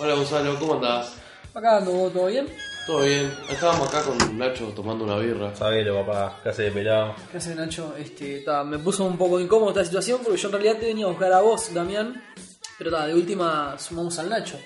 Hola 0.00 0.14
Gonzalo, 0.14 0.58
¿cómo 0.58 0.74
andás? 0.74 1.14
Acá 1.52 1.76
ando, 1.76 2.08
¿todo 2.10 2.26
bien? 2.26 2.48
¿Todo 2.86 3.02
bien? 3.02 3.30
Estábamos 3.50 3.88
acá 3.88 4.02
con 4.02 4.38
Nacho 4.38 4.72
tomando 4.74 5.04
una 5.04 5.18
birra. 5.18 5.54
Sabelo, 5.54 6.04
papá, 6.04 6.40
casi 6.42 6.62
de 6.62 6.70
pelado. 6.70 7.14
¿Qué 7.30 7.36
haces, 7.36 7.54
Nacho? 7.54 7.94
Este, 7.98 8.40
ta, 8.40 8.64
me 8.64 8.78
puso 8.78 9.04
un 9.04 9.18
poco 9.18 9.38
incómodo 9.38 9.70
esta 9.70 9.84
situación 9.84 10.20
porque 10.24 10.38
yo 10.40 10.48
en 10.48 10.52
realidad 10.52 10.76
te 10.78 10.86
venía 10.86 11.04
a 11.04 11.08
buscar 11.08 11.32
a 11.32 11.42
vos, 11.42 11.74
Damián. 11.74 12.22
Pero 12.78 12.90
ta, 12.90 13.06
de 13.06 13.14
última 13.14 13.78
sumamos 13.78 14.18
al 14.18 14.30
Nacho. 14.30 14.58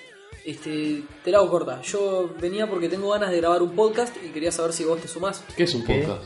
Este, 0.45 1.03
te 1.23 1.31
la 1.31 1.39
hago 1.39 1.49
corta. 1.49 1.81
Yo 1.81 2.29
venía 2.39 2.69
porque 2.69 2.87
tengo 2.87 3.09
ganas 3.09 3.31
de 3.31 3.37
grabar 3.37 3.61
un 3.61 3.75
podcast 3.75 4.15
y 4.23 4.29
quería 4.29 4.53
saber 4.53 4.71
si 4.71 4.85
vos 4.85 5.01
te 5.01 5.09
sumás. 5.09 5.43
¿Qué 5.57 5.63
es 5.63 5.73
un 5.75 5.83
¿Qué? 5.83 5.99
podcast? 5.99 6.23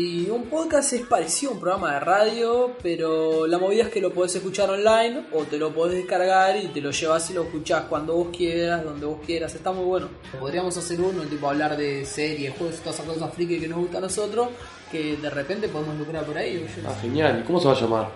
Y 0.00 0.30
un 0.30 0.44
podcast 0.44 0.92
es 0.92 1.04
parecido 1.04 1.50
a 1.50 1.54
un 1.54 1.60
programa 1.60 1.94
de 1.94 1.98
radio, 1.98 2.76
pero 2.80 3.48
la 3.48 3.58
movida 3.58 3.82
es 3.82 3.88
que 3.88 4.00
lo 4.00 4.12
podés 4.12 4.36
escuchar 4.36 4.70
online 4.70 5.24
o 5.32 5.42
te 5.42 5.58
lo 5.58 5.74
podés 5.74 5.96
descargar 5.96 6.56
y 6.56 6.68
te 6.68 6.80
lo 6.80 6.92
llevas 6.92 7.28
y 7.30 7.34
lo 7.34 7.42
escuchás 7.42 7.86
cuando 7.86 8.14
vos 8.14 8.28
quieras, 8.28 8.84
donde 8.84 9.06
vos 9.06 9.18
quieras. 9.26 9.56
Está 9.56 9.72
muy 9.72 9.84
bueno. 9.84 10.08
Podríamos 10.38 10.76
hacer 10.76 11.00
uno, 11.00 11.22
tipo 11.22 11.48
hablar 11.50 11.76
de 11.76 12.06
series, 12.06 12.56
juegos, 12.56 12.76
todas 12.76 12.94
esas 12.94 13.12
cosas 13.12 13.34
friki 13.34 13.58
que 13.58 13.66
nos 13.66 13.80
gustan 13.80 13.96
a 13.96 14.06
nosotros, 14.06 14.50
que 14.92 15.16
de 15.16 15.30
repente 15.30 15.66
podemos 15.66 15.98
lucrar 15.98 16.24
por 16.24 16.38
ahí. 16.38 16.64
Ah, 16.86 16.94
genial. 17.02 17.40
¿Y 17.40 17.42
cómo 17.44 17.58
se 17.58 17.66
va 17.66 17.74
a 17.74 17.80
llamar? 17.80 18.08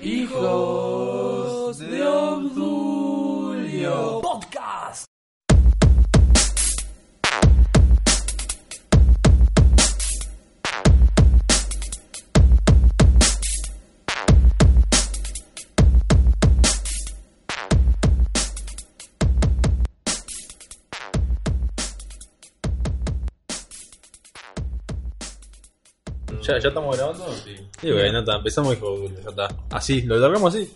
Hijos 0.00 1.78
de 1.78 2.04
Obdulio 2.04 3.40
Podcast. 4.20 5.06
¿Ya, 26.48 26.58
¿Ya 26.58 26.68
estamos 26.68 26.96
grabando? 26.96 27.26
Sí. 27.44 27.56
Sí, 27.80 27.92
bueno, 27.92 28.20
está, 28.20 28.36
empezamos 28.36 28.74
hijo 28.74 28.98
de 29.00 29.08
ya 29.22 29.28
está. 29.30 29.48
Así, 29.70 30.02
lo 30.02 30.16
largamos 30.18 30.54
así. 30.54 30.68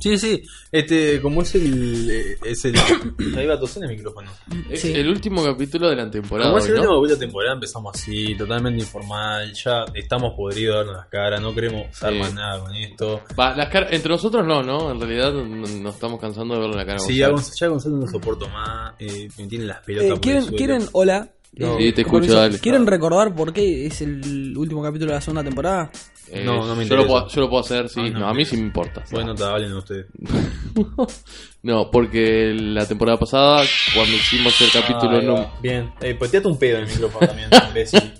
Sí, 0.00 0.18
sí. 0.18 0.42
Este, 0.72 1.20
como 1.20 1.42
es 1.42 1.54
el. 1.54 2.10
eh, 2.10 2.36
Es 2.44 2.64
el. 2.64 2.74
Ahí 3.36 3.46
va 3.46 3.54
a 3.54 3.60
toser 3.60 3.84
el 3.84 3.90
micrófono. 3.90 4.28
Es 4.68 4.80
Sí. 4.80 4.92
el 4.92 5.08
último 5.08 5.44
capítulo 5.44 5.88
de 5.90 5.94
la 5.96 6.10
temporada, 6.10 6.50
Como 6.50 6.58
es 6.58 6.66
el 6.66 6.72
último 6.76 6.94
capítulo 6.94 7.14
de 7.14 7.26
temporada, 7.26 7.54
empezamos 7.54 7.94
así, 7.94 8.34
totalmente 8.34 8.82
informal. 8.82 9.52
Ya 9.52 9.84
estamos 9.94 10.32
podridos 10.34 10.74
de 10.74 10.78
darnos 10.78 10.96
las 10.96 11.06
caras, 11.08 11.40
no 11.40 11.54
queremos 11.54 11.90
usar 11.92 12.12
Sí. 12.12 12.18
más 12.18 12.34
nada 12.34 12.58
con 12.60 12.74
esto. 12.74 13.20
Va, 13.38 13.54
las 13.54 13.68
car- 13.68 13.88
Entre 13.92 14.08
nosotros 14.08 14.44
no, 14.44 14.62
¿no? 14.62 14.90
En 14.90 14.98
realidad 15.00 15.32
no- 15.32 15.44
nos 15.68 15.94
estamos 15.94 16.18
cansando 16.18 16.54
de 16.54 16.60
verle 16.60 16.76
la 16.76 16.86
cara 16.86 16.96
a 16.96 17.00
Sí, 17.00 17.16
ya, 17.16 17.28
Gonzalo. 17.28 17.50
Gonz- 17.52 17.60
ya 17.60 17.66
Gonzalo 17.68 17.96
no 17.98 18.08
soporto 18.08 18.48
más. 18.48 18.94
Eh, 18.98 19.28
me 19.38 19.46
tiene 19.46 19.66
las 19.66 19.80
pelotas. 19.84 20.06
Eh, 20.06 20.08
por 20.08 20.16
el 20.16 20.20
¿quieren, 20.22 20.42
suelo. 20.42 20.56
¿Quieren, 20.56 20.88
hola? 20.92 21.28
No. 21.56 21.78
Sí, 21.78 21.92
te 21.92 22.02
escucho, 22.02 22.34
dale. 22.34 22.58
¿Quieren 22.58 22.84
recordar 22.86 23.32
por 23.34 23.52
qué 23.52 23.86
es 23.86 24.02
el 24.02 24.56
último 24.56 24.82
capítulo 24.82 25.10
de 25.12 25.16
la 25.16 25.20
segunda 25.20 25.44
temporada? 25.44 25.90
Eh, 26.28 26.42
No, 26.44 26.66
no 26.66 26.74
me 26.74 26.84
yo, 26.84 26.96
lo 26.96 27.02
interesa. 27.02 27.06
puedo, 27.08 27.28
yo 27.28 27.40
lo 27.42 27.48
puedo 27.50 27.60
hacer, 27.62 27.88
sí. 27.88 28.00
Ah, 28.00 28.10
no 28.10 28.28
a 28.28 28.34
mí 28.34 28.44
sí 28.44 28.56
me 28.56 28.62
importa. 28.62 29.04
Bueno, 29.12 29.34
te 29.34 29.44
hablen 29.44 29.72
ustedes. 29.72 30.06
No, 31.62 31.90
porque 31.90 32.52
la 32.54 32.86
temporada 32.86 33.18
pasada, 33.18 33.64
cuando 33.94 34.12
hicimos 34.14 34.60
el 34.60 34.70
capítulo 34.70 35.16
Ah, 35.16 35.22
no... 35.22 35.52
Bien, 35.62 35.90
eh, 36.02 36.14
pues 36.18 36.30
tirate 36.30 36.46
un 36.48 36.58
pedo 36.58 36.76
en 36.76 36.82
el 36.84 36.90
micrófono 36.90 37.26
también, 37.26 37.48
imbécil. 37.68 38.12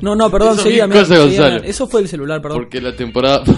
No, 0.00 0.16
no, 0.16 0.28
perdón, 0.28 0.54
Eso 0.54 0.62
seguí, 0.64 0.74
es 0.76 0.80
Damián, 0.80 1.00
cosa, 1.02 1.14
seguí, 1.14 1.26
Gonzalo. 1.28 1.48
Damián. 1.50 1.70
Eso 1.70 1.86
fue 1.86 2.00
el 2.00 2.08
celular, 2.08 2.42
perdón. 2.42 2.58
Porque 2.58 2.80
la 2.80 2.96
temporada... 2.96 3.44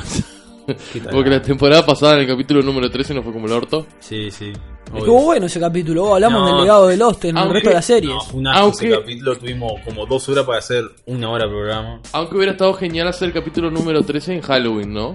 porque 1.11 1.31
la 1.31 1.43
temporada 1.43 1.85
pasada, 1.85 2.15
en 2.15 2.21
el 2.21 2.27
capítulo 2.29 2.63
número 2.63 2.91
13, 2.91 3.15
no 3.15 3.23
fue 3.23 3.33
como 3.33 3.47
el 3.47 3.53
orto. 3.53 3.87
Sí, 4.01 4.31
sí. 4.31 4.53
Estuvo 4.95 5.23
bueno 5.23 5.47
ese 5.47 5.61
capítulo. 5.61 6.05
Oh, 6.05 6.15
hablamos 6.15 6.41
No. 6.43 6.47
del 6.49 6.61
legado 6.63 6.89
de 6.89 6.97
Lost 6.97 7.25
en 7.27 7.31
el 7.37 7.37
Aunque- 7.39 7.55
resto 7.55 7.69
de 7.69 7.75
las 7.77 7.85
series. 7.85 8.13
No, 8.13 8.39
un 8.39 8.47
Aunque- 8.49 8.89
ese 8.89 8.99
capítulo, 9.01 9.37
tuvimos 9.39 9.73
como 9.85 10.07
dos 10.07 10.29
horas 10.29 10.45
para 10.45 10.59
hacer 10.59 10.85
una 11.07 11.31
hora 11.31 11.45
de 11.45 11.51
programa. 11.51 12.01
Aunque 12.13 12.37
hubiera 12.37 12.53
estado 12.53 12.75
genial 12.75 13.07
hacer 13.09 13.29
el 13.29 13.35
capítulo 13.35 13.71
número 13.71 14.03
13 14.03 14.35
en 14.35 14.41
Halloween, 14.41 14.93
¿no? 14.93 15.13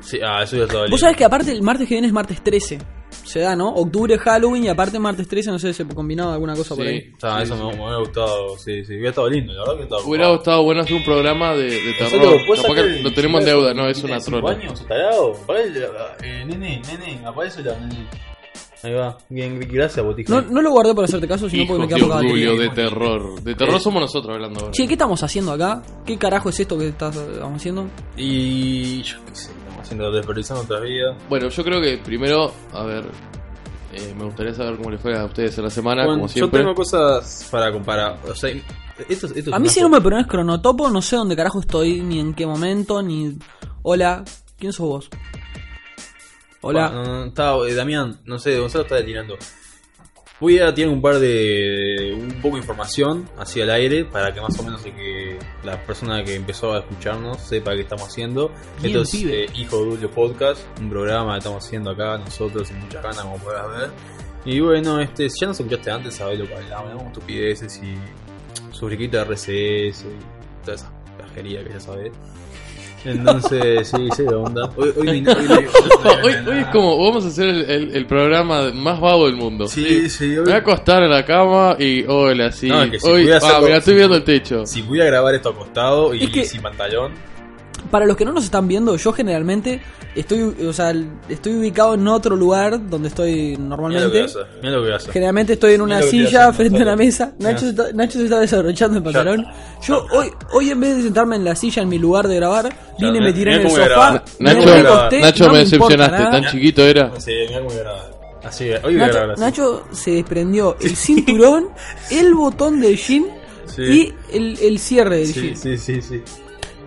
Sí, 0.00 0.18
ah, 0.24 0.42
eso 0.42 0.56
ya 0.56 0.64
estaba 0.64 0.86
Vos 0.90 0.98
sabés 1.00 1.16
que 1.16 1.24
aparte 1.24 1.52
el 1.52 1.62
martes 1.62 1.86
que 1.86 1.94
viene 1.94 2.06
es 2.06 2.12
martes 2.12 2.42
13. 2.42 2.78
Se 3.24 3.40
da, 3.40 3.54
¿no? 3.56 3.68
Octubre 3.74 4.18
Halloween 4.18 4.64
y 4.64 4.68
aparte 4.68 4.98
martes 4.98 5.26
13, 5.28 5.50
no 5.52 5.58
sé 5.58 5.72
si 5.72 5.84
se 5.84 5.94
combinaba 5.94 6.34
alguna 6.34 6.54
cosa 6.54 6.74
por 6.74 6.86
ahí. 6.86 7.12
Sea, 7.18 7.36
Sí, 7.38 7.42
eso 7.44 7.56
sí. 7.56 7.62
Me, 7.62 7.68
me 7.76 7.82
hubiera 7.82 7.98
gustado, 7.98 8.58
sí, 8.58 8.84
sí, 8.84 8.92
hubiera 8.94 9.10
estado 9.10 9.30
lindo, 9.30 9.52
la 9.52 9.60
verdad 9.60 9.76
que 9.76 9.82
estaba 9.84 10.02
Hubiera 10.04 10.34
estado 10.34 10.62
bueno 10.64 10.80
hacer 10.82 10.96
un 10.96 11.04
programa 11.04 11.54
de, 11.54 11.64
de 11.70 11.92
terror. 11.98 12.40
¿Puedes 12.46 12.62
Capaz 12.62 12.74
sacar 12.74 12.84
que 12.84 12.96
el 12.98 13.02
lo 13.04 13.12
tenemos 13.14 13.40
en 13.40 13.46
deuda, 13.46 13.74
no, 13.74 13.88
es 13.88 14.02
una 14.04 14.18
trola. 14.18 14.50
años, 14.50 14.86
tarado? 14.86 15.32
Eh, 16.22 16.44
nene, 16.46 16.82
nene, 16.86 17.20
aparece 17.26 17.62
la 17.62 17.78
nene. 17.78 18.06
Ahí 18.84 18.92
va, 18.94 19.16
bien, 19.28 19.60
gracias, 19.70 20.04
botija. 20.04 20.28
No, 20.34 20.42
no 20.42 20.60
lo 20.60 20.72
guardé 20.72 20.92
por 20.92 21.04
hacerte 21.04 21.28
caso, 21.28 21.48
sino 21.48 21.62
Hijos 21.62 21.76
porque 21.78 21.94
de 21.94 22.00
me 22.00 22.00
queda 22.00 22.16
poca 22.16 22.26
Obdulio, 22.26 22.50
batería. 22.50 22.70
de 22.70 22.74
terror. 22.74 23.42
De 23.42 23.54
terror 23.54 23.80
somos 23.80 24.00
nosotros 24.02 24.34
hablando 24.34 24.58
ahora. 24.58 24.72
Che, 24.72 24.86
¿qué 24.88 24.94
estamos 24.94 25.22
haciendo 25.22 25.52
acá? 25.52 25.82
¿Qué 26.04 26.18
carajo 26.18 26.48
es 26.48 26.58
esto 26.58 26.76
que 26.76 26.88
estás- 26.88 27.14
estamos 27.16 27.56
haciendo? 27.60 27.86
Y 28.16 29.02
yo 29.02 29.18
qué 29.26 29.34
sé, 29.36 29.50
haciendo, 29.92 30.10
desperdiciando 30.12 30.62
otra 30.64 30.80
vida. 30.80 31.16
Bueno, 31.28 31.48
yo 31.48 31.64
creo 31.64 31.80
que 31.80 31.98
primero, 31.98 32.52
a 32.72 32.84
ver, 32.84 33.04
eh, 33.92 34.14
me 34.16 34.24
gustaría 34.24 34.54
saber 34.54 34.76
cómo 34.76 34.90
les 34.90 35.00
fue 35.00 35.16
a 35.18 35.24
ustedes 35.24 35.56
en 35.58 35.64
la 35.64 35.70
semana, 35.70 36.04
Bueno, 36.04 36.20
como 36.20 36.28
yo 36.28 36.32
siempre. 36.32 36.60
tengo 36.60 36.74
cosas 36.74 37.48
para 37.50 37.72
comparar. 37.72 38.18
O 38.28 38.34
sea, 38.34 38.50
esto, 39.08 39.26
esto 39.26 39.38
es 39.38 39.52
A 39.52 39.58
mí 39.58 39.68
si 39.68 39.80
no 39.80 39.88
me 39.88 40.00
pones 40.00 40.26
cronotopo, 40.26 40.90
no 40.90 41.02
sé 41.02 41.16
dónde 41.16 41.36
carajo 41.36 41.60
estoy, 41.60 42.00
ni 42.00 42.18
en 42.20 42.34
qué 42.34 42.46
momento, 42.46 43.02
ni... 43.02 43.38
Hola, 43.82 44.24
¿quién 44.58 44.72
sos 44.72 44.86
vos? 44.86 45.10
Hola. 46.60 46.90
No, 46.90 47.04
no, 47.04 47.24
estaba, 47.24 47.68
eh, 47.68 47.74
Damián, 47.74 48.20
no 48.24 48.38
sé, 48.38 48.58
Gonzalo 48.58 48.84
está 48.84 49.04
tirando. 49.04 49.36
Voy 50.42 50.58
a 50.58 50.74
tirar 50.74 50.90
un 50.90 51.00
par 51.00 51.20
de. 51.20 52.18
un 52.18 52.42
poco 52.42 52.56
de 52.56 52.62
información 52.62 53.28
hacia 53.38 53.62
el 53.62 53.70
aire 53.70 54.04
para 54.04 54.34
que 54.34 54.40
más 54.40 54.58
o 54.58 54.64
menos 54.64 54.82
que 54.82 55.38
la 55.62 55.80
persona 55.86 56.24
que 56.24 56.34
empezó 56.34 56.72
a 56.72 56.80
escucharnos 56.80 57.40
sepa 57.40 57.76
qué 57.76 57.82
estamos 57.82 58.08
haciendo. 58.08 58.50
Bien, 58.82 58.96
Esto 58.98 59.02
es 59.02 59.14
eh, 59.22 59.46
Hijo 59.54 59.78
de 59.78 59.90
Dulio 59.90 60.10
Podcast, 60.10 60.60
un 60.80 60.90
programa 60.90 61.34
que 61.34 61.38
estamos 61.38 61.64
haciendo 61.64 61.92
acá 61.92 62.18
nosotros 62.18 62.66
sin 62.66 62.80
muchas 62.80 63.04
ganas, 63.04 63.20
como 63.20 63.38
podrás 63.38 63.68
ver. 63.68 63.90
Y 64.44 64.58
bueno, 64.58 65.00
este, 65.00 65.30
si 65.30 65.42
ya 65.42 65.46
nos 65.46 65.60
escuchaste 65.60 65.92
antes, 65.92 66.14
sabés 66.14 66.40
lo 66.40 66.48
que 66.48 66.54
hablamos, 66.56 67.04
estupideces 67.04 67.80
y 67.80 67.94
su 68.72 68.88
friquito 68.88 69.18
de 69.18 69.22
RCS 69.22 70.06
y 70.06 70.64
toda 70.64 70.74
esa 70.74 70.92
pajería 71.18 71.62
que 71.62 71.70
ya 71.70 71.78
sabés. 71.78 72.10
Entonces, 73.04 73.88
sí, 73.88 74.08
sí, 74.16 74.22
de 74.22 74.34
onda. 74.34 74.70
Hoy, 74.76 74.92
hoy, 74.96 75.08
hoy, 75.08 75.24
hoy- 75.26 75.66
Hoy, 76.24 76.32
hoy 76.46 76.58
es 76.60 76.66
como, 76.68 76.96
vamos 77.04 77.24
a 77.24 77.28
hacer 77.28 77.48
el, 77.48 77.70
el- 77.70 77.96
el 77.96 78.06
programa 78.06 78.70
más 78.72 79.00
vago 79.00 79.26
del 79.26 79.36
mundo. 79.36 79.66
Sí, 79.68 80.08
sí, 80.08 80.26
Me 80.28 80.38
hoy- 80.38 80.44
voy 80.44 80.52
a 80.52 80.56
acostar 80.58 81.02
en 81.02 81.10
la 81.10 81.24
cama 81.24 81.76
y 81.78 82.04
hola, 82.06 82.52
sí. 82.52 82.68
No, 82.68 82.82
es 82.82 82.90
que 82.92 83.00
si 83.00 83.06
hoy, 83.08 83.22
pudiera 83.22 83.36
ah, 83.36 83.38
hacerlo- 83.48 83.64
mira, 83.66 83.76
estoy 83.78 83.94
viendo 83.94 84.16
el 84.16 84.24
techo. 84.24 84.66
Si 84.66 84.82
voy 84.82 85.00
a 85.00 85.04
grabar 85.04 85.34
esto 85.34 85.48
acostado 85.50 86.14
y 86.14 86.24
Es 86.24 86.30
que- 86.30 86.44
sin 86.44 86.62
pantalón, 86.62 87.12
Para 87.92 88.06
los 88.06 88.16
que 88.16 88.24
no 88.24 88.32
nos 88.32 88.42
están 88.44 88.66
viendo, 88.66 88.96
yo 88.96 89.12
generalmente 89.12 89.80
estoy, 90.16 90.42
o 90.66 90.72
sea, 90.72 90.92
estoy 91.28 91.52
ubicado 91.52 91.92
en 91.94 92.08
otro 92.08 92.34
lugar 92.34 92.88
donde 92.88 93.08
estoy 93.08 93.30
mira 93.32 93.50
lo 93.50 93.56
que 93.58 93.68
normalmente. 93.68 94.20
hace. 94.22 94.38
Mira 94.62 94.76
lo 94.76 94.84
que 94.84 94.92
hace. 94.94 95.12
Generalmente 95.12 95.52
estoy 95.52 95.74
en 95.74 95.82
una 95.82 95.98
lo 96.00 96.04
que 96.06 96.10
silla 96.10 96.48
hace, 96.48 96.56
frente 96.56 96.78
a 96.78 96.82
una 96.82 96.96
Gonzalo. 96.96 97.04
mesa. 97.04 97.32
Nacho, 97.38 97.58
se 97.60 97.68
está, 97.68 97.92
Nacho 97.92 98.18
se 98.18 98.24
está 98.24 98.40
desabrochando 98.40 98.96
el 98.96 99.04
pantalón. 99.04 99.44
Yo 99.86 100.06
hoy, 100.10 100.28
hoy 100.52 100.70
en 100.70 100.80
vez 100.80 100.96
de 100.96 101.02
sentarme 101.02 101.36
en 101.36 101.44
la 101.44 101.54
silla 101.54 101.82
en 101.82 101.88
mi 101.90 101.98
lugar 101.98 102.26
de 102.28 102.36
grabar, 102.36 102.74
vine, 102.98 103.12
mira- 103.12 103.24
me 103.26 103.32
tiré 103.34 103.54
en 103.56 103.60
el 103.60 103.70
sofá, 103.70 103.84
grabar. 103.84 104.24
me 104.40 104.54
Nacho, 104.54 104.74
recosté, 104.74 105.20
Nacho 105.20 105.46
no 105.46 105.52
me 105.52 105.58
decepcionaste, 105.58 106.18
nada. 106.18 106.30
tan 106.30 106.44
chiquito 106.50 106.82
era. 106.82 107.12
Sí, 107.20 107.32
mira 107.48 107.60
cómo. 107.60 107.70
Así, 108.42 108.70
hoy 108.70 108.80
voy 108.82 108.94
a 108.94 108.98
Nacho, 108.98 109.12
grabar 109.12 109.30
así. 109.32 109.40
Nacho 109.42 109.84
se 109.92 110.10
desprendió 110.12 110.76
el 110.80 110.96
cinturón, 110.96 111.68
el 112.10 112.34
botón 112.34 112.80
del 112.80 112.96
jean 112.96 113.26
Sí. 113.66 113.82
y 113.82 114.36
el, 114.36 114.58
el 114.60 114.78
cierre 114.78 115.18
del 115.18 115.26
Sí, 115.28 115.40
jean. 115.42 115.56
sí, 115.56 115.78
sí, 115.78 116.02
sí. 116.02 116.22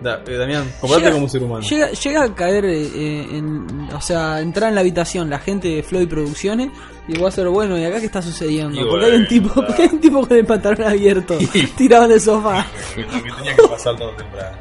Da, 0.02 0.22
eh, 0.26 0.36
Damián, 0.36 0.70
Llega- 0.82 1.10
como 1.10 1.24
un 1.24 1.30
ser 1.30 1.42
humano. 1.42 1.66
Llega, 1.66 1.90
llega 1.90 2.22
a 2.24 2.34
caer, 2.34 2.64
eh, 2.66 2.82
eh, 2.94 3.26
en, 3.32 3.88
o 3.94 4.00
sea, 4.00 4.40
entrar 4.40 4.68
en 4.68 4.74
la 4.74 4.82
habitación 4.82 5.30
la 5.30 5.38
gente 5.38 5.68
de 5.68 5.82
Floyd 5.82 6.06
Producciones 6.08 6.68
y 7.08 7.16
voy 7.16 7.28
a 7.28 7.30
ser 7.30 7.48
bueno, 7.48 7.78
¿y 7.78 7.84
acá 7.84 7.98
qué 8.00 8.06
está 8.06 8.20
sucediendo? 8.20 8.78
Y 8.78 8.84
porque 8.84 9.06
hay 9.06 9.12
un 9.12 9.26
tipo, 9.26 9.54
porque 9.54 9.82
hay 9.84 9.88
un 9.92 10.00
tipo 10.00 10.26
con 10.26 10.36
el 10.36 10.44
pantalón 10.44 10.82
abierto, 10.86 11.38
tirado 11.76 12.04
en 12.04 12.12
el 12.12 12.20
sofá. 12.20 12.66
Lo 12.96 13.06
que 13.22 13.32
tenía 13.32 13.56
que 13.56 13.68
pasar 13.68 13.96
todo 13.96 14.10
temprano. 14.16 14.56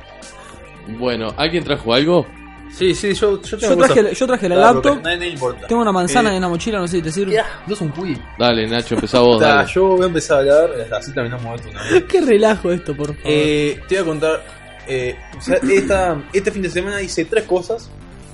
Bueno, 0.99 1.33
¿alguien 1.35 1.63
trajo 1.63 1.93
algo? 1.93 2.25
Sí, 2.71 2.93
sí, 2.93 3.13
yo, 3.13 3.41
yo 3.41 3.57
Yo 3.57 3.77
traje, 3.77 4.13
yo 4.13 4.27
traje 4.27 4.49
la 4.49 4.55
Claro, 4.55 4.73
laptop, 4.75 4.91
porque 4.95 5.03
nadie 5.03 5.17
le 5.17 5.27
importa. 5.29 5.67
tengo 5.67 5.81
una 5.81 5.91
manzana 5.93 6.31
Eh, 6.33 6.35
en 6.35 6.41
la 6.41 6.49
mochila, 6.49 6.79
no 6.79 6.87
sé 6.87 6.97
si 6.97 7.01
te 7.03 7.11
sirve. 7.11 7.33
Ya, 7.33 7.45
sos 7.69 7.81
un 7.81 7.89
cuy. 7.89 8.17
Dale, 8.37 8.67
Nacho, 8.67 8.95
empezá 8.95 9.19
vos, 9.19 9.39
dale. 9.39 9.69
yo 9.73 9.85
voy 9.85 10.03
a 10.03 10.07
empezar 10.07 10.37
a 10.37 10.39
hablar, 10.41 10.69
así 10.97 11.13
terminamos 11.13 11.55
esto 11.55 11.69
una 11.69 11.83
vez. 11.83 12.03
Qué 12.05 12.21
relajo 12.21 12.71
esto, 12.71 12.95
por 12.95 13.07
favor. 13.07 13.21
Eh, 13.23 13.79
te 13.87 13.95
voy 13.95 14.01
a 14.03 14.05
contar. 14.05 14.64
Eh, 14.87 15.15
o 15.37 15.41
sea, 15.41 15.57
esta, 15.57 16.23
este 16.33 16.51
fin 16.51 16.61
de 16.61 16.69
semana 16.69 17.01
hice 17.01 17.25
tres 17.25 17.45
cosas, 17.45 17.89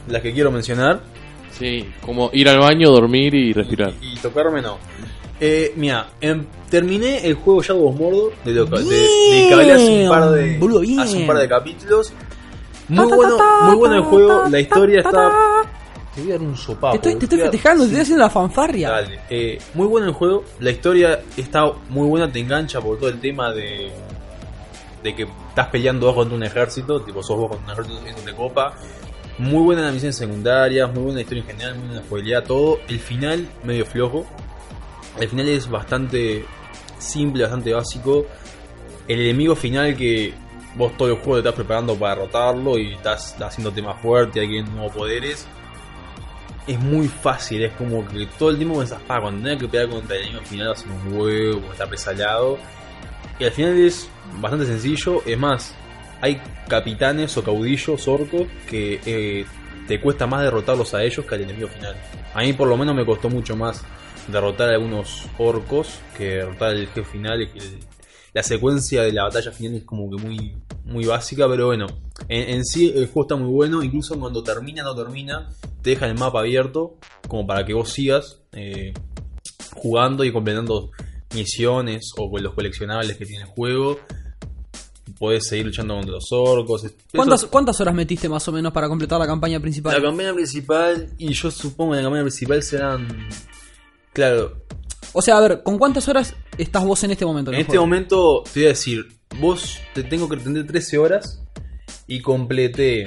las 0.07 0.21
que 0.21 0.33
quiero 0.33 0.51
mencionar. 0.51 1.01
Sí, 1.57 1.85
como 2.01 2.29
ir 2.33 2.49
al 2.49 2.59
baño, 2.59 2.89
dormir 2.89 3.33
y 3.35 3.53
respirar. 3.53 3.93
Y, 4.01 4.13
y 4.13 4.15
tocarme 4.17 4.61
no. 4.61 4.77
Eh, 5.43 5.73
mira, 5.75 6.07
em, 6.21 6.45
terminé 6.69 7.25
el 7.25 7.33
juego 7.33 7.63
Shadow 7.63 7.87
of 7.87 7.99
Mordor 7.99 8.31
de 8.45 8.51
lo 8.51 8.65
de, 8.65 8.83
de 8.83 9.47
que 9.47 9.53
hablé 9.53 9.71
hace 9.71 10.03
un 10.03 10.09
par 10.09 10.31
de, 10.31 10.57
Boludo, 10.59 11.01
hace 11.01 11.17
un 11.17 11.25
par 11.25 11.37
de 11.39 11.49
capítulos. 11.49 12.13
Muy 12.87 13.09
Ta, 13.09 13.15
bueno, 13.15 13.37
ta, 13.37 13.61
muy 13.63 13.75
bueno 13.75 13.95
el 13.95 14.01
juego, 14.03 14.43
la 14.49 14.59
historia 14.59 14.99
está. 14.99 15.31
Te 16.13 16.21
voy 16.21 16.31
a 16.31 16.33
dar 16.33 16.43
un 16.43 16.55
sopapo. 16.55 16.99
Te 16.99 17.09
estoy, 17.09 17.27
te 17.27 17.37
festejando, 17.37 17.83
te 17.83 17.87
estoy 17.87 18.01
haciendo 18.01 18.23
la 18.23 18.29
fanfarria. 18.29 18.89
Dale. 18.91 19.19
Eh, 19.31 19.57
muy 19.73 19.87
bueno 19.87 20.07
el 20.07 20.13
juego. 20.13 20.43
La 20.59 20.69
historia 20.69 21.21
está 21.35 21.71
muy 21.89 22.07
buena, 22.07 22.31
te 22.31 22.39
engancha 22.39 22.79
por 22.79 22.99
todo 22.99 23.09
el 23.09 23.19
tema 23.19 23.51
de. 23.51 23.91
De 25.03 25.15
que 25.15 25.27
estás 25.49 25.67
peleando 25.67 26.07
vos 26.07 26.15
contra 26.15 26.35
un 26.35 26.43
ejército, 26.43 27.01
tipo 27.01 27.23
sos 27.23 27.37
vos 27.37 27.49
contra 27.49 27.73
un 27.73 27.79
ejército 27.91 28.21
te 28.25 28.33
copa. 28.33 28.73
Muy 29.37 29.63
buena 29.63 29.81
las 29.83 29.93
misiones 29.93 30.17
secundarias, 30.17 30.93
muy 30.93 31.03
buena 31.03 31.15
la 31.15 31.21
historia 31.21 31.41
en 31.41 31.47
general, 31.47 31.75
muy 31.75 31.87
buena 31.87 32.01
la 32.01 32.07
jugabilidad, 32.07 32.43
todo. 32.43 32.79
El 32.87 32.99
final, 32.99 33.49
medio 33.63 33.85
flojo. 33.85 34.25
El 35.19 35.29
final 35.29 35.47
es 35.49 35.69
bastante 35.69 36.45
simple, 36.99 37.43
bastante 37.43 37.73
básico. 37.73 38.25
El 39.07 39.19
enemigo 39.21 39.55
final 39.55 39.95
que 39.95 40.33
vos 40.75 40.95
todo 40.97 41.09
el 41.09 41.15
juego 41.15 41.33
te 41.33 41.39
estás 41.39 41.55
preparando 41.55 41.95
para 41.95 42.15
derrotarlo 42.15 42.77
y 42.77 42.93
estás 42.93 43.35
haciéndote 43.41 43.81
más 43.81 44.01
fuerte, 44.01 44.39
hay 44.39 44.61
nuevos 44.63 44.93
poderes 44.93 45.47
es 46.67 46.79
muy 46.79 47.07
fácil, 47.07 47.63
es 47.63 47.73
como 47.73 48.07
que 48.07 48.25
todo 48.37 48.49
el 48.49 48.57
tiempo 48.57 48.77
pensás, 48.77 49.01
pa, 49.01 49.19
cuando 49.19 49.43
tenga 49.43 49.59
que 49.59 49.67
pelear 49.67 49.89
contra 49.89 50.15
el 50.15 50.23
enemigo 50.23 50.45
final 50.45 50.77
ser 50.77 50.87
un 50.89 51.13
huevo, 51.13 51.71
está 51.71 51.87
pesalado. 51.87 52.57
Y 53.41 53.43
al 53.43 53.51
final 53.53 53.75
es 53.75 54.07
bastante 54.39 54.67
sencillo, 54.67 55.23
es 55.25 55.35
más, 55.35 55.73
hay 56.21 56.39
capitanes 56.67 57.35
o 57.37 57.43
caudillos 57.43 58.07
orcos 58.07 58.47
que 58.69 59.01
eh, 59.03 59.47
te 59.87 59.99
cuesta 59.99 60.27
más 60.27 60.43
derrotarlos 60.43 60.93
a 60.93 61.03
ellos 61.03 61.25
que 61.25 61.33
al 61.33 61.41
enemigo 61.41 61.67
final. 61.67 61.95
A 62.35 62.41
mí 62.41 62.53
por 62.53 62.67
lo 62.67 62.77
menos 62.77 62.95
me 62.95 63.03
costó 63.03 63.31
mucho 63.31 63.55
más 63.55 63.83
derrotar 64.27 64.69
a 64.69 64.73
algunos 64.73 65.25
orcos 65.39 65.89
que 66.15 66.35
derrotar 66.35 66.69
al 66.69 66.85
jefe 66.89 67.03
final. 67.03 67.49
la 68.31 68.43
secuencia 68.43 69.01
de 69.01 69.11
la 69.11 69.23
batalla 69.23 69.51
final 69.51 69.77
es 69.77 69.85
como 69.85 70.15
que 70.15 70.21
muy, 70.23 70.55
muy 70.85 71.05
básica, 71.05 71.49
pero 71.49 71.65
bueno, 71.65 71.87
en, 72.27 72.47
en 72.47 72.63
sí 72.63 72.93
el 72.95 73.07
juego 73.07 73.21
está 73.23 73.35
muy 73.37 73.51
bueno, 73.51 73.81
incluso 73.81 74.19
cuando 74.19 74.43
termina, 74.43 74.83
no 74.83 74.93
termina, 74.93 75.49
te 75.81 75.89
deja 75.89 76.05
el 76.05 76.15
mapa 76.15 76.41
abierto, 76.41 76.97
como 77.27 77.47
para 77.47 77.65
que 77.65 77.73
vos 77.73 77.89
sigas 77.89 78.39
eh, 78.51 78.93
jugando 79.73 80.23
y 80.23 80.31
completando 80.31 80.91
misiones 81.33 82.11
o 82.17 82.29
con 82.29 82.41
los 82.43 82.53
coleccionables 82.53 83.17
que 83.17 83.25
tiene 83.25 83.43
el 83.43 83.49
juego. 83.49 83.99
Podés 85.19 85.47
seguir 85.47 85.67
luchando 85.67 85.93
contra 85.95 86.13
los 86.13 86.31
orcos. 86.31 86.85
¿Cuántas, 87.13 87.41
eso- 87.41 87.51
¿Cuántas 87.51 87.79
horas 87.81 87.93
metiste 87.93 88.27
más 88.27 88.47
o 88.47 88.51
menos 88.51 88.71
para 88.73 88.87
completar 88.87 89.19
la 89.19 89.27
campaña 89.27 89.59
principal? 89.59 89.93
la 89.93 90.01
campaña 90.01 90.33
principal, 90.33 91.09
y 91.17 91.31
yo 91.33 91.51
supongo 91.51 91.91
que 91.91 91.97
la 91.97 92.03
campaña 92.03 92.23
principal 92.23 92.63
serán. 92.63 93.07
Claro, 94.13 94.63
O 95.13 95.21
sea, 95.21 95.37
a 95.37 95.41
ver, 95.41 95.61
¿con 95.63 95.77
cuántas 95.77 96.07
horas 96.07 96.35
estás 96.57 96.83
vos 96.85 97.03
en 97.03 97.11
este 97.11 97.25
momento? 97.25 97.51
En 97.51 97.57
este 97.59 97.71
juego? 97.71 97.83
momento 97.85 98.43
te 98.51 98.61
voy 98.61 98.65
a 98.65 98.69
decir, 98.69 99.07
vos 99.39 99.77
te 99.93 100.03
tengo 100.03 100.27
que 100.29 100.37
tener 100.37 100.65
13 100.65 100.97
horas 100.97 101.43
y 102.07 102.21
completé 102.21 103.05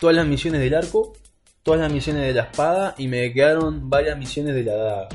todas 0.00 0.16
las 0.16 0.26
misiones 0.26 0.60
del 0.60 0.74
arco, 0.74 1.12
todas 1.62 1.80
las 1.80 1.92
misiones 1.92 2.22
de 2.26 2.32
la 2.32 2.42
espada 2.44 2.94
y 2.98 3.08
me 3.08 3.32
quedaron 3.32 3.90
varias 3.90 4.16
misiones 4.18 4.54
de 4.54 4.62
la 4.64 4.74
daga. 4.74 5.08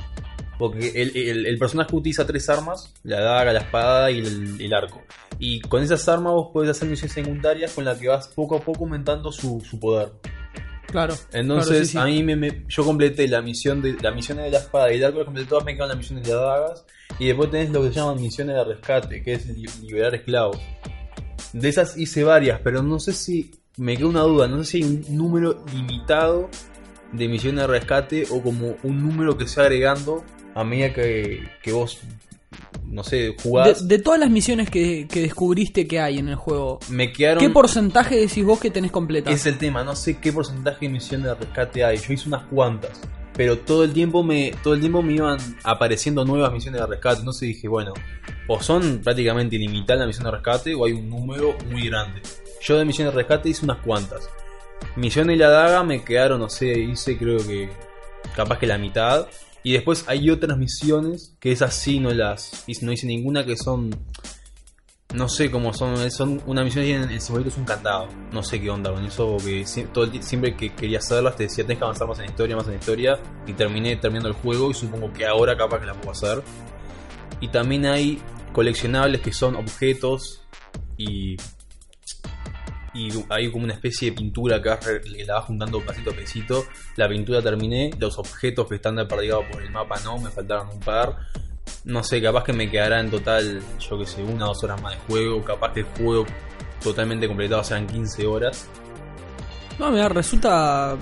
Porque 0.59 0.89
el, 0.95 1.15
el- 1.15 1.45
el 1.45 1.57
personaje 1.59 1.95
utiliza 1.95 2.25
tres 2.25 2.49
armas, 2.49 2.93
la 3.03 3.19
daga, 3.21 3.53
la 3.53 3.59
espada 3.59 4.09
y 4.11 4.19
el, 4.19 4.59
el 4.59 4.73
arco. 4.73 5.03
Y 5.39 5.61
con 5.61 5.83
esas 5.83 6.07
armas 6.09 6.33
vos 6.33 6.49
podés 6.51 6.71
hacer 6.71 6.87
misiones 6.89 7.13
secundarias 7.13 7.73
con 7.73 7.85
las 7.85 7.97
que 7.99 8.07
vas 8.07 8.27
poco 8.29 8.55
a 8.57 8.59
poco 8.61 8.85
aumentando 8.85 9.31
su, 9.31 9.61
su 9.61 9.79
poder. 9.79 10.13
Claro. 10.87 11.13
Entonces, 11.33 11.67
claro, 11.69 11.85
sí, 11.85 11.91
sí. 11.91 11.97
a 11.97 12.05
mí 12.05 12.23
me, 12.23 12.35
me- 12.35 12.65
yo 12.67 12.83
completé 12.85 13.27
la 13.27 13.41
misión 13.41 13.81
de 13.81 13.97
la 14.01 14.11
misión 14.11 14.37
de 14.37 14.49
la 14.49 14.57
espada 14.59 14.91
y 14.91 14.97
el 14.97 15.03
arco, 15.03 15.17
las 15.19 15.25
completé 15.25 15.49
todas, 15.49 15.65
me 15.65 15.75
quedan 15.75 15.89
las 15.89 15.97
misiones 15.97 16.25
de 16.25 16.33
las 16.33 16.41
dagas. 16.41 16.85
Y 17.19 17.27
después 17.27 17.51
tenés 17.51 17.69
lo 17.71 17.81
que 17.83 17.89
se 17.89 17.95
llaman 17.95 18.21
misiones 18.21 18.55
de 18.55 18.63
rescate, 18.63 19.21
que 19.21 19.33
es 19.33 19.45
li- 19.47 19.65
liberar 19.83 20.15
esclavos. 20.15 20.57
De 21.53 21.69
esas 21.69 21.97
hice 21.97 22.23
varias, 22.23 22.59
pero 22.63 22.81
no 22.83 22.99
sé 22.99 23.13
si. 23.13 23.51
Me 23.77 23.95
queda 23.95 24.07
una 24.07 24.21
duda, 24.21 24.47
no 24.47 24.57
sé 24.63 24.71
si 24.71 24.77
hay 24.77 24.83
un 24.83 25.15
número 25.17 25.63
limitado 25.71 26.49
de 27.11 27.27
misiones 27.27 27.61
de 27.61 27.67
rescate 27.67 28.25
o 28.31 28.41
como 28.41 28.75
un 28.83 29.07
número 29.07 29.37
que 29.37 29.47
se 29.47 29.59
va 29.59 29.67
agregando 29.67 30.23
a 30.57 30.63
medida 30.63 30.91
que, 30.91 31.47
que 31.61 31.71
vos, 31.71 31.99
no 32.85 33.03
sé, 33.03 33.35
jugás. 33.41 33.87
de 33.87 33.99
todas 33.99 34.19
las 34.19 34.31
misiones 34.31 34.71
que, 34.71 35.07
que 35.07 35.21
descubriste 35.21 35.87
que 35.87 35.99
hay 35.99 36.17
en 36.17 36.29
el 36.29 36.35
juego, 36.35 36.79
me 36.89 37.13
quedaron. 37.13 37.43
¿qué 37.43 37.49
porcentaje 37.51 38.15
decís 38.15 38.43
vos 38.43 38.59
que 38.59 38.71
tenés 38.71 38.91
completa? 38.91 39.29
Es 39.29 39.45
el 39.45 39.59
tema, 39.59 39.83
no 39.83 39.95
sé 39.95 40.17
qué 40.19 40.33
porcentaje 40.33 40.87
de 40.87 40.89
misiones 40.93 41.27
de 41.27 41.35
rescate 41.35 41.83
hay. 41.83 41.97
Yo 41.97 42.13
hice 42.13 42.27
unas 42.27 42.43
cuantas. 42.45 42.99
Pero 43.35 43.59
todo 43.59 43.83
el 43.83 43.93
tiempo 43.93 44.23
me. 44.23 44.51
Todo 44.63 44.73
el 44.73 44.79
tiempo 44.79 45.03
me 45.03 45.13
iban 45.13 45.37
apareciendo 45.63 46.25
nuevas 46.25 46.51
misiones 46.51 46.81
de 46.81 46.87
rescate. 46.87 47.19
Entonces 47.19 47.41
dije, 47.41 47.67
bueno, 47.67 47.93
o 48.47 48.59
son 48.59 49.01
prácticamente 49.03 49.57
ilimitadas 49.57 49.99
las 49.99 50.07
misiones 50.07 50.31
de 50.31 50.37
rescate, 50.37 50.73
o 50.73 50.85
hay 50.85 50.93
un 50.93 51.07
número 51.07 51.55
muy 51.71 51.87
grande. 51.87 52.19
Yo 52.61 52.79
de 52.79 52.85
misiones 52.85 53.13
de 53.13 53.19
rescate 53.19 53.49
hice 53.49 53.63
unas 53.63 53.77
cuantas. 53.77 54.27
Misión 54.95 55.27
de 55.27 55.35
la 55.35 55.49
daga 55.49 55.83
me 55.83 56.03
quedaron, 56.03 56.39
no 56.39 56.49
sé, 56.49 56.79
hice 56.79 57.15
creo 57.15 57.37
que. 57.45 57.69
capaz 58.35 58.57
que 58.57 58.65
la 58.65 58.79
mitad. 58.79 59.27
Y 59.67 59.73
después 59.73 60.05
hay 60.07 60.29
otras 60.29 60.57
misiones 60.57 61.35
que 61.41 61.51
esas 61.51 61.73
sí 61.73 61.99
no 61.99 62.09
las. 62.13 62.63
no 62.81 62.91
hice 62.93 63.05
ninguna 63.05 63.43
que 63.45 63.57
son. 63.57 63.89
No 65.13 65.27
sé 65.27 65.51
cómo 65.51 65.73
son, 65.73 66.09
son 66.09 66.41
una 66.45 66.63
misión 66.63 66.85
que 66.85 66.91
tienen 66.91 67.19
simbolito 67.19 67.49
es 67.49 67.57
un 67.57 67.65
candado. 67.65 68.07
No 68.31 68.43
sé 68.43 68.61
qué 68.61 68.69
onda 68.69 68.93
con 68.93 69.03
eso, 69.05 69.27
porque 69.33 69.63
sie- 69.65 69.87
todo 69.91 70.05
el 70.05 70.11
ti- 70.11 70.23
siempre 70.23 70.55
que 70.55 70.73
quería 70.73 70.99
hacerlas 70.99 71.35
te 71.35 71.43
decía 71.43 71.65
tenés 71.65 71.79
que 71.79 71.83
avanzar 71.83 72.07
más 72.07 72.17
en 72.19 72.25
historia, 72.27 72.55
más 72.55 72.65
en 72.69 72.75
historia. 72.75 73.19
Y 73.45 73.51
terminé 73.51 73.97
terminando 73.97 74.29
el 74.29 74.35
juego 74.35 74.71
y 74.71 74.73
supongo 74.73 75.11
que 75.11 75.25
ahora 75.25 75.57
capaz 75.57 75.81
que 75.81 75.85
la 75.87 75.95
puedo 75.95 76.11
hacer. 76.11 76.41
Y 77.41 77.49
también 77.49 77.87
hay 77.87 78.21
coleccionables 78.53 79.19
que 79.19 79.33
son 79.33 79.57
objetos 79.57 80.43
y. 80.97 81.35
Y 82.97 83.09
hay 83.29 83.51
como 83.51 83.63
una 83.63 83.73
especie 83.73 84.09
de 84.09 84.17
pintura 84.17 84.59
que 84.59 84.69
vas 84.69 84.79
que 84.79 85.23
la 85.23 85.35
vas 85.35 85.45
juntando 85.45 85.79
pasito 85.85 86.09
a 86.09 86.15
pasito. 86.15 86.65
La 86.95 87.07
pintura 87.07 87.41
terminé, 87.43 87.91
los 87.99 88.17
objetos 88.17 88.67
que 88.67 88.75
están 88.75 88.95
perdidos 89.07 89.45
por 89.51 89.61
el 89.61 89.69
mapa 89.69 89.99
no, 90.03 90.17
me 90.17 90.31
faltaron 90.31 90.69
un 90.69 90.79
par. 90.79 91.15
No 91.85 92.03
sé, 92.03 92.21
capaz 92.21 92.43
que 92.43 92.53
me 92.53 92.71
quedará 92.71 92.99
en 92.99 93.11
total, 93.11 93.61
yo 93.79 93.99
que 93.99 94.05
sé, 94.07 94.23
una 94.23 94.45
o 94.45 94.47
dos 94.49 94.63
horas 94.63 94.81
más 94.81 94.93
de 94.93 94.99
juego. 95.01 95.43
Capaz 95.43 95.73
que 95.73 95.81
el 95.81 95.85
juego 95.85 96.25
totalmente 96.83 97.27
completado 97.27 97.63
sean 97.63 97.85
15 97.85 98.25
horas. 98.25 98.67
No, 99.77 99.91
mira, 99.91 100.09
resulta 100.09 100.97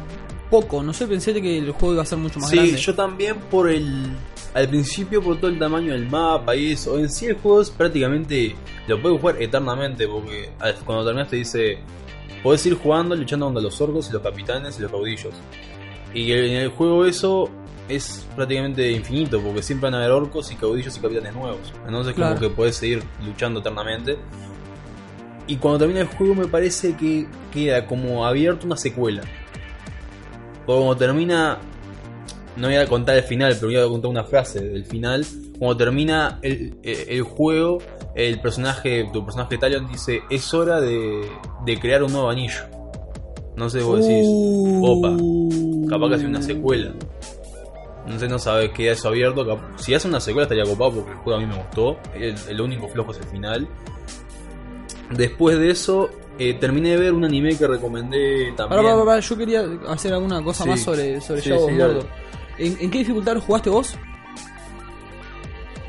poco. 0.61 0.83
No 0.83 0.93
sé, 0.93 1.07
pensé 1.07 1.33
que 1.41 1.57
el 1.57 1.71
juego 1.71 1.93
iba 1.93 2.03
a 2.03 2.05
ser 2.05 2.17
mucho 2.17 2.39
más 2.39 2.49
sí, 2.49 2.55
grande. 2.57 2.77
yo 2.77 2.95
también 2.95 3.35
por 3.51 3.69
el. 3.69 4.07
Al 4.53 4.69
principio 4.69 5.21
por 5.21 5.37
todo 5.37 5.49
el 5.51 5.59
tamaño 5.59 5.91
del 5.93 6.09
mapa 6.09 6.55
y 6.55 6.71
eso. 6.71 6.97
En 6.97 7.09
sí 7.09 7.25
el 7.25 7.35
juego 7.35 7.61
es 7.61 7.69
prácticamente. 7.69 8.55
Lo 8.87 9.01
puedes 9.01 9.19
jugar 9.19 9.41
eternamente 9.41 10.07
porque 10.07 10.49
al- 10.59 10.75
cuando 10.85 11.05
terminas 11.05 11.29
te 11.29 11.35
dice. 11.37 11.79
Podés 12.43 12.63
ir 12.67 12.75
jugando 12.75 13.15
luchando 13.15 13.47
contra 13.47 13.63
los 13.63 13.81
orcos 13.81 14.07
y 14.09 14.13
los 14.13 14.21
capitanes 14.21 14.77
y 14.77 14.81
los 14.83 14.91
caudillos. 14.91 15.33
Y 16.13 16.31
en 16.31 16.53
el 16.57 16.69
juego 16.69 17.05
eso 17.05 17.49
es 17.89 18.25
prácticamente 18.35 18.91
infinito 18.91 19.41
porque 19.41 19.61
siempre 19.63 19.87
van 19.89 19.95
a 19.95 19.97
haber 19.97 20.11
orcos 20.11 20.51
y 20.51 20.55
caudillos 20.55 20.95
y 20.95 20.99
capitanes 20.99 21.33
nuevos. 21.33 21.73
Entonces 21.87 22.13
Claro. 22.13 22.35
como 22.35 22.47
que 22.47 22.55
podés 22.55 22.75
seguir 22.77 23.01
luchando 23.25 23.59
eternamente. 23.61 24.17
Y 25.47 25.57
cuando 25.57 25.79
termina 25.79 26.01
el 26.01 26.07
juego 26.07 26.35
me 26.35 26.47
parece 26.47 26.95
que 26.95 27.27
queda 27.51 27.85
como 27.87 28.25
abierto 28.25 28.65
una 28.65 28.77
secuela. 28.77 29.21
Cuando 30.65 30.95
termina, 30.95 31.59
no 32.57 32.67
voy 32.67 32.75
a 32.75 32.87
contar 32.87 33.17
el 33.17 33.23
final, 33.23 33.53
pero 33.55 33.67
voy 33.67 33.77
a 33.77 33.87
contar 33.87 34.09
una 34.11 34.23
frase 34.23 34.61
del 34.61 34.85
final. 34.85 35.25
Cuando 35.59 35.77
termina 35.77 36.39
el, 36.41 37.21
juego, 37.21 37.77
el 38.15 38.41
personaje, 38.41 39.09
tu 39.13 39.23
personaje 39.23 39.57
Talion 39.57 39.87
dice, 39.87 40.21
es 40.29 40.53
hora 40.53 40.81
de, 40.81 41.29
de 41.65 41.79
crear 41.79 42.03
un 42.03 42.11
nuevo 42.11 42.29
anillo. 42.29 42.61
No 43.55 43.69
sé, 43.69 43.81
vos 43.81 43.99
decís, 44.05 44.25
opa, 44.27 45.11
Uh. 45.17 45.87
capaz 45.87 46.09
que 46.09 46.15
hace 46.15 46.25
una 46.25 46.41
secuela. 46.41 46.91
No 48.05 48.19
sé, 48.19 48.27
no 48.27 48.37
sabes, 48.37 48.71
queda 48.71 48.91
eso 48.91 49.07
abierto. 49.07 49.59
Si 49.77 49.93
hace 49.93 50.07
una 50.07 50.19
secuela 50.19 50.43
estaría 50.43 50.63
copado 50.65 50.91
porque 50.91 51.11
el 51.11 51.17
juego 51.17 51.39
a 51.39 51.41
mí 51.41 51.47
me 51.47 51.57
gustó. 51.57 51.97
El, 52.13 52.35
el 52.49 52.61
único 52.61 52.87
flojo 52.87 53.11
es 53.11 53.17
el 53.17 53.23
final. 53.25 53.67
Después 55.11 55.57
de 55.57 55.71
eso, 55.71 56.09
eh, 56.39 56.53
terminé 56.55 56.89
de 56.91 56.97
ver 56.97 57.13
un 57.13 57.23
anime 57.25 57.57
que 57.57 57.65
recomendé 57.67 58.51
también. 58.57 58.81
Pará, 59.05 59.19
yo 59.19 59.37
quería 59.37 59.63
hacer 59.87 60.13
alguna 60.13 60.43
cosa 60.43 60.63
Sí. 60.63 60.69
más 60.69 60.79
sobre, 60.81 61.21
sobre 61.21 61.41
Sí, 61.41 61.49
Shadow 61.49 61.67
sí. 61.69 61.75
Mordor. 61.75 62.07
¿En, 62.57 62.77
en 62.79 62.91
qué 62.91 62.97
dificultad 62.99 63.33
lo 63.35 63.41
jugaste 63.41 63.69
vos? 63.69 63.95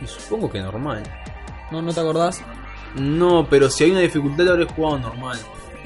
Y 0.03 0.07
supongo 0.07 0.51
que 0.51 0.61
normal. 0.61 1.03
¿No, 1.71 1.83
¿No 1.83 1.93
te 1.93 2.01
acordás? 2.01 2.41
No, 2.95 3.47
pero 3.49 3.69
si 3.71 3.85
hay 3.85 3.91
una 3.91 4.01
dificultad 4.01 4.45
lo 4.45 4.53
habré 4.53 4.65
jugado 4.67 4.99
normal. 4.99 5.39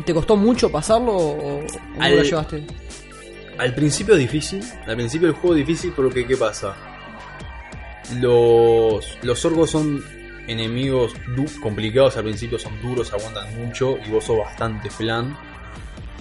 ¿Te 0.05 0.14
costó 0.14 0.37
mucho 0.37 0.71
pasarlo 0.71 1.12
o, 1.17 1.59
o 1.59 1.62
no 1.97 2.02
Al- 2.02 2.17
lo 2.17 2.23
llevaste? 2.23 2.64
Al 3.59 3.75
principio 3.75 4.14
es 4.14 4.21
difícil, 4.21 4.62
al 4.87 4.97
principio 4.97 5.29
el 5.29 5.35
juego 5.35 5.55
es 5.55 5.67
difícil 5.67 5.93
porque 5.95 6.26
¿qué 6.26 6.37
pasa? 6.37 6.75
Los, 8.19 9.19
los 9.23 9.45
orcos 9.45 9.71
son 9.71 10.02
enemigos 10.50 11.12
complicados, 11.62 12.16
al 12.16 12.25
principio 12.25 12.59
son 12.59 12.80
duros, 12.80 13.12
aguantan 13.12 13.54
mucho 13.57 13.97
y 14.04 14.11
vos 14.11 14.25
sos 14.25 14.38
bastante 14.38 14.90
flan. 14.90 15.37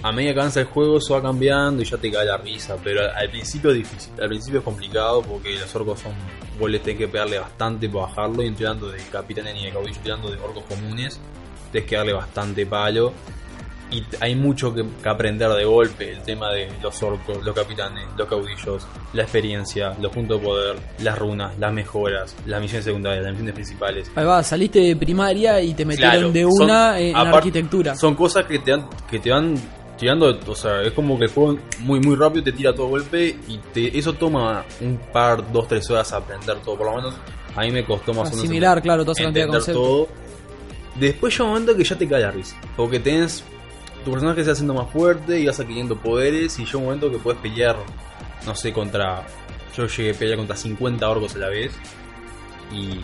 A 0.02 0.12
medida 0.12 0.32
que 0.32 0.40
avanza 0.40 0.60
el 0.60 0.66
juego 0.66 0.96
eso 0.96 1.14
va 1.14 1.22
cambiando 1.22 1.82
y 1.82 1.84
ya 1.84 1.98
te 1.98 2.10
cae 2.10 2.24
la 2.24 2.38
risa, 2.38 2.76
pero 2.82 3.02
al, 3.14 3.30
principio 3.30 3.70
es 3.70 3.76
difícil, 3.76 4.12
al 4.20 4.28
principio 4.28 4.60
es 4.60 4.64
complicado 4.64 5.20
porque 5.20 5.58
los 5.58 5.74
orcos 5.74 6.00
son, 6.00 6.12
vos 6.58 6.70
les 6.70 6.82
tenés 6.82 7.00
que 7.00 7.08
pegarle 7.08 7.38
bastante 7.38 7.88
para 7.88 8.06
bajarlo 8.06 8.42
y 8.42 8.46
entrenando 8.46 8.88
de 8.88 8.98
capitanes 9.10 9.54
ni 9.54 9.66
de 9.66 9.72
caudillo, 9.72 10.00
tirando 10.02 10.30
de 10.30 10.38
orcos 10.38 10.64
comunes, 10.64 11.20
tenés 11.70 11.88
que 11.88 11.96
darle 11.96 12.14
bastante 12.14 12.64
palo. 12.64 13.12
Y 13.90 14.04
hay 14.20 14.34
mucho 14.34 14.72
que, 14.74 14.84
que 15.02 15.08
aprender 15.08 15.50
de 15.50 15.64
golpe. 15.64 16.12
El 16.12 16.22
tema 16.22 16.50
de 16.52 16.68
los 16.82 17.02
orcos, 17.02 17.42
los 17.44 17.54
capitanes, 17.54 18.04
los 18.16 18.28
caudillos, 18.28 18.86
la 19.12 19.22
experiencia, 19.22 19.94
los 20.00 20.12
puntos 20.12 20.40
de 20.40 20.46
poder, 20.46 20.76
las 21.00 21.18
runas, 21.18 21.58
las 21.58 21.72
mejoras, 21.72 22.36
las 22.46 22.60
misiones 22.60 22.84
secundarias, 22.84 23.22
las 23.24 23.32
misiones 23.32 23.54
principales. 23.54 24.10
Ahí 24.14 24.24
va, 24.24 24.42
saliste 24.42 24.78
de 24.80 24.96
primaria 24.96 25.60
y 25.60 25.74
te 25.74 25.84
metieron 25.84 26.12
Claro, 26.12 26.32
de 26.32 26.42
son- 26.42 26.62
una 26.64 26.98
en 27.00 27.16
aparte- 27.16 27.36
arquitectura. 27.38 27.94
Son 27.96 28.14
cosas 28.14 28.44
que 28.46 28.58
te, 28.60 28.76
que 29.10 29.18
te 29.18 29.30
van 29.30 29.54
tirando, 29.98 30.38
o 30.46 30.54
sea, 30.54 30.80
es 30.82 30.92
como 30.92 31.18
que 31.18 31.24
el 31.26 31.30
juego 31.30 31.58
muy 31.80 32.00
muy 32.00 32.16
rápido 32.16 32.44
te 32.44 32.52
tira 32.52 32.74
todo 32.74 32.86
golpe 32.88 33.36
y 33.48 33.58
te, 33.74 33.98
eso 33.98 34.14
toma 34.14 34.64
un 34.80 34.98
par, 35.12 35.52
dos, 35.52 35.68
tres 35.68 35.90
horas 35.90 36.10
aprender 36.14 36.56
todo, 36.64 36.76
por 36.78 36.86
lo 36.90 36.96
menos 36.96 37.14
a 37.54 37.60
mí 37.62 37.70
me 37.70 37.84
costó 37.84 38.12
más 38.14 38.20
o 38.28 38.30
menos 38.30 38.38
Asimilar, 38.44 38.80
claro, 38.80 39.02
toda 39.04 39.12
esa 39.12 39.24
cantidad 39.24 39.44
de 39.46 39.50
conceptos. 39.50 39.82
todo. 39.82 40.08
Después 40.98 41.32
llega 41.34 41.44
un 41.44 41.50
momento 41.50 41.76
que 41.76 41.84
ya 41.84 41.96
te 41.96 42.08
cae 42.08 42.20
la 42.22 42.30
risa, 42.30 42.56
porque 42.76 42.98
tenés 42.98 43.44
tu 44.04 44.10
personaje 44.12 44.40
se 44.42 44.46
va 44.48 44.52
haciendo 44.52 44.74
más 44.74 44.90
fuerte 44.90 45.38
y 45.40 45.46
vas 45.46 45.60
adquiriendo 45.60 45.96
poderes 45.96 46.58
y 46.58 46.64
llega 46.64 46.78
un 46.78 46.84
momento 46.84 47.10
que 47.10 47.18
puedes 47.18 47.40
pelear, 47.40 47.76
no 48.46 48.54
sé, 48.54 48.72
contra, 48.72 49.26
yo 49.76 49.86
llegué 49.86 50.10
a 50.10 50.14
pelear 50.14 50.38
contra 50.38 50.56
50 50.56 51.08
orcos 51.08 51.34
a 51.36 51.38
la 51.38 51.48
vez 51.48 51.72
y 52.72 53.00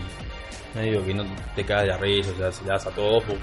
no 0.75 0.83
digo 0.83 1.05
que 1.05 1.15
no 1.15 1.25
te 1.55 1.65
caes 1.65 1.83
de 1.83 1.88
la 1.88 1.97
risa, 1.99 2.31
o 2.35 2.37
sea, 2.37 2.53
se 2.53 2.65
la 2.65 2.75
das 2.75 2.87
a 2.87 2.91
todos 2.91 3.23
porque 3.25 3.43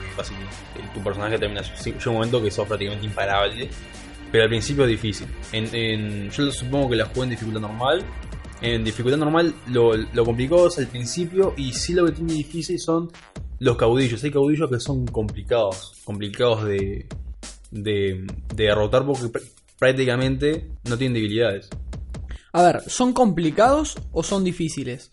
tu 0.93 1.01
personaje 1.03 1.37
termina. 1.37 1.61
Llega 1.61 1.97
un 2.09 2.13
momento 2.15 2.41
que 2.41 2.51
sos 2.51 2.67
prácticamente 2.67 3.05
imparable, 3.07 3.69
pero 4.31 4.43
al 4.43 4.49
principio 4.49 4.83
es 4.83 4.89
difícil. 4.91 5.27
En, 5.51 5.73
en- 5.75 6.29
yo 6.29 6.51
supongo 6.51 6.89
que 6.91 6.95
la 6.95 7.05
jugué 7.05 7.23
en 7.23 7.29
dificultad 7.31 7.61
normal. 7.61 8.03
En 8.61 8.83
dificultad 8.83 9.17
normal 9.17 9.53
lo, 9.67 9.93
lo 9.95 10.23
complicado 10.25 10.67
es 10.67 10.77
al 10.77 10.87
principio 10.87 11.53
y 11.57 11.73
sí 11.73 11.93
lo 11.93 12.05
que 12.05 12.13
tiene 12.13 12.33
difícil 12.33 12.79
son 12.79 13.11
los 13.59 13.75
caudillos. 13.77 14.23
Hay 14.23 14.31
caudillos 14.31 14.69
que 14.69 14.79
son 14.79 15.05
complicados, 15.07 15.93
complicados 16.05 16.63
de, 16.65 17.07
de, 17.73 18.25
de 18.55 18.63
derrotar 18.65 19.05
porque 19.05 19.25
pr- 19.25 19.49
prácticamente 19.79 20.69
no 20.85 20.97
tienen 20.97 21.13
debilidades. 21.15 21.69
A 22.53 22.61
ver, 22.63 22.83
¿son 22.87 23.13
complicados 23.13 23.95
o 24.11 24.21
son 24.23 24.43
difíciles? 24.43 25.09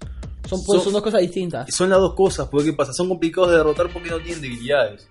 Son, 0.49 0.61
pues, 0.67 0.79
Son- 0.79 0.85
son 0.85 0.93
dos 0.95 1.03
cosas 1.03 1.21
distintas. 1.23 1.75
Son 1.75 1.89
las 1.91 1.99
dos 1.99 2.15
cosas, 2.15 2.49
porque 2.51 2.71
¿qué 2.71 2.73
pasa? 2.75 2.93
Son 2.93 3.09
complicados 3.09 3.51
de 3.51 3.57
derrotar 3.57 3.89
porque 3.93 4.11
no 4.11 4.19
tienen 4.19 4.41
debilidades. 4.43 5.09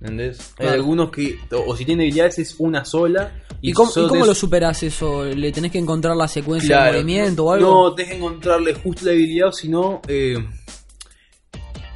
¿Entendés? 0.00 0.54
Hay 0.58 0.68
algunos 0.68 1.10
que, 1.10 1.38
o, 1.52 1.72
o 1.72 1.76
si 1.76 1.84
tienen 1.84 2.00
debilidades 2.04 2.38
es 2.38 2.54
una 2.58 2.84
sola. 2.84 3.32
¿Y 3.60 3.72
cómo, 3.72 3.90
y 3.96 4.18
lo 4.26 4.34
superas 4.34 4.82
eso? 4.84 5.24
¿Le 5.24 5.50
tenés 5.50 5.72
que 5.72 5.78
encontrar 5.78 6.16
la 6.16 6.28
secuencia 6.28 6.68
Claro, 6.76 6.92
de 6.92 7.02
movimiento 7.02 7.44
o 7.44 7.52
algo? 7.52 7.88
No, 7.88 7.94
tenés 7.94 8.12
que 8.12 8.16
encontrarle 8.18 8.74
justo 8.74 9.04
la 9.06 9.10
debilidad, 9.12 9.50
sino 9.50 10.00
eh, 10.06 10.36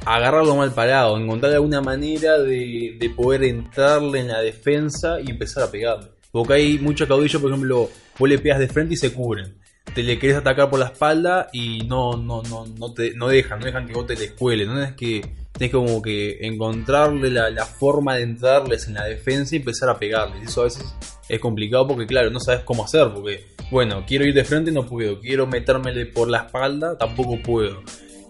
agarrarlo 0.05 0.55
mal 0.55 0.73
parado, 0.73 1.17
encontrar 1.17 1.53
alguna 1.53 1.81
manera 1.81 2.37
de, 2.39 2.97
de 2.99 3.09
poder 3.09 3.43
entrarle 3.43 4.19
en 4.19 4.27
la 4.27 4.41
defensa 4.41 5.19
y 5.21 5.31
empezar 5.31 5.63
a 5.63 5.71
pegarle. 5.71 6.09
Porque 6.31 6.53
hay 6.53 6.79
muchos 6.79 7.07
caudillos, 7.07 7.41
por 7.41 7.51
ejemplo, 7.51 7.89
vos 8.17 8.29
le 8.29 8.39
pegas 8.39 8.59
de 8.59 8.67
frente 8.67 8.95
y 8.95 8.97
se 8.97 9.13
cubren. 9.13 9.55
Te 9.93 10.01
le 10.01 10.17
querés 10.17 10.37
atacar 10.37 10.69
por 10.69 10.79
la 10.79 10.87
espalda 10.87 11.49
y 11.53 11.83
no, 11.85 12.17
no, 12.17 12.41
no, 12.41 12.65
no 12.65 12.93
te 12.93 13.13
no 13.13 13.27
dejan, 13.27 13.59
no 13.59 13.65
dejan 13.65 13.85
que 13.85 13.93
vos 13.93 14.07
te 14.07 14.15
les 14.15 14.31
cuele, 14.31 14.65
no 14.65 14.81
es 14.81 14.93
que 14.93 15.21
tenés 15.51 15.71
como 15.71 16.01
que 16.01 16.39
encontrarle 16.41 17.29
la, 17.29 17.65
forma 17.65 18.15
de 18.15 18.23
entrarles 18.23 18.87
en 18.87 18.95
la 18.95 19.05
defensa 19.05 19.55
y 19.55 19.59
empezar 19.59 19.89
a 19.89 19.99
pegarles. 19.99 20.49
Eso 20.49 20.61
a 20.61 20.63
veces 20.63 20.83
es 21.29 21.39
complicado 21.39 21.87
porque 21.87 22.07
claro, 22.07 22.31
no 22.31 22.39
sabes 22.39 22.63
cómo 22.63 22.83
hacer, 22.83 23.11
porque 23.13 23.45
bueno, 23.69 24.03
quiero 24.07 24.25
ir 24.25 24.33
de 24.33 24.43
frente 24.43 24.71
no 24.71 24.85
puedo, 24.87 25.19
quiero 25.19 25.45
metérmele 25.45 26.07
por 26.07 26.29
la 26.29 26.39
espalda, 26.39 26.97
tampoco 26.97 27.39
puedo. 27.43 27.83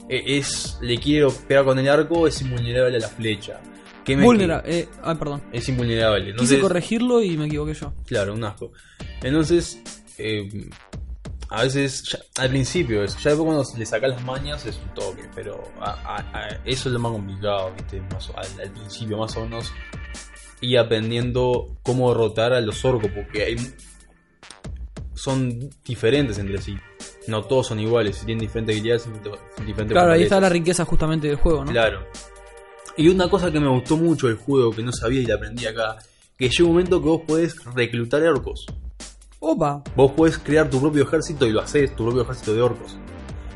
E- 0.10 0.38
Es, 0.38 0.78
le 0.82 0.98
quiero 1.00 1.30
pegar 1.48 1.66
con 1.66 1.80
el 1.80 1.88
arco, 1.90 2.28
es 2.28 2.42
invulnerable 2.42 2.98
a 2.98 3.00
la 3.00 3.08
flecha. 3.10 3.62
¿Qué 4.04 4.18
me-. 4.18 4.26
Eh, 4.66 4.88
ah, 5.02 5.16
perdón. 5.16 5.42
Es 5.52 5.68
invulnerable. 5.70 6.20
Quise 6.26 6.32
Entonces, 6.32 6.60
corregirlo 6.60 7.22
y 7.22 7.38
me 7.38 7.46
equivoqué 7.46 7.74
yo. 7.74 7.94
Claro, 8.06 8.34
un 8.34 8.44
asco. 8.44 8.72
Entonces, 9.22 9.82
eh, 10.18 10.70
a 11.50 11.64
veces, 11.64 12.04
ya- 12.04 12.20
al 12.44 12.50
principio, 12.50 13.04
eso, 13.04 13.18
ya 13.20 13.30
después 13.32 13.46
cuando 13.46 13.64
le 13.78 13.86
sacas 13.86 14.10
las 14.10 14.24
mañas 14.26 14.66
es 14.66 14.78
un 14.78 14.94
toque, 14.94 15.24
pero 15.34 15.64
a- 15.80 15.92
a- 16.18 16.38
a- 16.40 16.48
eso 16.66 16.90
es 16.90 16.94
lo 16.94 17.00
más 17.00 17.12
complicado, 17.14 17.72
¿viste? 17.76 18.02
Más 18.12 18.30
al, 18.36 18.62
al 18.62 18.72
principio, 18.72 19.18
más 19.18 19.36
o 19.38 19.42
menos, 19.46 19.72
y 20.60 20.76
aprendiendo 20.76 21.78
cómo 21.84 22.10
derrotar 22.10 22.52
a 22.54 22.60
los 22.62 22.84
orcos, 22.84 23.10
porque 23.12 23.44
hay, 23.44 23.56
son 25.14 25.70
diferentes 25.86 26.38
entre 26.40 26.62
sí. 26.62 26.76
No 27.28 27.44
todos 27.44 27.68
son 27.68 27.80
iguales, 27.80 28.18
si 28.18 28.26
tienen 28.26 28.42
diferentes 28.42 28.76
habilidades, 28.76 29.08
diferentes 29.66 29.92
Claro, 29.92 30.12
ahí 30.12 30.24
está 30.24 30.40
la 30.40 30.50
riqueza 30.50 30.86
justamente 30.86 31.28
del 31.28 31.38
juego, 31.38 31.64
¿no? 31.64 31.72
Claro. 31.72 32.06
Y 32.98 33.08
una 33.08 33.30
cosa 33.30 33.52
que 33.52 33.60
me 33.60 33.70
gustó 33.70 33.98
mucho 33.98 34.28
del 34.28 34.38
juego, 34.38 34.72
que 34.72 34.84
no 34.84 34.92
sabía 34.92 35.22
y 35.22 35.26
la 35.26 35.36
aprendí 35.36 35.66
acá, 35.66 35.98
que 36.38 36.50
llega 36.50 36.66
un 36.66 36.72
momento 36.72 37.02
que 37.02 37.08
vos 37.08 37.22
podés 37.26 37.56
reclutar 37.74 38.22
orcos. 38.24 38.66
Opa. 39.40 39.84
Vos 39.96 40.12
podés 40.12 40.38
crear 40.38 40.70
tu 40.70 40.80
propio 40.80 41.04
ejército 41.04 41.46
y 41.46 41.52
lo 41.52 41.62
haces, 41.62 41.96
tu 41.96 42.06
propio 42.06 42.22
ejército 42.22 42.54
de 42.54 42.62
orcos. 42.62 42.98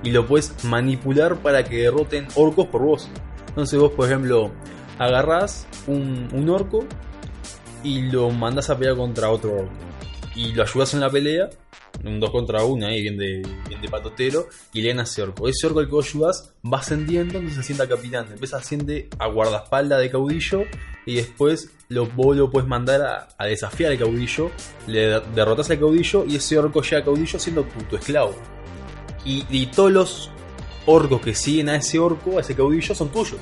Y 0.03 0.11
lo 0.11 0.25
puedes 0.25 0.63
manipular 0.63 1.37
para 1.37 1.63
que 1.63 1.83
derroten 1.83 2.27
orcos 2.35 2.67
por 2.67 2.83
vos. 2.83 3.09
Entonces 3.49 3.79
vos, 3.79 3.91
por 3.91 4.07
ejemplo, 4.07 4.51
agarrás 4.97 5.67
un, 5.87 6.29
un 6.33 6.49
orco 6.49 6.85
y 7.83 8.03
lo 8.03 8.29
mandás 8.31 8.69
a 8.69 8.77
pelear 8.77 8.97
contra 8.97 9.29
otro 9.29 9.53
orco. 9.53 9.86
Y 10.37 10.53
lo 10.53 10.61
ayudas 10.61 10.93
en 10.93 10.99
la 10.99 11.09
pelea, 11.09 11.49
un 12.05 12.19
2 12.19 12.29
contra 12.29 12.63
1 12.63 12.85
ahí, 12.85 13.01
bien 13.01 13.17
de, 13.17 13.41
bien 13.67 13.81
de 13.81 13.89
patotero, 13.89 14.47
y 14.71 14.81
le 14.81 14.89
ganas 14.89 15.09
ese 15.11 15.23
orco. 15.23 15.47
Ese 15.47 15.65
orco 15.65 15.79
al 15.79 15.87
que 15.87 15.91
vos 15.93 16.07
ayudás 16.07 16.53
va 16.63 16.77
ascendiendo, 16.77 17.39
entonces 17.39 17.55
se 17.55 17.63
sienta 17.63 17.87
capitán. 17.89 18.27
Después 18.29 18.53
asciende 18.53 19.09
a 19.17 19.27
guardaespaldas 19.27 19.99
de 19.99 20.11
caudillo 20.11 20.61
y 21.07 21.15
después 21.15 21.71
lo, 21.89 22.05
vos 22.05 22.37
lo 22.37 22.51
puedes 22.51 22.69
mandar 22.69 23.01
a, 23.01 23.27
a 23.37 23.45
desafiar 23.47 23.91
al 23.93 23.97
caudillo, 23.97 24.51
le 24.85 25.07
der- 25.07 25.25
derrotas 25.33 25.71
al 25.71 25.79
caudillo 25.79 26.23
y 26.27 26.35
ese 26.35 26.57
orco 26.59 26.83
llega 26.83 26.99
a 26.99 27.03
caudillo 27.03 27.39
siendo 27.39 27.63
tu, 27.63 27.79
tu 27.85 27.95
esclavo. 27.95 28.35
Y, 29.25 29.43
y 29.49 29.65
todos 29.67 29.91
los 29.91 30.29
orcos 30.85 31.19
que 31.21 31.33
siguen 31.33 31.69
a 31.69 31.77
ese 31.77 31.97
orco, 31.97 32.37
a 32.37 32.41
ese 32.41 32.55
caudillo, 32.55 32.93
son 32.93 33.09
tuyos. 33.09 33.39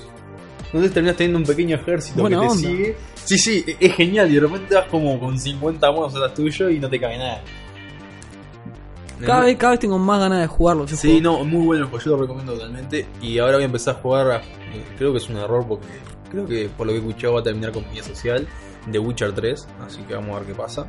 Entonces 0.76 0.94
terminas 0.94 1.16
teniendo 1.16 1.40
un 1.40 1.46
pequeño 1.46 1.76
ejército 1.78 2.22
Buena 2.22 2.42
que 2.42 2.46
te 2.48 2.52
onda. 2.52 2.68
sigue. 2.70 2.98
Sí, 3.24 3.38
sí, 3.38 3.64
e- 3.66 3.78
es 3.80 3.94
genial. 3.96 4.30
Y 4.30 4.36
de 4.36 4.40
repente 4.42 4.76
vas 4.76 4.88
como 4.88 5.18
con 5.20 5.40
50 5.40 5.90
monos 5.92 6.14
atrás 6.16 6.34
tuyo 6.34 6.70
y 6.70 6.80
no 6.80 6.90
te 6.90 7.00
cabe 7.00 7.18
nada. 7.18 7.42
Cada 9.26 9.42
vez, 9.46 9.56
cada 9.58 9.72
vez 9.72 9.80
tengo 9.80 9.98
más 9.98 10.20
ganas 10.20 10.42
de 10.42 10.48
jugarlo. 10.48 10.86
Sí, 10.88 10.96
juego. 11.20 11.22
no, 11.40 11.46
muy 11.46 11.66
bueno 11.66 11.88
juego, 11.88 12.04
yo 12.04 12.12
lo 12.12 12.22
recomiendo 12.24 12.54
totalmente. 12.54 13.08
Y 13.22 13.40
ahora 13.40 13.54
voy 13.54 13.64
a 13.64 13.66
empezar 13.68 13.96
a 13.96 14.00
jugar, 14.00 14.32
a- 14.32 14.38
eh, 14.40 14.84
creo 14.98 15.12
que 15.14 15.20
es 15.20 15.30
un 15.30 15.38
error 15.38 15.66
porque 15.66 15.88
creo 16.30 16.46
que 16.46 16.68
por 16.76 16.86
lo 16.86 16.92
que 16.94 17.00
he 17.00 17.02
escuchado 17.02 17.34
va 17.36 17.40
a 17.40 17.44
terminar 17.44 17.72
con 17.72 17.90
mi 17.90 17.98
social 18.02 18.46
de 18.88 19.00
Witcher 19.00 19.32
3, 19.34 19.68
así 19.86 20.02
que 20.02 20.14
vamos 20.16 20.36
a 20.36 20.40
ver 20.40 20.48
qué 20.50 20.54
pasa. 20.56 20.86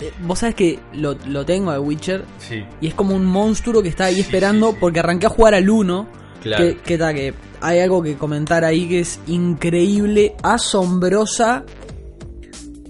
Eh, 0.00 0.12
Vos 0.22 0.38
sabés 0.38 0.54
que 0.54 0.78
lo, 0.92 1.16
lo 1.26 1.44
tengo 1.44 1.72
de 1.72 1.78
Witcher 1.78 2.24
Sí, 2.38 2.62
y 2.80 2.86
es 2.86 2.94
como 2.94 3.16
un 3.16 3.24
monstruo 3.26 3.82
que 3.82 3.88
está 3.88 4.04
ahí 4.04 4.16
Sí, 4.16 4.20
esperando 4.20 4.70
sí. 4.70 4.76
porque 4.78 5.00
arranqué 5.00 5.26
a 5.26 5.30
jugar 5.30 5.54
al 5.54 5.68
1. 5.68 6.06
Claro. 6.42 6.64
Que, 6.64 6.76
que 6.76 6.98
ta, 6.98 7.12
que 7.14 7.34
hay 7.60 7.78
algo 7.80 8.02
que 8.02 8.16
comentar 8.16 8.64
ahí 8.64 8.88
que 8.88 9.00
es 9.00 9.18
increíble, 9.26 10.34
asombrosa 10.42 11.64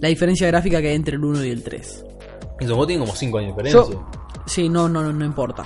la 0.01 0.09
diferencia 0.09 0.47
gráfica 0.49 0.81
que 0.81 0.89
hay 0.89 0.95
entre 0.97 1.17
el 1.17 1.25
1 1.25 1.45
y 1.45 1.51
el 1.51 1.63
3. 1.63 2.05
Y 2.61 2.65
los 2.65 2.71
juegos 2.73 2.87
tienen 2.87 3.07
como 3.07 3.17
5 3.17 3.39
años 3.39 3.57
de 3.57 3.63
diferencia. 3.63 3.95
Yo, 3.95 4.07
sí, 4.47 4.69
no, 4.69 4.89
no, 4.89 5.03
no, 5.03 5.13
no 5.13 5.25
importa. 5.25 5.65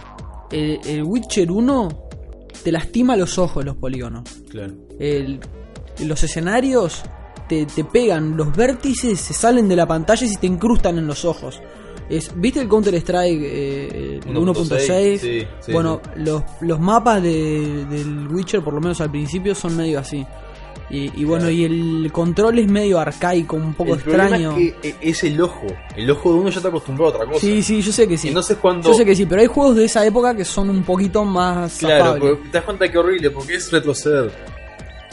El, 0.50 0.80
el 0.86 1.02
Witcher 1.04 1.50
1 1.50 1.88
te 2.62 2.72
lastima 2.72 3.16
los 3.16 3.38
ojos 3.38 3.64
los 3.64 3.76
polígonos. 3.76 4.24
Claro. 4.50 4.74
El- 4.98 5.40
los 6.04 6.22
escenarios 6.22 7.02
te, 7.48 7.66
te 7.66 7.84
pegan, 7.84 8.36
los 8.36 8.56
vértices 8.56 9.20
se 9.20 9.34
salen 9.34 9.68
de 9.68 9.76
la 9.76 9.86
pantalla 9.86 10.24
y 10.24 10.28
se 10.30 10.38
te 10.38 10.46
incrustan 10.46 10.96
en 10.98 11.06
los 11.06 11.24
ojos. 11.26 11.60
Es, 12.10 12.30
¿Viste 12.34 12.60
el 12.60 12.68
Counter 12.68 12.92
Strike 12.96 13.40
eh, 13.42 14.20
1.6? 14.26 15.18
Sí, 15.18 15.46
sí, 15.60 15.72
bueno, 15.72 16.00
sí. 16.04 16.20
Los, 16.24 16.42
los 16.60 16.80
mapas 16.80 17.22
de, 17.22 17.86
del 17.88 18.26
Witcher, 18.28 18.62
por 18.62 18.74
lo 18.74 18.80
menos 18.80 19.00
al 19.00 19.10
principio, 19.10 19.54
son 19.54 19.76
medio 19.76 20.00
así. 20.00 20.26
Y, 20.90 21.20
y 21.20 21.24
bueno, 21.24 21.44
Claro. 21.44 21.50
y 21.52 21.64
el 21.64 22.10
control 22.12 22.58
es 22.58 22.68
medio 22.68 22.98
arcaico, 22.98 23.54
un 23.54 23.74
poco 23.74 23.94
el 23.94 24.00
extraño. 24.00 24.56
es 24.56 24.72
que 24.74 24.88
eh, 24.88 24.96
es 25.00 25.22
el 25.22 25.40
ojo. 25.40 25.66
El 25.96 26.10
ojo 26.10 26.32
de 26.32 26.38
uno 26.40 26.48
ya 26.50 26.56
está 26.56 26.68
acostumbrado 26.68 27.12
a 27.12 27.14
otra 27.14 27.26
cosa. 27.28 27.38
Sí, 27.40 27.62
sí, 27.62 27.80
yo 27.80 27.92
sé 27.92 28.08
que 28.08 28.18
sí. 28.18 28.26
Entonces 28.26 28.58
cuando... 28.60 28.88
Yo 28.88 28.94
sé 28.94 29.04
que 29.04 29.14
sí, 29.14 29.24
pero 29.24 29.40
hay 29.40 29.46
juegos 29.46 29.76
de 29.76 29.84
esa 29.84 30.04
época 30.04 30.34
que 30.34 30.44
son 30.44 30.68
un 30.68 30.82
poquito 30.82 31.24
más 31.24 31.78
Claro, 31.78 32.14
te 32.20 32.48
das 32.50 32.64
cuenta 32.64 32.90
que 32.90 32.98
horrible, 32.98 33.30
porque 33.30 33.54
es 33.54 33.70
retroceder. 33.70 34.32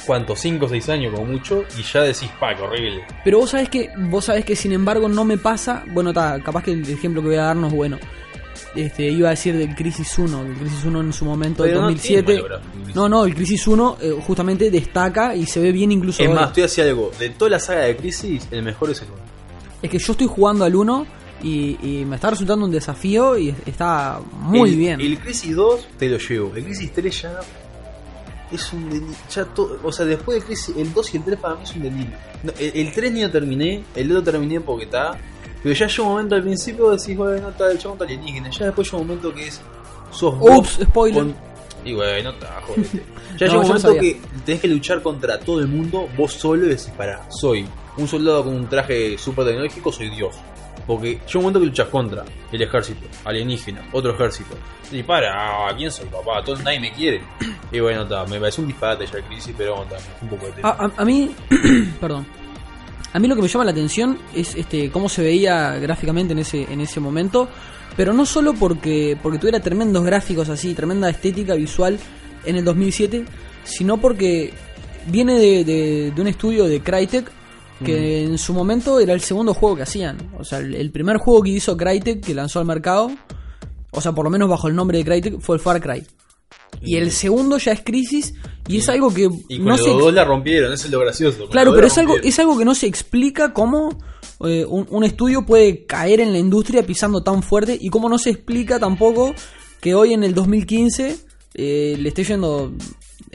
¿Cuánto? 0.08 0.36
5 0.36 0.66
o 0.66 0.70
6 0.70 0.90
años 0.90 1.14
como 1.14 1.26
mucho, 1.28 1.66
y 1.78 1.84
ya 1.84 2.02
decís, 2.02 2.30
pa, 2.40 2.56
qué 2.56 2.64
horrible. 2.64 3.04
Pero 3.24 3.40
vos 3.40 3.50
sabés 3.52 3.68
que, 3.70 3.90
vos 4.10 4.26
sabés 4.26 4.46
que 4.46 4.56
sin 4.56 4.72
embargo 4.72 5.08
no 5.10 5.26
me 5.26 5.38
pasa. 5.38 5.84
Bueno, 5.92 6.14
ta, 6.14 6.40
capaz 6.42 6.64
que 6.64 6.72
el 6.72 6.90
ejemplo 6.90 7.22
que 7.22 7.28
voy 7.28 7.38
a 7.38 7.44
dar 7.44 7.56
no 7.58 7.68
es 7.68 7.74
bueno. 7.74 7.98
Este, 8.74 9.04
iba 9.10 9.28
a 9.28 9.32
decir 9.32 9.56
del 9.56 9.76
Crisis 9.76 10.18
1, 10.18 10.44
del 10.44 10.54
Crisis 10.56 10.84
1 10.86 11.02
en 11.02 11.14
su 11.14 11.26
momento, 11.26 11.64
del 11.64 11.72
Pero 11.74 11.82
no 11.82 11.88
2007. 11.90 12.24
tiene 12.24 12.42
malo 12.42 12.56
gráfico, 12.56 12.92
No, 12.96 13.10
no, 13.10 13.26
el 13.26 13.36
Crisis 13.36 13.68
1 13.68 13.98
eh, 14.02 14.16
justamente 14.26 14.72
destaca 14.72 15.36
y 15.36 15.46
se 15.46 15.60
ve 15.60 15.72
bien 15.72 15.92
incluso 15.92 16.22
Es 16.24 16.30
ahora. 16.30 16.42
más, 16.42 16.54
te 16.54 16.62
voy 16.62 16.64
a 16.64 16.68
decir 16.68 16.84
algo. 16.86 17.12
De 17.20 17.30
toda 17.32 17.52
la 17.52 17.60
saga 17.60 17.82
de 17.82 17.96
Crisis, 17.98 18.48
el 18.52 18.64
mejor 18.64 18.92
es 18.92 19.02
el 19.02 19.08
1. 19.10 19.18
Es 19.82 19.90
que 19.92 20.00
yo 20.00 20.12
estoy 20.14 20.28
jugando 20.28 20.66
al 20.66 20.76
1 20.76 21.06
y, 21.44 21.78
y 22.02 22.06
me 22.06 22.16
está 22.16 22.30
resultando 22.32 22.66
un 22.66 22.72
desafío 22.72 23.38
y 23.38 23.54
está 23.66 24.20
muy 24.40 24.72
el, 24.72 24.76
bien. 24.76 25.02
El 25.02 25.20
Crisis 25.20 25.56
2 25.56 25.88
te 25.98 26.10
lo 26.10 26.18
llevo. 26.18 26.52
El 26.56 26.64
Crisis 26.64 26.92
3 26.94 27.22
ya. 27.22 27.40
Es 28.52 28.74
un 28.74 28.90
delirio. 28.90 29.16
Ya 29.34 29.46
todo, 29.46 29.80
o 29.84 29.92
sea, 29.92 30.06
después 30.06 30.40
de 30.40 30.46
Crisis, 30.46 30.76
el 30.78 30.94
2 30.94 31.14
y 31.14 31.18
el 31.18 31.24
3 31.24 31.40
para 31.40 31.56
mí 31.56 31.64
es 31.64 31.76
un 31.76 31.84
delirio. 31.84 32.18
No, 32.44 32.52
el, 32.60 32.72
el 32.88 32.92
3 32.94 33.12
ni 33.12 33.22
lo 33.22 33.32
terminé, 33.32 33.84
el 33.96 34.08
2 34.10 34.16
lo 34.18 34.24
terminé 34.24 34.62
porque 34.62 34.86
está. 34.86 35.18
Pero 35.64 35.74
ya 35.76 35.88
llega 35.88 36.04
un 36.04 36.10
momento 36.10 36.36
al 36.36 36.44
principio 36.44 36.92
decís, 36.92 37.18
bueno, 37.18 37.50
está 37.50 37.72
el 37.72 37.78
chabón 37.80 37.96
está 37.96 38.06
alienígena. 38.06 38.50
Ya 38.52 38.66
después 38.68 38.88
llega 38.88 38.98
un 39.02 39.08
momento 39.08 39.34
que 39.34 39.48
es. 39.48 39.62
Sos 40.12 40.38
vos 40.38 40.60
Ups, 40.60 40.80
spoiler. 40.84 41.24
con- 41.24 41.36
Y 41.84 41.94
bueno, 41.94 42.30
está, 42.32 42.62
jodete. 42.66 43.04
Ya 43.38 43.48
No, 43.48 43.54
llega 43.54 43.58
un 43.60 43.62
no 43.62 43.68
momento 43.68 43.94
que 44.00 44.22
tenés 44.46 44.62
que 44.62 44.68
luchar 44.68 45.02
contra 45.02 45.40
todo 45.40 45.60
el 45.60 45.68
mundo, 45.68 46.08
vos 46.18 46.34
solo 46.34 46.66
y 46.66 46.70
decís, 46.70 46.90
pará, 46.96 47.28
soy 47.30 47.68
un 47.98 48.08
soldado 48.08 48.44
con 48.46 48.54
un 48.56 48.68
traje 48.68 49.18
super 49.18 49.46
tecnológico, 49.46 49.92
soy 49.92 50.10
Dios. 50.10 50.36
Porque 50.88 51.16
llega 51.16 51.22
un 51.36 51.42
momento 51.42 51.60
que 51.60 51.66
luchas 51.66 51.88
contra 51.90 52.24
el 52.52 52.62
ejército, 52.62 53.06
alienígena, 53.26 53.86
otro 53.92 54.14
ejército. 54.14 54.56
Y 54.92 55.04
para, 55.04 55.68
¿quién 55.76 55.92
soy 55.92 56.06
papá? 56.06 56.42
Todo, 56.44 56.56
nadie 56.64 56.80
me 56.80 56.92
quiere. 56.94 57.22
Y 57.72 57.82
bueno, 57.82 58.04
está, 58.04 58.26
me 58.26 58.40
parece 58.40 58.62
un 58.62 58.68
disparate 58.68 59.06
ya 59.06 59.22
crisis, 59.28 59.54
pero 59.58 59.84
está, 59.84 59.98
un 60.22 60.30
poco 60.30 60.46
de 60.46 60.52
tema. 60.54 60.70
A, 60.70 60.86
a- 60.86 60.92
a 60.96 61.04
mí, 61.06 61.30
perdón. 62.00 62.26
A 63.14 63.20
mí 63.20 63.28
lo 63.28 63.36
que 63.36 63.42
me 63.42 63.48
llama 63.50 63.66
la 63.66 63.72
atención 63.72 64.18
es 64.34 64.56
este 64.56 64.90
cómo 64.92 65.10
se 65.10 65.22
veía 65.24 65.72
gráficamente 65.80 66.32
en 66.34 66.40
ese 66.40 66.64
en 66.72 66.80
ese 66.82 67.00
momento, 67.02 67.50
pero 67.98 68.14
no 68.14 68.26
solo 68.26 68.54
porque 68.54 69.18
porque 69.22 69.38
tuviera 69.40 69.60
tremendos 69.60 70.04
gráficos 70.06 70.48
así, 70.50 70.74
tremenda 70.74 71.10
estética 71.10 71.56
visual 71.56 71.98
en 72.46 72.56
el 72.58 72.64
2007, 72.64 73.26
sino 73.64 73.98
porque 73.98 74.54
viene 75.08 75.34
de, 75.40 75.64
de- 75.66 76.12
de 76.16 76.22
un 76.22 76.28
estudio 76.28 76.66
de 76.68 76.80
Crytek 76.82 77.32
que 77.84 78.24
en 78.24 78.38
su 78.38 78.54
momento 78.54 79.00
era 79.00 79.14
el 79.14 79.22
segundo 79.22 79.54
juego 79.54 79.76
que 79.76 79.84
hacían. 79.84 80.32
O 80.40 80.44
sea, 80.44 80.60
el, 80.60 80.76
el 80.76 80.92
primer 80.92 81.18
juego 81.18 81.44
que 81.44 81.50
hizo 81.50 81.78
Crytek 81.78 82.24
que 82.24 82.34
lanzó 82.34 82.60
al 82.60 82.66
mercado, 82.66 83.12
o 83.92 84.02
sea, 84.02 84.12
por 84.14 84.26
lo 84.26 84.30
menos 84.30 84.50
bajo 84.50 84.68
el 84.68 84.76
nombre 84.76 84.98
de 84.98 85.06
Crytek, 85.06 85.40
fue 85.40 85.56
el 85.56 85.62
Far 85.62 85.82
Cry. 85.82 86.06
Y 86.82 86.98
el 86.98 87.12
segundo 87.12 87.58
ya 87.58 87.72
es 87.72 87.82
Crisis 87.82 88.34
y 88.68 88.78
es 88.78 88.90
algo 88.90 89.14
que 89.14 89.30
y 89.50 89.58
con 89.58 89.66
no 89.66 89.78
los 89.78 89.84
se 89.84 89.90
dos 89.90 90.14
la 90.14 90.26
rompieron, 90.26 90.72
eso 90.72 90.86
es 90.86 90.92
lo 90.92 91.00
gracioso. 91.00 91.40
con 91.40 91.50
Claro, 91.50 91.74
pero 91.74 91.88
es 91.88 91.98
algo, 91.98 92.18
es 92.18 92.38
algo 92.40 92.58
que 92.58 92.66
no 92.66 92.76
se 92.76 92.88
explica 92.88 93.54
cómo 93.54 93.98
eh, 94.46 94.66
un, 94.66 94.86
un 94.90 95.04
estudio 95.04 95.46
puede 95.46 95.86
caer 95.86 96.20
en 96.20 96.32
la 96.32 96.38
industria 96.38 96.86
pisando 96.86 97.24
tan 97.24 97.42
fuerte 97.42 97.78
y 97.80 97.90
cómo 97.90 98.10
no 98.10 98.18
se 98.18 98.30
explica 98.30 98.80
tampoco 98.80 99.34
que 99.82 99.96
hoy 99.96 100.14
en 100.14 100.24
el 100.24 100.34
2015 100.34 101.18
eh, 101.54 101.96
le 102.00 102.10
esté 102.10 102.24
yendo, 102.24 102.72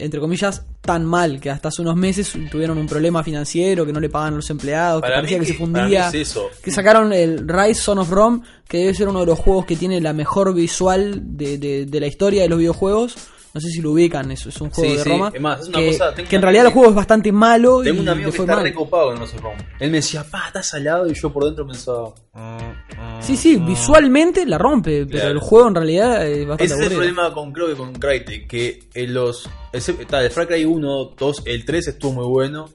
entre 0.05 0.21
comillas, 0.21 0.65
tan 0.81 1.05
mal, 1.05 1.41
que 1.41 1.51
hasta 1.51 1.69
hace 1.69 1.83
unos 1.83 1.97
meses 1.97 2.33
tuvieron 2.51 2.77
un 2.79 2.87
problema 2.87 3.23
financiero, 3.23 3.87
que 3.87 3.93
no 3.93 4.01
le 4.01 4.09
pagan 4.09 4.35
a 4.35 4.37
los 4.37 4.51
empleados, 4.51 5.01
Para 5.01 5.15
que 5.15 5.19
parecía 5.19 5.39
que 5.41 5.47
se 5.47 5.55
fundía, 5.55 6.11
mí 6.11 6.19
es 6.19 6.29
eso. 6.31 6.49
que 6.63 6.71
sacaron 6.71 7.13
el 7.13 7.47
Rise 7.49 7.81
Son 7.81 7.99
of 7.99 8.11
Rome, 8.11 8.41
que 8.69 8.79
debe 8.79 8.95
ser 8.95 9.09
uno 9.09 9.21
de 9.21 9.27
los 9.27 9.39
juegos 9.39 9.67
que 9.67 9.77
tiene 9.77 10.01
la 10.01 10.13
mejor 10.13 10.53
visual 10.55 11.21
de, 11.37 11.59
de- 11.59 11.87
de 11.87 12.01
la 12.01 12.07
historia 12.07 12.43
de 12.43 12.49
los 12.49 12.59
videojuegos. 12.59 13.15
No 13.55 13.61
sé 13.61 13.69
si 13.69 13.83
lo 13.83 13.91
ubican, 13.93 14.31
es, 14.31 14.47
es 14.47 14.61
un 14.63 14.71
juego 14.71 14.91
Sí, 14.93 14.97
de 14.97 15.03
sí, 15.05 15.11
Roma. 15.11 15.31
es 15.35 15.41
más, 15.41 15.61
es 15.61 15.69
una 15.69 15.79
que, 15.79 15.87
cosa- 15.89 16.15
que 16.15 16.37
en 16.37 16.43
realidad 16.43 16.67
el 16.67 16.73
juego 16.73 16.89
es 16.89 16.95
bastante 16.95 17.33
malo 17.33 17.83
Tengo 17.83 17.99
y 17.99 18.01
un 18.01 18.09
amigo 18.09 18.31
que 18.31 18.37
fue 18.37 18.45
está 18.47 18.55
mal. 18.57 18.65
recopado 18.65 19.11
con 19.11 19.19
No 19.21 19.27
se 19.27 19.37
rompe. 19.37 19.65
Él 19.79 19.91
me 19.91 19.99
decía, 19.99 20.25
pa, 20.25 20.47
está 20.47 20.63
salado 20.63 21.07
y 21.11 21.15
yo 21.15 21.31
por 21.33 21.45
dentro 21.45 21.67
pensaba. 21.67 22.15
"Mm, 22.33 22.39
mm, 23.19 23.23
Sí, 23.23 23.37
sí, 23.37 23.59
mm". 23.59 23.67
visualmente 23.67 24.47
la 24.47 24.57
rompe, 24.59 25.05
pero 25.07 25.29
el 25.29 25.39
juego 25.39 25.69
en 25.69 25.75
realidad 25.75 26.27
es 26.27 26.47
bastante 26.47 26.65
Ese 26.65 26.75
es 26.75 26.91
el 26.91 26.97
problema 26.97 27.33
con 27.35 27.53
creo 27.53 27.67
que 27.69 27.75
con 27.75 27.93
Crytek, 27.93 28.47
que 28.49 28.79
en 28.95 29.13
los 29.15 29.49
ese- 29.73 29.97
está, 30.01 30.25
el 30.25 30.31
Far 30.31 30.47
Cry 30.49 30.65
1, 30.65 31.11
2, 31.19 31.43
el 31.45 31.65
3 31.67 31.89
estuvo 31.89 32.13
muy 32.13 32.27
bueno, 32.27 32.71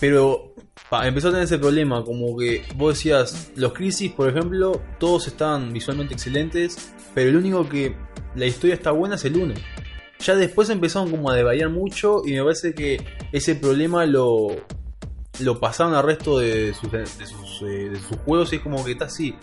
pero 0.00 0.54
pa, 0.88 1.06
empezó 1.06 1.28
a 1.28 1.30
tener 1.30 1.44
ese 1.44 1.58
problema, 1.58 2.04
como 2.04 2.36
que 2.36 2.62
vos 2.76 2.94
decías, 2.94 3.52
los 3.56 3.72
Crisis, 3.72 4.10
por 4.12 4.28
ejemplo, 4.28 4.80
todos 4.98 5.28
estaban 5.28 5.72
visualmente 5.72 6.14
excelentes, 6.14 6.92
pero 7.14 7.30
el 7.30 7.36
único 7.36 7.68
que 7.68 7.94
la 8.34 8.46
historia 8.46 8.74
está 8.74 8.90
buena 8.90 9.16
es 9.16 9.24
el 9.24 9.36
1. 9.36 9.54
Ya 10.20 10.34
después 10.34 10.68
empezaron 10.70 11.10
como 11.10 11.30
a 11.30 11.34
devariar 11.34 11.70
mucho 11.70 12.22
y 12.24 12.32
me 12.32 12.42
parece 12.42 12.74
que 12.74 13.02
ese 13.32 13.54
problema 13.54 14.04
lo 14.06 14.48
lo 15.38 15.58
pasaron 15.58 15.94
al 15.94 16.02
resto 16.02 16.38
de 16.38 16.74
sus, 16.74 16.92
de 16.92 17.06
sus, 17.06 17.62
eh, 17.62 17.88
de 17.88 17.98
sus 17.98 18.18
juegos 18.18 18.52
y 18.52 18.56
es 18.56 18.62
como 18.62 18.84
que 18.84 18.92
está 18.92 19.06
así. 19.06 19.34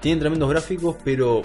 Tienen 0.00 0.20
tremendos 0.20 0.50
gráficos, 0.50 0.96
pero 1.02 1.42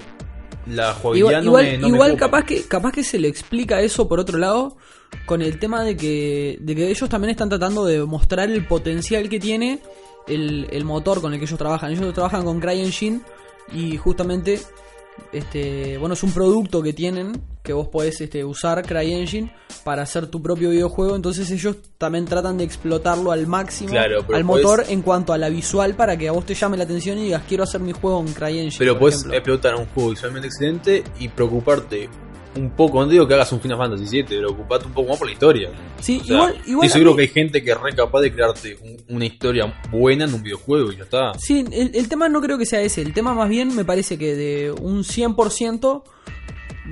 la 0.66 0.92
jugabilidad 0.92 1.42
Igual, 1.42 1.44
no 1.44 1.50
igual, 1.50 1.64
me, 1.64 1.78
no 1.78 1.88
me 1.88 1.94
igual 1.94 2.16
capaz 2.16 2.44
que 2.44 2.62
capaz 2.64 2.92
que 2.92 3.04
se 3.04 3.18
le 3.18 3.28
explica 3.28 3.80
eso 3.80 4.08
por 4.08 4.18
otro 4.18 4.38
lado 4.38 4.76
con 5.26 5.42
el 5.42 5.58
tema 5.58 5.82
de 5.82 5.96
que 5.96 6.58
de 6.60 6.74
que 6.74 6.90
ellos 6.90 7.08
también 7.08 7.30
están 7.30 7.48
tratando 7.48 7.84
de 7.84 8.04
mostrar 8.04 8.50
el 8.50 8.66
potencial 8.66 9.28
que 9.28 9.40
tiene 9.40 9.80
el, 10.26 10.66
el 10.70 10.84
motor 10.84 11.20
con 11.20 11.32
el 11.32 11.38
que 11.38 11.46
ellos 11.46 11.58
trabajan. 11.58 11.92
Ellos 11.92 12.12
trabajan 12.14 12.44
con 12.44 12.60
CryEngine 12.60 13.20
y 13.72 13.96
justamente 13.96 14.60
este 15.32 15.96
bueno 15.98 16.14
es 16.14 16.22
un 16.22 16.32
producto 16.32 16.82
que 16.82 16.92
tienen 16.92 17.32
que 17.62 17.72
vos 17.72 17.88
podés 17.88 18.20
este, 18.20 18.44
usar 18.44 18.82
CryEngine 18.86 19.50
para 19.84 20.02
hacer 20.02 20.26
tu 20.26 20.42
propio 20.42 20.68
videojuego. 20.70 21.16
Entonces 21.16 21.50
ellos 21.50 21.76
también 21.96 22.26
tratan 22.26 22.58
de 22.58 22.64
explotarlo 22.64 23.32
al 23.32 23.46
máximo 23.46 23.90
Claro, 23.90 24.18
al 24.20 24.26
podés- 24.26 24.44
motor 24.44 24.84
en 24.88 25.00
cuanto 25.02 25.32
a 25.32 25.38
la 25.38 25.48
visual 25.48 25.94
para 25.94 26.16
que 26.18 26.28
a 26.28 26.32
vos 26.32 26.44
te 26.44 26.54
llame 26.54 26.76
la 26.76 26.84
atención 26.84 27.16
y 27.18 27.24
digas 27.24 27.42
quiero 27.48 27.64
hacer 27.64 27.80
mi 27.80 27.92
juego 27.92 28.20
en 28.20 28.32
CryEngine. 28.34 28.74
Pero 28.78 28.98
puedes 28.98 29.24
explotar 29.24 29.76
un 29.76 29.86
juego 29.86 30.10
visualmente 30.10 30.48
excelente 30.48 31.04
y 31.18 31.28
preocuparte 31.28 32.08
un 32.56 32.70
poco. 32.70 33.00
No 33.04 33.08
digo 33.10 33.26
que 33.26 33.34
hagas 33.34 33.50
un 33.52 33.60
Final 33.60 33.78
Fantasy 33.78 34.04
VII, 34.04 34.24
pero 34.28 34.50
ocupate 34.50 34.86
un 34.86 34.92
poco 34.92 35.08
más 35.10 35.18
por 35.18 35.26
la 35.26 35.32
historia. 35.32 35.70
Sí, 36.00 36.20
O 36.22 36.24
sea, 36.24 36.36
igual, 36.36 36.62
igual 36.66 36.86
a 36.86 36.90
seguro 36.90 37.10
mí- 37.12 37.16
que 37.16 37.22
hay 37.22 37.28
gente 37.28 37.62
que 37.64 37.70
es 37.72 37.80
re 37.80 37.94
capaz 37.94 38.20
de 38.20 38.32
crearte 38.32 38.76
un- 38.82 39.16
una 39.16 39.24
historia 39.26 39.74
buena 39.90 40.24
en 40.24 40.34
un 40.34 40.42
videojuego 40.42 40.92
y 40.92 40.96
ya 40.96 41.02
está. 41.04 41.32
Sí, 41.38 41.64
el, 41.72 41.94
el 41.94 42.08
tema 42.08 42.28
no 42.28 42.40
creo 42.40 42.56
que 42.58 42.66
sea 42.66 42.80
ese. 42.80 43.02
El 43.02 43.12
tema 43.12 43.34
más 43.34 43.48
bien 43.48 43.74
me 43.74 43.84
parece 43.84 44.16
que 44.18 44.34
de 44.36 44.70
un 44.72 45.04
100% 45.04 46.02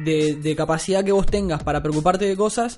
de, 0.05 0.35
de 0.37 0.57
capacidad 0.57 1.05
que 1.05 1.12
vos 1.12 1.27
tengas 1.27 1.62
para 1.62 1.83
preocuparte 1.83 2.25
de 2.25 2.37
cosas, 2.37 2.77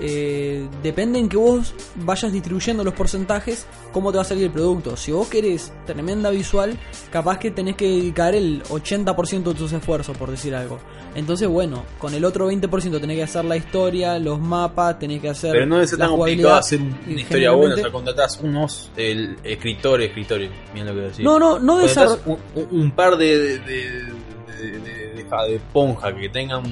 eh, 0.00 0.68
depende 0.82 1.18
en 1.18 1.28
que 1.28 1.36
vos 1.36 1.74
vayas 1.96 2.32
distribuyendo 2.32 2.84
los 2.84 2.94
porcentajes, 2.94 3.66
cómo 3.92 4.10
te 4.12 4.16
va 4.18 4.22
a 4.22 4.26
salir 4.26 4.44
el 4.44 4.50
producto. 4.50 4.96
Si 4.96 5.12
vos 5.12 5.28
querés 5.28 5.72
tremenda 5.86 6.30
visual, 6.30 6.78
capaz 7.10 7.38
que 7.38 7.50
tenés 7.50 7.76
que 7.76 7.86
dedicar 7.88 8.34
el 8.34 8.62
80% 8.64 9.42
de 9.44 9.54
tus 9.54 9.72
esfuerzos, 9.72 10.16
por 10.16 10.30
decir 10.30 10.54
algo. 10.54 10.78
Entonces, 11.14 11.48
bueno, 11.48 11.84
con 11.98 12.12
el 12.12 12.24
otro 12.24 12.50
20% 12.50 13.00
tenés 13.00 13.16
que 13.16 13.22
hacer 13.22 13.44
la 13.46 13.56
historia, 13.56 14.18
los 14.18 14.38
mapas, 14.38 14.98
tenés 14.98 15.20
que 15.22 15.30
hacer. 15.30 15.52
Pero 15.52 15.64
no 15.66 15.78
la 15.80 15.86
tan 15.86 16.10
complicado 16.10 16.54
hacer 16.56 16.80
una 16.80 17.20
historia 17.20 17.50
buena. 17.52 17.74
O 17.74 17.78
sea, 17.78 17.90
contratás 17.90 18.38
unos 18.42 18.90
el, 18.96 19.36
escritores, 19.42 20.08
escritores, 20.08 20.50
bien 20.74 20.86
lo 20.86 20.92
que 20.94 21.00
decir. 21.00 21.24
No, 21.24 21.38
no, 21.38 21.58
no 21.58 21.78
Contratás 21.78 22.18
desarro- 22.18 22.38
un, 22.54 22.68
un- 22.82 22.90
par 22.90 23.16
de 23.16 23.38
de, 23.38 23.58
de, 23.60 23.64
de, 23.64 24.78
de- 24.80 24.80
de- 24.80 25.24
de 25.48 25.60
ponja 25.72 26.14
que 26.14 26.28
tengan 26.28 26.62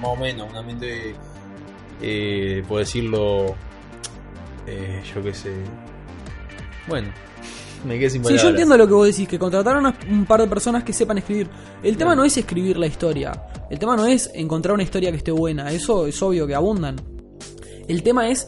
más 0.00 0.10
o 0.10 0.16
menos 0.16 0.50
una 0.50 0.62
mente, 0.62 1.14
eh, 2.02 2.62
por 2.68 2.80
decirlo, 2.80 3.54
eh, 4.66 5.02
yo 5.14 5.22
qué 5.22 5.32
sé. 5.34 5.52
Bueno, 6.88 7.08
me 7.86 7.98
quedé 7.98 8.10
sin 8.10 8.20
Sí, 8.20 8.24
palabras. 8.24 8.42
yo 8.42 8.48
entiendo 8.50 8.76
lo 8.76 8.86
que 8.86 8.92
vos 8.94 9.06
decís, 9.06 9.28
que 9.28 9.38
contrataron 9.38 9.86
a 9.86 9.94
un 10.10 10.24
par 10.26 10.40
de 10.40 10.46
personas 10.48 10.84
que 10.84 10.92
sepan 10.92 11.18
escribir. 11.18 11.48
El 11.82 11.96
tema 11.96 12.14
no 12.14 12.24
es 12.24 12.36
escribir 12.36 12.76
la 12.76 12.86
historia, 12.86 13.32
el 13.70 13.78
tema 13.78 13.96
no 13.96 14.06
es 14.06 14.30
encontrar 14.34 14.74
una 14.74 14.82
historia 14.82 15.10
que 15.10 15.16
esté 15.18 15.30
buena, 15.30 15.70
eso 15.70 16.06
es 16.06 16.20
obvio 16.22 16.46
que 16.46 16.54
abundan. 16.54 16.96
El 17.88 18.02
tema 18.02 18.28
es 18.28 18.46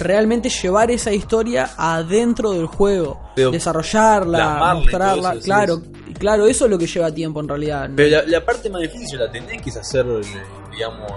realmente 0.00 0.48
llevar 0.48 0.90
esa 0.90 1.12
historia 1.12 1.70
adentro 1.76 2.52
del 2.52 2.66
juego, 2.66 3.20
Pero 3.36 3.50
desarrollarla, 3.50 4.74
mostrarla, 4.74 5.32
eso, 5.34 5.42
claro, 5.44 5.82
claro, 6.18 6.46
eso 6.46 6.64
es 6.64 6.70
lo 6.70 6.78
que 6.78 6.86
lleva 6.86 7.12
tiempo 7.12 7.40
en 7.40 7.48
realidad. 7.48 7.90
Pero 7.94 8.08
la, 8.22 8.22
la 8.26 8.44
parte 8.44 8.68
más 8.70 8.82
difícil 8.82 9.18
la 9.18 9.30
tenés 9.30 9.62
que 9.62 9.70
es 9.70 9.76
hacer, 9.76 10.04
eh, 10.06 10.20
digamos, 10.72 11.12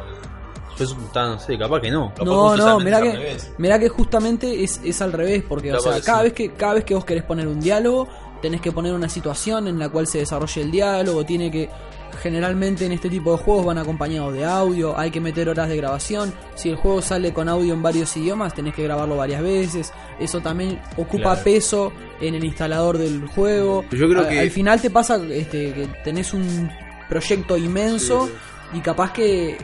yo 0.86 0.96
no 1.16 1.40
sé, 1.40 1.58
capaz 1.58 1.82
que 1.82 1.92
no. 1.92 2.10
Capaz 2.10 2.26
No, 2.26 2.56
no, 2.58 2.80
mirá 2.80 3.02
que, 3.02 3.38
mirá 3.58 3.80
que 3.80 3.90
justamente 3.90 4.64
es, 4.64 4.80
es 4.84 5.02
al 5.02 5.12
revés, 5.14 5.44
porque 5.48 5.74
o 5.74 5.80
sea, 5.80 6.00
cada 6.02 6.20
sí. 6.20 6.24
vez 6.26 6.34
que 6.34 6.50
cada 6.54 6.74
vez 6.76 6.84
que 6.84 6.94
vos 6.96 7.06
querés 7.06 7.24
poner 7.24 7.48
un 7.48 7.60
diálogo, 7.60 8.08
tenés 8.42 8.62
que 8.62 8.72
poner 8.72 8.94
una 8.94 9.10
situación 9.10 9.68
en 9.68 9.80
la 9.80 9.90
cual 9.90 10.06
se 10.08 10.20
desarrolle 10.20 10.62
el 10.62 10.72
diálogo, 10.72 11.26
tiene 11.26 11.50
que 11.52 11.70
generalmente 12.22 12.86
en 12.86 12.92
este 12.94 13.10
tipo 13.10 13.32
de 13.34 13.38
juegos 13.38 13.66
van 13.66 13.78
acompañados 13.78 14.34
de 14.34 14.44
audio, 14.46 14.98
hay 14.98 15.12
que 15.12 15.20
meter 15.20 15.50
horas 15.50 15.70
de 15.70 15.78
grabación, 15.78 16.34
si 16.56 16.70
el 16.70 16.76
juego 16.76 17.02
sale 17.02 17.32
con 17.34 17.48
audio 17.50 17.74
en 17.74 17.82
varios 17.84 18.16
idiomas, 18.18 18.54
tenés 18.56 18.74
que 18.74 18.84
grabarlo 18.84 19.18
varias 19.18 19.42
veces, 19.42 19.94
eso 20.20 20.40
también 20.42 20.80
ocupa 20.96 21.34
Claro. 21.34 21.44
peso 21.44 21.92
en 22.22 22.34
el 22.36 22.44
instalador 22.44 22.98
del 22.98 23.28
juego. 23.28 23.84
Yo 23.92 24.08
creo 24.10 24.22
A- 24.24 24.30
que- 24.30 24.40
al 24.40 24.50
final 24.52 24.82
te 24.82 24.90
pasa 24.90 25.18
este 25.30 25.74
que 25.74 25.88
tenés 26.04 26.34
un 26.34 26.70
proyecto 27.10 27.56
inmenso 27.58 28.28
Sí, 28.28 28.78
y 28.78 28.82
capaz 28.82 29.14
que 29.14 29.58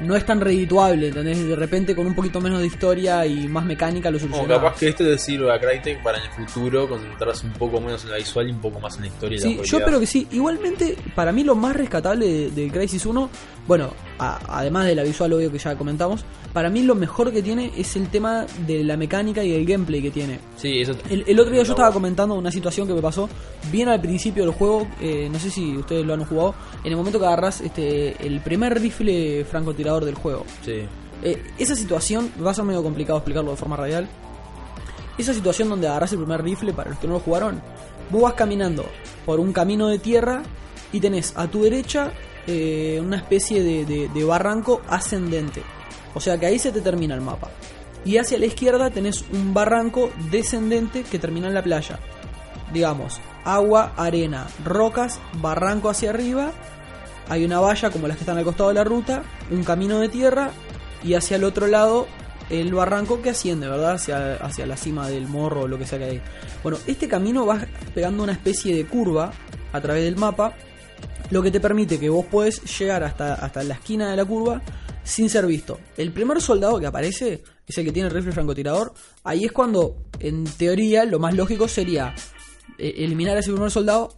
no 0.00 0.14
es 0.14 0.24
tan 0.24 0.40
redituable, 0.40 1.08
¿entendés? 1.08 1.44
De 1.46 1.56
repente 1.56 1.94
con 1.96 2.06
un 2.06 2.14
poquito 2.14 2.40
menos 2.40 2.60
de 2.60 2.66
historia 2.66 3.26
y 3.26 3.48
más 3.48 3.64
mecánica 3.64 4.10
lo 4.10 4.18
solucionás. 4.18 4.48
capaz 4.58 4.78
que 4.78 4.88
esto 4.88 5.02
le 5.04 5.18
sirve 5.18 5.52
a 5.52 5.58
Crytek 5.58 6.02
para 6.02 6.18
en 6.18 6.24
el 6.24 6.30
futuro 6.30 6.88
concentrarse 6.88 7.46
un 7.46 7.52
poco 7.54 7.80
menos 7.80 8.04
en 8.04 8.10
la 8.10 8.16
visual 8.16 8.48
y 8.48 8.52
un 8.52 8.60
poco 8.60 8.78
más 8.80 8.94
en 8.96 9.02
la 9.02 9.06
historia. 9.08 9.36
y 9.36 9.40
la 9.40 9.62
Sí, 9.64 9.70
yo 9.70 9.78
espero 9.78 9.98
que 10.00 10.06
sí. 10.06 10.26
Igualmente, 10.30 10.96
para 11.14 11.32
mí 11.32 11.42
lo 11.44 11.54
más 11.56 11.74
rescatable 11.74 12.26
de, 12.26 12.50
de 12.50 12.70
Crisis 12.70 13.04
1, 13.06 13.28
bueno, 13.66 13.92
a- 14.18 14.38
además 14.58 14.86
de 14.86 14.94
la 14.94 15.02
visual 15.02 15.32
obvio 15.32 15.50
que 15.50 15.58
ya 15.58 15.74
comentamos, 15.76 16.24
para 16.52 16.70
mí 16.70 16.82
lo 16.82 16.94
mejor 16.94 17.30
que 17.32 17.42
tiene 17.42 17.70
es 17.76 17.94
el 17.96 18.08
tema 18.08 18.46
de 18.66 18.82
la 18.82 18.96
mecánica 18.96 19.44
y 19.44 19.52
el 19.52 19.66
gameplay 19.66 20.00
que 20.00 20.10
tiene. 20.10 20.38
Sí, 20.56 20.80
eso. 20.80 20.96
El, 21.10 21.24
el 21.26 21.38
otro 21.40 21.52
día 21.52 21.62
yo 21.62 21.72
estaba 21.72 21.92
comentando 21.92 22.34
una 22.34 22.50
situación 22.50 22.86
que 22.88 22.94
me 22.94 23.02
pasó 23.02 23.28
bien 23.70 23.88
al 23.88 24.00
principio 24.00 24.44
del 24.44 24.52
juego, 24.54 24.88
eh, 25.00 25.28
no 25.30 25.38
sé 25.38 25.50
si 25.50 25.76
ustedes 25.76 26.06
lo 26.06 26.14
han 26.14 26.24
jugado, 26.24 26.54
en 26.84 26.90
el 26.92 26.96
momento 26.96 27.18
que 27.20 27.26
agarras 27.26 27.60
este, 27.60 28.16
el 28.26 28.40
primer 28.40 28.80
rifle 28.80 29.44
francotirador 29.48 30.04
del 30.04 30.14
juego. 30.14 30.44
Sí. 30.64 30.86
Eh, 31.22 31.42
esa 31.58 31.74
situación, 31.74 32.30
va 32.44 32.52
a 32.52 32.54
ser 32.54 32.64
medio 32.64 32.82
complicado 32.82 33.18
explicarlo 33.18 33.50
de 33.50 33.56
forma 33.56 33.76
radial. 33.76 34.08
Esa 35.18 35.34
situación 35.34 35.68
donde 35.68 35.88
agarras 35.88 36.12
el 36.12 36.18
primer 36.18 36.42
rifle, 36.42 36.72
para 36.72 36.90
los 36.90 36.98
que 37.00 37.06
no 37.08 37.14
lo 37.14 37.20
jugaron, 37.20 37.60
vos 38.10 38.22
vas 38.22 38.34
caminando 38.34 38.84
por 39.26 39.40
un 39.40 39.52
camino 39.52 39.88
de 39.88 39.98
tierra 39.98 40.42
y 40.92 41.00
tenés 41.00 41.32
a 41.36 41.48
tu 41.48 41.62
derecha 41.64 42.12
eh, 42.46 43.00
una 43.02 43.16
especie 43.16 43.62
de, 43.62 43.84
de- 43.84 44.08
de 44.08 44.24
barranco 44.24 44.80
ascendente. 44.88 45.62
O 46.14 46.20
sea 46.20 46.38
que 46.38 46.46
ahí 46.46 46.58
se 46.58 46.70
te 46.72 46.80
termina 46.80 47.14
el 47.14 47.20
mapa. 47.20 47.50
Y 48.04 48.16
hacia 48.16 48.38
la 48.38 48.46
izquierda 48.46 48.90
tenés 48.90 49.24
un 49.32 49.52
barranco 49.52 50.10
descendente 50.30 51.02
que 51.02 51.18
termina 51.18 51.48
en 51.48 51.54
la 51.54 51.62
playa. 51.62 51.98
Digamos, 52.72 53.20
agua, 53.44 53.92
arena, 53.96 54.46
rocas, 54.64 55.18
barranco 55.42 55.90
hacia 55.90 56.10
arriba. 56.10 56.52
Hay 57.28 57.44
una 57.44 57.60
valla 57.60 57.90
como 57.90 58.08
las 58.08 58.16
que 58.16 58.22
están 58.22 58.38
al 58.38 58.44
costado 58.44 58.70
de 58.70 58.74
la 58.74 58.84
ruta, 58.84 59.22
un 59.50 59.64
camino 59.64 60.00
de 60.00 60.08
tierra 60.08 60.50
y 61.04 61.14
hacia 61.14 61.36
el 61.36 61.44
otro 61.44 61.66
lado 61.66 62.06
el 62.50 62.72
barranco 62.72 63.20
que 63.20 63.30
asciende, 63.30 63.68
¿verdad? 63.68 63.94
Hacia, 63.94 64.34
hacia 64.36 64.66
la 64.66 64.76
cima 64.76 65.08
del 65.08 65.28
morro 65.28 65.62
o 65.62 65.68
lo 65.68 65.78
que 65.78 65.86
sea 65.86 65.98
que 65.98 66.04
hay. 66.04 66.20
Bueno, 66.62 66.78
este 66.86 67.08
camino 67.08 67.44
va 67.44 67.60
pegando 67.94 68.22
una 68.22 68.32
especie 68.32 68.74
de 68.74 68.86
curva 68.86 69.32
a 69.72 69.80
través 69.80 70.04
del 70.04 70.16
mapa, 70.16 70.54
lo 71.30 71.42
que 71.42 71.50
te 71.50 71.60
permite 71.60 72.00
que 72.00 72.08
vos 72.08 72.24
podés 72.24 72.62
llegar 72.78 73.04
hasta, 73.04 73.34
hasta 73.34 73.62
la 73.62 73.74
esquina 73.74 74.10
de 74.10 74.16
la 74.16 74.24
curva 74.24 74.62
sin 75.04 75.28
ser 75.28 75.46
visto. 75.46 75.78
El 75.96 76.12
primer 76.12 76.40
soldado 76.40 76.78
que 76.78 76.86
aparece 76.86 77.42
es 77.66 77.78
el 77.78 77.84
que 77.84 77.92
tiene 77.92 78.08
el 78.08 78.14
rifle 78.14 78.32
francotirador. 78.32 78.92
Ahí 79.24 79.44
es 79.44 79.52
cuando, 79.52 79.96
en 80.20 80.44
teoría, 80.44 81.04
lo 81.04 81.18
más 81.18 81.34
lógico 81.34 81.68
sería 81.68 82.14
eh, 82.78 82.94
eliminar 82.98 83.36
a 83.36 83.40
ese 83.40 83.50
primer 83.50 83.70
soldado, 83.70 84.16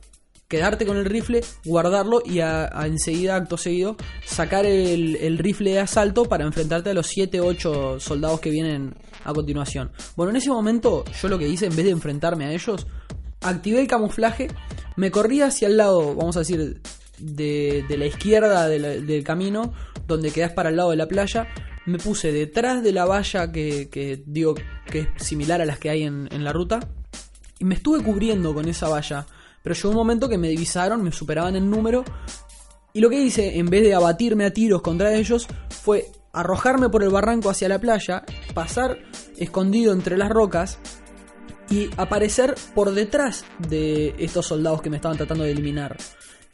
quedarte 0.51 0.85
con 0.85 0.97
el 0.97 1.05
rifle, 1.05 1.43
guardarlo 1.65 2.23
y 2.27 2.41
a, 2.41 2.69
enseguida, 2.85 3.37
acto 3.37 3.57
seguido, 3.57 3.97
sacar 4.27 4.67
el, 4.67 5.39
rifle 5.39 5.71
de 5.71 5.79
asalto 5.79 6.25
para 6.25 6.45
enfrentarte 6.45 6.91
a 6.91 6.95
los 6.95 7.07
7 7.07 7.41
8 7.41 8.01
soldados 8.01 8.41
que 8.41 8.51
vienen 8.51 8.97
a 9.25 9.33
continuación. 9.33 9.93
Bueno, 10.17 10.31
en 10.31 10.37
ese 10.37 10.51
momento 10.51 11.05
yo 11.23 11.29
lo 11.29 11.39
que 11.39 11.49
hice, 11.49 11.67
en 11.67 11.77
vez 11.77 11.85
de 11.85 11.93
enfrentarme 11.93 12.47
a 12.47 12.53
ellos, 12.53 12.85
activé 13.41 13.81
el 13.81 13.87
camuflaje, 13.87 14.49
me 14.97 15.13
corrí 15.13 15.41
hacia 15.41 15.69
el 15.69 15.77
lado, 15.77 16.17
vamos 16.17 16.37
a 16.37 16.41
decir, 16.41 16.83
de, 17.19 17.85
de 17.89 17.97
la 17.97 18.07
izquierda 18.07 18.67
del 18.67 19.23
camino, 19.23 19.73
donde 20.09 20.33
quedás 20.33 20.51
para 20.51 20.71
el 20.71 20.77
lado 20.77 20.91
de 20.91 20.97
la 20.97 21.07
playa, 21.07 21.47
me 21.87 21.99
puse 21.99 22.33
detrás 22.33 22.83
de 22.83 22.93
la 22.93 23.05
valla 23.05 23.53
que, 23.53 23.89
que 23.89 24.21
digo 24.27 24.57
que 24.91 24.99
es 24.99 25.09
similar 25.19 25.61
a 25.61 25.65
las 25.65 25.79
que 25.79 25.91
hay 25.91 26.03
en 26.03 26.43
la 26.43 26.53
ruta, 26.53 26.81
y 27.61 27.65
me 27.65 27.77
estuve 27.77 28.03
cubriendo 28.03 28.53
con 28.53 28.69
esa 28.69 28.89
valla. 28.89 29.27
Pero 29.63 29.75
llegó 29.75 29.91
un 29.91 29.97
momento 29.97 30.29
que 30.29 30.39
me 30.39 30.49
divisaron, 30.49 31.03
me 31.03 31.13
superaban 31.13 31.57
en 31.57 31.71
número. 31.71 32.05
Y 32.93 33.01
lo 33.01 33.09
que 33.11 33.21
hice, 33.21 33.59
en 33.59 33.67
vez 33.67 33.83
de 33.83 33.95
abatirme 33.95 34.45
a 34.45 34.53
tiros 34.53 34.83
contra 34.83 35.15
ellos, 35.15 35.47
fue 35.69 36.07
arrojarme 36.33 36.89
por 36.89 37.03
el 37.03 37.11
barranco 37.11 37.51
hacia 37.51 37.69
la 37.69 37.79
playa, 37.81 38.25
pasar 38.55 38.99
escondido 39.37 39.93
entre 39.93 40.17
las 40.17 40.29
rocas 40.31 40.79
y 41.69 41.89
aparecer 41.97 42.55
por 42.75 42.93
detrás 42.93 43.45
de 43.69 44.15
estos 44.19 44.47
soldados 44.47 44.83
que 44.83 44.91
me 44.91 44.97
estaban 44.97 45.17
tratando 45.17 45.45
de 45.45 45.53
eliminar. 45.53 45.97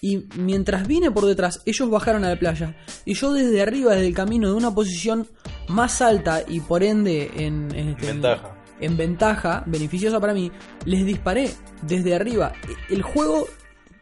Y 0.03 0.27
mientras 0.37 0.87
vine 0.87 1.11
por 1.11 1.25
detrás, 1.25 1.63
ellos 1.65 1.89
bajaron 1.89 2.23
a 2.25 2.29
la 2.29 2.39
playa. 2.39 2.77
Y 3.07 3.15
yo 3.15 3.33
desde 3.33 3.63
arriba, 3.63 3.93
desde 3.95 4.09
el 4.09 4.15
camino, 4.15 4.49
de 4.49 4.55
una 4.55 4.75
posición 4.75 5.27
más 5.69 6.03
alta 6.03 6.43
y 6.47 6.61
por 6.61 6.83
ende 6.83 7.31
en, 7.37 7.75
en- 7.75 7.89
este, 7.91 8.11
en- 8.11 8.21
Ventaja. 8.23 8.56
En 8.81 8.97
ventaja, 8.97 9.63
beneficiosa 9.67 10.21
para 10.21 10.35
mí, 10.35 10.51
les 10.85 11.05
disparé 11.07 11.51
desde 11.83 12.15
arriba. 12.15 12.53
El 12.91 13.03
juego 13.03 13.47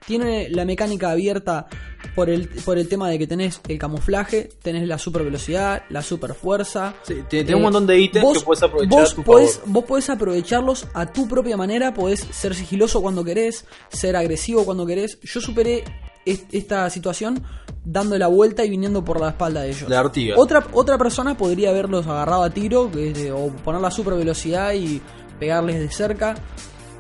tiene 0.07 0.49
la 0.51 0.65
mecánica 0.67 1.11
abierta 1.13 1.67
por 2.15 2.29
el, 2.29 2.49
por 2.49 2.77
el 2.77 2.89
tema 2.89 3.09
de 3.09 3.19
que 3.19 3.27
tenés 3.27 3.61
el 3.69 3.79
camuflaje, 3.79 4.51
tenés 4.63 4.87
la 4.87 4.99
super 4.99 5.25
velocidad, 5.25 5.83
la 5.89 6.03
super 6.03 6.35
fuerza. 6.35 6.95
Sí, 7.03 7.15
tiene- 7.29 7.45
tiene 7.47 7.55
un 7.57 7.63
montón 7.63 7.87
de 7.87 7.99
ítems 7.99 8.39
que 8.39 8.45
puedes 8.45 8.63
aprovechar 8.63 8.91
vos 9.01 9.13
a 9.13 9.15
tu 9.17 9.23
podés, 9.23 9.55
favor. 9.57 9.73
vos 9.73 9.85
podés 9.85 10.11
aprovecharlos 10.11 10.87
a 10.93 11.07
tu 11.11 11.27
propia 11.27 11.57
manera, 11.57 11.95
podés 11.95 12.21
ser 12.21 12.55
sigiloso 12.55 13.01
cuando 13.01 13.25
querés, 13.25 13.65
ser 13.89 14.15
agresivo 14.17 14.65
cuando 14.67 14.85
querés. 14.85 15.19
Yo 15.23 15.41
superé 15.41 15.85
esta 16.25 16.89
situación 16.91 17.43
dando 17.85 18.17
la 18.17 18.29
vuelta 18.29 18.65
y 18.65 18.71
viniendo 18.71 19.05
por 19.05 19.21
la 19.21 19.31
espalda 19.31 19.63
de 19.63 19.71
ellos. 19.71 19.89
La 19.89 20.01
Artigas. 20.01 20.39
Otra, 20.39 20.67
otra 20.73 20.97
persona 20.99 21.37
podría 21.37 21.71
haberlos 21.71 22.07
agarrado 22.07 22.43
a 22.43 22.51
tiro 22.51 22.87
de- 22.87 23.31
o 23.33 23.49
poner 23.49 23.81
la 23.81 23.91
super 23.91 24.15
velocidad 24.15 24.73
y 24.73 25.01
pegarles 25.39 25.79
de 25.81 25.89
cerca. 25.91 26.35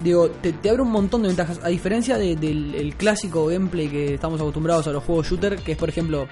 Digo, 0.00 0.28
te, 0.28 0.52
te 0.52 0.68
abre 0.70 0.82
un 0.82 0.90
montón 0.90 1.22
de 1.22 1.28
ventajas. 1.28 1.60
A 1.62 1.68
diferencia 1.68 2.18
de- 2.18 2.36
del 2.36 2.74
el 2.74 2.96
clásico 2.96 3.46
gameplay 3.46 3.88
que 3.88 4.14
estamos 4.14 4.40
acostumbrados 4.40 4.86
a 4.88 4.92
los 4.92 5.02
juegos 5.04 5.26
shooter, 5.28 5.56
que 5.56 5.72
es 5.72 5.78
por 5.78 5.88
ejemplo 5.88 6.26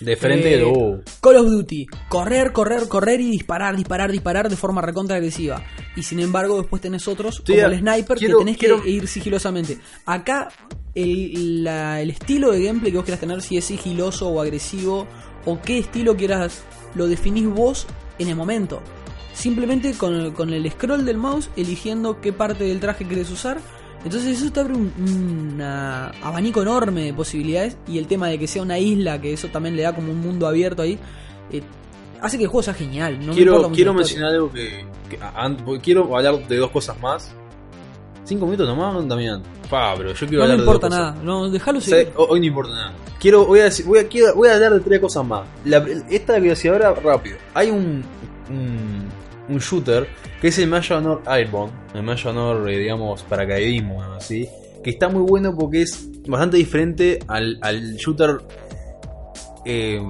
De 0.00 0.16
frente 0.16 0.54
eh, 0.54 0.56
de 0.58 0.62
lo. 0.62 1.02
Call 1.20 1.36
of 1.36 1.46
Duty, 1.50 1.86
correr, 2.08 2.52
correr, 2.52 2.88
correr 2.88 3.20
y 3.20 3.30
disparar, 3.30 3.76
disparar, 3.76 4.10
disparar 4.12 4.48
de 4.48 4.56
forma 4.56 4.80
recontra 4.80 5.16
agresiva. 5.16 5.62
Y 5.96 6.02
sin 6.02 6.20
embargo, 6.20 6.56
después 6.58 6.80
tenés 6.80 7.06
otros, 7.08 7.42
Sí, 7.44 7.52
como 7.54 7.66
el 7.66 7.78
sniper, 7.80 8.16
quiero- 8.18 8.38
que 8.38 8.44
tenés 8.44 8.56
quiero- 8.58 8.82
que 8.82 8.88
ir 8.90 9.08
sigilosamente. 9.08 9.78
Acá, 10.06 10.48
el, 10.96 11.62
la- 11.64 12.00
el 12.00 12.10
estilo 12.10 12.50
de 12.50 12.64
gameplay 12.64 12.90
que 12.90 12.96
vos 12.98 13.04
quieras 13.04 13.20
tener, 13.20 13.40
si 13.42 13.56
es 13.56 13.64
sigiloso 13.66 14.28
o 14.28 14.40
agresivo, 14.40 15.06
o 15.44 15.60
qué 15.60 15.78
estilo 15.78 16.16
quieras, 16.16 16.64
lo 16.96 17.06
definís 17.06 17.46
vos 17.48 17.86
en 18.18 18.28
el 18.28 18.34
momento. 18.36 18.80
Simplemente 19.34 19.92
con 19.94 20.14
el, 20.14 20.32
con 20.32 20.52
el 20.52 20.68
scroll 20.70 21.04
del 21.04 21.18
mouse, 21.18 21.50
eligiendo 21.56 22.20
qué 22.20 22.32
parte 22.32 22.64
del 22.64 22.80
traje 22.80 23.06
querés 23.06 23.30
usar. 23.30 23.58
Entonces 24.04 24.40
eso 24.40 24.50
te 24.52 24.60
abre 24.60 24.74
un 24.74 24.92
un 24.98 25.60
abanico 25.60 26.62
enorme 26.62 27.02
de 27.04 27.12
posibilidades 27.14 27.76
y 27.88 27.98
el 27.98 28.06
tema 28.06 28.28
de 28.28 28.38
que 28.38 28.46
sea 28.46 28.62
una 28.62 28.78
isla, 28.78 29.20
que 29.20 29.32
eso 29.32 29.48
también 29.48 29.76
le 29.76 29.82
da 29.82 29.94
como 29.94 30.12
un 30.12 30.20
mundo 30.20 30.46
abierto 30.46 30.82
ahí, 30.82 30.98
eh, 31.52 31.62
hace 32.22 32.36
que 32.38 32.44
el 32.44 32.48
juego 32.48 32.62
sea 32.62 32.74
genial. 32.74 33.18
No 33.24 33.32
quiero 33.32 33.52
quiero 33.72 33.92
mencionar 33.94 34.32
algo 34.32 34.52
que, 34.52 34.84
quiero 35.82 36.16
hablar 36.16 36.46
de 36.46 36.56
dos 36.56 36.70
cosas 36.70 36.98
más. 37.00 37.34
¿Cinco 38.26 38.44
minutos 38.46 38.66
nomás, 38.68 39.06
Damián? 39.08 39.42
Pa, 39.70 39.94
pero 39.96 40.12
yo 40.12 40.26
quiero 40.26 40.42
No 40.42 40.48
me 40.48 40.52
hablar 40.54 40.58
importa 40.66 40.88
de 40.88 40.96
dos 40.96 41.00
nada, 41.14 41.22
no, 41.22 41.48
déjalo 41.50 41.80
seguir. 41.80 42.12
O- 42.16 42.24
Hoy 42.24 42.40
no 42.40 42.46
importa 42.46 42.72
nada. 42.72 42.92
Quiero, 43.20 43.46
voy 43.46 43.60
a, 43.60 43.64
decir- 43.64 43.86
voy 43.86 44.00
a, 44.00 44.08
quiero- 44.08 44.34
voy 44.34 44.48
a 44.48 44.54
hablar 44.54 44.72
de 44.74 44.80
tres 44.80 45.00
cosas 45.00 45.24
más. 45.24 45.46
La- 45.64 45.84
esta 46.10 46.34
que 46.34 46.40
voy 46.40 46.48
a 46.48 46.52
decir 46.52 46.70
ahora, 46.72 46.92
rápido. 46.94 47.36
Hay 47.54 47.70
un, 47.70 48.04
un, 48.50 49.08
un 49.48 49.58
shooter 49.58 50.08
que 50.40 50.48
es 50.48 50.58
el 50.58 50.68
Maya 50.68 50.98
Honor 50.98 51.22
Airborne, 51.26 51.72
el 51.94 52.02
Maya 52.02 52.30
Honor, 52.30 52.68
eh, 52.68 52.78
digamos, 52.78 53.22
paracaidismo, 53.22 54.02
así. 54.02 54.48
Que 54.82 54.90
está 54.90 55.08
muy 55.08 55.22
bueno 55.22 55.54
porque 55.56 55.82
es 55.82 56.08
bastante 56.28 56.56
diferente 56.56 57.20
al, 57.28 57.58
al 57.62 57.94
shooter 57.96 58.38
eh, 59.64 60.00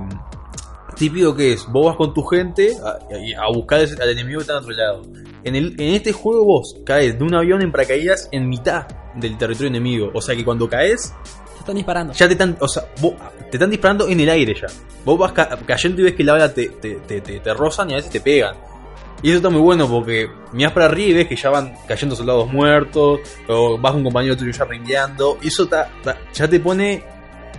típico 0.97 1.35
que 1.35 1.53
es, 1.53 1.67
vos 1.71 1.87
vas 1.87 1.97
con 1.97 2.13
tu 2.15 2.23
gente 2.23 2.77
a, 2.83 2.99
a 3.43 3.53
buscar 3.53 3.81
al 3.81 4.11
enemigo 4.11 4.39
que 4.39 4.43
está 4.43 4.55
en 4.55 4.59
otro 4.59 4.73
lado. 4.73 5.03
En, 5.47 5.55
el, 5.57 5.81
en 5.81 5.95
este 5.95 6.13
juego 6.13 6.45
vos 6.45 6.77
caes 6.85 7.17
de 7.19 7.25
un 7.25 7.35
avión 7.35 7.63
en 7.63 7.71
paracaídas 7.73 8.29
en 8.33 8.49
mitad 8.49 8.87
del 9.15 9.39
territorio 9.39 9.69
enemigo. 9.69 10.11
O 10.13 10.21
sea 10.21 10.35
que 10.37 10.45
cuando 10.45 10.69
caes, 10.69 11.15
Se 11.55 11.59
están 11.61 11.77
disparando. 11.77 12.13
ya 12.13 12.27
te 12.27 12.33
están, 12.33 12.57
o 12.61 12.69
sea, 12.69 12.85
vos- 13.01 13.15
te 13.51 13.57
están 13.57 13.71
disparando 13.71 14.09
en 14.09 14.21
el 14.21 14.29
aire 14.29 14.55
ya. 14.61 14.67
Vos 15.05 15.19
vas 15.19 15.33
ca- 15.33 15.57
cayendo 15.65 16.01
y 16.01 16.05
ves 16.05 16.15
que 16.15 16.25
la 16.25 16.33
bala 16.33 16.53
te, 16.53 16.69
te, 16.69 16.97
te, 16.97 17.21
te- 17.21 17.41
te 17.41 17.55
rozan 17.55 17.89
y 17.91 17.93
a 17.95 17.97
veces 17.97 18.11
te 18.11 18.21
pegan. 18.21 18.57
Y 19.23 19.29
eso 19.31 19.37
está 19.39 19.49
muy 19.49 19.61
bueno 19.63 19.89
porque 19.89 20.29
mirás 20.53 20.73
para 20.73 20.87
arriba 20.87 21.11
y 21.11 21.15
ves 21.15 21.29
que 21.29 21.37
ya 21.37 21.49
van 21.49 21.73
cayendo 21.89 22.15
soldados 22.15 22.53
muertos, 22.53 23.21
o 23.49 23.79
vas 23.79 23.95
un 23.95 24.05
compañero 24.05 24.37
tuyo 24.37 24.51
ya 24.53 24.65
rindeando. 24.65 25.39
Y 25.41 25.49
eso 25.49 25.67
ta- 25.67 25.89
ta- 26.03 26.19
ya 26.35 26.47
te 26.49 26.61
pone. 26.61 27.03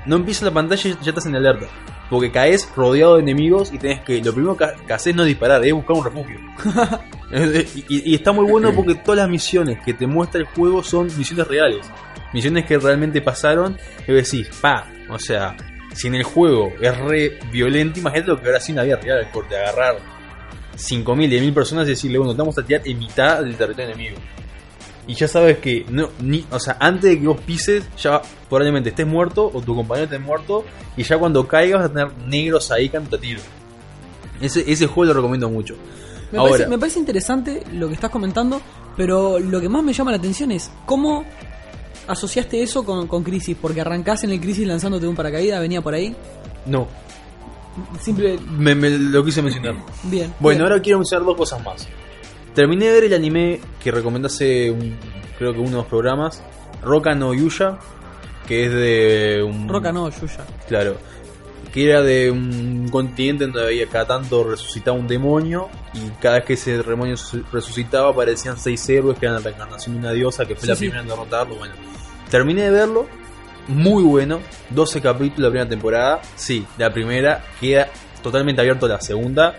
No 0.06 0.18
empieza 0.18 0.46
la 0.46 0.52
pantalla 0.52 0.90
y 0.90 0.94
ya 1.04 1.10
estás 1.10 1.26
en 1.26 1.36
alerta. 1.36 1.66
Porque 2.10 2.32
caes 2.32 2.70
rodeado 2.76 3.16
de 3.16 3.22
enemigos 3.22 3.74
y 3.74 3.78
tenés 3.78 4.02
que. 4.02 4.22
Lo 4.22 4.34
primero 4.34 4.56
que, 4.56 4.94
haces 4.94 5.14
no 5.16 5.24
es 5.24 5.28
disparar, 5.28 5.66
es 5.66 5.74
buscar 5.74 5.98
un 5.98 6.04
refugio. 6.06 6.40
y, 7.90 8.12
y 8.12 8.16
está 8.16 8.32
muy 8.32 8.50
bueno 8.50 8.74
porque 8.74 8.96
todas 8.96 9.20
las 9.20 9.30
misiones 9.30 9.80
que 9.84 9.94
te 9.94 10.08
muestra 10.08 10.40
el 10.40 10.48
juego 10.48 10.84
son 10.84 11.08
misiones 11.18 11.48
reales. 11.48 11.86
Misiones 12.34 12.66
que 12.66 12.78
realmente 12.78 13.22
pasaron. 13.22 13.78
Y 14.08 14.14
decís, 14.14 14.50
pa, 14.62 14.88
o 15.10 15.20
sea, 15.20 15.56
si 15.94 16.08
en 16.08 16.16
el 16.16 16.24
juego 16.24 16.74
es 16.80 16.98
re 16.98 17.40
violento, 17.52 18.00
imagínate 18.00 18.32
lo 18.32 18.40
que 18.40 18.48
ahora 18.48 18.60
sí 18.60 18.72
en 18.72 18.78
la 18.78 18.84
vida 18.84 18.98
real, 18.98 19.28
por 19.34 19.48
de 19.50 19.58
agarrar 19.58 19.98
5.000, 20.76 21.28
10.000 21.28 21.54
personas 21.54 21.88
y 21.88 21.92
decirle, 21.92 22.20
bueno, 22.20 22.34
te 22.34 22.40
vamos 22.40 22.58
a 22.58 22.64
tirar 22.64 22.88
en 22.88 23.00
mitad 23.00 23.42
del 23.44 23.56
territorio 23.56 23.92
enemigo. 23.92 24.18
Y 25.08 25.14
ya 25.16 25.28
sabes 25.28 25.60
que, 25.60 25.86
no, 25.90 26.10
ni, 26.20 26.46
o 26.52 26.60
sea, 26.60 26.78
antes 26.80 27.12
de 27.12 27.20
que 27.20 27.28
vos 27.28 27.40
pises, 27.40 27.86
ya 27.98 28.22
probablemente 28.50 28.90
estés 28.90 29.08
muerto 29.08 29.50
o 29.54 29.62
tu 29.62 29.74
compañero 29.74 30.06
esté 30.06 30.20
muerto. 30.20 30.66
Y 30.98 31.04
ya 31.04 31.18
cuando 31.18 31.48
caigas 31.48 31.80
vas 31.82 31.90
a 31.90 31.94
tener 31.94 32.28
negros 32.28 32.70
ahí 32.72 32.90
cantando 32.90 33.18
tiro. 33.18 33.40
Ese, 34.42 34.70
ese 34.70 34.86
juego 34.88 35.14
lo 35.14 35.14
recomiendo 35.14 35.50
mucho. 35.50 35.76
Me, 36.32 36.40
Ahora, 36.40 36.52
parece, 36.52 36.70
me 36.70 36.78
parece 36.78 37.00
interesante 37.00 37.64
lo 37.72 37.88
que 37.88 37.94
estás 37.94 38.12
comentando, 38.12 38.62
pero 38.98 39.40
lo 39.40 39.62
que 39.62 39.70
más 39.70 39.82
me 39.82 39.94
llama 39.94 40.12
la 40.12 40.18
atención 40.18 40.52
es 40.52 40.70
cómo 40.86 41.24
asociaste 42.08 42.62
eso 42.62 42.84
con, 42.84 43.08
con 43.08 43.24
Crisis, 43.24 43.56
porque 43.62 43.82
arrancás 43.82 44.26
en 44.26 44.32
el 44.32 44.42
Crisis 44.42 44.68
lanzándote 44.68 45.08
un 45.08 45.16
paracaídas, 45.16 45.62
venía 45.62 45.82
por 45.82 45.94
ahí. 45.94 46.16
no, 46.66 46.88
Simple, 48.02 48.40
me, 48.58 48.74
me 48.74 48.90
lo 48.90 49.24
quise 49.24 49.42
mencionar. 49.42 49.76
bien. 50.04 50.34
Bueno, 50.40 50.60
bien. 50.60 50.62
ahora 50.64 50.82
quiero 50.82 50.98
mencionar 51.00 51.26
dos 51.28 51.38
cosas 51.38 51.64
más. 51.64 51.88
Terminé 52.58 52.88
de 52.88 52.92
ver 52.94 53.04
el 53.04 53.14
anime 53.14 53.60
que 53.84 53.92
recomendé 53.92 54.26
hace 54.26 54.72
un, 54.72 54.98
creo 55.38 55.54
que 55.54 55.60
uno 55.60 55.78
o 55.78 55.82
dos 55.82 55.86
programas, 55.86 56.44
Roka 56.82 57.14
no 57.14 57.32
Yuya, 57.36 57.78
que 58.48 58.66
es 58.66 58.72
de 58.72 59.44
un... 59.44 59.70
Roca 59.70 59.92
no, 59.92 60.10
Yuya. 60.10 60.44
Claro. 60.68 60.98
que 61.72 61.88
era 61.88 62.02
de 62.02 62.32
un 62.32 62.88
continente 62.90 63.44
donde 63.46 63.64
había 63.64 63.86
cada 63.86 64.08
tanto 64.08 64.44
resucitaba 64.44 64.98
un 64.98 65.08
demonio 65.08 65.70
y 65.94 66.00
cada 66.20 66.38
vez 66.38 66.46
que 66.46 66.54
ese 66.54 66.82
demonio 66.82 67.16
su- 67.16 67.44
resucitaba 67.54 68.10
aparecían 68.10 68.58
seis 68.58 68.90
héroes 68.90 69.20
que 69.20 69.28
eran 69.28 69.36
la 69.36 69.42
reencarnación 69.44 69.94
de 69.94 70.00
una 70.00 70.12
diosa 70.14 70.44
que 70.46 70.56
fue 70.56 70.62
Sí, 70.64 70.68
la 70.70 70.76
sí. 70.76 70.80
primera 70.86 71.02
en 71.04 71.08
derrotarlo. 71.10 71.56
Bueno, 71.58 71.76
terminé 72.32 72.64
de 72.64 72.72
verlo, 72.72 73.06
muy 73.68 74.02
bueno, 74.02 74.40
12 74.72 75.00
capítulos 75.00 75.42
la 75.44 75.50
primera 75.52 75.70
temporada, 75.70 76.22
sí, 76.36 76.66
la 76.80 76.92
primera 76.92 77.44
queda 77.62 77.88
totalmente 78.24 78.62
abierto 78.62 78.88
a 78.88 78.90
la 78.90 79.02
segunda 79.02 79.56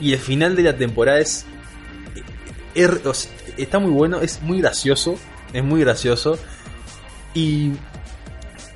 y 0.00 0.14
el 0.14 0.18
final 0.20 0.56
de 0.56 0.62
la 0.62 0.74
temporada 0.76 1.18
es, 1.18 1.44
o 3.04 3.14
sea, 3.14 3.32
está 3.56 3.78
muy 3.78 3.90
bueno, 3.90 4.20
es 4.20 4.42
muy 4.42 4.60
gracioso, 4.60 5.16
es 5.52 5.64
muy 5.64 5.80
gracioso 5.80 6.38
y 7.34 7.72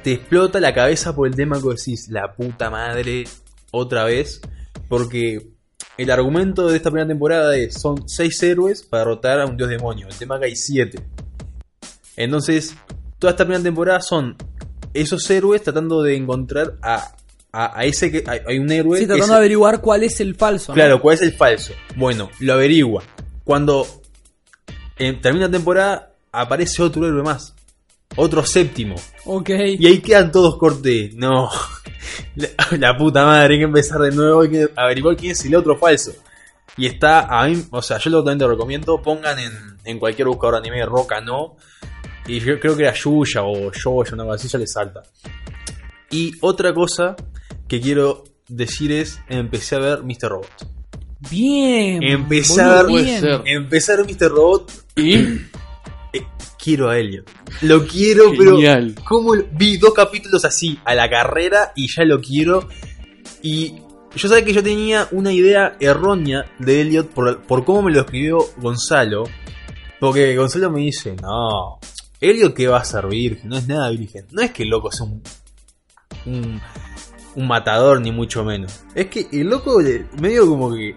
te 0.03 0.13
explota 0.13 0.61
la 0.61 0.75
cabeza 0.75 1.15
por 1.15 1.27
el 1.27 1.35
tema 1.35 1.61
que 1.61 1.69
decís, 1.71 2.09
la 2.11 2.35
puta 2.35 2.71
madre, 2.71 3.25
otra 3.71 4.05
vez, 4.05 4.41
porque 4.89 5.51
el 5.97 6.11
argumento 6.11 6.69
de 6.69 6.77
esta 6.77 6.91
primera 6.91 7.09
temporada 7.09 7.57
es, 7.57 7.81
son 7.81 8.09
seis 8.09 8.43
héroes 8.43 8.83
para 8.83 9.05
derrotar 9.05 9.41
a 9.41 9.47
un 9.47 9.57
dios 9.57 9.69
demonio, 9.69 10.09
el 10.09 10.15
tema 10.15 10.39
que 10.39 10.47
hay 10.47 10.57
siete. 10.57 11.03
Entonces, 12.17 12.75
toda 13.19 13.33
esta 13.33 13.45
primera 13.45 13.63
temporada 13.63 14.01
son 14.01 14.37
esos 14.93 15.29
héroes 15.31 15.63
tratando 15.63 16.03
de 16.03 16.17
encontrar 16.17 16.75
a, 16.83 17.15
a, 17.53 17.79
a 17.79 17.85
ese 17.85 18.11
que... 18.11 18.25
Hay, 18.27 18.59
un 18.59 18.71
héroe... 18.71 18.99
Sí, 18.99 19.05
que 19.05 19.09
tratando 19.09 19.35
de 19.35 19.39
averiguar 19.39 19.81
cuál 19.81 20.05
es 20.05 20.21
el 20.21 20.35
falso. 20.35 20.73
¿no? 20.73 20.75
Claro, 20.75 21.01
¿cuál 21.01 21.15
es 21.15 21.23
el 21.23 21.33
falso? 21.33 21.73
Bueno, 21.97 22.31
lo 22.41 22.53
averigua. 22.53 23.03
Cuando 23.45 23.87
eh, 24.99 25.13
termina 25.21 25.47
la 25.47 25.53
temporada, 25.53 26.13
aparece 26.33 26.83
otro 26.83 27.07
héroe 27.07 27.23
más. 27.23 27.55
Otro 28.17 28.45
séptimo. 28.45 28.95
Ok. 29.25 29.51
Y 29.51 29.87
ahí 29.87 30.01
quedan 30.01 30.31
todos 30.31 30.57
cortes. 30.57 31.15
No. 31.15 31.51
La, 32.37 32.49
la 32.79 32.97
puta 32.97 33.25
madre, 33.25 33.55
hay 33.55 33.61
que 33.61 33.65
empezar 33.65 33.99
de 34.01 34.11
nuevo. 34.11 34.43
Hay 34.43 34.51
que 34.51 34.69
averiguar 34.77 35.17
quién 35.17 35.33
es 35.33 35.45
el 35.45 35.55
otro 35.55 35.77
falso. 35.77 36.13
Y 36.77 36.87
está, 36.87 37.27
a 37.27 37.47
mí, 37.47 37.65
o 37.71 37.83
sea, 37.83 37.99
yo 37.99 38.11
lo 38.11 38.19
totalmente 38.19 38.47
recomiendo. 38.47 39.01
Pongan 39.01 39.39
en, 39.39 39.53
en 39.85 39.99
cualquier 39.99 40.29
buscador 40.29 40.55
de 40.55 40.69
anime, 40.69 40.85
Roca 40.85 41.21
no. 41.21 41.57
Y 42.27 42.41
yo 42.41 42.59
creo 42.59 42.77
que 42.77 42.85
era 42.85 42.95
Yuya 42.95 43.43
o 43.43 43.71
Yoya, 43.73 44.15
una 44.15 44.25
cosa 44.25 44.35
así, 44.35 44.49
ya 44.49 44.59
le 44.59 44.67
salta. 44.67 45.03
Y 46.11 46.33
otra 46.41 46.73
cosa 46.75 47.17
que 47.69 47.81
quiero 47.81 48.25
decir 48.49 48.93
es: 48.93 49.21
empecé 49.29 49.77
a 49.77 49.79
ver 49.79 50.03
Mr. 50.03 50.29
Robot. 50.29 50.67
Bien. 51.31 52.01
Boludo, 52.29 52.87
Puede 52.89 53.05
bien. 53.05 53.69
ver 53.69 54.05
Mr. 54.07 54.29
Robot. 54.31 54.73
Y 54.97 55.15
eh, 55.15 56.27
quiero 56.63 56.91
a 56.91 56.99
Elliot. 56.99 57.29
Lo 57.63 57.87
quiero, 57.87 58.33
pero. 58.37 58.57
genial. 58.57 58.95
¿Cómo 59.07 59.35
lo- 59.35 59.45
vi 59.53 59.77
dos 59.79 59.95
capítulos 59.95 60.45
así 60.45 60.79
a 60.85 60.95
la 60.95 61.09
carrera 61.09 61.73
y 61.75 61.89
ya 61.89 62.05
lo 62.05 62.21
quiero? 62.21 62.69
Y 63.43 63.75
yo 64.15 64.29
sabía 64.29 64.45
que 64.45 64.53
yo 64.53 64.63
tenía 64.63 65.09
una 65.11 65.33
idea 65.33 65.77
errónea 65.81 66.45
de 66.59 66.81
Elliot 66.83 67.09
por, 67.11 67.43
por 67.43 67.65
cómo 67.65 67.83
me 67.83 67.93
lo 67.93 68.01
escribió 68.01 68.39
Gonzalo. 68.59 69.25
Porque 70.01 70.37
Gonzalo 70.37 70.71
me 70.71 70.81
dice, 70.81 71.17
no, 71.23 71.79
Elliot 72.21 72.55
que 72.55 72.69
va 72.69 72.79
a 72.79 72.85
ser 72.85 73.07
virgen, 73.07 73.49
no 73.49 73.57
es 73.57 73.67
nada 73.67 73.91
virgen. 73.91 74.27
No 74.33 74.43
es 74.43 74.51
que 74.51 74.63
el 74.65 74.69
loco 74.71 74.91
sea 74.93 75.07
un, 75.07 75.23
un, 76.27 76.61
un 77.37 77.47
matador 77.47 78.01
ni 78.01 78.13
mucho 78.13 78.45
menos. 78.45 78.81
Es 78.95 79.07
que 79.07 79.27
el 79.33 79.49
loco 79.49 79.81
le- 79.81 80.07
medio 80.21 80.47
como 80.47 80.75
que 80.75 80.95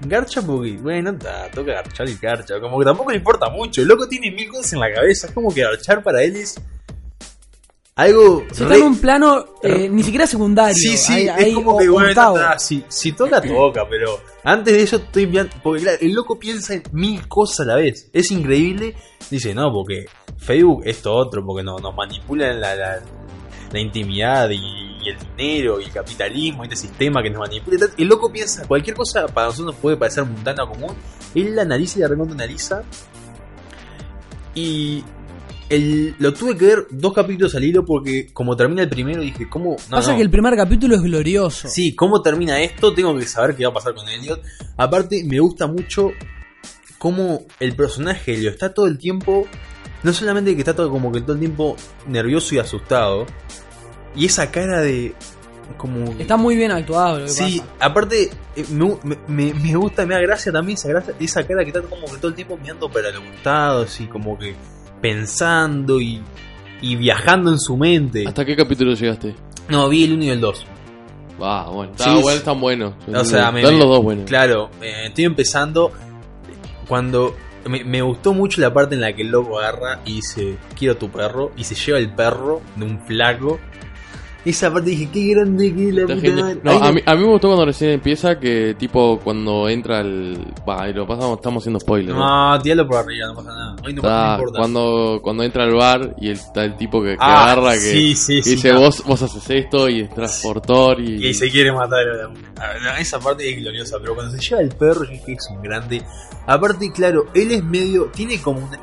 garcha 0.00 0.42
porque, 0.42 0.72
bueno, 0.72 1.14
toca 1.52 1.72
garchar 1.72 2.08
y 2.08 2.16
garcha. 2.16 2.60
Como 2.60 2.78
que 2.78 2.84
tampoco 2.84 3.10
le 3.10 3.16
importa 3.18 3.48
mucho. 3.50 3.82
El 3.82 3.88
loco 3.88 4.06
tiene 4.08 4.30
mil 4.30 4.48
cosas 4.48 4.72
en 4.74 4.80
la 4.80 4.92
cabeza. 4.92 5.26
Es 5.28 5.32
como 5.32 5.52
que 5.52 5.62
garchar 5.62 6.02
para 6.02 6.22
él 6.22 6.36
es 6.36 6.54
algo... 7.96 8.44
Se 8.52 8.62
está 8.62 8.76
en 8.76 8.82
un 8.84 8.98
plano 8.98 9.44
eh, 9.62 9.88
ni 9.90 10.02
siquiera 10.04 10.26
secundario. 10.26 10.74
Sí, 10.74 10.96
sí, 10.96 11.12
Hay- 11.12 11.26
es 11.26 11.34
hay 11.36 11.52
como 11.54 11.76
que 11.78 11.88
bueno, 11.88 12.58
si, 12.58 12.84
si 12.88 13.12
toca, 13.12 13.40
toca, 13.40 13.88
pero 13.88 14.20
antes 14.44 14.72
de 14.72 14.82
eso 14.82 14.96
estoy 14.96 15.26
bien, 15.26 15.50
porque 15.64 15.82
claro, 15.82 15.98
el 16.00 16.12
loco 16.12 16.38
piensa 16.38 16.74
en 16.74 16.84
mil 16.92 17.26
cosas 17.26 17.60
a 17.60 17.64
la 17.70 17.74
vez, 17.74 18.08
es 18.12 18.30
increíble, 18.30 18.94
dice, 19.30 19.52
no, 19.52 19.72
porque 19.72 20.04
Facebook 20.36 20.82
esto 20.84 21.12
otro, 21.12 21.44
porque 21.44 21.64
no, 21.64 21.76
nos 21.78 21.92
manipulan 21.96 22.60
la, 22.60 22.76
la, 22.76 23.00
la 23.72 23.80
intimidad 23.80 24.48
y, 24.50 24.87
y 25.08 25.12
el 25.12 25.18
dinero 25.36 25.80
y 25.80 25.84
el 25.84 25.90
capitalismo 25.92 26.64
y 26.64 26.68
este 26.68 26.76
sistema 26.76 27.22
que 27.22 27.30
nos 27.30 27.40
manipula, 27.40 27.76
y 27.76 27.80
tal. 27.80 27.90
el 27.96 28.08
loco 28.08 28.30
piensa, 28.32 28.66
cualquier 28.66 28.96
cosa 28.96 29.26
para 29.26 29.48
nosotros 29.48 29.74
puede 29.80 29.96
parecer 29.96 30.24
mundana 30.24 30.64
o 30.64 30.70
común, 30.70 30.94
él 31.34 31.56
la 31.56 31.62
analiza 31.62 31.98
y 31.98 32.02
la 32.02 32.08
recontra 32.08 32.34
analiza, 32.34 32.82
y 34.54 35.04
el, 35.68 36.14
lo 36.18 36.32
tuve 36.32 36.56
que 36.56 36.66
ver 36.66 36.86
dos 36.90 37.12
capítulos 37.12 37.54
al 37.54 37.64
hilo 37.64 37.84
porque 37.84 38.32
como 38.32 38.56
termina 38.56 38.82
el 38.82 38.88
primero 38.88 39.20
dije, 39.20 39.48
¿cómo? 39.48 39.76
No, 39.90 39.96
Pasa 39.96 40.12
no. 40.12 40.16
que 40.16 40.22
el 40.22 40.30
primer 40.30 40.56
capítulo 40.56 40.94
es 40.96 41.02
glorioso. 41.02 41.68
Sí, 41.68 41.94
¿cómo 41.94 42.22
termina 42.22 42.60
esto? 42.60 42.92
Tengo 42.94 43.16
que 43.16 43.26
saber 43.26 43.54
qué 43.54 43.64
va 43.64 43.70
a 43.70 43.74
pasar 43.74 43.94
con 43.94 44.08
Elliot. 44.08 44.40
Aparte, 44.76 45.22
me 45.24 45.38
gusta 45.40 45.66
mucho 45.66 46.10
cómo 46.98 47.46
el 47.60 47.76
personaje 47.76 48.34
Elliot 48.34 48.54
está 48.54 48.72
todo 48.72 48.86
el 48.86 48.98
tiempo. 48.98 49.46
No 50.02 50.12
solamente 50.12 50.54
que 50.54 50.60
está 50.60 50.74
todo 50.74 50.90
como 50.90 51.12
que 51.12 51.20
todo 51.20 51.34
el 51.34 51.40
tiempo 51.40 51.76
nervioso 52.06 52.54
y 52.54 52.58
asustado. 52.58 53.26
Y 54.18 54.26
esa 54.26 54.50
cara 54.50 54.80
de. 54.80 55.14
Como. 55.76 56.12
Está 56.18 56.36
muy 56.36 56.56
bien 56.56 56.70
actuado 56.72 57.18
lo 57.20 57.24
que 57.26 57.30
Sí, 57.30 57.60
pasa. 57.60 57.86
aparte 57.86 58.30
eh, 58.56 58.64
me, 58.70 58.96
me- 59.28 59.54
me 59.54 59.74
gusta, 59.76 60.04
me 60.06 60.14
da 60.14 60.20
gracia 60.20 60.50
también 60.50 60.76
esa, 60.78 60.88
gracia, 60.88 61.14
esa 61.20 61.46
cara 61.46 61.62
que 61.62 61.68
está 61.68 61.82
como 61.82 62.06
que 62.06 62.16
todo 62.16 62.28
el 62.28 62.34
tiempo 62.34 62.56
mirando 62.56 62.90
para 62.90 63.10
los 63.10 63.20
costados 63.22 64.00
y 64.00 64.06
como 64.06 64.38
que 64.38 64.54
pensando 65.02 66.00
y, 66.00 66.22
y 66.80 66.96
viajando 66.96 67.50
en 67.50 67.58
su 67.58 67.76
mente. 67.76 68.24
¿Hasta 68.26 68.44
qué 68.44 68.56
capítulo 68.56 68.94
llegaste? 68.94 69.34
No, 69.68 69.88
vi 69.88 70.04
el 70.04 70.14
1 70.14 70.24
y 70.24 70.28
el 70.30 70.40
2. 70.40 70.66
Ah, 71.40 71.70
bueno. 71.72 71.92
Sí, 71.96 72.02
Está 72.02 72.16
sí. 72.16 72.22
bueno, 72.22 72.38
están 72.38 72.60
buenos. 72.60 72.94
O 73.14 73.24
sea, 73.24 73.52
me- 73.52 73.60
Están 73.60 73.74
me- 73.74 73.80
los 73.80 73.88
dos 73.88 74.02
buenos. 74.02 74.24
Claro, 74.26 74.70
eh, 74.80 75.04
estoy 75.06 75.24
empezando 75.24 75.92
cuando 76.88 77.36
me, 77.66 77.84
me 77.84 78.00
gustó 78.02 78.32
mucho 78.32 78.60
la 78.60 78.72
parte 78.72 78.94
en 78.94 79.02
la 79.02 79.12
que 79.14 79.22
el 79.22 79.28
loco 79.28 79.58
agarra 79.58 80.00
y 80.04 80.14
dice, 80.16 80.56
quiero 80.76 80.96
tu 80.96 81.10
perro, 81.10 81.52
y 81.56 81.64
se 81.64 81.74
lleva 81.74 81.98
el 81.98 82.12
perro 82.14 82.62
de 82.76 82.84
un 82.86 83.00
flaco. 83.06 83.58
Esa 84.48 84.72
parte 84.72 84.90
dije, 84.90 85.08
qué 85.12 85.34
grande 85.34 85.74
que 85.74 85.88
es 85.88 85.94
la 85.94 86.02
puta 86.02 86.30
madre". 86.30 86.60
No, 86.62 86.70
a 86.72 86.92
mí, 86.92 87.00
a 87.04 87.14
mí 87.14 87.20
me 87.22 87.26
gustó 87.28 87.48
cuando 87.48 87.66
recién 87.66 87.90
empieza 87.90 88.38
que 88.38 88.74
tipo 88.78 89.20
cuando 89.22 89.68
entra 89.68 90.00
el... 90.00 90.38
Va, 90.68 90.88
y 90.88 90.92
lo 90.94 91.06
pasamos, 91.06 91.36
estamos 91.38 91.62
haciendo 91.62 91.80
spoiler. 91.80 92.14
¿no? 92.14 92.54
No, 92.56 92.62
tíralo 92.62 92.86
por 92.86 92.96
arriba, 92.98 93.26
no 93.28 93.34
pasa 93.34 93.50
nada. 93.50 93.76
Hoy 93.84 93.92
no, 93.94 94.00
Está 94.02 94.26
no 94.26 94.32
importa. 94.38 94.58
cuando, 94.58 95.20
cuando 95.22 95.42
entra 95.42 95.64
al 95.64 95.74
bar 95.74 96.14
y 96.20 96.30
está 96.30 96.64
el 96.64 96.76
tipo 96.76 97.02
que, 97.02 97.10
que 97.10 97.16
Ah, 97.20 97.52
agarra 97.52 97.72
que 97.74 97.80
sí, 97.80 98.14
sí, 98.14 98.38
y 98.38 98.42
sí, 98.42 98.50
dice 98.52 98.72
no. 98.72 98.80
vos, 98.80 99.02
vos 99.04 99.20
haces 99.22 99.50
esto 99.50 99.88
y 99.88 100.00
es 100.00 100.10
transportor 100.14 101.00
y, 101.00 101.26
Y 101.26 101.34
se 101.34 101.50
quiere 101.50 101.72
matar 101.72 102.00
a 102.00 102.14
la 102.14 102.24
a 102.64 102.78
la- 102.78 102.98
Esa 103.00 103.18
parte 103.20 103.48
es 103.50 103.60
gloriosa, 103.60 103.96
pero 104.00 104.14
cuando 104.14 104.32
se 104.36 104.40
lleva 104.40 104.60
el 104.62 104.70
perro, 104.70 105.04
yo 105.04 105.10
dije 105.10 105.24
que 105.26 105.32
es 105.34 105.48
un 105.50 105.62
grande. 105.62 106.02
Aparte, 106.46 106.90
claro, 106.92 107.26
él 107.34 107.50
es 107.52 107.62
medio. 107.62 108.06
Tiene 108.14 108.40
como 108.40 108.60
una. 108.66 108.78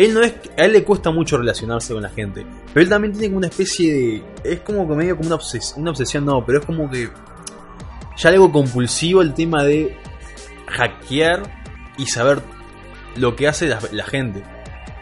Él 0.00 0.14
no 0.14 0.22
es. 0.22 0.32
A 0.56 0.64
él 0.64 0.72
le 0.72 0.82
cuesta 0.82 1.10
mucho 1.10 1.36
relacionarse 1.36 1.92
con 1.92 2.02
la 2.02 2.08
gente. 2.08 2.46
Pero 2.72 2.84
él 2.84 2.88
también 2.88 3.12
tiene 3.12 3.28
como 3.28 3.38
una 3.38 3.48
especie 3.48 3.92
de. 3.92 4.24
Es 4.44 4.60
como 4.60 4.88
que 4.88 4.94
medio 4.94 5.14
como 5.14 5.26
una 5.26 5.36
obsesión. 5.36 5.82
Una 5.82 5.90
obsesión 5.90 6.24
no, 6.24 6.42
pero 6.44 6.60
es 6.60 6.64
como 6.64 6.90
que. 6.90 7.10
Ya 8.16 8.30
algo 8.30 8.50
compulsivo 8.50 9.20
el 9.20 9.34
tema 9.34 9.62
de 9.62 9.94
hackear 10.68 11.42
y 11.98 12.06
saber 12.06 12.40
lo 13.16 13.36
que 13.36 13.46
hace 13.46 13.68
la, 13.68 14.04
gente. 14.04 14.42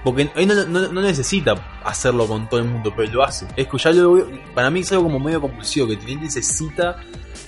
Porque 0.02 0.30
él 0.34 0.48
no, 0.48 1.00
necesita 1.00 1.54
hacerlo 1.84 2.26
con 2.26 2.48
todo 2.48 2.58
el 2.58 2.66
mundo, 2.66 2.92
pero 2.96 3.12
lo 3.12 3.22
hace. 3.22 3.46
Es 3.56 3.68
que 3.68 3.78
ya 3.78 3.92
lo 3.92 4.26
para 4.52 4.68
mí 4.68 4.80
es 4.80 4.90
algo 4.90 5.04
como 5.04 5.20
medio 5.20 5.40
compulsivo, 5.40 5.86
que 5.86 5.94
él 5.94 6.20
necesita 6.20 6.96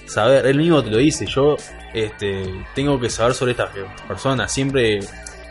saber, 0.07 0.47
él 0.47 0.59
mismo 0.59 0.83
te 0.83 0.91
lo 0.91 0.99
dice, 0.99 1.27
yo 1.27 1.57
este, 1.95 2.65
tengo 2.75 2.99
que 3.01 3.11
saber 3.11 3.35
sobre 3.35 3.53
esta 3.53 3.71
persona, 4.09 4.49
siempre 4.49 5.01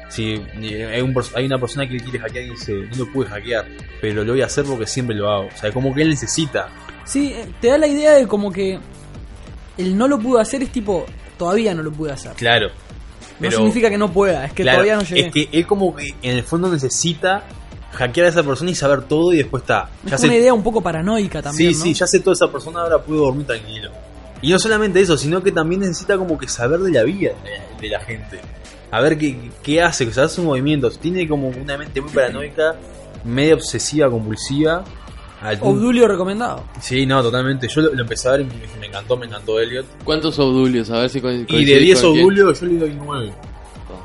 si 0.09 0.33
hay, 0.63 1.01
un 1.01 1.15
hay 1.35 1.45
una 1.45 1.57
persona 1.59 1.87
que 1.87 1.95
él 1.95 2.03
quiere 2.03 2.19
hackear 2.19 2.45
y 2.45 2.49
dice, 2.51 2.73
no 2.73 2.97
lo 3.05 3.11
pude 3.11 3.27
hackear, 3.27 3.65
pero 4.01 4.23
lo 4.23 4.33
voy 4.33 4.41
a 4.41 4.45
hacer 4.47 4.65
porque 4.65 4.85
siempre 4.87 5.15
lo 5.15 5.29
hago. 5.29 5.47
O 5.47 5.57
sea, 5.57 5.71
como 5.71 5.93
que 5.93 6.01
él 6.01 6.09
necesita. 6.09 6.67
Sí, 7.05 7.31
eh, 7.33 7.47
te 7.61 7.67
da 7.69 7.77
la 7.77 7.87
idea 7.87 8.13
de 8.13 8.27
como 8.27 8.51
que 8.51 8.79
el 9.77 9.97
no 9.97 10.07
lo 10.07 10.19
pudo 10.19 10.39
hacer 10.39 10.61
es 10.63 10.71
tipo, 10.71 11.05
todavía 11.37 11.73
no 11.73 11.83
lo 11.83 11.91
pude 11.91 12.11
hacer. 12.11 12.33
Claro. 12.33 12.69
no 13.39 13.49
significa 13.51 13.89
que 13.89 13.97
no 13.97 14.11
pueda, 14.11 14.45
es 14.45 14.53
que 14.53 14.63
claro, 14.63 14.79
todavía 14.79 14.95
no 14.97 15.03
llegué. 15.03 15.27
Es 15.27 15.33
que 15.33 15.49
él 15.51 15.65
como 15.67 15.95
que 15.95 16.13
en 16.21 16.37
el 16.37 16.43
fondo 16.43 16.69
necesita 16.71 17.43
hackear 17.93 18.27
a 18.27 18.29
esa 18.29 18.43
persona 18.43 18.71
y 18.71 18.75
saber 18.75 19.03
todo 19.03 19.31
y 19.33 19.37
después 19.37 19.63
está. 19.63 19.89
es 20.05 20.11
Ya 20.11 20.17
una 20.17 20.33
sé- 20.33 20.39
idea 20.39 20.53
un 20.53 20.63
poco 20.63 20.81
paranoica 20.81 21.41
también. 21.41 21.73
Sí, 21.73 21.79
¿no? 21.79 21.85
sí, 21.85 21.93
ya 21.93 22.07
sé 22.07 22.19
toda 22.19 22.33
esa 22.33 22.51
persona, 22.51 22.81
ahora 22.81 22.99
puedo 23.01 23.21
dormir 23.25 23.45
tranquilo. 23.47 23.89
Y 24.41 24.51
no 24.51 24.59
solamente 24.59 24.99
eso, 25.01 25.17
sino 25.17 25.41
que 25.43 25.51
también 25.51 25.81
necesita 25.81 26.17
como 26.17 26.37
que 26.37 26.47
saber 26.47 26.79
de 26.79 26.91
la 26.91 27.03
vida 27.03 27.31
de 27.81 27.89
la 27.89 27.99
gente. 28.01 28.39
A 28.91 29.01
ver 29.01 29.17
qué, 29.17 29.51
qué 29.61 29.81
hace, 29.81 30.05
que 30.05 30.13
se 30.13 30.21
hace 30.21 30.35
sus 30.35 30.45
movimientos. 30.45 30.97
Tiene 30.99 31.27
como 31.27 31.49
una 31.49 31.77
mente 31.77 32.01
muy 32.01 32.11
paranoica, 32.11 32.75
medio 33.23 33.55
obsesiva, 33.55 34.09
compulsiva. 34.09 34.83
Obdulio 35.61 36.07
recomendado. 36.07 36.63
Sí, 36.81 37.05
no, 37.05 37.21
totalmente. 37.21 37.67
Yo 37.67 37.81
lo, 37.81 37.93
lo 37.93 38.01
empecé 38.01 38.27
a 38.27 38.31
ver 38.31 38.41
y 38.41 38.43
me, 38.45 38.53
me 38.79 38.87
encantó, 38.87 39.15
me 39.15 39.25
encantó 39.25 39.59
Elliot. 39.59 39.85
¿Cuántos 40.03 40.37
obdulios? 40.39 40.89
A 40.89 40.99
ver 40.99 41.09
si 41.09 41.19
Y 41.19 41.21
de 41.21 41.45
coincidís 41.45 41.79
10 41.79 42.01
con 42.01 42.11
quién. 42.13 42.25
Obdulio 42.25 42.53
yo 42.53 42.65
le 42.65 42.77
doy 42.77 42.97
9. 42.97 43.33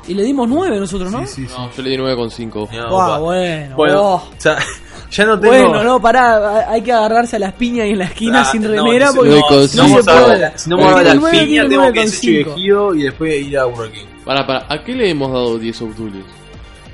Y 0.07 0.13
le 0.13 0.23
dimos 0.23 0.47
nueve 0.47 0.79
nosotros, 0.79 1.11
¿no? 1.11 1.25
Sí, 1.25 1.33
sí, 1.33 1.47
sí. 1.47 1.53
No, 1.57 1.71
yo 1.71 1.81
le 1.83 1.89
di 1.89 1.97
9,5. 1.97 2.69
No, 2.71 2.89
Buah, 2.89 3.07
va. 3.09 3.17
bueno. 3.19 3.75
Bueno, 3.75 4.01
oh. 4.01 4.15
o 4.15 4.31
sea, 4.37 4.57
Ya 5.11 5.25
no 5.25 5.39
tengo. 5.39 5.53
Bueno, 5.53 5.83
no, 5.83 6.01
pará, 6.01 6.69
hay 6.69 6.81
que 6.81 6.91
agarrarse 6.91 7.35
a 7.37 7.39
las 7.39 7.53
piñas 7.53 7.87
y 7.87 7.91
en 7.91 7.99
la 7.99 8.05
esquina 8.05 8.41
Ah, 8.41 8.45
sin 8.45 8.61
no, 8.63 8.69
remera 8.69 9.09
si- 9.09 9.15
porque 9.15 9.29
no, 9.31 9.49
no, 9.49 9.61
si 9.61 9.67
se 9.69 9.77
no 9.77 9.83
a 9.83 10.25
puede. 10.25 10.57
Si 10.57 10.69
no 10.69 10.77
vamos 10.77 10.91
a 10.91 10.93
que 10.93 10.99
hablar 10.99 11.03
tiene 11.03 11.13
de 11.13 11.19
nueve 11.19 11.37
piña, 11.37 11.47
tiene 11.61 11.69
tengo 11.69 11.93
que 11.93 11.99
con 11.99 12.09
ser 12.09 12.97
y 12.97 13.03
después 13.03 13.41
ir 13.47 13.57
a 13.59 13.65
Burger 13.65 13.91
King. 13.91 14.05
Para, 14.25 14.45
para, 14.47 14.65
¿a 14.69 14.83
qué 14.83 14.93
le 14.93 15.09
hemos 15.09 15.31
dado 15.31 15.57
10 15.59 15.81
obdulios? 15.83 16.25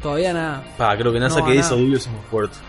Todavía 0.04 0.34
nada. 0.34 0.64
Pa, 0.78 0.98
creo 0.98 1.12
que 1.14 1.20
No, 1.20 1.28
NASA 1.30 1.40
a 1.40 1.44
que 1.46 1.50
nada. 1.56 1.62
esos 1.62 1.80
dubios 1.80 2.04
son 2.04 2.14
muy 2.14 2.22
fuertes. 2.30 2.60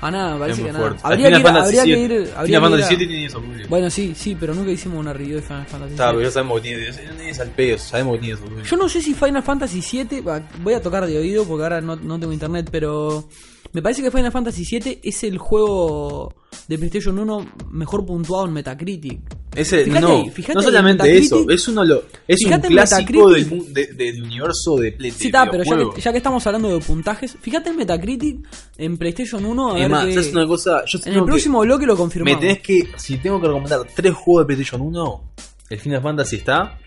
A 0.00 0.10
nada, 0.12 0.38
parece 0.38 0.60
Es 0.60 0.66
que 0.66 0.72
nada. 0.72 0.84
fuerte. 0.86 1.00
Habría 1.04 1.28
que 1.30 1.38
ir, 1.40 1.46
habría 1.48 1.82
que 1.84 1.88
ir, 1.90 2.32
habría 2.36 2.58
Final 2.60 2.62
Fantasy 2.70 2.82
a- 2.82 2.86
7 2.88 3.06
tiene 3.06 3.24
esos 3.26 3.42
dubios. 3.42 3.68
Bueno, 3.68 3.90
sí, 3.90 4.12
sí, 4.16 4.36
pero 4.38 4.54
nunca 4.54 4.70
hicimos 4.70 4.98
una 5.00 5.12
review 5.12 5.36
de 5.36 5.42
Final 5.42 5.66
Fantasy 5.66 5.92
Está, 5.92 6.10
pero 6.10 6.22
ya 6.22 6.30
sabemos 6.30 6.60
que 6.60 6.68
tiene. 6.68 6.86
ya 6.86 6.92
Tienes 7.16 7.40
al 7.40 7.48
pedo, 7.50 7.78
sabemos 7.78 8.14
que 8.14 8.20
tiene 8.20 8.34
esos 8.34 8.48
dubios. 8.50 8.70
Yo 8.70 8.76
no 8.76 8.88
sé 8.88 9.02
si 9.02 9.14
Final 9.14 9.42
Fantasy 9.42 9.80
VII, 9.80 10.20
va, 10.20 10.40
voy 10.62 10.74
a 10.74 10.82
tocar 10.82 11.04
de 11.06 11.18
oído 11.18 11.44
porque 11.44 11.62
ahora 11.64 11.80
no, 11.80 11.96
no 11.96 12.18
tengo 12.20 12.32
internet, 12.32 12.68
pero 12.70 13.24
me 13.72 13.82
parece 13.82 14.02
que 14.02 14.10
Final 14.10 14.32
Fantasy 14.32 14.64
VII 14.64 15.00
es 15.02 15.24
el 15.24 15.38
juego 15.38 16.34
de 16.66 16.78
PlayStation 16.78 17.18
1 17.18 17.52
mejor 17.70 18.04
puntuado 18.06 18.46
en 18.46 18.52
Metacritic. 18.52 19.20
Ese, 19.54 19.84
Fíjate 19.84 20.00
no, 20.02 20.08
ahí, 20.22 20.30
fíjate 20.30 20.54
no 20.54 20.62
solamente 20.62 21.16
eso, 21.18 21.48
es 21.50 21.66
uno 21.68 21.84
lo, 21.84 22.02
es 22.28 22.44
un 22.44 22.60
clásico 22.60 23.30
del, 23.30 23.72
de- 23.72 24.22
universo 24.22 24.76
de 24.76 24.92
Play. 24.92 25.10
Sí, 25.10 25.26
está, 25.26 25.50
pero 25.50 25.64
ya 25.64 25.76
que, 25.94 26.00
ya 26.00 26.12
que 26.12 26.18
estamos 26.18 26.46
hablando 26.46 26.68
de 26.68 26.78
puntajes, 26.80 27.36
fíjate 27.40 27.70
en 27.70 27.76
Metacritic 27.76 28.46
en 28.76 28.96
PlayStation 28.98 29.44
1. 29.44 29.72
A 29.74 29.78
Es 29.80 29.88
más, 29.90 30.00
¿sabes 30.14 30.32
una 30.32 30.46
cosa? 30.46 30.82
Yo 30.86 30.98
en 31.04 31.12
el 31.14 31.20
que- 31.20 31.26
próximo 31.26 31.60
bloque 31.60 31.86
lo 31.86 31.94
Me 31.94 31.98
confirmamos. 31.98 32.40
tenés 32.40 32.60
que, 32.60 32.88
si 32.96 33.16
tengo 33.18 33.40
que 33.40 33.46
recomendar 33.48 33.80
tres 33.94 34.14
juegos 34.14 34.42
de 34.42 34.46
PlayStation 34.54 34.80
1, 34.82 35.22
el 35.70 35.78
Final 35.78 36.02
Fantasy 36.02 36.36
está, 36.36 36.78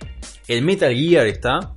el 0.47 0.61
Metal 0.63 0.93
Gear 0.93 1.27
está, 1.27 1.73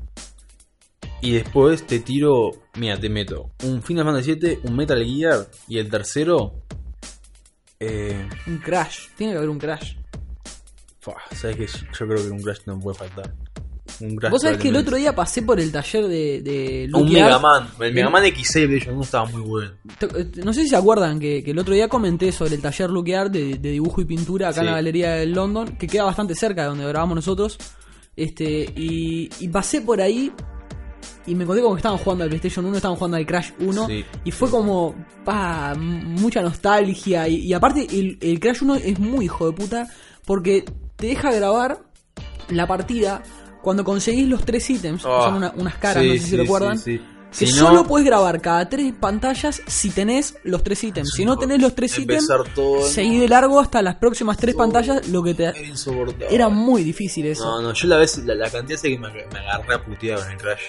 y 1.24 1.32
después 1.32 1.87
te 1.87 2.00
tiro, 2.00 2.50
mira, 2.78 2.98
te 3.00 3.08
meto 3.08 3.50
un 3.64 3.82
Final 3.82 4.04
Fantasy 4.04 4.24
7, 4.40 4.60
un 4.64 4.76
Metal 4.76 5.02
Gear, 5.04 5.48
y 5.68 5.78
el 5.78 5.88
tercero, 5.90 6.62
eh, 7.80 8.28
Un 8.46 8.58
Crash, 8.58 9.08
tiene 9.16 9.32
que 9.32 9.38
haber 9.38 9.50
un 9.50 9.58
Crash. 9.58 9.94
fua, 11.00 11.16
sabes 11.34 11.56
que 11.56 11.66
yo 11.66 12.06
creo 12.06 12.16
que 12.24 12.30
un 12.30 12.42
Crash 12.42 12.60
no 12.66 12.78
puede 12.78 12.96
faltar. 12.98 13.34
Un 14.00 14.16
Crash 14.16 14.30
Vos 14.32 14.42
sabés 14.42 14.58
que 14.58 14.68
el 14.68 14.72
probablemente. 14.74 14.78
otro 14.88 14.96
día 14.96 15.14
pasé 15.14 15.42
por 15.42 15.60
el 15.60 15.70
taller 15.70 16.06
de, 16.08 16.40
de 16.42 16.90
un 16.92 17.02
Lucky 17.02 17.20
Man, 17.40 17.68
el 17.80 17.94
Mega 17.94 18.10
Man 18.10 18.24
X6 18.24 18.52
de 18.60 18.66
PlayStation 18.66 18.94
1 18.96 19.04
estaba 19.04 19.24
muy 19.26 19.42
bueno. 19.42 19.70
Te- 19.98 20.06
eh, 20.06 20.30
No 20.44 20.52
sé 20.52 20.62
si 20.62 20.68
se 20.68 20.76
acuerdan 20.76 21.20
que, 21.20 21.44
que 21.44 21.50
el 21.52 21.58
otro 21.58 21.74
día 21.74 21.88
comenté 21.88 22.32
sobre 22.32 22.54
el 22.56 22.62
taller 22.62 22.90
Lucky 22.90 23.12
Art 23.14 23.30
de, 23.32 23.58
de 23.58 23.70
dibujo 23.70 24.00
y 24.00 24.04
pintura 24.04 24.48
acá 24.48 24.60
en 24.60 24.66
Sí. 24.66 24.70
la 24.70 24.76
galería 24.76 25.10
de 25.12 25.26
London, 25.26 25.76
que 25.76 25.87
queda 25.87 26.04
bastante 26.04 26.34
cerca 26.34 26.62
de 26.62 26.68
donde 26.68 26.87
grabamos 26.87 27.14
nosotros. 27.16 27.58
Este, 28.16 28.72
y, 28.76 29.28
y 29.40 29.48
pasé 29.48 29.80
por 29.82 30.00
ahí 30.00 30.32
y 31.26 31.34
me 31.34 31.44
encontré 31.44 31.62
con 31.62 31.72
que 31.74 31.78
estaban 31.78 31.98
jugando 31.98 32.24
al 32.24 32.30
PlayStation 32.30 32.64
1, 32.66 32.76
estaban 32.76 32.96
jugando 32.96 33.16
al 33.16 33.26
Crash 33.26 33.50
1. 33.58 33.87
Sí. 33.87 34.04
Y 34.24 34.30
fue 34.30 34.50
como, 34.50 34.94
pa, 35.24 35.74
mucha 35.76 36.42
nostalgia. 36.42 37.28
Y, 37.28 37.37
y 37.46 37.52
aparte, 37.52 37.87
el, 37.90 38.18
el 38.20 38.40
Crash 38.40 38.62
1 38.62 38.74
es 38.76 38.98
muy 38.98 39.24
hijo 39.26 39.46
de 39.46 39.52
puta 39.52 39.88
porque 40.26 40.64
te 40.96 41.06
deja 41.08 41.32
grabar 41.32 41.78
la 42.48 42.66
partida 42.66 43.22
cuando 43.62 43.82
conseguís 43.84 44.28
los 44.28 44.44
tres 44.44 44.68
ítems, 44.68 45.04
Ah, 45.06 45.22
son 45.24 45.34
una- 45.37 45.52
unas 45.56 45.76
caras, 45.76 46.02
sí, 46.02 46.08
no 46.08 46.14
sé 46.14 46.20
si 46.20 46.30
sí, 46.30 46.37
recuerdan. 46.37 46.78
Que 46.82 47.00
Si 47.30 47.46
solo 47.48 47.82
no- 47.82 47.87
puedes 47.88 48.06
grabar 48.06 48.40
cada 48.40 48.68
tres 48.68 48.92
pantallas 49.00 49.60
si 49.66 49.90
tenés 49.90 50.37
los 50.44 50.62
tres 50.62 50.84
ítems. 50.84 51.10
Si 51.16 51.24
no 51.24 51.37
tenés 51.37 51.60
los 51.60 51.74
tres 51.74 51.98
ítems, 51.98 52.28
todo, 52.54 52.87
seguí 52.87 53.18
de 53.18 53.28
largo 53.28 53.58
hasta 53.58 53.82
las 53.82 53.96
próximas 53.96 54.37
tres 54.37 54.54
pantallas, 54.54 55.08
lo 55.08 55.20
que 55.22 55.34
te... 55.34 55.44
Era 55.46 55.60
insoportable. 55.62 56.28
Era 56.30 56.48
muy 56.48 56.84
difícil 56.84 57.26
eso. 57.26 57.44
No, 57.44 57.60
no, 57.62 57.72
yo 57.72 57.88
la 57.88 57.96
vez, 57.96 58.18
la, 58.18 58.37
la 58.37 58.48
cantidad 58.50 58.78
sé 58.78 58.90
que 58.90 58.98
me, 58.98 59.08
me 59.10 59.38
agarré 59.40 59.74
a 59.74 59.84
putear 59.84 60.20
con 60.20 60.30
el 60.30 60.37
Crash. 60.37 60.60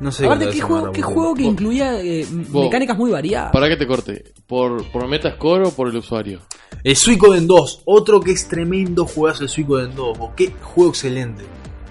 No 0.00 0.12
sé 0.12 0.26
Aparte, 0.26 0.50
¿qué 0.50 0.60
juego, 0.60 0.92
qué 0.92 1.00
juego 1.02 1.34
que 1.34 1.42
incluía 1.44 2.00
eh, 2.02 2.26
vos- 2.50 2.64
mecánicas 2.64 2.96
muy 2.98 3.10
variadas? 3.10 3.50
¿Para 3.52 3.68
que 3.68 3.76
te 3.76 3.86
corte? 3.86 4.32
¿Por, 4.46 4.84
por 4.90 5.08
Metascore 5.08 5.68
o 5.68 5.70
por 5.70 5.88
el 5.88 5.96
usuario? 5.96 6.40
El 6.84 6.96
Suicoden 6.96 7.46
2, 7.46 7.82
otro 7.86 8.20
que 8.20 8.32
es 8.32 8.46
tremendo 8.46 9.06
juegazo 9.06 9.44
el 9.44 9.48
Suicoden 9.48 9.94
2. 9.94 10.18
vos, 10.18 10.30
Qué 10.36 10.52
juego 10.60 10.90
excelente. 10.90 11.44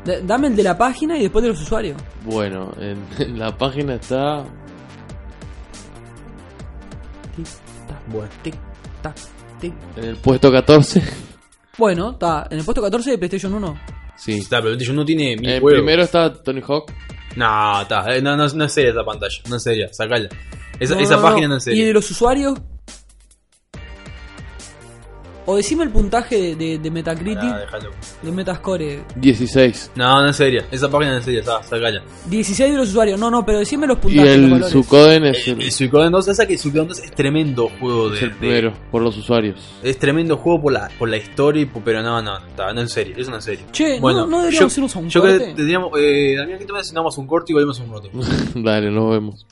D- 0.05 0.21
Dame 0.21 0.47
el 0.47 0.55
de 0.55 0.63
la 0.63 0.77
página 0.77 1.17
y 1.17 1.23
después 1.23 1.41
de 1.43 1.49
los 1.49 1.61
usuarios. 1.61 1.97
Bueno, 2.23 2.71
en, 2.79 2.97
en 3.19 3.39
la 3.39 3.57
página 3.57 3.95
está. 3.95 4.43
Bueno. 8.07 8.29
tic, 8.43 8.55
tac, 9.01 9.15
tic. 9.59 9.73
En 9.97 10.03
el 10.05 10.15
puesto 10.17 10.51
14. 10.51 11.01
Bueno, 11.77 12.11
está 12.11 12.47
en 12.51 12.59
el 12.59 12.65
puesto 12.65 12.81
14 12.81 13.11
de 13.11 13.17
PlayStation 13.17 13.53
1. 13.53 13.79
Sí. 14.15 14.33
Está, 14.33 14.61
pero 14.61 14.75
yo 14.77 14.93
no 14.93 15.03
tiene 15.03 15.35
mi 15.35 15.45
juego. 15.59 15.67
primero 15.69 16.03
está 16.03 16.31
Tony 16.41 16.61
Hawk. 16.65 16.91
No, 17.35 17.81
está, 17.81 18.15
eh, 18.15 18.21
no, 18.21 18.35
no, 18.37 18.47
no 18.47 18.63
es 18.65 18.71
seria 18.73 18.91
esa 18.91 19.03
pantalla. 19.03 19.37
No 19.49 19.55
es 19.57 19.63
seria, 19.63 19.91
sacala. 19.93 20.29
Esa, 20.79 20.95
No, 20.95 21.01
esa 21.01 21.15
no, 21.17 21.21
página 21.21 21.47
no. 21.49 21.57
es 21.57 21.67
¿Y 21.67 21.71
de 21.71 21.75
seria. 21.77 21.93
los 21.93 22.09
usuarios? 22.11 22.59
O 25.47 25.55
decime 25.55 25.83
el 25.83 25.91
puntaje 25.91 26.35
de, 26.35 26.55
de, 26.55 26.79
de 26.79 26.91
Metacritic, 26.91 27.37
Ah, 27.43 27.59
déjalo. 27.59 27.91
de 28.23 28.31
Metascore. 28.31 29.03
16. 29.15 29.91
No, 29.95 30.21
no 30.23 30.29
es 30.29 30.35
seria. 30.35 30.65
Esa 30.71 30.89
página 30.89 31.11
no 31.11 31.17
es 31.19 31.25
seria, 31.25 31.41
está, 31.41 31.61
sacala. 31.61 32.01
16 32.27 32.71
de 32.71 32.77
los 32.77 32.89
usuarios. 32.89 33.19
No, 33.19 33.29
no, 33.29 33.45
pero 33.45 33.59
decime 33.59 33.85
los 33.85 33.97
Y 33.97 34.01
puntajes. 34.01 34.25
los 34.25 34.35
el 34.35 34.49
valores. 34.49 34.71
Sucoden 34.71 35.25
es 35.25 35.47
el, 35.47 35.61
El 35.61 35.71
Suicoden 35.71 36.11
2, 36.11 36.27
esa 36.29 36.47
que 36.47 36.57
Suicoden 36.57 36.87
2 36.87 36.99
es 36.99 37.11
tremendo 37.11 37.69
juego 37.79 38.09
de. 38.09 38.17
es 38.17 38.23
el 38.23 38.29
de- 38.29 38.35
primero, 38.37 38.73
por 38.91 39.03
los 39.03 39.15
usuarios. 39.17 39.75
Es 39.83 39.99
tremendo 39.99 40.37
juego 40.37 40.63
por 40.63 40.73
la, 40.73 40.89
por 40.97 41.09
la 41.09 41.17
historia, 41.17 41.61
y 41.61 41.65
por- 41.65 41.83
pero 41.83 42.01
no, 42.01 42.19
no, 42.23 42.37
está, 42.39 42.73
no 42.73 42.81
en 42.81 42.89
serio, 42.89 43.13
eso 43.15 43.29
no 43.29 43.37
es 43.37 43.43
serio. 43.43 43.65
Che, 43.71 43.99
¿no- 43.99 44.25
no 44.25 44.39
deberíamos 44.39 44.75
irnos 44.77 44.95
a 44.95 44.99
un 44.99 45.09
yo 45.09 45.21
creo 45.21 45.33
corte? 45.33 45.49
que 45.51 45.53
tendríamos, 45.55 45.91
eh, 45.99 46.35
Damián, 46.37 46.57
¿qué 46.57 46.65
te 46.65 46.71
parece 46.71 46.89
si 46.89 46.95
nos 46.95 47.01
damos 47.03 47.17
un 47.19 47.27
corte 47.27 47.51
y 47.51 47.53
volvemos 47.53 47.79
un 47.79 47.93
rato? 47.93 48.09
Dale, 48.55 48.89
nos 48.89 49.11
vemos. 49.11 49.45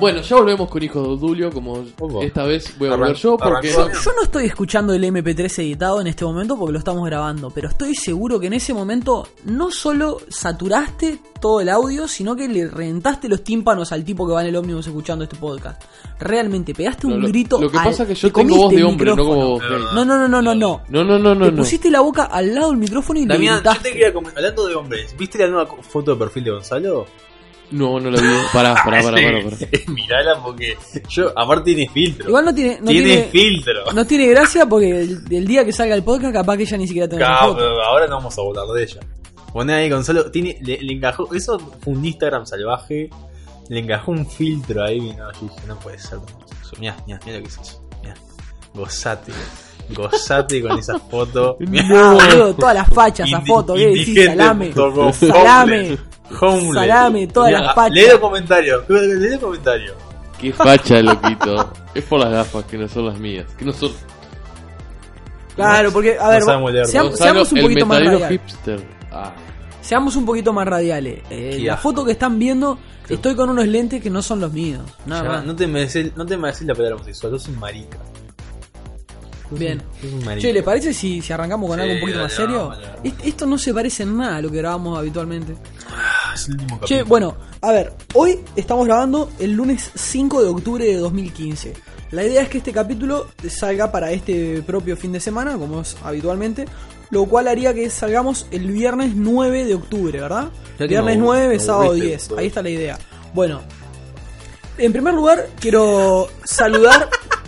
Bueno, 0.00 0.20
ya 0.22 0.36
volvemos 0.36 0.68
con 0.70 0.82
Hijos 0.82 1.08
de 1.08 1.16
Dulio, 1.26 1.50
como 1.50 1.84
Ojo. 1.98 2.22
esta 2.22 2.44
vez 2.44 2.76
voy 2.78 2.88
a 2.88 2.92
volver 2.92 3.10
Arran- 3.10 3.20
yo 3.20 3.36
porque... 3.36 3.68
Yo 3.70 4.12
no 4.16 4.22
estoy 4.22 4.46
escuchando 4.46 4.92
el 4.94 5.02
MP3 5.04 5.58
editado 5.60 6.00
en 6.00 6.06
este 6.06 6.24
momento 6.24 6.56
porque 6.58 6.72
lo 6.72 6.78
estamos 6.78 7.04
grabando, 7.06 7.50
pero 7.50 7.68
estoy 7.68 7.94
seguro 7.94 8.38
que 8.40 8.46
en 8.48 8.54
ese 8.54 8.72
momento 8.74 9.26
no 9.44 9.70
solo 9.70 10.18
saturaste 10.28 11.18
todo 11.40 11.60
el 11.60 11.68
audio, 11.68 12.06
sino 12.06 12.36
que 12.36 12.46
le 12.48 12.68
reventaste 12.68 13.28
los 13.28 13.42
tímpanos 13.42 13.90
al 13.92 14.04
tipo 14.04 14.26
que 14.26 14.32
va 14.32 14.42
en 14.42 14.48
el 14.48 14.56
ómnibus 14.56 14.86
escuchando 14.86 15.24
este 15.24 15.36
podcast. 15.36 15.82
Realmente, 16.20 16.72
pegaste 16.74 17.06
un 17.08 17.14
No, 17.14 17.18
lo- 17.20 17.28
grito. 17.28 17.60
Lo 17.60 17.68
que 17.70 17.78
al- 17.78 17.84
pasa 17.84 18.02
es 18.04 18.08
que 18.10 18.14
yo 18.14 18.28
te 18.32 18.40
tengo 18.40 18.56
voz 18.56 18.72
de 18.72 18.84
hombre, 18.84 19.14
no 19.16 19.24
como. 19.24 19.58
No, 19.94 20.04
no, 20.04 20.18
no, 20.18 20.28
no, 20.28 20.40
no, 20.42 20.54
no. 20.54 20.82
No, 20.88 21.04
no, 21.04 21.18
no, 21.18 21.34
no. 21.34 21.44
Te 21.46 21.50
no. 21.52 21.56
pusiste 21.58 21.90
la 21.90 22.00
boca 22.00 22.24
al 22.24 22.54
lado 22.54 22.68
del 22.68 22.78
micrófono 22.78 23.18
y 23.18 23.22
le 23.26 23.34
Damián, 23.34 23.56
yo 23.56 23.60
gritaste. 23.62 23.88
te 23.88 23.92
quería 23.92 24.12
comentar, 24.12 24.38
hablando 24.38 24.66
de 24.68 24.74
hombres, 24.76 25.16
¿viste 25.18 25.38
la 25.38 25.48
nueva 25.48 25.66
foto 25.82 26.12
de 26.12 26.16
perfil 26.16 26.44
de 26.44 26.50
Gonzalo? 26.52 27.06
No, 27.72 27.98
no 27.98 28.10
la 28.10 28.20
vi. 28.20 28.28
Pará, 28.52 28.74
pará, 28.84 29.02
pará, 29.02 29.16
pará. 29.16 29.42
pará. 29.44 29.56
Mirala 29.88 30.42
porque 30.42 30.76
yo, 31.08 31.32
aparte 31.36 31.74
tiene 31.74 31.90
filtro. 31.92 32.28
Igual 32.28 32.44
no 32.44 32.54
tiene, 32.54 32.78
no 32.80 32.90
tiene, 32.90 33.06
tiene, 33.06 33.22
filtro. 33.24 33.92
no 33.92 34.06
tiene 34.06 34.26
gracia 34.28 34.66
porque 34.66 35.00
el, 35.00 35.22
el 35.30 35.46
día 35.46 35.64
que 35.64 35.72
salga 35.72 35.94
el 35.94 36.04
podcast 36.04 36.32
capaz 36.32 36.56
que 36.56 36.62
ella 36.64 36.76
ni 36.76 36.86
siquiera 36.86 37.08
tenga 37.08 37.26
Claro, 37.26 37.56
pero 37.56 37.82
ahora 37.82 38.06
no 38.06 38.16
vamos 38.16 38.38
a 38.38 38.42
volar 38.42 38.66
de 38.68 38.82
ella. 38.82 39.00
Poné 39.52 39.74
ahí 39.74 39.90
Gonzalo, 39.90 40.30
tiene, 40.30 40.58
le, 40.62 40.78
le 40.80 40.92
encajó, 40.94 41.34
eso 41.34 41.58
fue 41.58 41.92
un 41.92 42.04
Instagram 42.04 42.46
salvaje, 42.46 43.10
le 43.68 43.80
encajó 43.80 44.12
un 44.12 44.26
filtro 44.26 44.82
ahí, 44.82 44.96
y 44.96 45.12
no, 45.12 45.30
yo 45.32 45.40
dije, 45.42 45.66
no 45.66 45.78
puede 45.78 45.98
ser. 45.98 46.18
Mira, 46.78 46.96
mira, 47.06 47.20
mira 47.24 47.36
lo 47.36 47.42
que 47.42 47.48
es 47.50 47.58
eso. 47.58 47.82
Mirá. 48.74 48.84
Gozate, 48.86 49.32
gozate 49.94 50.62
con 50.62 50.78
esa 50.78 50.98
foto. 50.98 51.56
No, 51.60 52.14
boludo, 52.14 52.54
todas 52.54 52.74
las 52.74 52.88
fachas, 52.88 53.28
esa 53.28 53.40
foto, 53.42 53.74
¿qué 53.74 53.86
decís? 53.88 54.24
Salame. 54.26 54.72
Salame. 55.12 55.98
Homeless. 56.40 56.74
Salame, 56.74 57.26
todas 57.26 57.52
las 57.52 57.74
fachas. 57.74 57.94
Lee 57.94 58.06
los 58.10 58.18
comentarios, 58.20 58.84
lee 58.88 59.30
los 59.30 59.40
comentarios. 59.40 59.94
Qué 60.38 60.52
facha, 60.52 61.00
loquito. 61.02 61.72
Es 61.94 62.04
por 62.04 62.18
las 62.20 62.30
gafas, 62.32 62.64
que 62.64 62.76
no 62.78 62.88
son 62.88 63.06
las 63.06 63.18
mías. 63.18 63.46
Que 63.56 63.64
no 63.64 63.72
son... 63.72 63.92
Claro, 65.54 65.92
porque, 65.92 66.18
a 66.18 66.24
No 66.24 66.28
ver, 66.30 66.42
sabemos 66.42 66.72
leer. 66.72 66.86
seamos 66.86 67.52
un 67.52 67.60
poquito 67.60 67.86
más 67.86 68.00
radiales. 68.04 68.40
Ah, 69.12 69.32
Seamos 69.82 70.16
un 70.16 70.24
poquito 70.24 70.52
más 70.52 70.66
radiales. 70.66 71.20
Eh, 71.28 71.58
la 71.64 71.74
asco. 71.74 71.90
foto 71.90 72.04
que 72.04 72.12
están 72.12 72.38
viendo, 72.38 72.78
estoy 73.08 73.34
con 73.34 73.50
unos 73.50 73.66
lentes 73.66 74.00
que 74.02 74.08
no 74.10 74.22
son 74.22 74.40
los 74.40 74.52
míos. 74.52 74.80
Nada 75.06 75.22
Ya, 75.24 75.28
más. 75.28 75.44
no 75.44 75.54
te 75.54 75.66
mereces, 75.66 76.16
no 76.16 76.24
te 76.24 76.36
mereces 76.36 76.66
la 76.66 76.74
palabra 76.74 76.96
homosexual, 76.96 77.32
sos 77.32 77.48
un 77.48 77.58
marica. 77.58 77.98
Bien. 79.58 79.82
Che, 80.38 80.52
¿le 80.52 80.62
parece 80.62 80.92
si, 80.94 81.20
si 81.22 81.32
arrancamos 81.32 81.68
con 81.68 81.76
Sí, 81.78 81.82
algo 81.82 81.94
un 81.94 82.00
poquito 82.00 82.18
dale, 82.18 82.28
más 82.28 82.36
serio? 82.36 82.72
Est- 83.04 83.24
Esto 83.26 83.46
no 83.46 83.58
se 83.58 83.72
parece 83.74 84.02
en 84.04 84.16
nada 84.16 84.36
a 84.36 84.42
lo 84.42 84.50
que 84.50 84.58
grabamos 84.58 84.98
habitualmente. 84.98 85.54
Ah, 85.90 86.32
es 86.34 86.46
el 86.48 86.52
último 86.54 86.76
Che, 86.76 86.80
capítulo. 86.98 87.04
bueno, 87.06 87.36
a 87.60 87.72
ver, 87.72 87.92
hoy 88.14 88.40
estamos 88.56 88.86
grabando 88.86 89.30
el 89.38 89.52
lunes 89.52 89.90
5 89.94 90.42
de 90.42 90.48
octubre 90.50 90.84
de 90.84 90.96
2015. 90.96 91.72
La 92.12 92.24
idea 92.24 92.42
es 92.42 92.48
que 92.48 92.58
este 92.58 92.72
capítulo 92.72 93.28
salga 93.48 93.90
para 93.90 94.10
este 94.10 94.62
propio 94.62 94.96
fin 94.96 95.12
de 95.12 95.20
semana, 95.20 95.56
como 95.56 95.80
es 95.80 95.96
habitualmente, 96.04 96.66
lo 97.10 97.24
cual 97.26 97.48
haría 97.48 97.72
que 97.72 97.88
salgamos 97.90 98.46
el 98.50 98.70
viernes 98.70 99.12
9 99.14 99.64
de 99.64 99.74
octubre, 99.74 100.20
¿verdad? 100.20 100.48
Ya 100.78 100.86
que 100.86 100.88
Viernes 100.88 101.16
abu- 101.16 101.24
9, 101.24 101.48
me 101.48 101.58
sábado 101.58 101.82
aburriste, 101.84 102.08
10. 102.08 102.28
todo. 102.28 102.38
Ahí 102.38 102.46
está 102.48 102.62
la 102.62 102.70
idea. 102.70 102.98
Bueno, 103.32 103.60
en 104.78 104.92
primer 104.92 105.14
lugar, 105.14 105.48
quiero 105.60 106.28
saludar. 106.44 107.08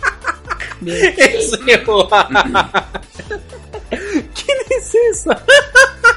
Bien. 0.81 1.13
Ese 1.17 1.57
guay. 1.85 2.07
¿Quién 3.89 4.57
es 4.69 4.95
esa? 5.11 5.43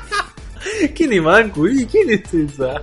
¿Quién 0.94 1.12
es 1.12 1.22
Mancu? 1.22 1.66
¿Y 1.68 1.86
¿Quién 1.86 2.10
es 2.10 2.34
esa? 2.34 2.82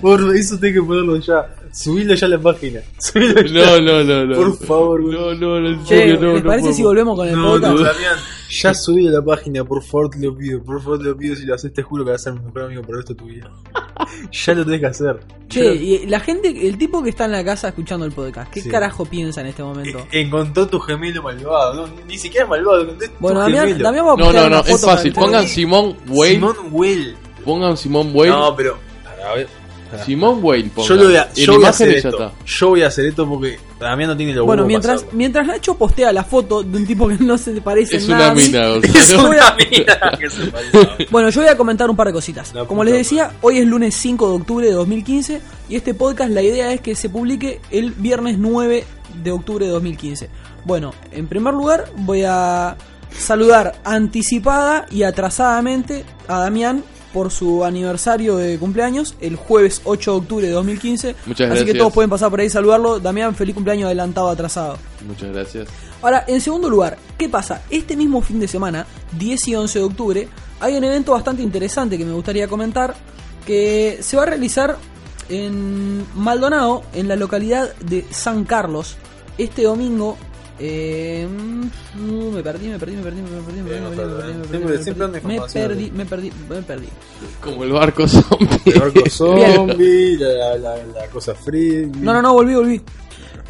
Por 0.00 0.34
eso 0.36 0.58
tengo 0.58 0.80
que 0.82 0.86
ponerlo 0.86 1.16
ya. 1.16 1.54
Subilo 1.72 2.14
ya 2.14 2.26
a 2.26 2.30
la 2.30 2.38
página. 2.40 2.80
Subilo 2.98 3.42
ya. 3.42 3.52
No, 3.52 3.80
no, 3.80 4.04
no, 4.04 4.24
no. 4.26 4.36
Por 4.36 4.56
favor, 4.66 5.00
No, 5.02 5.34
no, 5.34 5.60
no, 5.60 5.68
en 5.68 5.84
Che, 5.84 5.96
serio, 5.98 6.20
no, 6.20 6.32
¿les 6.34 6.44
no 6.44 6.50
parece 6.50 6.72
si 6.72 6.82
volvemos 6.82 7.16
con 7.16 7.28
el 7.28 7.36
No, 7.36 7.52
podcast? 7.54 7.74
no, 7.74 7.82
Damián, 7.84 8.16
ya 8.48 8.74
subí 8.74 9.06
a 9.08 9.10
la 9.10 9.22
página, 9.22 9.64
por 9.64 9.82
favor 9.82 10.08
te 10.10 10.18
lo 10.20 10.34
pido, 10.36 10.62
por 10.62 10.80
favor 10.82 10.98
te 10.98 11.04
lo 11.04 11.16
pido, 11.16 11.36
si 11.36 11.44
lo 11.44 11.54
haces 11.54 11.72
te 11.72 11.82
juro 11.82 12.04
que 12.04 12.12
vas 12.12 12.20
a 12.22 12.24
ser 12.24 12.32
mi 12.34 12.46
mejor 12.46 12.62
amigo 12.62 12.82
por 12.82 12.90
el 12.94 12.96
resto 13.02 13.12
de 13.14 13.18
tu 13.18 13.24
vida. 13.26 13.50
ya 14.32 14.54
lo 14.54 14.64
tenés 14.64 14.80
que 14.80 14.86
hacer. 14.86 15.20
Che, 15.48 15.74
y 15.74 16.06
la 16.06 16.20
gente, 16.20 16.48
el 16.68 16.76
tipo 16.76 17.02
que 17.02 17.08
está 17.10 17.24
en 17.24 17.32
la 17.32 17.42
casa 17.42 17.68
escuchando 17.68 18.04
el 18.04 18.12
podcast, 18.12 18.50
¿qué 18.52 18.60
Sí. 18.60 18.68
carajo 18.68 19.06
piensa 19.06 19.40
en 19.40 19.46
este 19.46 19.62
momento? 19.62 20.06
E- 20.12 20.20
encontró 20.20 20.66
tu 20.66 20.78
gemelo 20.78 21.22
malvado, 21.22 21.86
no, 21.86 21.94
ni 22.06 22.18
siquiera 22.18 22.46
malvado, 22.46 22.86
Bueno, 23.18 23.40
Damián. 23.40 23.78
Damián 23.78 24.06
va 24.06 24.12
a 24.12 24.16
No, 24.16 24.32
no, 24.32 24.50
no, 24.50 24.60
es 24.60 24.84
fácil. 24.84 25.12
Pongan 25.14 25.46
Simón 25.48 25.96
Whale. 26.08 26.34
Simón 26.34 26.56
Well. 26.70 27.16
Pongan 27.44 27.76
Simón 27.76 28.10
Whale. 28.14 28.30
No, 28.30 28.54
pero. 28.54 28.78
A 29.26 29.34
ver. 29.34 29.48
Simón 30.04 30.40
Whale, 30.42 30.64
pongan. 30.74 30.88
Yo, 30.88 30.94
lo 30.96 31.04
voy 31.04 31.16
a, 31.16 31.32
yo 31.34 31.54
voy 31.54 31.64
a 31.64 31.68
hacer 31.68 31.88
esto. 31.90 32.08
está. 32.08 32.32
Yo 32.44 32.68
voy 32.68 32.82
a 32.82 32.86
hacer 32.88 33.06
esto 33.06 33.28
porque 33.28 33.58
Damián 33.80 34.10
no 34.10 34.16
tiene 34.16 34.34
lo 34.34 34.44
Bueno, 34.44 34.66
mientras, 34.66 35.06
mientras 35.12 35.46
Nacho 35.46 35.76
postea 35.76 36.12
la 36.12 36.24
foto 36.24 36.62
de 36.62 36.76
un 36.76 36.86
tipo 36.86 37.08
que 37.08 37.16
no 37.16 37.38
se 37.38 37.60
parece 37.60 37.96
Es 37.96 38.08
nada 38.08 38.32
una 38.32 38.34
mina, 38.34 38.68
Es 38.82 38.92
Gonzalo. 38.92 39.28
una 39.30 39.56
mina 39.56 40.18
que 40.18 40.30
se 40.30 40.46
parece. 40.46 41.06
Bueno, 41.10 41.30
yo 41.30 41.40
voy 41.40 41.50
a 41.50 41.56
comentar 41.56 41.88
un 41.88 41.96
par 41.96 42.08
de 42.08 42.12
cositas. 42.12 42.54
La 42.54 42.64
Como 42.64 42.84
les 42.84 42.94
decía, 42.94 43.32
hoy 43.40 43.58
es 43.58 43.66
lunes 43.66 43.94
5 43.94 44.28
de 44.28 44.34
octubre 44.36 44.66
de 44.66 44.72
2015 44.72 45.40
y 45.68 45.76
este 45.76 45.94
podcast 45.94 46.30
la 46.30 46.42
idea 46.42 46.72
es 46.72 46.80
que 46.80 46.94
se 46.94 47.08
publique 47.08 47.60
el 47.70 47.92
viernes 47.92 48.38
9 48.38 48.84
de 49.22 49.30
octubre 49.30 49.64
de 49.64 49.70
2015. 49.72 50.28
Bueno, 50.64 50.92
en 51.12 51.26
primer 51.28 51.54
lugar 51.54 51.86
voy 51.96 52.24
a 52.26 52.76
saludar 53.16 53.80
anticipada 53.84 54.86
y 54.90 55.02
atrasadamente 55.02 56.04
a 56.26 56.40
Damián 56.40 56.82
por 57.12 57.30
su 57.30 57.64
aniversario 57.64 58.36
de 58.36 58.58
cumpleaños 58.58 59.14
el 59.20 59.36
jueves 59.36 59.80
8 59.84 60.10
de 60.10 60.16
octubre 60.18 60.46
de 60.46 60.52
2015. 60.52 61.16
Muchas 61.26 61.46
Así 61.50 61.58
que 61.60 61.64
gracias. 61.64 61.78
todos 61.78 61.92
pueden 61.92 62.10
pasar 62.10 62.30
por 62.30 62.40
ahí 62.40 62.46
y 62.46 62.50
saludarlo. 62.50 63.00
Damián, 63.00 63.34
feliz 63.34 63.54
cumpleaños 63.54 63.86
adelantado, 63.86 64.28
atrasado. 64.28 64.78
Muchas 65.06 65.32
gracias. 65.32 65.68
Ahora, 66.02 66.24
en 66.28 66.40
segundo 66.40 66.68
lugar, 66.70 66.98
¿qué 67.16 67.28
pasa? 67.28 67.62
Este 67.70 67.96
mismo 67.96 68.20
fin 68.20 68.38
de 68.40 68.48
semana, 68.48 68.86
10 69.18 69.48
y 69.48 69.54
11 69.56 69.78
de 69.78 69.84
octubre, 69.84 70.28
hay 70.60 70.76
un 70.76 70.84
evento 70.84 71.12
bastante 71.12 71.42
interesante 71.42 71.98
que 71.98 72.04
me 72.04 72.12
gustaría 72.12 72.46
comentar, 72.48 72.94
que 73.46 73.98
se 74.00 74.16
va 74.16 74.24
a 74.24 74.26
realizar 74.26 74.76
en 75.28 76.06
Maldonado, 76.14 76.82
en 76.94 77.08
la 77.08 77.16
localidad 77.16 77.74
de 77.76 78.06
San 78.10 78.44
Carlos, 78.44 78.96
este 79.38 79.62
domingo. 79.62 80.16
Eh, 80.58 81.26
mm, 81.28 82.34
me 82.34 82.42
perdí, 82.42 82.68
me 82.68 82.78
perdí, 82.78 82.96
me 82.96 83.02
perdí, 83.02 83.22
me 83.22 83.28
perdí, 83.28 83.40
me 83.40 83.42
perdí, 83.42 83.62
me 83.62 83.70
perdí, 83.70 83.82
me 83.82 83.90
perdí, 83.90 84.34
me 84.34 84.44
perdí, 84.44 84.58
me 84.58 84.66
perdí, 84.66 84.84
siempre 84.84 85.04
anda 85.04 85.20
me 85.22 85.34
información. 85.34 85.68
perdí, 85.68 85.90
me 85.90 86.06
perdí, 86.06 86.32
me 86.48 86.62
perdí. 86.62 86.88
Como 87.40 87.64
el 87.64 87.72
barco 87.72 88.08
zombie. 88.08 88.48
El 88.66 88.80
barco 88.80 89.10
zombie, 89.10 90.16
la, 90.18 90.56
la, 90.56 90.76
la 90.84 91.06
cosa 91.12 91.34
free. 91.34 91.86
No, 91.86 92.12
no, 92.12 92.22
no, 92.22 92.32
volví, 92.32 92.54
volví. 92.54 92.82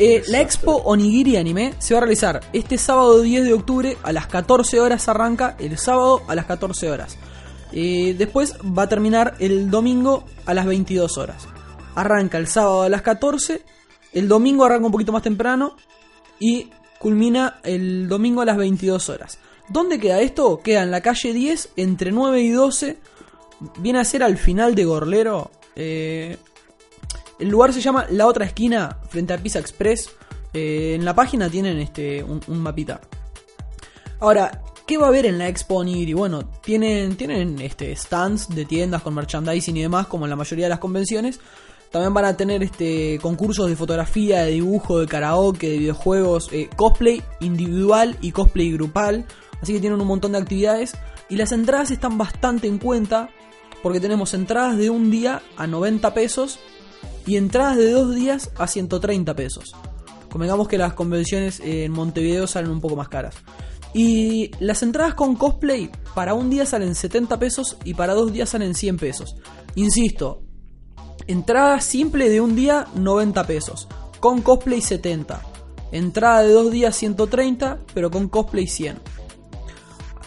Eh, 0.01 0.23
la 0.29 0.41
expo 0.41 0.77
Onigiri 0.85 1.37
Anime 1.37 1.75
se 1.79 1.93
va 1.93 1.99
a 1.99 2.01
realizar 2.03 2.41
este 2.53 2.79
sábado 2.79 3.21
10 3.21 3.45
de 3.47 3.53
octubre 3.53 3.97
a 4.05 4.13
las 4.13 4.29
14 4.29 4.79
horas 4.79 5.09
arranca 5.09 5.57
el 5.59 5.77
sábado 5.77 6.23
a 6.29 6.37
las 6.37 6.47
14 6.47 6.89
horas. 6.89 7.19
Eh, 7.73 8.15
después 8.17 8.55
va 8.63 8.85
a 8.85 8.89
terminar 8.89 9.35
el 9.41 9.71
domingo 9.71 10.25
a 10.47 10.55
las 10.55 10.67
22 10.67 11.19
horas. 11.19 11.49
Arranca 11.97 12.39
el 12.39 12.47
sábado 12.47 12.83
a 12.83 12.89
las 12.89 13.03
14, 13.03 13.63
el 14.13 14.29
domingo 14.29 14.65
arranca 14.65 14.87
un 14.87 14.93
poquito 14.93 15.11
más 15.11 15.23
temprano 15.23 15.75
y 16.39 16.71
culmina 16.99 17.61
el 17.63 18.09
domingo 18.09 18.43
a 18.43 18.45
las 18.45 18.57
22 18.57 19.09
horas. 19.09 19.39
¿Dónde 19.69 19.99
queda 19.99 20.21
esto? 20.21 20.61
Queda 20.63 20.83
en 20.83 20.91
la 20.91 21.01
calle 21.01 21.33
10 21.33 21.71
entre 21.77 22.11
9 22.11 22.41
y 22.41 22.51
12. 22.51 22.99
Viene 23.79 23.99
a 23.99 24.05
ser 24.05 24.23
al 24.23 24.39
final 24.39 24.75
de 24.75 24.85
Gorlero. 24.85 25.51
Eh, 25.77 26.37
el 27.39 27.49
lugar 27.49 27.73
se 27.73 27.81
llama 27.81 28.07
La 28.11 28.27
Otra 28.27 28.47
Esquina, 28.47 28.99
frente 29.09 29.35
a 29.35 29.39
Pizza 29.39 29.59
Express. 29.59 30.11
Eh, 30.53 30.95
en 30.95 31.05
la 31.05 31.15
página 31.15 31.51
tienen 31.51 31.79
este 31.79 32.23
un, 32.23 32.41
mapita. 32.49 33.01
Ahora, 34.21 34.63
¿qué 34.87 34.97
va 34.97 35.07
a 35.07 35.09
haber 35.09 35.27
en 35.27 35.39
la 35.39 35.49
Expo 35.49 35.77
Onigiri? 35.77 36.15
Bueno, 36.15 36.47
tienen, 36.63 37.17
tienen 37.17 37.61
este, 37.61 37.95
stands 37.95 38.49
de 38.49 38.65
tiendas 38.65 39.03
con 39.03 39.15
merchandising 39.15 39.77
y 39.77 39.83
demás, 39.83 40.07
como 40.07 40.25
en 40.25 40.31
la 40.31 40.37
mayoría 40.37 40.65
de 40.65 40.71
las 40.71 40.79
convenciones. 40.79 41.39
También 41.91 42.13
van 42.13 42.27
a 42.27 42.37
tener 42.37 42.63
este 42.63 43.19
concursos 43.23 43.69
de 43.69 43.77
fotografía, 43.77 44.43
de 44.43 44.53
dibujo, 44.53 45.01
de 45.01 45.07
karaoke, 45.07 45.71
de 45.71 45.79
videojuegos, 45.79 46.51
eh, 46.53 46.69
cosplay 46.77 47.23
individual 47.41 48.17
y 48.21 48.33
cosplay 48.33 48.73
grupal. 48.73 49.27
Así 49.63 49.73
que 49.73 49.81
tienen 49.81 50.01
un 50.01 50.07
montón 50.07 50.33
de 50.33 50.39
actividades. 50.39 50.97
Y 51.31 51.37
las 51.37 51.53
entradas 51.53 51.91
están 51.91 52.19
bastante 52.19 52.67
en 52.67 52.79
cuenta. 52.79 53.31
Porque 53.83 54.01
tenemos 54.01 54.35
entradas 54.35 54.77
de 54.77 54.91
un 54.91 55.11
día 55.11 55.41
a 55.57 55.67
90 55.67 56.13
pesos 56.13 56.59
y 57.27 57.37
entradas 57.37 57.77
de 57.77 57.93
dos 57.93 58.15
días 58.15 58.51
a 58.59 58.67
130 58.67 59.37
pesos. 59.37 59.73
Convengamos 60.31 60.67
que 60.67 60.79
las 60.79 60.95
convenciones 60.95 61.61
en 61.61 61.93
Montevideo 61.93 62.47
salen 62.47 62.71
un 62.71 62.81
poco 62.81 62.97
más 62.97 63.09
caras. 63.09 63.37
Y 63.95 64.51
las 64.61 64.83
entradas 64.83 65.15
con 65.15 65.37
cosplay 65.37 65.91
para 66.15 66.35
un 66.35 66.51
día 66.51 66.67
salen 66.67 66.95
70 66.95 67.39
pesos 67.39 67.77
y 67.85 67.95
para 67.95 68.15
dos 68.15 68.33
días 68.33 68.51
salen 68.51 68.75
100 68.75 68.97
pesos. 68.97 69.37
Insisto, 69.77 70.43
entrada 71.27 71.81
simple 71.81 72.29
de 72.29 72.41
un 72.41 72.55
día 72.55 72.87
90 72.95 73.45
pesos, 73.47 73.89
con 74.21 74.43
cosplay 74.43 74.81
70. 74.81 75.43
Entrada 75.93 76.43
de 76.43 76.53
dos 76.53 76.71
días 76.71 76.95
130, 76.97 77.79
pero 77.95 78.11
con 78.11 78.29
cosplay 78.29 78.67
100. 78.67 78.99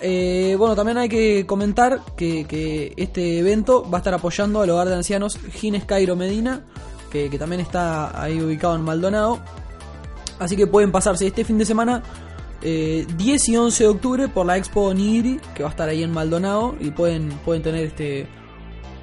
Eh, 0.04 0.56
bueno, 0.58 0.76
también 0.76 0.98
hay 0.98 1.10
que 1.10 1.46
comentar 1.46 2.02
que, 2.16 2.94
este 2.98 3.40
evento 3.40 3.88
va 3.90 3.98
a 3.98 4.02
estar 4.02 4.14
apoyando 4.14 4.62
al 4.62 4.70
hogar 4.70 4.88
de 4.88 4.96
ancianos 4.96 5.38
Gines 5.38 5.86
Cairo 5.86 6.16
Medina 6.16 6.66
que, 7.12 7.38
también 7.38 7.62
está 7.62 8.20
ahí 8.22 8.42
ubicado 8.42 8.76
en 8.76 8.82
Maldonado. 8.82 9.40
Así 10.40 10.56
que 10.56 10.66
pueden 10.66 10.92
pasarse 10.92 11.28
este 11.28 11.44
fin 11.46 11.58
de 11.58 11.66
semana, 11.66 12.02
eh, 12.64 13.06
10 13.18 13.50
y 13.50 13.58
11 13.58 13.84
de 13.84 13.90
octubre, 13.90 14.28
por 14.28 14.46
la 14.46 14.58
Expo 14.58 14.88
Onigiri, 14.88 15.40
que 15.54 15.62
va 15.62 15.70
a 15.70 15.72
estar 15.72 15.90
ahí 15.90 16.02
en 16.02 16.12
Maldonado. 16.12 16.76
Y 16.80 16.90
pueden, 16.92 17.30
pueden 17.46 17.62
tener 17.62 17.86
este 17.86 18.28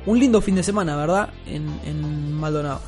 un 0.09 0.19
lindo 0.19 0.41
fin 0.41 0.55
de 0.55 0.63
semana, 0.63 0.97
¿verdad? 0.97 1.29
En, 1.47 2.33
Maldonado. 2.33 2.81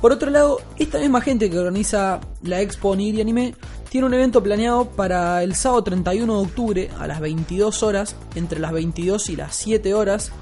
Por 0.00 0.12
otro 0.12 0.30
lado, 0.30 0.60
esta 0.76 0.98
misma 0.98 1.22
gente 1.22 1.48
que 1.48 1.58
organiza 1.58 2.20
la 2.42 2.60
Expo 2.60 2.90
Onigiri 2.90 3.22
Anime 3.22 3.54
tiene 3.88 4.06
un 4.06 4.12
evento 4.12 4.42
planeado 4.42 4.90
para 4.90 5.42
el 5.42 5.54
sábado 5.54 5.84
31 5.84 6.36
de 6.36 6.42
octubre 6.42 6.90
a 6.98 7.06
las 7.06 7.20
22 7.20 7.82
horas, 7.82 8.14
entre 8.34 8.60
las 8.60 8.72
22 8.72 9.30
y 9.30 9.36
las 9.36 9.56
7 9.56 9.94
horas. 9.94 10.32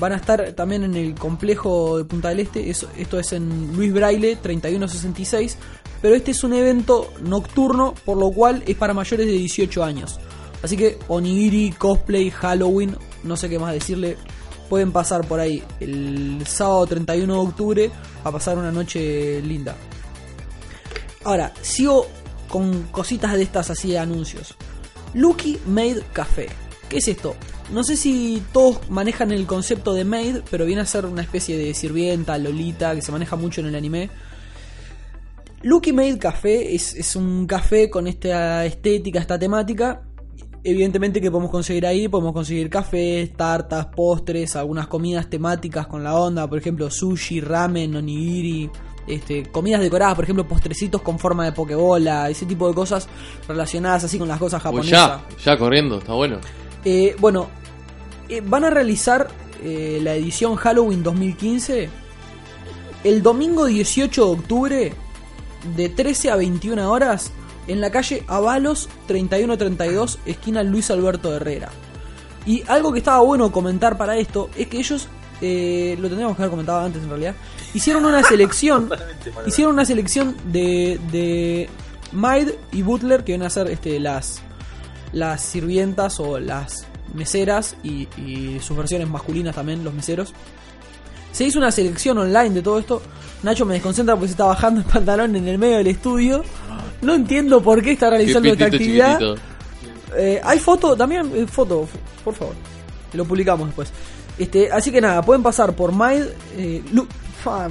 Van 0.00 0.12
a 0.12 0.16
estar 0.16 0.52
también 0.52 0.82
en 0.82 0.96
el 0.96 1.14
complejo 1.14 1.98
de 1.98 2.04
Punta 2.04 2.30
del 2.30 2.40
Este, 2.40 2.68
esto 2.68 3.20
es 3.20 3.32
en 3.32 3.76
Luis 3.76 3.92
Braille 3.92 4.36
3166, 4.36 5.56
pero 6.02 6.16
este 6.16 6.32
es 6.32 6.42
un 6.42 6.52
evento 6.52 7.12
nocturno, 7.22 7.94
por 8.04 8.18
lo 8.18 8.30
cual 8.30 8.64
es 8.66 8.76
para 8.76 8.92
mayores 8.92 9.26
de 9.26 9.32
18 9.32 9.84
años. 9.84 10.18
Así 10.62 10.76
que 10.76 10.98
Onigiri, 11.06 11.70
cosplay, 11.78 12.30
Halloween, 12.30 12.96
no 13.22 13.36
sé 13.36 13.48
qué 13.48 13.58
más 13.58 13.72
decirle, 13.72 14.16
pueden 14.68 14.92
pasar 14.92 15.26
por 15.26 15.40
ahí 15.40 15.62
el 15.80 16.46
sábado 16.46 16.86
31 16.86 17.32
de 17.32 17.40
octubre 17.40 17.90
a 18.24 18.32
pasar 18.32 18.58
una 18.58 18.72
noche 18.72 19.40
linda. 19.42 19.76
Ahora, 21.24 21.52
sigo 21.62 22.06
con 22.48 22.84
cositas 22.84 23.32
de 23.34 23.42
estas 23.42 23.70
así 23.70 23.90
de 23.90 23.98
anuncios. 23.98 24.54
Lucky 25.14 25.58
Made 25.66 26.02
Café. 26.12 26.48
¿Qué 26.88 26.98
es 26.98 27.08
esto? 27.08 27.34
No 27.72 27.82
sé 27.82 27.96
si 27.96 28.42
todos 28.52 28.88
manejan 28.90 29.32
el 29.32 29.46
concepto 29.46 29.92
de 29.92 30.04
maid, 30.04 30.38
pero 30.50 30.66
viene 30.66 30.82
a 30.82 30.86
ser 30.86 31.04
una 31.04 31.22
especie 31.22 31.58
de 31.58 31.74
sirvienta, 31.74 32.38
lolita, 32.38 32.94
que 32.94 33.02
se 33.02 33.10
maneja 33.10 33.34
mucho 33.34 33.60
en 33.60 33.68
el 33.68 33.74
anime. 33.74 34.08
Lucky 35.62 35.92
Made 35.92 36.18
Café 36.18 36.74
es, 36.74 36.94
es 36.94 37.16
un 37.16 37.46
café 37.46 37.90
con 37.90 38.06
esta 38.06 38.64
estética, 38.64 39.18
esta 39.18 39.36
temática. 39.36 40.05
Evidentemente 40.68 41.20
que 41.20 41.30
podemos 41.30 41.52
conseguir 41.52 41.86
ahí, 41.86 42.08
podemos 42.08 42.32
conseguir 42.32 42.68
cafés, 42.68 43.32
tartas, 43.34 43.86
postres, 43.86 44.56
algunas 44.56 44.88
comidas 44.88 45.30
temáticas 45.30 45.86
con 45.86 46.02
la 46.02 46.18
onda, 46.18 46.48
por 46.48 46.58
ejemplo 46.58 46.90
sushi, 46.90 47.40
ramen, 47.40 47.94
onigiri, 47.94 48.68
este, 49.06 49.44
comidas 49.44 49.80
decoradas, 49.80 50.16
por 50.16 50.24
ejemplo 50.24 50.48
postrecitos 50.48 51.02
con 51.02 51.20
forma 51.20 51.44
de 51.44 51.52
pokebola, 51.52 52.28
ese 52.28 52.46
tipo 52.46 52.66
de 52.66 52.74
cosas 52.74 53.08
relacionadas 53.46 54.02
así 54.02 54.18
con 54.18 54.26
las 54.26 54.40
cosas 54.40 54.60
japonesas. 54.60 55.20
ya, 55.38 55.52
ya 55.52 55.56
corriendo, 55.56 55.98
está 55.98 56.14
bueno. 56.14 56.38
Eh, 56.84 57.14
bueno, 57.20 57.46
eh, 58.28 58.42
van 58.44 58.64
a 58.64 58.70
realizar 58.70 59.28
eh, 59.62 60.00
la 60.02 60.16
edición 60.16 60.56
Halloween 60.56 61.04
2015 61.04 61.88
el 63.04 63.22
domingo 63.22 63.66
18 63.66 64.24
de 64.24 64.32
octubre 64.32 64.92
de 65.76 65.88
13 65.90 66.32
a 66.32 66.34
21 66.34 66.90
horas 66.90 67.30
en 67.66 67.80
la 67.80 67.90
calle 67.90 68.22
Avalos 68.26 68.88
3132, 69.06 70.18
esquina 70.26 70.62
Luis 70.62 70.90
Alberto 70.90 71.34
Herrera. 71.34 71.70
Y 72.44 72.62
algo 72.68 72.92
que 72.92 72.98
estaba 72.98 73.20
bueno 73.20 73.50
comentar 73.50 73.98
para 73.98 74.16
esto 74.16 74.50
es 74.56 74.68
que 74.68 74.78
ellos, 74.78 75.08
eh, 75.40 75.96
lo 76.00 76.08
tendríamos 76.08 76.36
que 76.36 76.42
haber 76.42 76.50
comentado 76.50 76.84
antes 76.84 77.02
en 77.02 77.08
realidad, 77.08 77.34
hicieron 77.74 78.04
una 78.04 78.22
selección 78.28 78.90
hicieron 79.46 79.74
una 79.74 79.84
selección 79.84 80.36
de, 80.52 81.00
de 81.10 81.68
Maid 82.12 82.50
y 82.72 82.82
Butler 82.82 83.24
que 83.24 83.32
vienen 83.32 83.46
a 83.46 83.50
ser 83.50 83.68
este, 83.68 83.98
las, 83.98 84.40
las 85.12 85.42
sirvientas 85.42 86.20
o 86.20 86.38
las 86.38 86.86
meseras 87.14 87.76
y, 87.82 88.08
y 88.16 88.60
sus 88.60 88.76
versiones 88.76 89.08
masculinas 89.08 89.54
también, 89.54 89.82
los 89.82 89.94
meseros. 89.94 90.32
Se 91.36 91.44
hizo 91.44 91.58
una 91.58 91.70
selección 91.70 92.16
online 92.16 92.48
de 92.48 92.62
todo 92.62 92.78
esto. 92.78 93.02
Nacho 93.42 93.66
me 93.66 93.74
desconcentra 93.74 94.14
porque 94.14 94.28
se 94.28 94.32
está 94.32 94.46
bajando 94.46 94.80
el 94.80 94.86
pantalón 94.86 95.36
en 95.36 95.46
el 95.46 95.58
medio 95.58 95.76
del 95.76 95.88
estudio. 95.88 96.42
No 97.02 97.12
entiendo 97.12 97.62
por 97.62 97.82
qué 97.82 97.92
está 97.92 98.08
realizando 98.08 98.48
esta 98.48 98.64
actividad. 98.64 99.20
Eh, 100.16 100.40
hay 100.42 100.58
foto, 100.58 100.96
también 100.96 101.30
eh, 101.34 101.46
foto, 101.46 101.86
por 102.24 102.32
favor. 102.32 102.54
Lo 103.12 103.26
publicamos 103.26 103.66
después. 103.66 103.90
Este, 104.38 104.72
así 104.72 104.90
que 104.90 104.98
nada, 105.02 105.20
pueden 105.20 105.42
pasar 105.42 105.76
por 105.76 105.92
Made. 105.92 106.34
Eh, 106.56 106.82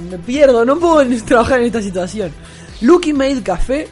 me 0.08 0.18
pierdo, 0.18 0.64
no 0.64 0.78
puedo 0.78 1.04
trabajar 1.26 1.58
en 1.58 1.66
esta 1.66 1.82
situación. 1.82 2.30
Lucky 2.82 3.12
Made 3.12 3.42
Café, 3.42 3.88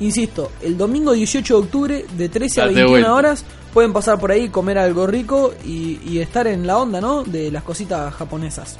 insisto, 0.00 0.52
el 0.60 0.76
domingo 0.76 1.12
18 1.12 1.54
de 1.54 1.60
octubre 1.64 2.06
de 2.14 2.28
13 2.28 2.60
a 2.60 2.64
Date 2.64 2.74
21 2.74 2.90
vuelta. 2.90 3.14
horas. 3.14 3.44
Pueden 3.72 3.94
pasar 3.94 4.20
por 4.20 4.32
ahí, 4.32 4.50
comer 4.50 4.76
algo 4.76 5.06
rico 5.06 5.54
y, 5.64 5.98
y 6.04 6.18
estar 6.18 6.46
en 6.46 6.66
la 6.66 6.76
onda, 6.76 7.00
¿no? 7.00 7.24
De 7.24 7.50
las 7.50 7.62
cositas 7.62 8.12
japonesas. 8.12 8.78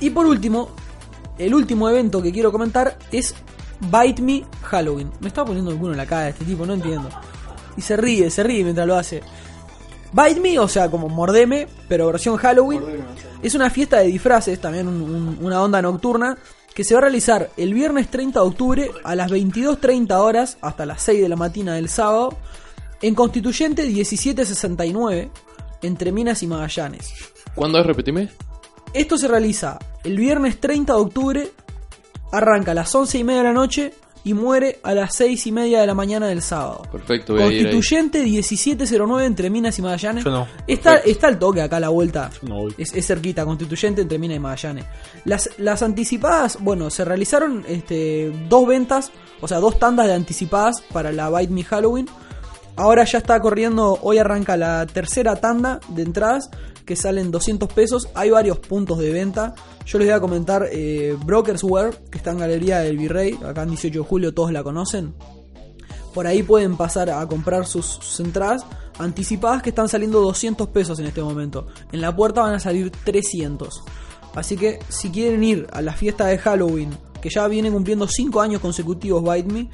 Y 0.00 0.10
por 0.10 0.26
último, 0.26 0.68
el 1.38 1.54
último 1.54 1.88
evento 1.88 2.22
que 2.22 2.32
quiero 2.32 2.52
comentar 2.52 2.98
es 3.12 3.34
Bite 3.80 4.22
Me 4.22 4.44
Halloween. 4.62 5.10
Me 5.20 5.28
está 5.28 5.44
poniendo 5.44 5.70
el 5.70 5.78
culo 5.78 5.92
en 5.92 5.98
la 5.98 6.06
cara 6.06 6.28
este 6.28 6.44
tipo, 6.44 6.66
no 6.66 6.74
entiendo. 6.74 7.08
Y 7.76 7.80
se 7.82 7.96
ríe, 7.96 8.30
se 8.30 8.42
ríe 8.42 8.62
mientras 8.64 8.86
lo 8.86 8.96
hace. 8.96 9.22
Bite 10.12 10.40
Me, 10.40 10.58
o 10.58 10.68
sea, 10.68 10.90
como 10.90 11.08
mordeme, 11.08 11.66
pero 11.88 12.06
versión 12.06 12.36
Halloween. 12.36 12.82
Es 13.42 13.54
una 13.54 13.68
fiesta 13.70 13.98
de 13.98 14.06
disfraces, 14.06 14.60
también 14.60 14.88
un- 14.88 15.02
un- 15.02 15.38
una 15.42 15.62
onda 15.62 15.82
nocturna, 15.82 16.38
que 16.74 16.84
se 16.84 16.94
va 16.94 16.98
a 16.98 17.02
realizar 17.02 17.50
el 17.56 17.72
viernes 17.74 18.10
30 18.10 18.40
de 18.40 18.46
octubre 18.46 18.90
a 19.04 19.14
las 19.14 19.30
22.30 19.30 20.20
horas 20.20 20.58
hasta 20.60 20.84
las 20.86 21.02
6 21.02 21.22
de 21.22 21.28
la 21.28 21.36
mañana 21.36 21.74
del 21.74 21.88
sábado 21.88 22.36
en 23.02 23.14
Constituyente 23.14 23.86
1769, 23.86 25.30
entre 25.82 26.12
Minas 26.12 26.42
y 26.42 26.46
Magallanes. 26.46 27.12
¿Cuándo 27.54 27.78
es? 27.78 27.86
Repetime. 27.86 28.28
Esto 28.92 29.18
se 29.18 29.28
realiza 29.28 29.78
el 30.04 30.16
viernes 30.16 30.60
30 30.60 30.92
de 30.92 30.98
octubre, 30.98 31.50
arranca 32.32 32.72
a 32.72 32.74
las 32.74 32.94
11 32.94 33.18
y 33.18 33.24
media 33.24 33.42
de 33.42 33.48
la 33.48 33.52
noche 33.52 33.92
y 34.26 34.34
muere 34.34 34.80
a 34.82 34.92
las 34.92 35.14
6 35.14 35.46
y 35.46 35.52
media 35.52 35.80
de 35.80 35.86
la 35.86 35.94
mañana 35.94 36.26
del 36.26 36.42
sábado. 36.42 36.82
Perfecto, 36.90 37.34
voy 37.34 37.42
a 37.42 37.46
ir 37.46 37.52
ahí. 37.52 37.62
Constituyente 37.62 38.24
1709 38.24 39.24
entre 39.24 39.50
Minas 39.50 39.78
y 39.78 39.82
Magallanes. 39.82 40.24
Yo 40.24 40.32
no. 40.32 40.48
Está, 40.66 40.96
está 40.96 41.28
el 41.28 41.38
toque 41.38 41.62
acá 41.62 41.76
a 41.76 41.80
la 41.80 41.90
vuelta. 41.90 42.30
Yo 42.42 42.48
no 42.48 42.62
voy. 42.62 42.74
Es, 42.76 42.92
es 42.92 43.06
cerquita, 43.06 43.44
Constituyente 43.44 44.02
entre 44.02 44.18
Minas 44.18 44.38
y 44.38 44.40
Magallanes. 44.40 44.84
Las, 45.24 45.50
las 45.58 45.80
anticipadas, 45.84 46.58
bueno, 46.60 46.90
se 46.90 47.04
realizaron 47.04 47.64
este, 47.68 48.32
dos 48.48 48.66
ventas, 48.66 49.12
o 49.40 49.46
sea, 49.46 49.60
dos 49.60 49.78
tandas 49.78 50.08
de 50.08 50.14
anticipadas 50.14 50.80
para 50.92 51.12
la 51.12 51.30
Bite 51.30 51.52
Me 51.52 51.62
Halloween. 51.62 52.08
Ahora 52.74 53.04
ya 53.04 53.18
está 53.18 53.38
corriendo, 53.38 53.96
hoy 54.02 54.18
arranca 54.18 54.56
la 54.56 54.86
tercera 54.86 55.36
tanda 55.36 55.78
de 55.88 56.02
entradas 56.02 56.50
que 56.86 56.96
salen 56.96 57.30
200 57.30 57.70
pesos. 57.72 58.08
Hay 58.14 58.30
varios 58.30 58.58
puntos 58.58 58.98
de 58.98 59.12
venta. 59.12 59.54
Yo 59.84 59.98
les 59.98 60.08
voy 60.08 60.14
a 60.14 60.20
comentar 60.20 60.66
eh, 60.70 61.16
Brokers 61.24 61.62
Wear, 61.64 61.94
que 62.10 62.18
está 62.18 62.30
en 62.30 62.38
Galería 62.38 62.78
del 62.78 62.96
Virrey, 62.96 63.38
acá 63.44 63.64
en 63.64 63.70
18 63.70 63.98
de 63.98 64.08
julio, 64.08 64.32
todos 64.32 64.52
la 64.52 64.62
conocen. 64.62 65.14
Por 66.14 66.26
ahí 66.26 66.42
pueden 66.42 66.76
pasar 66.76 67.10
a 67.10 67.26
comprar 67.26 67.66
sus, 67.66 67.84
sus 67.84 68.20
entradas 68.20 68.64
anticipadas 68.98 69.62
que 69.62 69.68
están 69.68 69.88
saliendo 69.88 70.20
200 70.22 70.68
pesos 70.68 70.98
en 70.98 71.06
este 71.06 71.22
momento. 71.22 71.66
En 71.92 72.00
la 72.00 72.14
puerta 72.14 72.40
van 72.40 72.54
a 72.54 72.60
salir 72.60 72.90
300. 72.90 73.82
Así 74.34 74.56
que 74.56 74.78
si 74.88 75.10
quieren 75.10 75.42
ir 75.44 75.66
a 75.72 75.82
la 75.82 75.92
fiesta 75.92 76.26
de 76.26 76.38
Halloween, 76.38 76.90
que 77.20 77.30
ya 77.30 77.46
viene 77.48 77.70
cumpliendo 77.70 78.06
5 78.06 78.40
años 78.40 78.60
consecutivos 78.60 79.22
Bite 79.22 79.52
Me, 79.52 79.68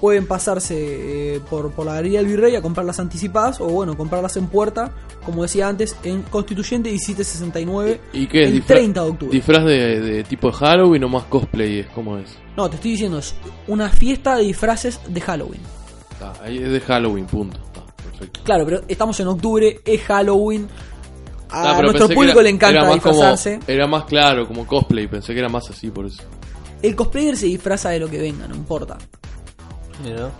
pueden 0.00 0.26
pasarse 0.26 1.34
eh, 1.36 1.40
por, 1.50 1.70
por 1.72 1.84
la 1.86 1.94
Galería 1.94 2.20
del 2.20 2.28
Virrey 2.28 2.56
a 2.56 2.62
comprarlas 2.62 2.98
anticipadas 3.00 3.60
o 3.60 3.66
bueno, 3.66 3.96
comprarlas 3.96 4.36
en 4.38 4.46
puerta, 4.46 4.92
como 5.24 5.42
decía 5.42 5.68
antes, 5.68 5.94
en 6.04 6.22
Constituyente 6.22 6.90
1769 6.90 8.00
¿Y 8.14 8.26
qué 8.26 8.44
es? 8.44 8.48
el 8.50 8.54
disfra- 8.62 8.66
30 8.66 9.04
de 9.04 9.10
octubre. 9.10 9.32
¿Disfraz 9.36 9.64
de, 9.66 10.00
de 10.00 10.24
tipo 10.24 10.46
de 10.50 10.54
Halloween 10.54 11.04
o 11.04 11.08
más 11.08 11.24
cosplay? 11.24 11.80
es 11.80 11.86
¿Cómo 11.88 12.16
es? 12.18 12.36
No, 12.56 12.68
te 12.70 12.76
estoy 12.76 12.92
diciendo, 12.92 13.18
es 13.18 13.34
una 13.68 13.88
fiesta 13.90 14.36
de 14.36 14.44
disfraces 14.44 15.00
de 15.06 15.20
Halloween. 15.20 15.60
Ah, 16.22 16.32
ahí 16.44 16.58
es 16.58 16.70
de 16.70 16.80
Halloween, 16.80 17.26
punto. 17.26 17.58
Está, 17.64 17.82
perfecto. 18.02 18.40
Claro, 18.44 18.64
pero 18.64 18.80
estamos 18.88 19.18
en 19.20 19.28
octubre, 19.28 19.80
es 19.84 20.02
Halloween. 20.02 20.66
A 21.52 21.76
Ah, 21.78 21.82
nuestro 21.82 22.08
público 22.08 22.40
era- 22.40 22.42
le 22.44 22.50
encanta 22.50 22.78
era 22.80 22.88
más 22.88 23.00
como- 23.00 23.14
disfrazarse. 23.14 23.60
era 23.66 23.86
más 23.86 24.04
claro, 24.04 24.46
como 24.46 24.66
cosplay. 24.66 25.06
Pensé 25.08 25.32
que 25.32 25.40
era 25.40 25.48
más 25.48 25.68
así, 25.68 25.90
por 25.90 26.06
eso. 26.06 26.22
El 26.82 26.94
cosplayer 26.96 27.36
se 27.36 27.46
disfraza 27.46 27.90
de 27.90 27.98
lo 28.00 28.08
que 28.08 28.18
venga, 28.18 28.46
no 28.46 28.54
importa. 28.54 28.96
Mira. 30.02 30.30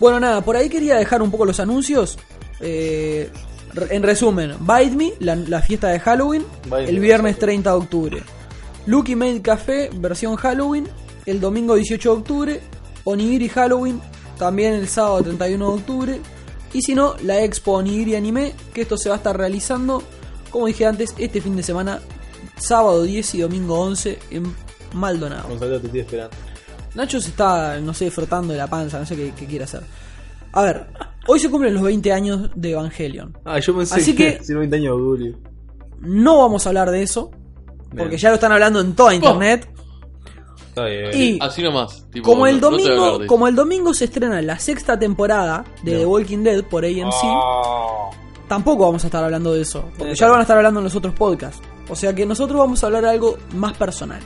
Bueno, 0.00 0.20
nada, 0.20 0.40
por 0.40 0.56
ahí 0.56 0.68
quería 0.68 0.96
dejar 0.96 1.22
un 1.22 1.30
poco 1.30 1.44
los 1.44 1.60
anuncios. 1.60 2.18
Eh, 2.60 3.30
en 3.90 4.02
resumen, 4.02 4.54
Bite 4.60 4.96
Me, 4.96 5.12
la, 5.20 5.36
la 5.36 5.60
fiesta 5.60 5.88
de 5.88 6.00
Halloween, 6.00 6.44
Bite 6.64 6.88
el 6.88 6.98
viernes 6.98 7.32
exacto. 7.32 7.46
30 7.46 7.70
de 7.70 7.76
octubre. 7.76 8.22
Lucky 8.86 9.16
Made 9.16 9.42
Café, 9.42 9.90
versión 9.94 10.36
Halloween, 10.36 10.88
el 11.26 11.40
domingo 11.40 11.74
18 11.74 12.10
de 12.10 12.18
octubre. 12.18 12.60
Onigiri 13.04 13.48
Halloween, 13.48 14.00
también 14.36 14.74
el 14.74 14.88
sábado 14.88 15.22
31 15.22 15.68
de 15.68 15.74
octubre. 15.74 16.20
Y 16.72 16.82
si 16.82 16.94
no, 16.94 17.14
la 17.22 17.40
Expo 17.42 17.74
Onigiri 17.74 18.16
Anime, 18.16 18.52
que 18.74 18.82
esto 18.82 18.96
se 18.98 19.08
va 19.08 19.14
a 19.14 19.18
estar 19.18 19.36
realizando, 19.36 20.02
como 20.50 20.66
dije 20.66 20.86
antes, 20.86 21.14
este 21.16 21.40
fin 21.40 21.56
de 21.56 21.62
semana, 21.62 22.00
sábado 22.58 23.02
10 23.02 23.34
y 23.36 23.40
domingo 23.42 23.78
11 23.78 24.18
en 24.30 24.54
Maldonado. 24.92 25.48
Gonzalo, 25.48 25.80
te 25.80 25.86
estoy 25.86 26.00
esperando. 26.00 26.36
Nacho 26.96 27.20
se 27.20 27.28
está, 27.28 27.78
no 27.80 27.94
sé, 27.94 28.10
frotando 28.10 28.52
de 28.52 28.58
la 28.58 28.66
panza, 28.66 28.98
no 28.98 29.06
sé 29.06 29.14
qué, 29.16 29.32
qué 29.36 29.46
quiere 29.46 29.64
hacer. 29.64 29.82
A 30.52 30.62
ver, 30.62 30.86
hoy 31.28 31.38
se 31.38 31.50
cumplen 31.50 31.74
los 31.74 31.82
20 31.82 32.12
años 32.12 32.50
de 32.54 32.72
Evangelion. 32.72 33.36
Ah, 33.44 33.58
yo 33.60 33.76
pensé 33.76 33.94
Así 33.96 34.14
que- 34.16 34.38
si 34.42 34.54
20 34.54 34.76
años 34.76 34.96
de 34.96 35.02
Julio. 35.02 35.38
No 36.00 36.38
vamos 36.38 36.66
a 36.66 36.70
hablar 36.70 36.90
de 36.90 37.02
eso. 37.02 37.30
porque 37.90 38.08
Bien. 38.08 38.18
ya 38.18 38.28
lo 38.30 38.34
están 38.34 38.52
hablando 38.52 38.80
en 38.80 38.94
toda 38.94 39.14
internet. 39.14 39.68
Está 40.68 40.84
bien. 40.86 41.10
Y 41.14 41.38
Así 41.40 41.62
nomás. 41.62 42.04
tipo, 42.10 42.28
como 42.30 42.46
el 42.46 42.60
no 42.60 42.70
domingo, 42.70 43.20
como 43.26 43.48
el 43.48 43.54
domingo 43.54 43.94
se 43.94 44.06
estrena 44.06 44.42
la 44.42 44.58
sexta 44.58 44.98
temporada 44.98 45.64
de 45.82 45.92
No. 45.92 45.98
The 46.00 46.06
Walking 46.06 46.38
Dead 46.42 46.64
por 46.64 46.84
AMC, 46.84 47.14
Ah. 47.24 48.10
tampoco 48.48 48.84
vamos 48.84 49.04
a 49.04 49.06
estar 49.06 49.22
hablando 49.24 49.52
de 49.54 49.62
eso, 49.62 49.84
porque 49.96 50.14
ya 50.14 50.26
lo 50.26 50.32
van 50.32 50.40
a 50.40 50.42
estar 50.42 50.56
hablando 50.56 50.80
en 50.80 50.84
los 50.84 50.94
otros 50.94 51.14
podcasts. 51.14 51.60
O 51.88 51.94
sea 51.96 52.14
que 52.14 52.26
nosotros 52.26 52.58
vamos 52.58 52.82
a 52.82 52.86
hablar 52.88 53.04
de 53.04 53.10
algo 53.10 53.38
más 53.54 53.74
personal. 53.76 54.20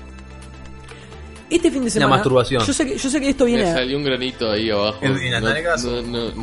Este 1.51 1.71
fin 1.71 1.85
de 1.85 1.91
semana, 1.91 2.17
masturbación. 2.17 2.65
Yo 2.65 2.73
sé 2.73 2.87
que, 2.87 2.97
yo 2.97 3.11
sé 3.11 3.21
que 3.21 3.31
esto 3.31 3.45
viene. 3.45 3.73
salió 3.73 3.97
un 3.97 4.05
granito 4.05 4.51
ahí 4.51 4.71
abajo. 4.71 4.99
¿En, 5.03 5.17
en 5.19 5.33
las 5.33 5.43
No- 5.43 5.49
nalgas 5.51 5.85
no, 5.85 5.91
o 5.91 6.03
no, 6.03 6.29
en 6.29 6.43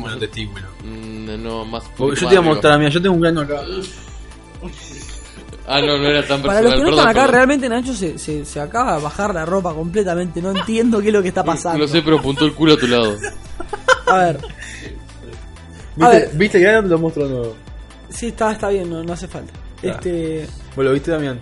no, 1.42 1.64
más. 1.64 1.84
Yo 1.98 2.14
te 2.28 2.34
iba 2.34 2.38
a 2.38 2.42
mostrar, 2.42 2.78
mira, 2.78 2.90
yo 2.90 3.00
tengo 3.02 3.14
un 3.14 3.20
grano 3.22 3.40
acá. 3.40 3.62
Ah, 5.66 5.80
no, 5.82 5.98
no 5.98 6.06
era 6.06 6.26
tan 6.26 6.40
personal. 6.40 6.46
Para 6.46 6.60
los 6.62 6.72
que 6.72 6.78
no 6.78 6.84
perdón, 6.86 6.98
están 6.98 7.08
acá, 7.10 7.20
perdón. 7.20 7.34
realmente 7.34 7.68
Nacho 7.68 7.94
se, 7.94 8.18
se, 8.18 8.44
se 8.44 8.60
acaba 8.60 8.96
de 8.96 9.02
bajar 9.02 9.34
la 9.34 9.44
ropa 9.44 9.74
completamente. 9.74 10.40
No 10.40 10.50
entiendo 10.56 11.00
qué 11.00 11.08
es 11.08 11.12
lo 11.12 11.22
que 11.22 11.28
está 11.28 11.44
pasando. 11.44 11.78
No 11.78 11.88
sé, 11.88 12.00
pero 12.02 12.18
apuntó 12.18 12.46
el 12.46 12.54
culo 12.54 12.74
a 12.74 12.76
tu 12.78 12.86
lado. 12.86 13.16
A 14.06 14.16
ver, 14.18 14.38
¿Viste, 15.96 16.18
ver. 16.18 16.30
¿Viste 16.34 16.82
lo 16.82 16.98
muestro 16.98 17.24
de 17.28 17.34
nuevo. 17.34 17.56
sí, 18.08 18.28
está, 18.28 18.52
está 18.52 18.68
bien, 18.70 18.88
no, 18.88 19.02
no 19.02 19.12
hace 19.12 19.28
falta. 19.28 19.52
Ya. 19.82 19.90
Este, 19.90 20.46
¿Vos 20.74 20.84
lo 20.84 20.92
viste, 20.92 21.10
Damián? 21.10 21.38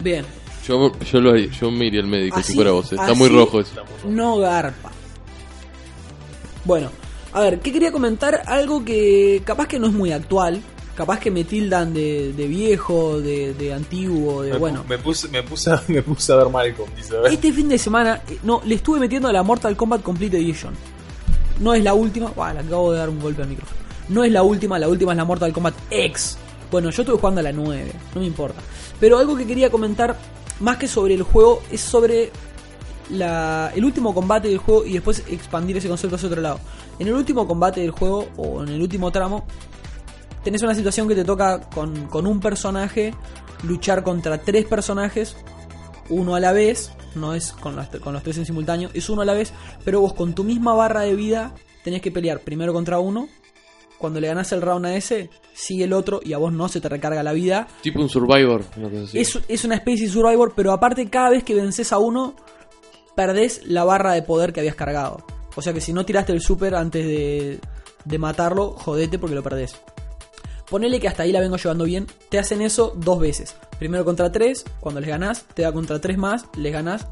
bien. 0.00 0.24
Yo, 0.66 0.92
yo, 1.00 1.20
lo, 1.20 1.36
yo 1.36 1.70
me 1.70 1.86
iría 1.86 2.00
al 2.00 2.06
médico 2.06 2.36
Así- 2.38 2.48
si 2.52 2.54
fuera 2.54 2.70
vos. 2.72 2.92
Está 2.92 3.14
muy 3.14 3.28
rojo 3.28 3.60
eso. 3.60 3.72
No 4.06 4.38
garpa. 4.38 4.90
Bueno, 6.64 6.90
a 7.32 7.40
ver, 7.40 7.58
¿qué 7.60 7.72
quería 7.72 7.90
comentar? 7.90 8.42
Algo 8.46 8.84
que 8.84 9.42
capaz 9.44 9.66
que 9.66 9.78
no 9.78 9.86
es 9.88 9.92
muy 9.92 10.12
actual. 10.12 10.60
Capaz 10.94 11.20
que 11.20 11.30
me 11.30 11.44
tildan 11.44 11.94
de, 11.94 12.34
de 12.34 12.46
viejo, 12.46 13.18
de, 13.18 13.54
de 13.54 13.72
antiguo, 13.72 14.42
de 14.42 14.52
me, 14.52 14.58
bueno. 14.58 14.84
Me 14.86 14.98
puse, 14.98 15.26
me, 15.28 15.42
puse, 15.42 15.70
a- 15.72 15.82
me 15.88 16.02
puse 16.02 16.32
a 16.32 16.36
ver 16.36 16.48
Malcolm, 16.50 16.90
dice. 16.94 17.14
Este 17.30 17.50
fin 17.52 17.68
de 17.70 17.78
semana, 17.78 18.20
eh, 18.28 18.38
no, 18.42 18.60
le 18.66 18.74
estuve 18.74 19.00
metiendo 19.00 19.26
a 19.28 19.32
la 19.32 19.42
Mortal 19.42 19.74
Kombat 19.74 20.02
Complete 20.02 20.36
Edition. 20.36 20.74
No 21.60 21.72
es 21.74 21.82
la 21.82 21.94
última. 21.94 22.28
Buah, 22.28 22.52
le 22.54 22.60
acabo 22.60 22.92
de 22.92 22.98
dar 22.98 23.08
un 23.08 23.20
golpe 23.20 23.42
al 23.42 23.48
micrófono. 23.48 23.80
No 24.10 24.22
es 24.22 24.30
la 24.30 24.42
última, 24.42 24.78
la 24.78 24.86
última 24.88 25.12
es 25.12 25.16
la 25.16 25.24
Mortal 25.24 25.52
Kombat 25.52 25.74
X. 25.90 26.36
Bueno, 26.70 26.90
yo 26.90 27.02
estuve 27.02 27.16
jugando 27.18 27.40
a 27.40 27.44
la 27.44 27.52
9, 27.52 27.92
no 28.14 28.20
me 28.20 28.26
importa. 28.26 28.60
Pero 29.00 29.18
algo 29.18 29.34
que 29.36 29.46
quería 29.46 29.70
comentar, 29.70 30.14
más 30.60 30.76
que 30.76 30.88
sobre 30.88 31.14
el 31.14 31.22
juego, 31.22 31.62
es 31.70 31.80
sobre 31.80 32.30
la, 33.10 33.72
el 33.74 33.84
último 33.84 34.14
combate 34.14 34.48
del 34.48 34.58
juego 34.58 34.84
y 34.84 34.94
después 34.94 35.24
expandir 35.28 35.76
ese 35.76 35.88
concepto 35.88 36.16
hacia 36.16 36.28
otro 36.28 36.40
lado. 36.40 36.60
En 36.98 37.08
el 37.08 37.14
último 37.14 37.46
combate 37.46 37.80
del 37.80 37.90
juego, 37.90 38.28
o 38.36 38.62
en 38.62 38.68
el 38.68 38.80
último 38.80 39.10
tramo, 39.10 39.44
tenés 40.42 40.62
una 40.62 40.74
situación 40.74 41.08
que 41.08 41.14
te 41.14 41.24
toca 41.24 41.60
con, 41.70 42.26
un 42.26 42.40
personaje 42.40 43.14
luchar 43.62 44.02
contra 44.02 44.38
tres 44.38 44.66
personajes, 44.66 45.36
uno 46.08 46.34
a 46.34 46.40
la 46.40 46.52
vez, 46.52 46.92
no 47.14 47.34
es 47.34 47.52
con, 47.52 47.76
con 48.02 48.12
los 48.12 48.22
tres 48.22 48.38
en 48.38 48.46
simultáneo, 48.46 48.90
es 48.92 49.08
uno 49.08 49.22
a 49.22 49.24
la 49.24 49.34
vez, 49.34 49.52
pero 49.84 50.00
vos 50.00 50.14
con 50.14 50.34
tu 50.34 50.44
misma 50.44 50.74
barra 50.74 51.02
de 51.02 51.14
vida 51.14 51.54
tenés 51.84 52.02
que 52.02 52.10
pelear 52.10 52.40
primero 52.40 52.72
contra 52.72 52.98
uno, 52.98 53.28
cuando 54.02 54.20
le 54.20 54.26
ganás 54.26 54.50
el 54.50 54.60
round 54.60 54.84
a 54.84 54.96
ese, 54.96 55.30
sigue 55.54 55.84
el 55.84 55.92
otro 55.92 56.20
y 56.22 56.32
a 56.32 56.38
vos 56.38 56.52
no 56.52 56.68
se 56.68 56.80
te 56.80 56.88
recarga 56.88 57.22
la 57.22 57.32
vida. 57.32 57.68
Tipo 57.82 58.00
un 58.00 58.08
Survivor. 58.08 58.64
Una 58.76 58.90
cosa 58.90 59.04
así. 59.04 59.18
Es, 59.20 59.38
es 59.46 59.64
una 59.64 59.76
especie 59.76 60.06
de 60.06 60.12
Survivor, 60.12 60.52
pero 60.56 60.72
aparte 60.72 61.08
cada 61.08 61.30
vez 61.30 61.44
que 61.44 61.54
vences 61.54 61.92
a 61.92 61.98
uno, 61.98 62.34
perdés 63.14 63.64
la 63.64 63.84
barra 63.84 64.12
de 64.12 64.22
poder 64.22 64.52
que 64.52 64.58
habías 64.58 64.74
cargado. 64.74 65.24
O 65.54 65.62
sea 65.62 65.72
que 65.72 65.80
si 65.80 65.92
no 65.92 66.04
tiraste 66.04 66.32
el 66.32 66.40
super 66.40 66.74
antes 66.74 67.06
de, 67.06 67.60
de 68.04 68.18
matarlo, 68.18 68.72
jodete 68.72 69.20
porque 69.20 69.36
lo 69.36 69.42
perdés. 69.44 69.76
Ponele 70.68 70.98
que 70.98 71.06
hasta 71.06 71.22
ahí 71.22 71.30
la 71.30 71.40
vengo 71.40 71.56
llevando 71.56 71.84
bien. 71.84 72.08
Te 72.28 72.40
hacen 72.40 72.60
eso 72.60 72.92
dos 72.96 73.20
veces. 73.20 73.54
Primero 73.78 74.04
contra 74.04 74.32
tres, 74.32 74.64
cuando 74.80 75.00
les 75.00 75.10
ganás, 75.10 75.44
te 75.54 75.62
da 75.62 75.72
contra 75.72 76.00
tres 76.00 76.18
más, 76.18 76.46
les 76.56 76.72
ganás. 76.72 77.06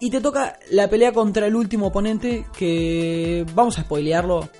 Y 0.00 0.10
te 0.10 0.20
toca 0.20 0.58
la 0.70 0.90
pelea 0.90 1.12
contra 1.12 1.46
el 1.46 1.56
último 1.56 1.86
oponente 1.86 2.44
que... 2.58 3.46
Vamos 3.54 3.78
a 3.78 3.82
spoilearlo. 3.82 4.50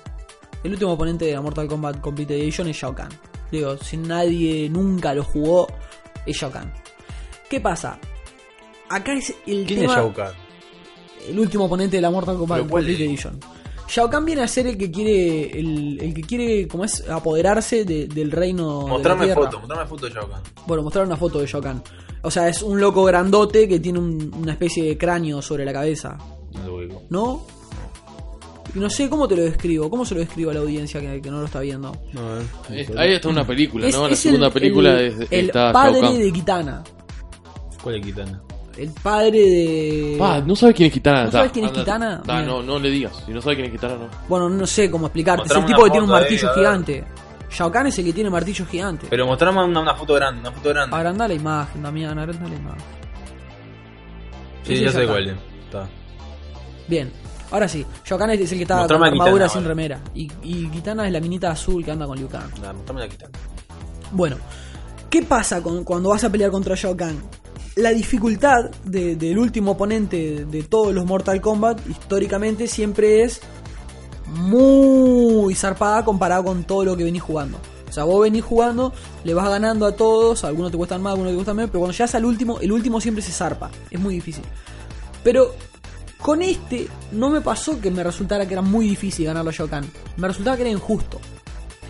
El 0.65 0.71
último 0.71 0.93
oponente 0.93 1.25
de 1.25 1.33
la 1.33 1.41
Mortal 1.41 1.67
Kombat 1.67 2.01
Complete 2.01 2.35
Edition 2.41 2.67
es 2.67 2.75
Shao 2.77 2.95
Kahn. 2.95 3.09
Digo, 3.51 3.77
si 3.77 3.97
nadie 3.97 4.67
nunca 4.69 5.13
lo 5.13 5.23
jugó, 5.23 5.67
es 6.25 6.35
Shao 6.37 6.49
Kahn. 6.51 6.73
¿Qué 7.47 7.59
pasa? 7.61 7.99
Acá 8.89 9.13
es 9.13 9.29
el 9.45 9.65
¿Quién 9.67 9.81
tema... 9.81 9.93
es 9.93 9.99
Shao 9.99 10.13
Kahn? 10.13 10.33
El 11.29 11.39
último 11.39 11.65
oponente 11.65 11.97
de 11.97 12.01
la 12.01 12.09
Mortal 12.09 12.37
Kombat 12.37 12.57
¿Pero 12.61 12.69
cuál 12.69 12.83
Complete 12.83 13.03
es? 13.03 13.09
Edition. 13.09 13.39
Shao 13.87 14.09
Kahn 14.09 14.25
viene 14.25 14.41
a 14.41 14.47
ser 14.47 14.65
el 14.65 14.75
que 14.77 14.89
quiere... 14.89 15.59
El, 15.59 15.99
el 16.01 16.13
que 16.15 16.21
quiere, 16.23 16.67
como 16.67 16.83
es, 16.83 17.07
apoderarse 17.07 17.85
de- 17.85 18.07
del 18.07 18.31
reino 18.31 18.79
de 18.79 18.85
la 18.85 18.89
Mostrame 18.93 19.33
foto, 19.35 19.59
mostrame 19.59 19.85
foto 19.87 20.05
de 20.07 20.11
Shao 20.13 20.27
Kahn. 20.27 20.41
Bueno, 20.65 20.81
mostrar 20.83 21.05
una 21.05 21.15
foto 21.17 21.39
de 21.39 21.45
Shao 21.45 21.61
Kahn. 21.61 21.83
O 22.23 22.31
sea, 22.31 22.49
es 22.49 22.63
un 22.63 22.81
loco 22.81 23.03
grandote 23.03 23.67
que 23.67 23.79
tiene 23.79 23.99
un- 23.99 24.33
una 24.35 24.53
especie 24.53 24.83
de 24.83 24.97
cráneo 24.97 25.43
sobre 25.43 25.63
la 25.63 25.73
cabeza. 25.73 26.17
No 26.55 26.65
lo 26.65 26.75
ubico. 26.77 27.03
¿No? 27.11 27.45
Y 28.75 28.79
no 28.79 28.89
sé 28.89 29.09
cómo 29.09 29.27
te 29.27 29.35
lo 29.37 29.43
describo. 29.43 29.89
¿Cómo 29.89 30.05
se 30.05 30.13
lo 30.15 30.19
describo 30.19 30.51
a 30.51 30.53
la 30.53 30.59
audiencia 30.59 30.99
que, 30.99 31.21
que 31.21 31.31
no 31.31 31.39
lo 31.39 31.45
está 31.45 31.61
viendo? 31.61 31.95
No, 32.13 32.39
eh. 32.39 32.43
Es- 32.81 32.95
ahí 32.97 33.13
está 33.13 33.29
una 33.29 33.45
película, 33.47 33.87
Es- 33.87 33.95
¿no? 33.95 34.07
La 34.07 34.15
segunda 34.15 34.47
el- 34.47 34.53
película 34.53 34.99
el, 34.99 35.05
es, 35.07 35.31
el 35.31 35.45
está 35.47 35.63
Shao 35.65 35.73
padre 35.73 36.01
Kahn. 36.01 36.19
de 36.19 36.31
Kitana. 36.33 36.83
¿Cuál 37.81 37.95
es 37.95 38.05
Kitana? 38.05 38.41
El 38.77 38.89
padre 39.01 39.31
de... 39.39 40.15
Pa, 40.19 40.41
¿no 40.41 40.53
sabes 40.53 40.75
quién 40.75 40.87
es 40.87 40.93
Kitana? 40.93 41.23
¿No 41.25 41.31
sabes 41.31 41.51
quién 41.53 41.63
es 41.65 41.69
andate. 41.71 41.85
Kitana? 41.85 42.21
Ta, 42.23 42.41
no, 42.41 42.61
no 42.61 42.77
le 42.77 42.89
digas. 42.89 43.23
Si 43.25 43.31
no 43.31 43.41
sabes 43.41 43.55
quién 43.55 43.67
es 43.67 43.71
Kitana, 43.71 43.95
no. 43.95 44.09
Bueno, 44.27 44.49
no 44.49 44.67
sé 44.67 44.91
cómo 44.91 45.05
explicarte. 45.07 45.45
Es 45.45 45.55
el 45.55 45.65
tipo 45.65 45.83
que 45.85 45.91
tiene 45.91 46.05
un 46.05 46.11
ahí, 46.13 46.19
martillo 46.21 46.53
gigante. 46.53 47.05
Shao 47.49 47.71
Kahn 47.71 47.87
es 47.87 47.97
el 47.99 48.05
que 48.05 48.11
tiene 48.13 48.29
martillo 48.29 48.65
gigante. 48.65 49.07
Pero 49.09 49.25
mostrame 49.25 49.63
una, 49.63 49.79
una 49.79 49.95
foto 49.95 50.15
grande, 50.15 50.41
una 50.41 50.51
foto 50.51 50.69
grande. 50.69 50.93
Agranda 50.93 51.25
la 51.29 51.33
imagen, 51.33 51.81
Damián, 51.83 52.19
agranda 52.19 52.49
la 52.49 52.55
imagen. 52.55 52.81
sí, 54.63 54.81
ya 54.81 54.91
sé 54.91 54.99
Shao 55.05 55.07
cuál. 55.07 55.37
Está. 55.65 55.87
Bien. 56.89 57.11
Ahora 57.51 57.67
sí, 57.67 57.85
Shao 58.05 58.17
Kahn 58.17 58.31
es 58.31 58.51
el 58.51 58.57
que 58.57 58.63
está 58.63 58.73
con 58.75 58.81
Mostrame 58.81 59.05
a 59.05 59.09
armadura 59.11 59.49
sin 59.49 59.63
remera. 59.65 59.99
Y, 60.13 60.31
y 60.43 60.67
Kitana 60.69 61.05
es 61.07 61.13
la 61.13 61.19
minita 61.19 61.51
azul 61.51 61.83
que 61.85 61.91
anda 61.91 62.05
con 62.07 62.17
Liu 62.17 62.27
Kang. 62.27 62.49
Nada, 62.59 62.73
mostrame 62.73 63.01
la 63.01 63.07
Kitana. 63.07 63.31
Bueno, 64.11 64.37
¿qué 65.09 65.21
pasa 65.23 65.61
con, 65.61 65.83
cuando 65.83 66.09
vas 66.09 66.23
a 66.23 66.29
pelear 66.31 66.51
contra 66.51 66.75
Shao 66.75 66.95
Kahn? 66.97 67.17
La 67.75 67.89
dificultad 67.91 68.71
de- 68.85 69.15
del 69.15 69.37
último 69.37 69.71
oponente 69.71 70.45
de 70.45 70.63
todos 70.63 70.93
los 70.93 71.05
Mortal 71.05 71.41
Kombat 71.41 71.87
históricamente 71.89 72.67
siempre 72.67 73.23
es 73.23 73.41
muy 74.27 75.53
zarpada 75.55 76.03
comparado 76.03 76.43
con 76.45 76.63
todo 76.63 76.85
lo 76.85 76.97
que 76.97 77.03
venís 77.03 77.21
jugando. 77.21 77.57
O 77.87 77.91
sea, 77.91 78.03
vos 78.03 78.21
venís 78.21 78.43
jugando, 78.43 78.91
le 79.23 79.33
vas 79.33 79.47
ganando 79.47 79.85
a 79.85 79.93
todos, 79.95 80.43
algunos 80.43 80.71
te 80.71 80.77
cuestan 80.77 81.01
más, 81.01 81.11
algunos 81.11 81.31
te 81.31 81.35
cuestan 81.35 81.55
menos, 81.55 81.69
pero 81.71 81.79
cuando 81.81 81.93
llegas 81.93 82.15
al 82.15 82.25
último, 82.25 82.59
el 82.59 82.71
último 82.71 82.99
siempre 82.99 83.21
se 83.23 83.31
zarpa. 83.31 83.69
Es 83.91 83.99
muy 83.99 84.15
difícil. 84.15 84.43
Pero 85.23 85.53
con 86.25 86.41
este 86.41 86.87
no 87.11 87.29
me 87.29 87.39
pasó 87.39 87.79
que 87.79 87.91
me 87.91 88.03
resultara 88.03 88.47
que 88.47 88.55
era 88.55 88.63
muy 88.63 88.87
difícil 88.87 89.27
ganarlo 89.27 89.51
a 89.51 89.53
Shao 89.53 89.69
Kahn. 89.69 89.85
Me 90.17 90.27
resultaba 90.27 90.55
que 90.55 90.63
era 90.63 90.71
injusto. 90.71 91.21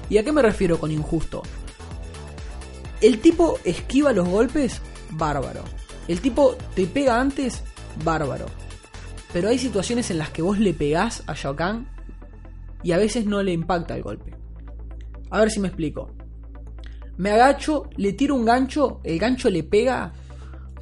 ¿Y 0.09 0.17
a 0.17 0.25
qué 0.25 0.33
me 0.33 0.41
refiero 0.41 0.77
con 0.77 0.91
injusto? 0.91 1.41
El 2.99 3.21
tipo 3.21 3.59
esquiva 3.63 4.11
los 4.11 4.27
golpes, 4.27 4.81
bárbaro. 5.11 5.63
El 6.09 6.19
tipo 6.19 6.57
te 6.75 6.85
pega 6.85 7.17
antes, 7.17 7.63
bárbaro. 8.03 8.47
Pero 9.31 9.47
hay 9.47 9.57
situaciones 9.57 10.11
en 10.11 10.17
las 10.17 10.31
que 10.31 10.41
vos 10.41 10.59
le 10.59 10.73
pegás 10.73 11.23
a 11.27 11.33
Shao 11.33 11.55
Kahn 11.55 11.87
y 12.83 12.91
a 12.91 12.97
veces 12.97 13.25
no 13.25 13.41
le 13.41 13.53
impacta 13.53 13.95
el 13.95 14.03
golpe. 14.03 14.33
A 15.29 15.39
ver 15.39 15.49
si 15.49 15.61
me 15.61 15.69
explico. 15.69 16.11
Me 17.15 17.31
agacho, 17.31 17.89
le 17.95 18.11
tiro 18.11 18.35
un 18.35 18.43
gancho, 18.43 18.99
el 19.05 19.17
gancho 19.17 19.49
le 19.49 19.63
pega. 19.63 20.11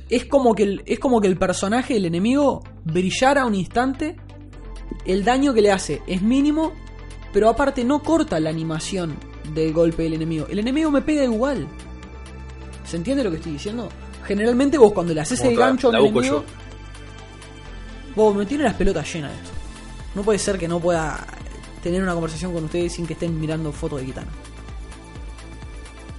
Es 0.10 0.26
como 0.26 0.54
que 0.54 0.64
el, 0.64 0.84
es 0.86 1.00
como 1.00 1.22
que 1.22 1.28
el 1.28 1.38
personaje, 1.38 1.96
el 1.96 2.06
enemigo, 2.06 2.64
brillara 2.84 3.46
un 3.46 3.56
instante. 3.56 4.18
El 5.06 5.24
daño 5.24 5.54
que 5.54 5.62
le 5.62 5.72
hace 5.72 6.02
es 6.08 6.22
mínimo, 6.22 6.74
pero 7.32 7.50
aparte 7.50 7.84
no 7.84 8.04
corta 8.04 8.40
la 8.40 8.50
animación 8.50 9.18
del 9.54 9.74
golpe 9.74 10.04
del 10.04 10.14
enemigo. 10.14 10.46
El 10.50 10.60
enemigo 10.60 10.92
me 10.92 11.02
pega 11.02 11.24
igual. 11.24 11.68
¿Se 12.86 12.98
entiende 12.98 13.24
lo 13.24 13.32
que 13.32 13.38
estoy 13.38 13.54
diciendo? 13.54 13.90
Generalmente 14.26 14.78
vos 14.78 14.94
cuando 14.94 15.14
le 15.14 15.22
haces 15.22 15.42
el 15.42 15.56
gancho 15.56 15.88
a 15.88 15.90
un 15.92 16.08
enemigo... 16.08 16.44
Vos 18.16 18.36
me 18.36 18.46
tiene 18.46 18.64
las 18.64 18.76
pelotas 18.76 19.12
llenas 19.12 19.32
de 19.32 19.38
esto. 19.38 19.52
No 20.14 20.22
puede 20.22 20.38
ser 20.38 20.60
que 20.60 20.68
no 20.68 20.80
pueda 20.80 21.26
tener 21.82 22.04
una 22.04 22.14
conversación 22.14 22.54
con 22.54 22.66
ustedes 22.66 22.94
sin 22.94 23.08
que 23.08 23.14
estén 23.14 23.40
mirando 23.40 23.72
fotos 23.72 24.00
de 24.00 24.06
Kitana. 24.06 24.32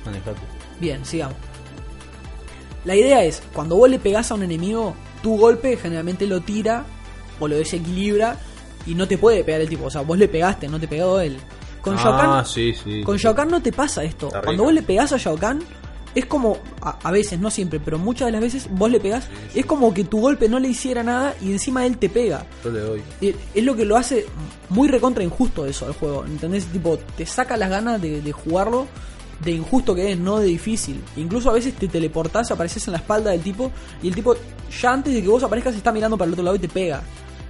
Manejate. 0.04 0.40
Bien, 0.80 1.04
sigamos. 1.04 1.36
La 2.84 2.94
idea 2.94 3.24
es, 3.24 3.42
cuando 3.54 3.76
vos 3.76 3.88
le 3.88 3.98
pegás 3.98 4.30
a 4.30 4.34
un 4.34 4.42
enemigo, 4.42 4.94
tu 5.22 5.36
golpe 5.38 5.76
generalmente 5.76 6.26
lo 6.26 6.40
tira 6.42 6.84
o 7.40 7.48
lo 7.48 7.56
desequilibra 7.56 8.36
y 8.86 8.94
no 8.94 9.08
te 9.08 9.16
puede 9.18 9.42
pegar 9.44 9.60
el 9.62 9.68
tipo. 9.68 9.86
O 9.86 9.90
sea, 9.90 10.02
vos 10.02 10.18
le 10.18 10.28
pegaste, 10.28 10.68
no 10.68 10.78
te 10.78 10.86
pegó 10.88 11.18
él. 11.20 11.38
Con 11.80 11.96
Shao 11.96 12.16
Kahn, 12.16 12.30
Ah, 12.30 12.44
sí, 12.44 12.74
sí. 12.82 13.02
con 13.02 13.16
Shao 13.16 13.34
Kahn 13.34 13.48
no 13.48 13.60
te 13.62 13.72
pasa 13.72 14.04
esto. 14.04 14.26
Está 14.26 14.40
Cuando 14.42 14.52
rico. 14.62 14.64
vos 14.64 14.74
le 14.74 14.82
pegás 14.82 15.12
a 15.12 15.16
Shao 15.18 15.36
Kahn, 15.36 15.62
es 16.14 16.26
como, 16.26 16.58
a, 16.80 16.98
a 17.02 17.10
veces, 17.10 17.40
no 17.40 17.50
siempre, 17.50 17.80
pero 17.80 17.98
muchas 17.98 18.26
de 18.26 18.32
las 18.32 18.40
veces 18.40 18.68
vos 18.70 18.90
le 18.90 19.00
pegás, 19.00 19.26
es 19.54 19.66
como 19.66 19.92
que 19.92 20.04
tu 20.04 20.20
golpe 20.20 20.48
no 20.48 20.58
le 20.60 20.68
hiciera 20.68 21.02
nada 21.02 21.34
y 21.42 21.50
encima 21.52 21.84
él 21.86 21.98
te 21.98 22.08
pega. 22.08 22.46
Yo 22.62 22.70
le 22.70 22.80
doy. 22.80 23.02
Es 23.20 23.64
lo 23.64 23.74
que 23.74 23.84
lo 23.84 23.96
hace 23.96 24.24
muy 24.68 24.88
recontra 24.88 25.24
injusto 25.24 25.66
eso 25.66 25.86
al 25.86 25.92
juego. 25.94 26.24
¿Entendés? 26.24 26.66
Tipo, 26.66 26.98
te 27.16 27.26
saca 27.26 27.56
las 27.56 27.68
ganas 27.70 28.00
de, 28.00 28.20
de 28.22 28.32
jugarlo 28.32 28.86
de 29.42 29.50
injusto 29.52 29.94
que 29.94 30.12
es, 30.12 30.18
no 30.18 30.38
de 30.38 30.46
difícil. 30.46 31.00
Incluso 31.16 31.50
a 31.50 31.54
veces 31.54 31.74
te 31.74 31.88
teleportás, 31.88 32.50
apareces 32.50 32.86
en 32.88 32.92
la 32.92 32.98
espalda 32.98 33.30
del 33.30 33.40
tipo 33.40 33.70
y 34.02 34.08
el 34.08 34.14
tipo 34.14 34.34
ya 34.80 34.92
antes 34.92 35.14
de 35.14 35.22
que 35.22 35.28
vos 35.28 35.42
aparezcas 35.42 35.74
está 35.74 35.92
mirando 35.92 36.16
para 36.16 36.26
el 36.26 36.32
otro 36.32 36.44
lado 36.44 36.56
y 36.56 36.60
te 36.60 36.68
pega. 36.68 37.02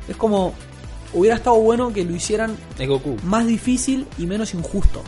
Es 0.08 0.16
como 0.16 0.54
hubiera 1.12 1.36
estado 1.36 1.56
bueno 1.56 1.92
que 1.92 2.04
lo 2.04 2.14
hicieran 2.14 2.56
Es 2.78 2.88
Goku. 2.88 3.16
más 3.24 3.46
difícil 3.46 4.06
y 4.18 4.26
menos 4.26 4.52
injusto. 4.54 5.02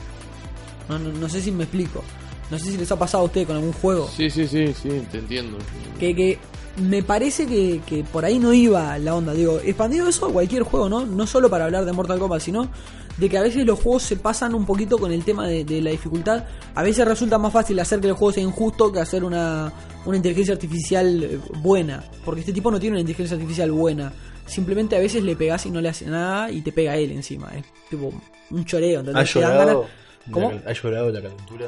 No, 0.88 0.98
no, 0.98 1.10
no 1.12 1.28
sé 1.28 1.40
si 1.42 1.50
me 1.50 1.64
explico. 1.64 2.02
No 2.50 2.58
sé 2.58 2.70
si 2.70 2.76
les 2.76 2.90
ha 2.92 2.96
pasado 2.98 3.24
a 3.24 3.26
ustedes 3.26 3.46
con 3.48 3.56
algún 3.56 3.72
juego. 3.72 4.08
Sí, 4.16 4.30
sí, 4.30 4.46
sí, 4.46 4.72
sí, 4.80 4.88
te 5.10 5.18
entiendo. 5.18 5.58
Que, 5.98 6.14
que 6.14 6.38
me 6.80 7.02
parece 7.02 7.46
que, 7.46 7.80
que 7.84 8.04
por 8.04 8.24
ahí 8.24 8.38
no 8.38 8.52
iba 8.52 8.96
la 8.98 9.16
onda. 9.16 9.32
Digo, 9.32 9.58
expandido 9.64 10.08
eso 10.08 10.26
a 10.26 10.32
cualquier 10.32 10.62
juego, 10.62 10.88
¿no? 10.88 11.04
No 11.04 11.26
solo 11.26 11.50
para 11.50 11.64
hablar 11.64 11.84
de 11.84 11.92
Mortal 11.92 12.20
Kombat, 12.20 12.40
sino 12.40 12.68
de 13.16 13.28
que 13.28 13.38
a 13.38 13.42
veces 13.42 13.64
los 13.64 13.80
juegos 13.80 14.02
se 14.02 14.16
pasan 14.16 14.54
un 14.54 14.66
poquito 14.66 14.98
con 14.98 15.10
el 15.10 15.24
tema 15.24 15.46
de, 15.46 15.64
de 15.64 15.80
la 15.80 15.90
dificultad. 15.90 16.44
A 16.74 16.82
veces 16.82 17.06
resulta 17.06 17.38
más 17.38 17.52
fácil 17.52 17.78
hacer 17.80 18.00
que 18.00 18.08
el 18.08 18.12
juego 18.12 18.32
sea 18.32 18.42
injusto 18.42 18.92
que 18.92 19.00
hacer 19.00 19.24
una, 19.24 19.72
una 20.04 20.16
inteligencia 20.16 20.54
artificial 20.54 21.24
eh, 21.24 21.40
buena. 21.62 22.04
Porque 22.24 22.40
este 22.40 22.52
tipo 22.52 22.70
no 22.70 22.78
tiene 22.78 22.94
una 22.94 23.00
inteligencia 23.00 23.36
artificial 23.36 23.72
buena. 23.72 24.12
Simplemente 24.44 24.96
a 24.96 25.00
veces 25.00 25.24
le 25.24 25.34
pegas 25.34 25.64
y 25.66 25.70
no 25.70 25.80
le 25.80 25.88
hace 25.88 26.06
nada 26.06 26.50
y 26.50 26.60
te 26.60 26.72
pega 26.72 26.96
él 26.96 27.10
encima. 27.10 27.48
Es 27.56 27.64
tipo 27.88 28.12
un 28.50 28.64
choreo. 28.64 29.02
¿Ha 29.14 29.22
llorado? 29.22 29.86
¿Cómo? 30.30 30.52
¿Ha 30.66 30.72
llorado 30.72 31.10
la 31.10 31.22
calentura? 31.22 31.66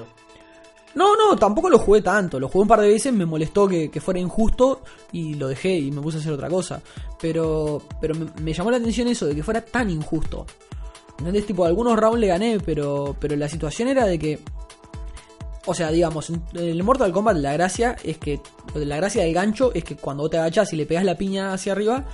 No, 0.94 1.14
no, 1.16 1.36
tampoco 1.36 1.70
lo 1.70 1.78
jugué 1.78 2.02
tanto. 2.02 2.38
Lo 2.40 2.48
jugué 2.48 2.62
un 2.62 2.68
par 2.68 2.80
de 2.80 2.88
veces, 2.88 3.12
me 3.12 3.24
molestó 3.24 3.68
que, 3.68 3.90
que 3.90 4.00
fuera 4.00 4.20
injusto 4.20 4.82
y 5.12 5.34
lo 5.34 5.48
dejé 5.48 5.76
y 5.76 5.90
me 5.90 6.00
puse 6.00 6.18
a 6.18 6.20
hacer 6.20 6.32
otra 6.32 6.48
cosa. 6.48 6.82
Pero, 7.20 7.82
pero 8.00 8.14
me, 8.14 8.26
me 8.42 8.52
llamó 8.52 8.70
la 8.70 8.78
atención 8.78 9.08
eso 9.08 9.26
de 9.26 9.34
que 9.34 9.42
fuera 9.42 9.60
tan 9.60 9.90
injusto. 9.90 10.46
¿Entendés? 11.18 11.46
Tipo, 11.46 11.64
algunos 11.64 11.98
rounds 11.98 12.20
le 12.20 12.28
gané, 12.28 12.60
pero, 12.60 13.16
pero 13.18 13.36
la 13.36 13.48
situación 13.48 13.88
era 13.88 14.06
de 14.06 14.18
que. 14.18 14.38
O 15.66 15.74
sea, 15.74 15.90
digamos, 15.90 16.30
en 16.30 16.42
el 16.54 16.82
Mortal 16.82 17.12
Kombat 17.12 17.36
la 17.36 17.52
gracia 17.52 17.96
es 18.02 18.18
que. 18.18 18.40
La 18.74 18.96
gracia 18.96 19.22
del 19.22 19.34
gancho 19.34 19.72
es 19.74 19.84
que 19.84 19.96
cuando 19.96 20.24
vos 20.24 20.30
te 20.30 20.38
agachás 20.38 20.72
y 20.72 20.76
le 20.76 20.86
pegas 20.86 21.04
la 21.04 21.16
piña 21.16 21.52
hacia 21.52 21.72
arriba, 21.72 22.04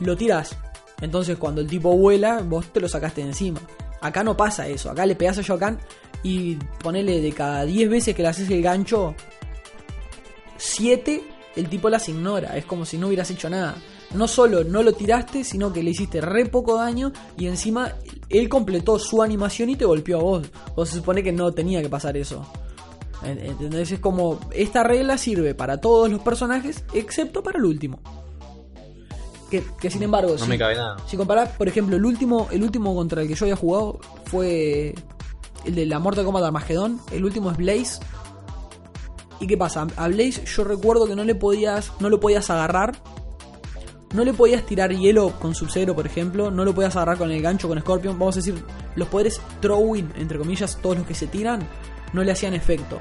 lo 0.00 0.16
tirás. 0.16 0.56
Entonces 1.00 1.36
cuando 1.36 1.60
el 1.60 1.66
tipo 1.66 1.96
vuela, 1.96 2.42
vos 2.42 2.66
te 2.72 2.80
lo 2.80 2.88
sacaste 2.88 3.22
de 3.22 3.28
encima. 3.28 3.60
Acá 4.00 4.24
no 4.24 4.36
pasa 4.36 4.66
eso. 4.68 4.90
Acá 4.90 5.04
le 5.04 5.14
pegás 5.14 5.38
a 5.38 5.42
Shokan 5.42 5.78
y 6.22 6.56
ponele 6.82 7.20
de 7.20 7.32
cada 7.32 7.64
10 7.64 7.90
veces 7.90 8.14
que 8.14 8.22
le 8.22 8.28
haces 8.28 8.48
el 8.50 8.62
gancho, 8.62 9.14
7 10.56 11.22
el 11.56 11.68
tipo 11.68 11.90
las 11.90 12.08
ignora. 12.08 12.56
Es 12.56 12.64
como 12.64 12.84
si 12.84 12.98
no 12.98 13.08
hubieras 13.08 13.30
hecho 13.30 13.50
nada. 13.50 13.76
No 14.14 14.28
solo 14.28 14.62
no 14.64 14.82
lo 14.82 14.92
tiraste, 14.92 15.42
sino 15.44 15.72
que 15.72 15.82
le 15.82 15.90
hiciste 15.90 16.20
re 16.20 16.46
poco 16.46 16.76
daño 16.76 17.12
y 17.38 17.46
encima 17.46 17.92
él 18.28 18.48
completó 18.48 18.98
su 18.98 19.22
animación 19.22 19.70
y 19.70 19.76
te 19.76 19.84
golpeó 19.86 20.18
a 20.18 20.22
vos. 20.22 20.50
O 20.74 20.84
se 20.84 20.96
supone 20.96 21.22
que 21.22 21.32
no 21.32 21.52
tenía 21.52 21.80
que 21.80 21.88
pasar 21.88 22.16
eso. 22.16 22.44
En- 23.24 23.38
¿Entendés? 23.38 23.90
Es 23.92 24.00
como, 24.00 24.38
esta 24.52 24.82
regla 24.82 25.16
sirve 25.16 25.54
para 25.54 25.80
todos 25.80 26.10
los 26.10 26.20
personajes, 26.20 26.84
excepto 26.92 27.42
para 27.42 27.58
el 27.58 27.64
último. 27.64 28.00
Que, 29.50 29.62
que 29.80 29.90
sin 29.90 30.02
embargo, 30.02 30.32
No 30.32 30.38
si, 30.38 30.48
me 30.48 30.58
cabe 30.58 30.74
nada. 30.76 30.96
si 31.06 31.16
comparás, 31.16 31.50
por 31.50 31.68
ejemplo, 31.68 31.96
el 31.96 32.04
último, 32.04 32.48
el 32.50 32.62
último 32.62 32.94
contra 32.94 33.20
el 33.22 33.28
que 33.28 33.34
yo 33.34 33.44
había 33.44 33.56
jugado 33.56 34.00
fue 34.24 34.94
el 35.66 35.74
de 35.74 35.86
la 35.86 35.98
Mortal 35.98 36.24
Kombat 36.24 36.44
Armageddon. 36.44 37.00
El 37.12 37.24
último 37.24 37.50
es 37.50 37.56
Blaze. 37.58 38.00
¿Y 39.40 39.46
qué 39.46 39.56
pasa? 39.56 39.86
A 39.96 40.08
Blaze 40.08 40.44
yo 40.44 40.64
recuerdo 40.64 41.06
que 41.06 41.14
no 41.16 41.24
le 41.24 41.34
podías, 41.34 41.92
no 42.00 42.08
lo 42.08 42.18
podías 42.20 42.48
agarrar. 42.50 42.96
No 44.12 44.24
le 44.24 44.32
podías 44.34 44.64
tirar 44.64 44.92
hielo 44.92 45.32
con 45.40 45.54
Sub-Zero, 45.54 45.94
por 45.94 46.06
ejemplo. 46.06 46.50
No 46.50 46.64
lo 46.64 46.74
podías 46.74 46.94
agarrar 46.96 47.18
con 47.18 47.30
el 47.30 47.40
gancho 47.40 47.68
con 47.68 47.80
Scorpion. 47.80 48.18
Vamos 48.18 48.36
a 48.36 48.40
decir, 48.40 48.62
los 48.94 49.08
poderes 49.08 49.40
throwing, 49.60 50.12
entre 50.16 50.38
comillas, 50.38 50.78
todos 50.82 50.98
los 50.98 51.06
que 51.06 51.14
se 51.14 51.26
tiran, 51.26 51.66
no 52.12 52.22
le 52.22 52.32
hacían 52.32 52.54
efecto. 52.54 52.98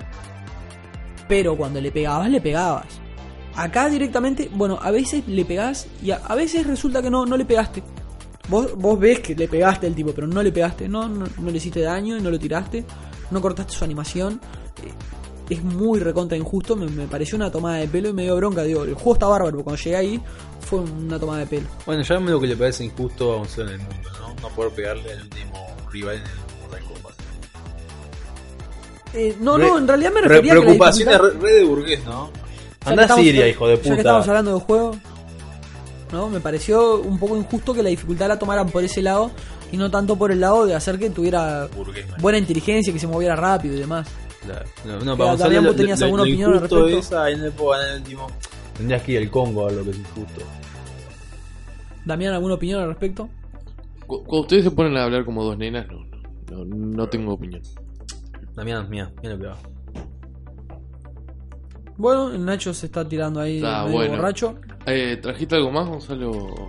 Pero 1.27 1.57
cuando 1.57 1.81
le 1.81 1.91
pegabas, 1.91 2.29
le 2.29 2.39
pegabas. 2.39 2.87
Acá 3.55 3.89
directamente, 3.89 4.49
bueno, 4.53 4.79
a 4.81 4.91
veces 4.91 5.27
le 5.27 5.43
pegás 5.43 5.87
y 6.01 6.11
a, 6.11 6.17
a 6.17 6.35
veces 6.35 6.65
resulta 6.65 7.01
que 7.01 7.09
no, 7.09 7.25
no 7.25 7.35
le 7.35 7.43
pegaste. 7.43 7.83
Vos, 8.47 8.75
vos 8.77 8.99
ves 8.99 9.19
que 9.19 9.35
le 9.35 9.47
pegaste 9.47 9.87
al 9.87 9.95
tipo, 9.95 10.13
pero 10.13 10.27
no 10.27 10.41
le 10.41 10.51
pegaste, 10.51 10.87
no, 10.87 11.07
no, 11.07 11.25
no 11.37 11.51
le 11.51 11.57
hiciste 11.57 11.81
daño 11.81 12.17
y 12.17 12.21
no 12.21 12.29
lo 12.29 12.39
tiraste, 12.39 12.85
no 13.29 13.41
cortaste 13.41 13.73
su 13.73 13.83
animación. 13.83 14.39
Es 15.51 15.61
muy 15.63 15.99
recontra 15.99 16.37
injusto, 16.37 16.77
me, 16.77 16.85
me 16.87 17.07
pareció 17.07 17.35
una 17.35 17.51
tomada 17.51 17.75
de 17.79 17.87
pelo 17.89 18.07
y 18.07 18.13
me 18.13 18.23
dio 18.23 18.37
bronca. 18.37 18.63
Digo, 18.63 18.83
el 18.85 18.93
juego 18.93 19.13
está 19.13 19.27
bárbaro, 19.27 19.51
pero 19.51 19.63
cuando 19.65 19.81
llegué 19.83 19.95
ahí 19.97 20.21
fue 20.61 20.79
una 20.79 21.19
tomada 21.19 21.39
de 21.39 21.45
pelo. 21.47 21.67
Bueno, 21.85 22.03
ya 22.03 22.19
lo 22.19 22.39
que 22.39 22.47
le 22.47 22.55
parece 22.55 22.85
injusto 22.85 23.33
a 23.33 23.37
un 23.41 23.47
ser 23.49 23.67
en 23.67 23.73
el 23.73 23.79
mundo, 23.79 24.09
¿no? 24.19 24.33
No 24.41 24.49
poder 24.55 24.71
pegarle 24.71 25.11
al 25.11 25.21
último 25.23 25.67
rival 25.91 26.15
en 26.15 26.21
el 26.21 26.61
Mortal 26.61 26.79
Kombat. 26.85 27.13
Eh, 29.13 29.35
no, 29.41 29.57
Re- 29.57 29.67
no, 29.67 29.77
en 29.77 29.87
realidad 29.87 30.11
me 30.13 30.21
Re- 30.21 30.27
refería 30.29 30.53
a 30.53 30.55
que 30.55 30.65
la 30.65 30.71
dificultad- 30.71 31.19
re, 31.19 31.29
re 31.39 31.51
de 31.53 31.63
burgués, 31.65 32.05
¿no? 32.05 32.29
Anda 32.85 33.03
a 33.03 33.15
Siria, 33.15 33.47
hijo 33.47 33.67
de 33.67 33.75
Ya 33.75 33.81
que 33.81 33.89
estamos 33.97 34.21
puta. 34.21 34.31
hablando 34.31 34.51
del 34.51 34.61
juego, 34.61 34.95
¿no? 36.13 36.29
Me 36.29 36.39
pareció 36.39 36.99
un 37.01 37.19
poco 37.19 37.35
injusto 37.37 37.73
que 37.73 37.83
la 37.83 37.89
dificultad 37.89 38.27
la 38.29 38.39
tomaran 38.39 38.69
por 38.69 38.83
ese 38.83 39.01
lado 39.01 39.31
y 39.71 39.77
no 39.77 39.91
tanto 39.91 40.15
por 40.15 40.31
el 40.31 40.39
lado 40.39 40.65
de 40.65 40.75
hacer 40.75 40.97
que 40.97 41.09
tuviera 41.09 41.67
buena 42.21 42.37
inteligencia, 42.37 42.91
que 42.93 42.99
se 42.99 43.07
moviera 43.07 43.35
rápido 43.35 43.75
y 43.75 43.79
demás. 43.79 44.07
Claro. 44.43 44.65
No, 44.85 44.91
no, 44.93 44.99
Pero 44.99 45.15
vamos 45.17 45.35
a 45.35 45.43
también 45.43 45.57
hablar 45.59 45.71
vos 45.73 45.75
tenías 45.77 46.01
alguna 46.01 46.23
opinión 46.23 46.53
al 46.53 46.59
respecto. 46.61 46.87
es, 46.87 47.11
ay, 47.13 47.35
no 47.37 47.43
le 47.43 47.51
puedo 47.51 47.71
ganar 47.71 47.89
el 47.89 47.95
último. 48.01 48.27
Tendrías 48.77 49.03
que 49.03 49.11
ir 49.11 49.17
al 49.19 49.29
Congo 49.31 49.63
a 49.63 49.67
ver 49.67 49.75
lo 49.77 49.83
que 49.83 49.89
es 49.91 49.97
injusto. 49.99 50.41
Damián, 52.05 52.33
¿alguna 52.33 52.55
opinión 52.55 52.81
al 52.81 52.87
respecto? 52.89 53.29
Cu- 54.07 54.23
Cuando 54.23 54.41
ustedes 54.41 54.63
se 54.63 54.71
ponen 54.71 54.97
a 54.97 55.03
hablar 55.03 55.23
como 55.25 55.43
dos 55.43 55.57
nenas, 55.57 55.85
no, 55.87 56.03
no, 56.51 56.65
no, 56.65 56.75
no 56.75 57.07
tengo 57.09 57.33
opinión. 57.33 57.61
Damián, 58.55 58.87
mira, 58.89 59.11
mira 59.21 59.35
lo 59.35 59.39
que 59.41 59.47
va. 59.47 59.57
Bueno, 61.97 62.31
el 62.33 62.43
Nacho 62.43 62.73
se 62.73 62.87
está 62.87 63.07
tirando 63.07 63.39
ahí 63.39 63.61
Ah, 63.63 63.83
medio 63.83 63.97
bueno. 63.97 64.15
borracho. 64.15 64.55
Eh, 64.87 65.17
¿Trajiste 65.21 65.55
algo 65.55 65.71
más, 65.71 65.87
Gonzalo? 65.87 66.67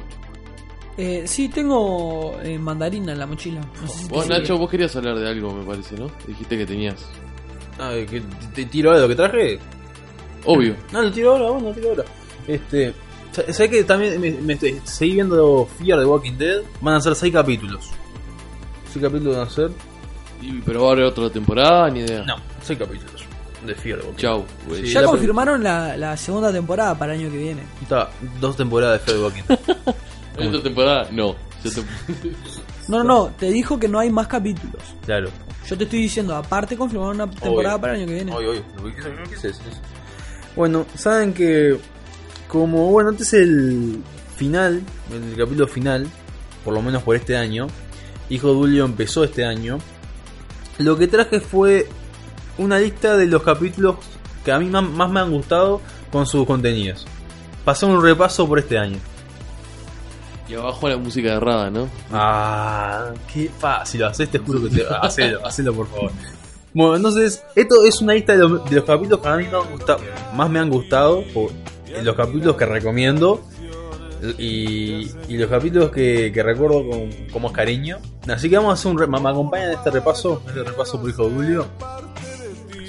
Eh, 0.98 1.22
sí, 1.26 1.48
tengo 1.48 2.38
eh, 2.42 2.58
mandarina 2.58 3.12
en 3.12 3.18
la 3.18 3.26
mochila. 3.26 3.60
No 3.80 3.88
sé 3.88 3.98
si 4.04 4.08
Vos. 4.08 4.28
Nacho, 4.28 4.58
vos 4.58 4.68
querías 4.70 4.94
hablar 4.94 5.18
de 5.18 5.26
algo, 5.28 5.54
me 5.54 5.64
parece, 5.64 5.96
¿no? 5.96 6.10
Dijiste 6.26 6.58
que 6.58 6.66
tenías. 6.66 7.08
Ah, 7.78 7.92
¿que 8.08 8.22
¿te 8.54 8.64
tiro 8.66 8.90
ahora 8.90 9.02
lo 9.02 9.08
que 9.08 9.14
traje? 9.16 9.58
Obvio. 10.44 10.76
No, 10.92 11.02
lo 11.02 11.12
tiro 11.12 11.32
ahora, 11.32 11.50
bueno, 11.50 11.68
lo 11.68 11.74
tiro 11.74 11.88
ahora. 11.90 12.04
Este. 12.46 12.94
sa- 13.32 13.52
¿Sabes 13.52 13.70
que 13.70 13.84
también 13.84 14.20
me, 14.20 14.30
me 14.32 14.52
estoy, 14.54 14.80
seguí 14.84 15.14
viendo 15.14 15.66
Fear 15.78 15.98
de 16.00 16.04
Walking 16.06 16.36
Dead? 16.38 16.62
Van 16.80 16.94
a 16.96 17.00
ser 17.00 17.14
6 17.14 17.32
capítulos. 17.32 17.90
6 18.92 19.04
capítulos 19.04 19.36
van 19.36 19.46
a 19.46 19.50
ser. 19.50 19.70
Y- 20.40 20.60
pero 20.60 20.82
va 20.82 20.88
a 20.90 20.92
haber 20.92 21.04
otra 21.04 21.30
temporada, 21.30 21.88
ni 21.90 22.00
idea. 22.00 22.24
No, 22.24 22.34
6 22.62 22.78
capítulos 22.78 23.24
de 23.64 23.74
Fear 23.76 23.98
de 24.00 24.04
Walking 24.06 24.20
Chau. 24.22 24.44
güey. 24.68 24.86
Sí. 24.86 24.92
Ya 24.92 25.00
la- 25.02 25.06
confirmaron 25.06 25.62
la, 25.62 25.96
la 25.96 26.16
segunda 26.16 26.52
temporada 26.52 26.98
para 26.98 27.14
el 27.14 27.20
año 27.20 27.30
que 27.30 27.38
viene. 27.38 27.62
Dead. 27.62 27.82
Está, 27.82 28.10
dos 28.40 28.56
temporadas 28.56 29.00
de 29.00 29.06
Fear 29.06 29.18
de 29.18 29.24
Walking 29.24 29.42
Dead. 29.48 29.58
¿Esta 30.38 30.62
temporada? 30.62 31.08
No. 31.12 31.36
Ya 31.62 31.70
te- 31.74 31.82
No, 32.88 32.98
no, 32.98 33.04
no, 33.04 33.26
te 33.38 33.50
dijo 33.52 33.78
que 33.78 33.86
no 33.86 34.00
hay 34.00 34.10
más 34.10 34.26
capítulos. 34.26 34.82
claro. 35.06 35.30
Yo 35.68 35.78
te 35.78 35.84
estoy 35.84 36.00
diciendo, 36.02 36.34
aparte 36.36 36.76
confirmaron 36.76 37.16
una 37.16 37.30
temporada 37.30 37.74
Obvio. 37.76 37.80
para 37.80 37.92
el 37.94 37.98
año 38.00 38.06
que 38.08 38.14
viene. 38.14 38.34
Oye, 38.34 38.48
oye, 38.48 38.64
lo 38.76 38.84
que 38.84 38.94
quise- 38.96 39.10
lo 39.10 39.22
que 39.24 39.30
quise 39.30 39.48
decir 39.48 39.62
eso. 39.70 39.80
Bueno, 40.56 40.86
saben 40.94 41.32
que 41.32 41.78
como 42.48 42.90
bueno, 42.90 43.10
este 43.10 43.22
es 43.22 43.32
el 43.34 44.02
final, 44.36 44.82
el 45.10 45.36
capítulo 45.36 45.66
final, 45.66 46.06
por 46.64 46.74
lo 46.74 46.82
menos 46.82 47.02
por 47.02 47.16
este 47.16 47.36
año. 47.36 47.68
Hijo 48.28 48.48
de 48.48 48.54
Julio 48.54 48.84
empezó 48.84 49.24
este 49.24 49.44
año. 49.44 49.78
Lo 50.78 50.98
que 50.98 51.06
traje 51.06 51.40
fue 51.40 51.88
una 52.58 52.78
lista 52.78 53.16
de 53.16 53.26
los 53.26 53.42
capítulos 53.42 53.96
que 54.44 54.52
a 54.52 54.58
mí 54.58 54.66
más, 54.66 54.82
más 54.84 55.10
me 55.10 55.20
han 55.20 55.30
gustado 55.30 55.80
con 56.10 56.26
sus 56.26 56.46
contenidos. 56.46 57.06
Pasó 57.64 57.86
un 57.86 58.02
repaso 58.02 58.46
por 58.48 58.58
este 58.58 58.76
año. 58.78 58.98
Y 60.52 60.54
abajo 60.54 60.88
la 60.88 60.96
música 60.98 61.30
de 61.32 61.40
Rada, 61.40 61.70
¿no? 61.70 61.88
Ah, 62.12 63.12
qué 63.32 63.48
fácil 63.58 64.00
lo 64.02 64.08
haces, 64.08 64.28
te 64.30 64.38
juro 64.38 64.62
que 64.62 64.68
te. 64.68 64.84
Hacelo, 65.00 65.46
hacelo 65.46 65.72
por 65.74 65.88
favor. 65.88 66.10
Bueno, 66.74 66.96
entonces, 66.96 67.42
esto 67.54 67.84
es 67.84 68.00
una 68.02 68.14
lista 68.14 68.32
de 68.34 68.38
los, 68.40 68.68
de 68.68 68.76
los 68.76 68.84
capítulos 68.84 69.20
que 69.20 69.28
a 69.28 69.36
mí 69.36 69.46
me 69.50 69.56
han 69.56 69.70
gustado, 69.70 70.00
más 70.34 70.50
me 70.50 70.58
han 70.58 70.68
gustado, 70.70 71.20
eh, 71.20 72.02
los 72.02 72.14
capítulos 72.16 72.56
que 72.56 72.64
recomiendo 72.66 73.42
y, 74.38 75.10
y 75.28 75.36
los 75.36 75.50
capítulos 75.50 75.90
que, 75.90 76.30
que 76.32 76.42
recuerdo 76.42 76.88
con, 76.88 77.10
con 77.32 77.42
más 77.42 77.52
cariño. 77.52 77.98
Así 78.28 78.48
que 78.48 78.56
vamos 78.56 78.70
a 78.70 78.74
hacer 78.74 78.90
un. 78.92 78.98
re- 78.98 79.06
¿Me 79.06 79.16
acompañan 79.30 79.68
en 79.72 79.78
este 79.78 79.90
repaso? 79.90 80.42
Este 80.46 80.62
repaso 80.62 81.00
por 81.00 81.10
hijo 81.10 81.28
de 81.28 81.34
Julio. 81.34 81.66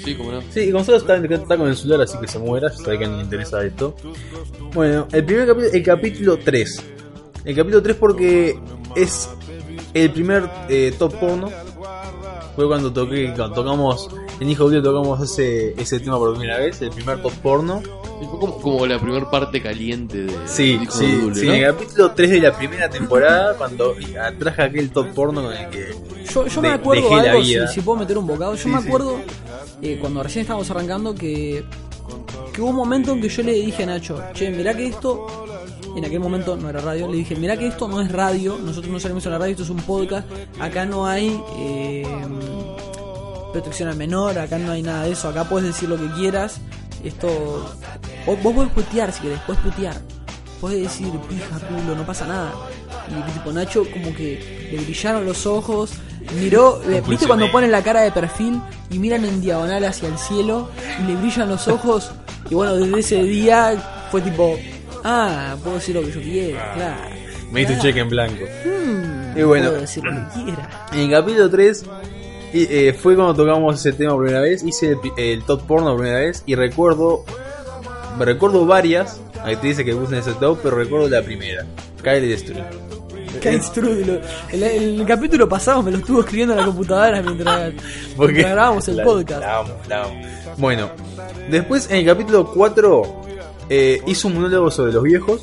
Sí, 0.04 0.14
como 0.16 0.32
no. 0.32 0.42
Sí, 0.50 0.60
y 0.60 0.70
Gonzalo 0.70 0.98
está, 0.98 1.16
está 1.16 1.56
con 1.56 1.66
el 1.68 1.76
celular, 1.76 2.02
así 2.02 2.18
que 2.18 2.28
se 2.28 2.38
muera, 2.38 2.70
ya 2.70 2.76
sabe 2.76 2.98
que 2.98 3.06
no 3.06 3.16
le 3.16 3.22
interesa 3.22 3.64
esto. 3.64 3.96
Bueno, 4.74 5.08
el 5.12 5.24
primer 5.24 5.46
capítulo, 5.48 5.72
el 5.72 5.82
capítulo 5.82 6.38
3. 6.44 6.84
El 7.44 7.54
capítulo 7.54 7.82
3 7.82 7.96
porque 7.96 8.58
es 8.96 9.28
el 9.92 10.10
primer 10.10 10.48
eh, 10.68 10.94
top 10.98 11.14
porno. 11.18 11.50
Fue 12.56 12.66
cuando 12.68 12.92
toqué, 12.92 13.32
cuando 13.36 13.52
tocamos, 13.54 14.08
en 14.40 14.48
Hijo 14.48 14.64
Julio 14.64 14.80
tocamos 14.82 15.20
ese, 15.20 15.74
ese 15.80 15.98
tema 15.98 16.18
por 16.18 16.32
primera 16.36 16.58
vez, 16.58 16.80
el 16.82 16.90
primer 16.90 17.20
top 17.20 17.32
porno. 17.42 17.82
Fue 18.18 18.28
como, 18.38 18.58
como 18.60 18.86
la 18.86 18.98
primera 19.00 19.28
parte 19.28 19.60
caliente 19.60 20.22
de 20.22 20.32
Sí, 20.46 20.78
sí, 20.88 21.20
sí, 21.34 21.46
¿no? 21.46 21.52
en 21.52 21.64
el 21.64 21.74
capítulo 21.74 22.12
3 22.12 22.30
de 22.30 22.40
la 22.40 22.56
primera 22.56 22.88
temporada, 22.88 23.56
cuando 23.58 23.94
traje 24.38 24.62
aquel 24.62 24.90
top 24.90 25.08
porno 25.14 25.42
con 25.42 25.52
el 25.52 25.68
que. 25.68 25.94
Yo, 26.32 26.46
yo 26.46 26.62
me 26.62 26.68
acuerdo 26.70 27.02
dejé 27.10 27.16
la 27.22 27.30
algo, 27.32 27.42
vida. 27.42 27.66
si 27.66 27.80
puedo 27.80 27.98
meter 27.98 28.16
un 28.18 28.26
bocado, 28.26 28.54
yo 28.54 28.62
Sí, 28.62 28.68
me 28.68 28.80
sí. 28.80 28.86
acuerdo 28.86 29.18
eh, 29.82 29.98
cuando 30.00 30.22
recién 30.22 30.42
estábamos 30.42 30.70
arrancando 30.70 31.12
que, 31.14 31.64
que 32.52 32.62
hubo 32.62 32.70
un 32.70 32.76
momento 32.76 33.10
en 33.12 33.20
que 33.20 33.28
yo 33.28 33.42
le 33.42 33.52
dije 33.52 33.82
a 33.82 33.86
Nacho, 33.86 34.22
che, 34.32 34.48
mirá 34.50 34.74
que 34.76 34.86
esto, 34.86 35.26
en 35.96 36.04
aquel 36.04 36.20
momento 36.20 36.56
no 36.56 36.68
era 36.68 36.80
radio, 36.80 37.08
le 37.08 37.18
dije, 37.18 37.36
mirá 37.36 37.56
que 37.56 37.66
esto 37.66 37.88
no 37.88 38.00
es 38.00 38.10
radio, 38.10 38.58
nosotros 38.62 38.92
no 38.92 39.00
salimos 39.00 39.24
en 39.26 39.32
la 39.32 39.38
radio, 39.38 39.52
esto 39.52 39.62
es 39.62 39.70
un 39.70 39.80
podcast, 39.82 40.26
acá 40.60 40.84
no 40.84 41.06
hay 41.06 41.40
eh, 41.58 42.06
protección 43.52 43.88
al 43.88 43.96
menor, 43.96 44.38
acá 44.38 44.58
no 44.58 44.72
hay 44.72 44.82
nada 44.82 45.04
de 45.04 45.12
eso, 45.12 45.28
acá 45.28 45.44
puedes 45.44 45.68
decir 45.68 45.88
lo 45.88 45.96
que 45.96 46.08
quieras, 46.14 46.60
esto, 47.04 47.28
vos, 48.26 48.42
vos 48.42 48.54
podés 48.54 48.72
putear 48.72 49.12
si 49.12 49.22
querés, 49.22 49.40
podés 49.40 49.60
putear. 49.60 49.94
Podés 50.60 50.82
decir 50.82 51.10
pija, 51.28 51.58
culo, 51.68 51.94
no 51.94 52.06
pasa 52.06 52.26
nada. 52.26 52.52
Y 53.10 53.32
tipo 53.32 53.52
Nacho 53.52 53.84
como 53.92 54.14
que 54.14 54.70
le 54.72 54.82
brillaron 54.82 55.26
los 55.26 55.46
ojos, 55.46 55.90
miró, 56.40 56.80
¿viste 57.06 57.26
cuando 57.26 57.50
ponen 57.52 57.70
la 57.70 57.82
cara 57.82 58.00
de 58.00 58.10
perfil 58.10 58.60
y 58.90 58.98
miran 58.98 59.24
en 59.26 59.42
diagonal 59.42 59.84
hacia 59.84 60.08
el 60.08 60.16
cielo 60.16 60.70
y 61.00 61.06
le 61.06 61.16
brillan 61.16 61.50
los 61.50 61.68
ojos? 61.68 62.12
Y 62.48 62.54
bueno, 62.54 62.76
desde 62.76 62.98
ese 62.98 63.22
día 63.24 64.06
fue 64.10 64.22
tipo, 64.22 64.56
ah, 65.04 65.56
puedo 65.62 65.76
decir 65.76 65.94
lo 65.94 66.02
que 66.02 66.10
yo 66.12 66.20
quiera, 66.20 66.72
claro. 66.74 67.14
Me 67.52 67.60
diste 67.60 67.74
un 67.74 67.80
cheque 67.80 68.00
en 68.00 68.08
blanco. 68.08 68.44
Mm, 68.64 69.38
Y 69.38 69.42
bueno. 69.42 69.68
puedo 69.68 69.80
decir 69.82 70.02
lo 70.04 70.10
que 70.10 70.42
quiera. 70.44 70.86
En 70.92 70.98
el 71.00 71.10
capítulo 71.10 71.50
3 71.50 71.84
y, 72.52 72.62
eh, 72.70 72.92
fue 72.94 73.14
cuando 73.14 73.34
tocamos 73.34 73.74
ese 73.78 73.92
tema 73.92 74.12
por 74.12 74.22
primera 74.22 74.40
vez. 74.42 74.62
Hice 74.64 74.90
el, 74.92 74.98
el 75.16 75.42
top 75.44 75.62
porno 75.66 75.90
por 75.90 75.98
primera 76.00 76.18
vez 76.20 76.42
y 76.46 76.54
recuerdo. 76.56 77.24
Recuerdo 78.18 78.64
varias. 78.66 79.20
Ahí 79.44 79.56
te 79.56 79.68
dice 79.68 79.84
que 79.84 79.94
puse 79.94 80.14
en 80.14 80.20
ese 80.20 80.32
top, 80.34 80.58
pero 80.62 80.76
recuerdo 80.76 81.08
la 81.08 81.22
primera. 81.22 81.64
Kyle 82.02 83.60
Strudel, 83.62 84.06
lo- 84.06 84.20
el, 84.52 84.62
el 84.62 85.04
capítulo 85.06 85.48
pasado 85.48 85.82
me 85.82 85.90
lo 85.90 85.98
estuvo 85.98 86.20
escribiendo 86.20 86.54
en 86.54 86.60
la 86.60 86.66
computadora 86.66 87.20
mientras, 87.26 87.72
grabábamos 88.16 88.86
el 88.88 88.96
la- 88.98 89.04
podcast. 89.04 89.40
la 89.40 89.58
amo, 89.58 89.74
la 89.88 90.02
amo. 90.04 90.22
Bueno, 90.56 90.90
después 91.50 91.90
en 91.90 91.96
el 91.96 92.06
capítulo 92.06 92.52
4 92.54 93.02
eh, 93.68 94.00
hizo 94.06 94.28
un 94.28 94.34
monólogo 94.34 94.70
sobre 94.70 94.92
los 94.92 95.02
viejos. 95.02 95.42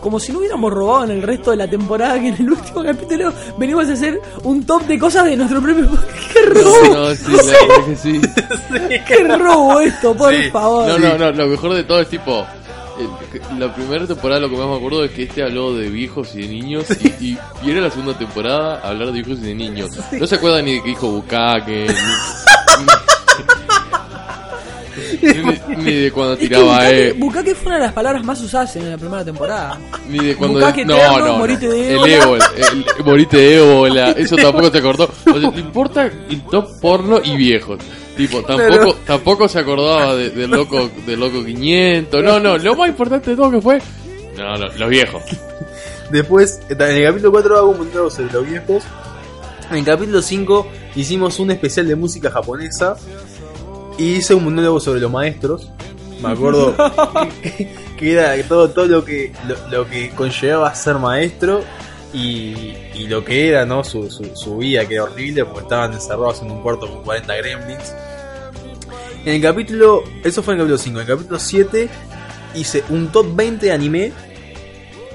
Como 0.00 0.20
si 0.20 0.30
no 0.30 0.38
hubiéramos 0.38 0.72
robado 0.72 1.04
en 1.04 1.10
el 1.12 1.22
resto 1.22 1.50
de 1.50 1.56
la 1.56 1.68
temporada 1.68 2.20
que 2.20 2.28
en 2.28 2.34
el 2.34 2.50
último 2.50 2.84
capítulo 2.84 3.32
venimos 3.58 3.88
a 3.88 3.92
hacer 3.94 4.20
un 4.44 4.64
top 4.64 4.82
de 4.86 4.98
cosas 5.00 5.24
de 5.24 5.36
nuestro 5.36 5.60
propio. 5.60 5.88
¡Qué 6.32 6.42
robo! 6.46 6.94
No, 6.94 7.14
sí, 7.14 7.24
la 7.32 7.42
verdad 7.42 7.86
que 7.86 7.96
sí. 7.96 8.20
¡Qué 9.08 9.24
robo 9.36 9.80
esto, 9.80 10.14
por 10.14 10.32
Sí. 10.32 10.48
favor! 10.50 10.86
No, 10.88 10.98
no, 10.98 11.18
no, 11.18 11.32
lo 11.32 11.46
mejor 11.48 11.74
de 11.74 11.82
todo 11.84 12.00
es 12.00 12.08
tipo. 12.08 12.46
La 13.58 13.74
primera 13.74 14.06
temporada 14.06 14.40
lo 14.40 14.48
que 14.48 14.56
más 14.56 14.66
me 14.68 14.76
acuerdo 14.76 15.04
es 15.04 15.10
que 15.10 15.24
este 15.24 15.42
habló 15.42 15.74
de 15.74 15.90
viejos 15.90 16.34
y 16.34 16.42
de 16.42 16.48
niños 16.48 16.86
y, 17.02 17.08
y, 17.32 17.38
y 17.64 17.70
era 17.70 17.82
la 17.82 17.90
segunda 17.90 18.16
temporada 18.16 18.80
hablar 18.88 19.08
de 19.08 19.12
viejos 19.12 19.38
y 19.40 19.42
de 19.48 19.54
niños. 19.54 19.90
No 20.12 20.26
se 20.26 20.34
acuerdan 20.36 20.64
ni 20.64 20.74
de 20.74 20.82
que 20.82 20.88
dijo 20.90 21.08
Bukake, 21.10 21.88
ni, 21.88 22.86
ni- 25.22 25.76
ni 25.84 25.92
de 25.92 26.10
cuando 26.12 26.32
Es 26.34 26.38
que 26.40 26.46
tiraba 26.48 26.64
Bukake, 26.74 27.08
eh, 27.08 27.12
Bukake 27.12 27.54
fue 27.54 27.66
una 27.66 27.76
de 27.76 27.82
las 27.84 27.92
palabras 27.92 28.24
más 28.24 28.40
usadas 28.40 28.76
en 28.76 28.90
la 28.90 28.98
primera 28.98 29.24
temporada. 29.24 29.78
ni 30.08 30.18
de 30.18 30.36
cuando 30.36 30.58
Bukake 30.58 30.84
no, 30.84 30.94
eterno, 30.96 31.18
no, 31.18 31.26
no. 31.26 31.38
morite 31.38 31.68
de 31.68 31.88
el 31.88 31.94
ébola. 31.96 32.14
ébola, 32.24 32.50
el- 32.56 32.84
el- 32.98 33.04
morite 33.04 33.36
de 33.36 33.56
ébola, 33.56 34.10
eso 34.16 34.36
tampoco 34.36 34.70
se 34.70 34.78
acordó. 34.78 35.04
O 35.04 35.24
sea, 35.24 35.34
le 35.50 35.60
importa 35.60 36.06
el 36.06 36.42
top 36.50 36.80
porno 36.80 37.20
y 37.22 37.36
viejos. 37.36 37.78
Tipo, 38.16 38.42
tampoco, 38.42 38.68
Pero- 38.70 38.94
tampoco 39.06 39.48
se 39.48 39.58
acordaba 39.58 40.14
de- 40.16 40.30
del 40.30 40.50
loco, 40.50 40.90
del 41.06 41.20
loco 41.20 41.44
500. 41.44 42.24
No, 42.24 42.40
no, 42.40 42.56
lo 42.56 42.74
más 42.74 42.88
importante 42.88 43.30
de 43.30 43.36
todo 43.36 43.50
que 43.50 43.60
fue, 43.60 43.78
no, 44.38 44.56
no, 44.56 44.66
los 44.78 44.88
viejos. 44.88 45.22
Después, 46.10 46.60
en 46.68 46.80
el 46.80 47.04
capítulo 47.04 47.30
4 47.32 47.56
hago 47.58 47.70
un 47.70 47.78
monólogo 47.78 48.10
sobre 48.10 48.32
los 48.32 48.48
viejos. 48.48 48.84
En 49.70 49.78
el 49.78 49.84
capítulo 49.84 50.22
5 50.22 50.68
hicimos 50.94 51.38
un 51.40 51.50
especial 51.50 51.88
de 51.88 51.96
música 51.96 52.30
japonesa. 52.30 52.96
Y 53.98 54.16
hice 54.16 54.34
un 54.34 54.44
monólogo 54.44 54.80
sobre 54.80 55.00
los 55.00 55.10
maestros. 55.10 55.70
Me 56.20 56.30
acuerdo 56.30 56.74
que, 57.42 57.74
que 57.98 58.12
era 58.12 58.36
todo, 58.46 58.70
todo 58.70 58.86
lo 58.86 59.04
que 59.04 59.32
lo, 59.46 59.68
lo 59.70 59.88
que 59.88 60.10
conllevaba 60.10 60.74
ser 60.74 60.96
maestro 60.96 61.62
y, 62.12 62.74
y 62.94 63.06
lo 63.08 63.24
que 63.24 63.48
era 63.48 63.66
¿no? 63.66 63.84
su, 63.84 64.10
su, 64.10 64.24
su 64.34 64.58
vida, 64.58 64.86
que 64.86 64.94
era 64.94 65.04
horrible 65.04 65.44
porque 65.44 65.62
estaban 65.62 65.92
encerrados 65.92 66.40
en 66.42 66.50
un 66.50 66.62
cuarto 66.62 66.88
con 66.88 67.02
40 67.02 67.36
gremlins. 67.36 67.94
En 69.24 69.34
el 69.34 69.42
capítulo, 69.42 70.04
eso 70.24 70.42
fue 70.42 70.54
en 70.54 70.60
el 70.60 70.66
capítulo 70.66 70.78
5. 70.78 71.00
En 71.00 71.02
el 71.02 71.16
capítulo 71.16 71.38
7 71.38 71.88
hice 72.54 72.84
un 72.88 73.08
top 73.08 73.26
20 73.34 73.66
de 73.66 73.72
anime 73.72 74.12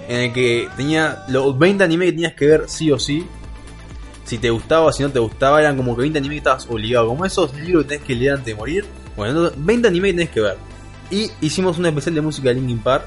en 0.07 0.19
el 0.19 0.33
que 0.33 0.67
tenía 0.75 1.23
los 1.29 1.57
20 1.57 1.83
animes 1.83 2.07
que 2.07 2.11
tenías 2.11 2.33
que 2.33 2.45
ver 2.45 2.63
sí 2.67 2.91
o 2.91 2.99
sí. 2.99 3.25
Si 4.23 4.37
te 4.37 4.49
gustaba, 4.49 4.91
si 4.93 5.03
no 5.03 5.09
te 5.09 5.19
gustaba, 5.19 5.59
eran 5.59 5.77
como 5.77 5.95
que 5.95 6.01
20 6.01 6.19
animes 6.19 6.35
que 6.35 6.37
estabas 6.39 6.67
obligado. 6.69 7.07
Como 7.07 7.25
esos 7.25 7.53
libros 7.55 7.83
que 7.83 7.89
tenés 7.89 8.05
que 8.05 8.15
leer 8.15 8.31
antes 8.33 8.45
de 8.45 8.55
morir. 8.55 8.85
Bueno, 9.15 9.51
20 9.55 9.87
animes 9.87 10.11
que 10.11 10.17
tenés 10.17 10.29
que 10.29 10.41
ver. 10.41 10.57
Y 11.09 11.31
hicimos 11.41 11.77
una 11.77 11.89
especial 11.89 12.15
de 12.15 12.21
música 12.21 12.49
de 12.49 12.55
Linkin 12.55 12.79
Park. 12.79 13.05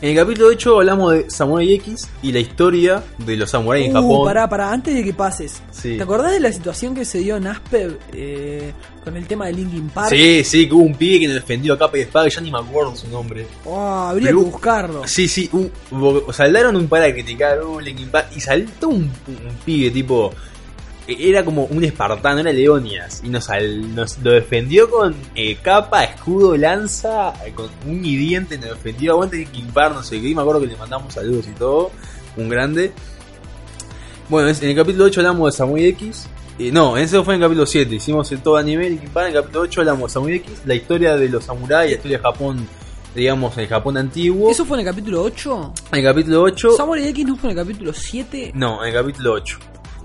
En 0.00 0.10
el 0.10 0.16
capítulo 0.16 0.46
8 0.48 0.76
hablamos 0.78 1.12
de 1.12 1.28
Samurai 1.28 1.72
X 1.74 2.08
y 2.22 2.30
la 2.30 2.38
historia 2.38 3.02
de 3.18 3.36
los 3.36 3.50
samuráis 3.50 3.86
en 3.86 3.96
Uh, 3.96 4.00
Japón. 4.00 4.26
pará, 4.28 4.48
pará, 4.48 4.70
antes 4.72 4.94
de 4.94 5.02
que 5.02 5.12
pases. 5.12 5.60
Sí. 5.72 5.96
¿Te 5.96 6.02
acordás 6.04 6.30
de 6.30 6.38
la 6.38 6.52
situación 6.52 6.94
que 6.94 7.04
se 7.04 7.18
dio 7.18 7.36
en 7.36 7.48
Asper 7.48 7.98
eh, 8.12 8.72
con 9.02 9.16
el 9.16 9.26
tema 9.26 9.46
de 9.46 9.54
Linkin 9.54 9.88
Park? 9.88 10.10
Sí, 10.10 10.44
sí, 10.44 10.68
que 10.68 10.74
hubo 10.74 10.84
un 10.84 10.94
pibe 10.94 11.18
que 11.18 11.26
nos 11.26 11.34
defendió 11.34 11.74
a 11.74 11.78
capa 11.78 11.98
y 11.98 12.02
espada, 12.02 12.28
y 12.28 12.30
ya 12.30 12.40
ni 12.40 12.52
me 12.52 12.58
acuerdo 12.58 12.94
su 12.94 13.08
nombre. 13.08 13.44
Oh, 13.64 13.76
habría 13.80 14.28
Pero- 14.28 14.38
que 14.38 14.44
buscarlo. 14.50 15.02
Sí, 15.08 15.26
sí, 15.26 15.50
un- 15.52 15.72
saltaron 16.32 16.76
un 16.76 16.86
par 16.86 17.02
a 17.02 17.12
criticar 17.12 17.60
uh, 17.64 17.80
Linkin 17.80 18.08
Park 18.08 18.28
y 18.36 18.40
saltó 18.40 18.90
un, 18.90 19.02
un 19.02 19.10
pibe 19.64 19.90
tipo. 19.90 20.32
Era 21.08 21.42
como 21.42 21.64
un 21.64 21.82
espartano, 21.84 22.40
era 22.40 22.52
Leonias. 22.52 23.22
Y 23.24 23.30
nos, 23.30 23.48
lo 24.22 24.32
defendió 24.32 24.90
con 24.90 25.14
eh, 25.34 25.56
capa, 25.56 26.04
escudo, 26.04 26.54
lanza, 26.54 27.32
eh, 27.46 27.52
con 27.54 27.70
un 27.86 28.02
diente, 28.02 28.58
nos 28.58 28.68
defendió. 28.70 29.12
Aguante 29.12 29.38
Linkin 29.38 29.68
Park, 29.68 29.94
no 29.94 30.02
sé 30.02 30.20
qué. 30.20 30.28
Y 30.28 30.34
me 30.34 30.42
acuerdo 30.42 30.60
que 30.60 30.66
le 30.66 30.76
mandamos 30.76 31.14
saludos 31.14 31.46
y 31.48 31.52
todo. 31.52 31.90
Un 32.36 32.50
grande. 32.50 32.92
Bueno, 34.28 34.50
en 34.50 34.68
el 34.68 34.76
capítulo 34.76 35.06
8 35.06 35.20
hablamos 35.20 35.50
de 35.50 35.56
Samurai 35.56 35.86
X. 35.86 36.26
Eh, 36.58 36.70
no, 36.70 36.98
ese 36.98 37.22
fue 37.22 37.36
en 37.36 37.40
el 37.40 37.46
capítulo 37.46 37.64
7. 37.64 37.94
Hicimos 37.94 38.30
el 38.30 38.42
todo 38.42 38.58
anime 38.58 38.90
Linkin 38.90 39.08
Park. 39.08 39.28
En 39.28 39.36
el 39.36 39.40
capítulo 39.40 39.64
8 39.64 39.80
hablamos 39.80 40.10
de 40.10 40.12
Samurai 40.12 40.36
X, 40.36 40.52
la 40.66 40.74
historia 40.74 41.16
de 41.16 41.30
los 41.30 41.42
samuráis, 41.42 41.90
la 41.90 41.96
historia 41.96 42.18
de 42.18 42.22
Japón, 42.22 42.68
digamos, 43.14 43.56
el 43.56 43.66
Japón 43.66 43.96
antiguo. 43.96 44.50
¿Eso 44.50 44.66
fue 44.66 44.76
en 44.76 44.86
el 44.86 44.92
capítulo 44.92 45.22
8? 45.22 45.72
En 45.92 45.98
el 46.00 46.04
capítulo 46.04 46.42
8. 46.42 46.72
¿Samurai 46.76 47.08
X 47.08 47.24
no 47.24 47.36
fue 47.36 47.50
en 47.50 47.58
el 47.58 47.64
capítulo 47.64 47.94
7? 47.94 48.52
No, 48.54 48.84
en 48.84 48.88
el 48.88 48.94
capítulo 48.94 49.32
8. 49.32 49.58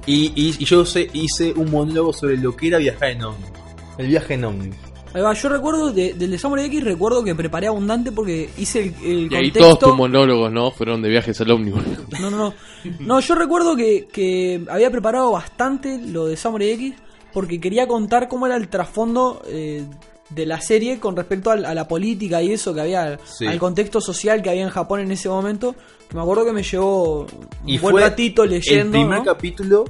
Y, 0.06 0.32
y- 0.36 0.56
y 0.60 0.66
yo 0.66 0.86
sé- 0.86 1.10
hice 1.14 1.54
un 1.54 1.72
monólogo 1.72 2.12
sobre 2.14 2.38
lo 2.38 2.56
que 2.56 2.68
era 2.68 2.78
viajar 2.78 3.10
en 3.12 3.24
ómnibus. 3.24 3.52
El 3.98 4.08
viaje 4.08 4.34
en 4.34 4.46
ómnibus. 4.46 4.78
Ahí 5.14 5.22
va, 5.22 5.32
yo 5.34 5.48
recuerdo, 5.48 5.92
de- 5.94 6.14
del 6.14 6.32
de 6.32 6.38
Samurai 6.40 6.66
X 6.66 6.84
recuerdo 6.84 7.24
que 7.24 7.36
preparé 7.36 7.68
abundante 7.68 8.12
porque 8.12 8.50
hice 8.58 8.80
el, 8.82 8.94
el 9.04 9.32
Y 9.32 9.36
ahí 9.36 9.44
contexto. 9.52 9.60
todos 9.60 9.80
tus 9.80 9.96
monólogos, 9.96 10.52
¿no? 10.52 10.72
Fueron 10.72 11.02
de 11.04 11.10
viajes 11.10 11.40
al 11.40 11.52
ómnibus. 11.52 11.84
No, 12.20 12.30
no, 12.32 12.38
no. 12.38 12.54
No, 13.00 13.20
yo 13.20 13.36
recuerdo 13.36 13.76
que, 13.76 14.08
que 14.12 14.64
había 14.70 14.90
preparado 14.92 15.32
bastante 15.32 16.00
lo 16.00 16.26
de 16.26 16.36
Samurai 16.36 16.72
X 16.72 16.94
porque 17.32 17.60
quería 17.62 17.88
contar 17.88 18.28
cómo 18.28 18.46
era 18.48 18.56
el 18.58 18.68
trasfondo 18.68 19.42
eh, 19.48 19.84
de 20.30 20.46
la 20.48 20.60
serie 20.62 21.00
con 21.00 21.16
respecto 21.16 21.52
al- 21.52 21.66
a, 21.66 21.74
la 21.76 21.88
política 21.88 22.42
y 22.42 22.52
eso 22.52 22.74
que 22.74 22.82
había, 22.82 23.20
Sí. 23.24 23.46
al 23.46 23.60
contexto 23.60 24.02
social 24.02 24.42
que 24.42 24.50
había 24.50 24.64
en 24.64 24.70
Japón 24.70 25.00
en 25.00 25.12
ese 25.12 25.30
momento. 25.30 25.76
Me 26.14 26.22
acuerdo 26.22 26.46
que 26.46 26.54
me 26.54 26.64
llevó 26.64 27.22
un 27.22 27.28
Y 27.66 27.78
buen 27.80 27.94
fue 27.94 28.02
ratito 28.02 28.46
leyendo. 28.46 28.84
el 28.98 29.04
primer 29.04 29.20
¿no? 29.20 29.26
capítulo 29.26 29.86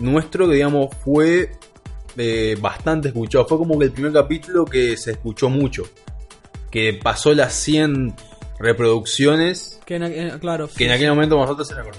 nuestro 0.00 0.48
que, 0.48 0.54
digamos, 0.56 0.88
fue 1.04 1.52
eh, 2.16 2.56
bastante 2.60 3.08
escuchado. 3.08 3.46
Fue 3.46 3.58
como 3.58 3.78
que 3.78 3.86
el 3.86 3.92
primer 3.92 4.12
capítulo 4.12 4.64
que 4.64 4.96
se 4.96 5.12
escuchó 5.12 5.48
mucho. 5.48 5.84
Que 6.70 6.94
pasó 6.94 7.32
las 7.32 7.54
100 7.54 8.14
reproducciones. 8.58 9.80
Que 9.84 9.96
en, 9.96 10.02
en- 10.04 10.38
claro, 10.38 10.66
Que 10.68 10.74
sí, 10.74 10.84
en 10.84 10.90
sí. 10.90 10.94
aquel 10.96 11.10
momento 11.10 11.36
nosotros 11.36 11.70
era 11.70 11.82
como... 11.82 11.96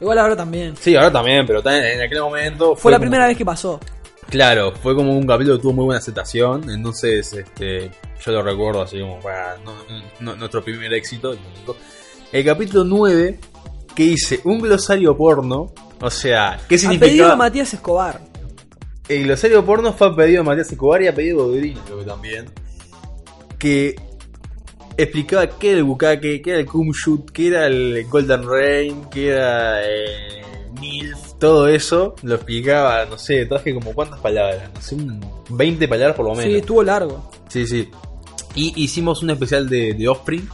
Igual 0.00 0.18
ahora 0.18 0.36
también. 0.36 0.76
Sí, 0.76 0.96
ahora 0.96 1.12
también, 1.12 1.46
pero 1.46 1.60
en 1.70 2.00
aquel 2.02 2.20
momento... 2.20 2.74
Fue 2.76 2.90
la 2.90 2.98
como- 2.98 3.04
primera 3.08 3.26
vez 3.28 3.36
que 3.38 3.44
pasó. 3.44 3.78
Claro, 4.28 4.72
fue 4.72 4.94
como 4.94 5.16
un 5.16 5.26
capítulo 5.26 5.56
que 5.56 5.62
tuvo 5.62 5.72
muy 5.74 5.84
buena 5.84 5.98
aceptación, 5.98 6.68
entonces 6.68 7.32
este, 7.34 7.90
yo 8.24 8.32
lo 8.32 8.42
recuerdo 8.42 8.82
así 8.82 8.98
como 8.98 9.20
"Bah, 9.20 9.54
no- 9.64 9.74
no- 10.20 10.34
nuestro 10.36 10.64
primer 10.64 10.92
éxito. 10.94 11.36
El 12.34 12.38
único". 12.38 12.38
El 12.38 12.44
capítulo 12.44 12.84
9, 12.84 13.38
que 13.94 14.02
hice 14.02 14.40
un 14.44 14.58
glosario 14.60 15.16
porno, 15.16 15.72
o 16.00 16.10
sea, 16.10 16.58
¿qué 16.68 16.74
A 16.74 16.78
pedido 16.78 16.92
de 16.96 16.98
significa? 16.98 17.36
Matías 17.36 17.72
Escobar. 17.74 18.20
El 19.08 19.24
glosario 19.24 19.64
porno 19.64 19.92
fue 19.92 20.08
a 20.08 20.14
pedido 20.16 20.42
de 20.42 20.48
Matías 20.48 20.70
Escobar 20.72 21.02
y 21.02 21.08
a 21.08 21.14
pedido 21.14 21.50
de 21.52 21.74
creo 21.84 21.98
que 21.98 22.04
también, 22.04 22.46
que 23.58 23.94
explicaba 24.96 25.46
qué 25.48 25.70
era 25.70 25.78
el 25.78 25.84
bukake, 25.84 26.40
qué 26.42 26.50
era 26.50 26.58
el 26.60 26.66
kumshut, 26.66 27.30
qué 27.30 27.48
era 27.48 27.66
el 27.66 28.06
golden 28.08 28.42
rain, 28.48 29.04
qué 29.10 29.28
era 29.30 29.82
eh, 29.84 30.42
milf, 30.80 31.34
todo 31.38 31.68
eso, 31.68 32.14
lo 32.22 32.36
explicaba, 32.36 33.04
no 33.06 33.18
sé, 33.18 33.44
traje 33.46 33.74
como 33.74 33.92
cuántas 33.92 34.20
palabras, 34.20 34.70
no 34.74 34.80
sé, 34.80 34.94
un 34.94 35.20
20 35.50 35.86
palabras 35.88 36.16
por 36.16 36.26
lo 36.26 36.34
Sí, 36.36 36.40
menos. 36.48 36.60
estuvo 36.60 36.82
largo. 36.82 37.30
Sí, 37.48 37.66
sí. 37.66 37.88
Y 38.54 38.72
hicimos 38.82 39.22
un 39.22 39.30
especial 39.30 39.68
de, 39.68 39.94
de 39.94 40.08
Offspring. 40.08 40.48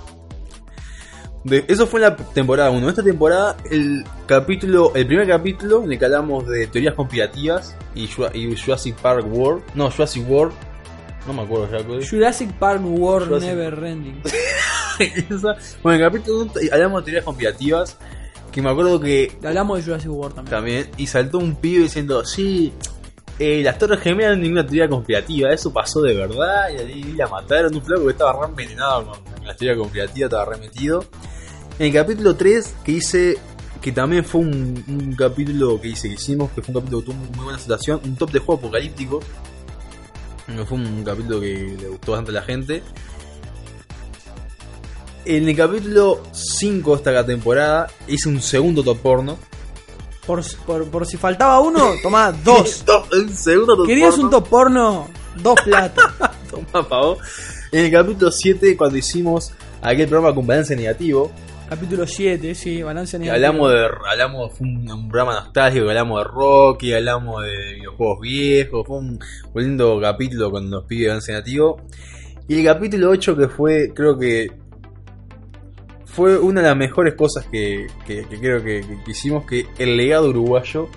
De- 1.44 1.64
eso 1.68 1.86
fue 1.86 2.00
en 2.00 2.10
la 2.10 2.16
temporada 2.16 2.70
1. 2.70 2.88
Esta 2.88 3.02
temporada, 3.02 3.56
el 3.70 4.04
capítulo, 4.26 4.92
el 4.94 5.06
primer 5.06 5.26
capítulo 5.26 5.82
en 5.84 5.92
el 5.92 5.98
que 5.98 6.04
hablamos 6.04 6.46
de 6.46 6.66
teorías 6.66 6.94
conspirativas 6.94 7.74
y, 7.94 8.06
Jura- 8.08 8.30
y 8.34 8.54
Jurassic 8.56 8.94
Park 8.96 9.26
World. 9.30 9.62
No, 9.74 9.90
Jurassic 9.90 10.28
World. 10.28 10.52
No 11.26 11.32
me 11.32 11.42
acuerdo 11.42 11.70
ya. 11.70 12.08
Jurassic 12.08 12.52
Park 12.58 12.80
War 12.84 13.22
Jurassic- 13.22 13.40
Never 13.46 13.84
Ending. 13.84 14.22
Bueno, 15.82 15.96
en 15.98 16.04
el 16.04 16.10
capítulo 16.10 16.42
1 16.42 16.52
hablamos 16.72 17.00
de 17.00 17.04
teorías 17.06 17.24
conspirativas. 17.24 17.96
Que 18.52 18.60
me 18.60 18.68
acuerdo 18.68 18.98
que 19.00 19.32
Hablamos 19.44 19.78
de 19.78 19.84
Jurassic 19.84 20.10
World 20.10 20.34
también. 20.34 20.50
también. 20.56 20.90
Y 20.96 21.06
saltó 21.06 21.38
un 21.38 21.54
pibe 21.54 21.84
diciendo, 21.84 22.24
sí, 22.24 22.72
eh, 23.40 23.62
las 23.62 23.78
torres 23.78 24.00
gemelas 24.00 24.32
es 24.32 24.38
ninguna 24.38 24.66
teoría 24.66 24.86
conspirativa, 24.86 25.50
eso 25.50 25.72
pasó 25.72 26.02
de 26.02 26.12
verdad. 26.12 26.68
Y 26.74 26.76
ahí 26.76 27.12
la 27.16 27.26
mataron, 27.26 27.74
un 27.74 27.82
flaco 27.82 28.04
que 28.04 28.12
estaba 28.12 28.38
re 28.38 28.50
envenenado 28.50 29.06
con 29.06 29.46
la 29.46 29.56
teoría 29.56 29.78
conspirativa, 29.78 30.26
estaba 30.26 30.44
re 30.44 30.58
metido. 30.58 31.04
En 31.78 31.86
el 31.86 31.92
capítulo 31.94 32.36
3, 32.36 32.74
que 32.84 32.92
hice, 32.92 33.38
que 33.80 33.92
también 33.92 34.26
fue 34.26 34.42
un, 34.42 34.84
un 34.86 35.14
capítulo 35.16 35.80
que 35.80 35.88
hice, 35.88 36.08
que 36.08 36.14
hicimos, 36.16 36.50
que 36.50 36.60
fue 36.60 36.74
un 36.74 36.80
capítulo 36.80 37.00
que 37.00 37.06
tuvo 37.06 37.16
muy 37.34 37.44
buena 37.44 37.58
situación, 37.58 38.02
un 38.04 38.14
top 38.16 38.30
de 38.30 38.38
juego 38.40 38.58
apocalíptico. 38.58 39.20
Fue 40.66 40.76
un 40.76 41.02
capítulo 41.02 41.40
que 41.40 41.76
le 41.80 41.88
gustó 41.88 42.12
bastante 42.12 42.32
a 42.32 42.34
la 42.34 42.42
gente. 42.42 42.82
En 45.24 45.48
el 45.48 45.56
capítulo 45.56 46.22
5 46.32 46.90
de 46.90 46.96
esta 46.96 47.24
temporada 47.24 47.86
hice 48.06 48.28
un 48.28 48.42
segundo 48.42 48.82
top 48.82 48.98
porno. 48.98 49.38
Por, 50.26 50.42
por, 50.66 50.88
por 50.90 51.06
si 51.06 51.16
faltaba 51.16 51.60
uno, 51.60 51.92
tomá 52.02 52.30
dos. 52.44 52.84
un 53.12 53.28
segundo 53.34 53.76
top 53.76 53.86
¿Querías 53.86 54.10
porno. 54.14 54.24
un 54.24 54.30
top 54.30 54.48
porno? 54.48 55.08
Dos 55.42 55.60
platos. 55.64 56.04
Toma, 56.50 56.88
pavo. 56.88 57.18
En 57.72 57.86
el 57.86 57.90
capítulo 57.92 58.30
7, 58.30 58.76
cuando 58.76 58.96
hicimos 58.98 59.52
aquel 59.80 60.08
programa 60.08 60.34
con 60.34 60.46
balance 60.46 60.74
negativo, 60.76 61.30
Capítulo 61.68 62.04
7, 62.04 62.52
sí, 62.56 62.82
balance 62.82 63.16
negativo. 63.16 63.46
hablamos 63.46 63.70
de. 63.72 63.86
Hablamos, 64.10 64.52
fue 64.58 64.66
un, 64.66 64.90
un 64.90 65.08
programa 65.08 65.34
nostálgico, 65.44 65.88
hablamos 65.88 66.18
de 66.24 66.28
Rocky, 66.28 66.92
hablamos 66.94 67.44
de 67.44 67.74
videojuegos 67.74 68.20
viejos, 68.20 68.86
fue 68.88 68.98
un, 68.98 69.20
un 69.54 69.62
lindo 69.62 70.00
capítulo 70.00 70.50
con 70.50 70.68
los 70.68 70.82
pibes 70.86 71.02
de 71.04 71.08
balance 71.10 71.30
negativo. 71.32 71.80
Y 72.48 72.58
el 72.58 72.64
capítulo 72.64 73.10
8, 73.10 73.36
que 73.36 73.48
fue, 73.48 73.92
creo 73.94 74.18
que. 74.18 74.50
Fue 76.12 76.38
una 76.38 76.60
de 76.60 76.68
las 76.68 76.76
mejores 76.76 77.14
cosas 77.14 77.46
que, 77.46 77.86
que- 78.06 78.24
creo 78.24 78.62
que, 78.62 78.80
que- 79.04 79.10
hicimos, 79.10 79.44
que 79.46 79.66
el 79.78 79.96
legado 79.96 80.28
uruguayo, 80.30 80.88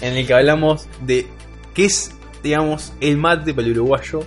en 0.00 0.16
el 0.16 0.26
que 0.26 0.34
hablamos 0.34 0.86
de 1.02 1.26
qué 1.74 1.86
es, 1.86 2.12
digamos, 2.42 2.92
el 3.00 3.16
mate 3.16 3.52
para 3.54 3.66
el 3.66 3.72
uruguayo 3.78 4.20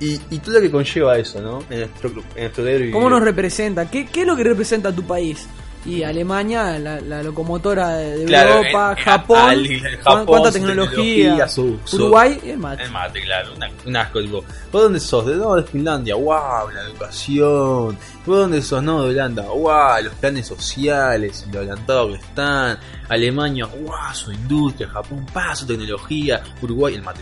y, 0.00 0.20
y 0.30 0.38
todo 0.38 0.54
lo 0.56 0.60
que 0.60 0.70
conlleva 0.70 1.18
eso, 1.18 1.40
¿no? 1.40 1.62
En 1.70 1.80
nuestro, 1.80 2.10
en 2.34 2.42
nuestro 2.42 2.64
¿Cómo 2.92 3.10
nos 3.10 3.22
representa? 3.22 3.90
¿Qué, 3.90 4.06
¿Qué 4.06 4.22
es 4.22 4.26
lo 4.26 4.36
que 4.36 4.44
representa 4.44 4.90
tu 4.92 5.02
país? 5.04 5.46
Y 5.86 6.02
Alemania, 6.02 6.78
la, 6.78 6.98
la 7.00 7.22
locomotora 7.22 7.96
de, 7.98 8.24
Claro, 8.24 8.54
Europa, 8.56 8.92
en- 8.92 8.98
en- 8.98 9.04
Japón, 9.04 9.38
al- 9.38 10.24
cuánta 10.24 10.50
tecnología, 10.50 10.96
tecnología, 11.02 11.48
su- 11.48 11.78
su- 11.84 11.96
Uruguay, 11.96 12.40
el 12.42 12.56
mate. 12.58 12.82
El 12.84 12.90
mate, 12.90 13.20
claro, 13.22 13.54
una- 13.54 13.70
un 13.84 13.96
asco, 13.96 14.20
tipo. 14.22 14.44
¿Vos 14.72 14.82
dónde 14.82 14.98
sos? 15.00 15.26
¿De 15.26 15.34
no, 15.36 15.54
de 15.56 15.62
Finlandia? 15.64 16.14
¡Wow! 16.14 16.70
La 16.72 16.80
educación. 16.88 17.98
¿Vos 18.24 18.38
dónde 18.38 18.62
sos? 18.62 18.82
No, 18.82 19.02
de 19.02 19.10
Holanda. 19.10 19.42
¡Wow! 19.42 20.04
Los 20.04 20.14
planes 20.14 20.46
sociales 20.46 21.44
y 21.48 21.52
lo 21.52 21.58
adelantados 21.58 22.16
que 22.18 22.24
están. 22.24 22.78
Alemania, 23.08 23.66
¡wow! 23.66 23.92
Su 24.14 24.32
industria. 24.32 24.88
Japón, 24.88 25.26
pa, 25.32 25.54
su 25.54 25.66
tecnología. 25.66 26.42
Uruguay, 26.62 26.94
el 26.94 27.02
mate. 27.02 27.20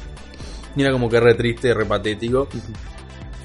Y 0.76 0.82
era 0.82 0.92
como 0.92 1.08
que 1.10 1.18
re 1.20 1.34
triste, 1.34 1.74
re 1.74 1.84
patético. 1.84 2.48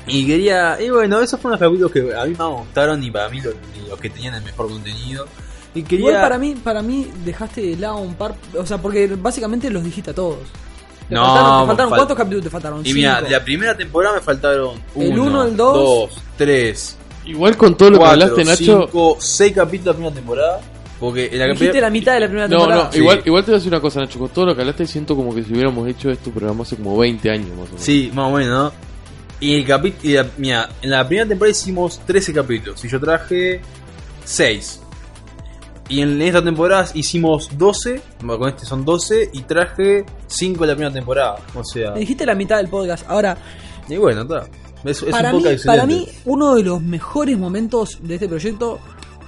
Y 0.08 0.26
quería. 0.26 0.78
Y 0.82 0.90
bueno, 0.90 1.22
esos 1.22 1.40
fueron 1.40 1.60
los 1.60 1.68
capítulos 1.70 1.92
que 1.92 2.16
a 2.16 2.26
mí 2.26 2.32
más 2.38 2.50
me 2.50 2.56
gustaron 2.60 3.04
y 3.04 3.12
para 3.12 3.30
mí 3.30 3.42
los, 3.42 3.54
los 3.90 4.00
que 4.00 4.10
tenían 4.10 4.36
el 4.36 4.44
mejor 4.44 4.68
contenido. 4.70 5.26
Y 5.76 5.84
quería. 5.84 6.08
Igual 6.10 6.22
para 6.22 6.38
mí, 6.38 6.56
para 6.64 6.82
mí 6.82 7.08
dejaste 7.26 7.62
de 7.62 7.76
lado 7.78 7.98
un 7.98 8.16
par, 8.16 8.36
o 8.58 8.66
sea, 8.66 8.78
porque 8.80 9.08
básicamente 9.16 9.70
los 9.70 9.84
dijiste 9.84 10.12
a 10.12 10.16
todos. 10.16 10.38
Te 11.08 11.16
No, 11.16 11.24
faltaron, 11.24 11.62
te 11.62 11.68
faltaron 11.68 11.92
fal- 11.92 11.96
¿cuántos 11.98 12.18
capítulos 12.18 12.44
te 12.44 12.50
faltaron? 12.50 12.86
Y 12.86 12.94
mira, 12.94 13.16
Cinco. 13.18 13.26
de 13.30 13.32
la 13.38 13.44
primera 13.46 13.78
temporada 13.78 14.16
me 14.16 14.22
faltaron 14.22 14.82
El 14.96 15.20
uno, 15.20 15.44
el 15.44 15.56
dos. 15.56 15.74
dos, 16.10 16.22
tres, 16.38 16.98
Igual 17.26 17.58
con 17.58 17.76
todo 17.78 17.90
lo 17.92 18.00
que 18.00 18.06
hablaste, 18.06 18.44
Nacho. 18.46 18.82
cinco, 18.88 19.18
seis 19.20 19.54
capítulos 19.54 19.84
de 19.84 19.92
la 19.92 19.94
primera 19.96 20.16
temporada. 20.16 20.62
Porque 21.00 21.28
en 21.32 21.38
la 21.40 21.46
Dijiste 21.46 21.66
primera- 21.68 21.88
la 21.88 21.92
mitad 21.92 22.14
de 22.16 22.20
la 22.22 22.26
primera 22.28 22.48
No, 22.48 22.58
temporada. 22.58 22.84
no, 22.86 22.92
Sí. 22.92 22.98
igual, 23.00 23.22
igual 23.26 23.44
te 23.44 23.52
voy 23.52 23.56
a 23.56 23.60
decir 23.60 23.72
una 23.72 23.82
cosa, 23.82 24.00
Nacho. 24.00 24.18
Con 24.20 24.30
todo 24.30 24.46
lo 24.48 24.56
que 24.56 24.62
hablaste, 24.62 24.88
siento 24.88 25.16
como 25.16 25.36
que 25.36 25.44
si 25.44 25.54
hubiéramos 25.54 25.88
hecho 25.88 26.10
este 26.10 26.32
programa 26.32 26.64
hace 26.64 26.76
como 26.76 26.98
20 26.98 27.30
años 27.30 27.50
más 27.50 27.60
o 27.68 27.72
menos. 27.72 27.82
Sí, 27.82 28.12
más 28.16 28.32
o 28.34 28.36
menos, 28.36 28.74
¿no? 28.74 28.87
Y 29.40 29.56
el 29.56 29.66
capítulo. 29.66 30.26
Mira, 30.38 30.70
en 30.82 30.90
la 30.90 31.08
primera 31.08 31.28
temporada 31.28 31.52
hicimos 31.52 32.00
13 32.06 32.34
capítulos. 32.34 32.84
Y 32.84 32.88
yo 32.88 33.00
traje 33.00 33.62
6. 34.26 34.82
Y 35.90 36.02
en 36.02 36.22
esta 36.22 36.44
temporada 36.44 36.90
hicimos 36.94 37.50
12. 37.58 38.02
bueno, 38.22 38.40
Con 38.40 38.50
este 38.50 38.66
son 38.66 38.84
12. 38.84 39.30
Y 39.34 39.42
traje 39.42 40.06
5 40.28 40.62
de 40.62 40.68
la 40.68 40.74
primera 40.74 40.94
temporada. 40.94 41.38
O 41.54 41.64
sea. 41.64 41.92
Me 41.92 42.00
dijiste 42.00 42.26
la 42.26 42.36
mitad 42.36 42.58
del 42.58 42.68
podcast. 42.68 43.06
Ahora, 43.08 43.38
Y 43.88 43.98
bueno, 43.98 44.24
está. 44.24 44.48
Es, 44.84 45.02
es 45.02 45.10
para, 45.10 45.36
un 45.36 45.44
mí, 45.44 45.50
para 45.66 45.86
mí, 45.86 46.08
uno 46.26 46.56
de 46.56 46.64
los 46.64 46.82
mejores 46.82 47.38
momentos 47.38 48.00
de 48.02 48.16
este 48.16 48.28
proyecto 48.28 48.80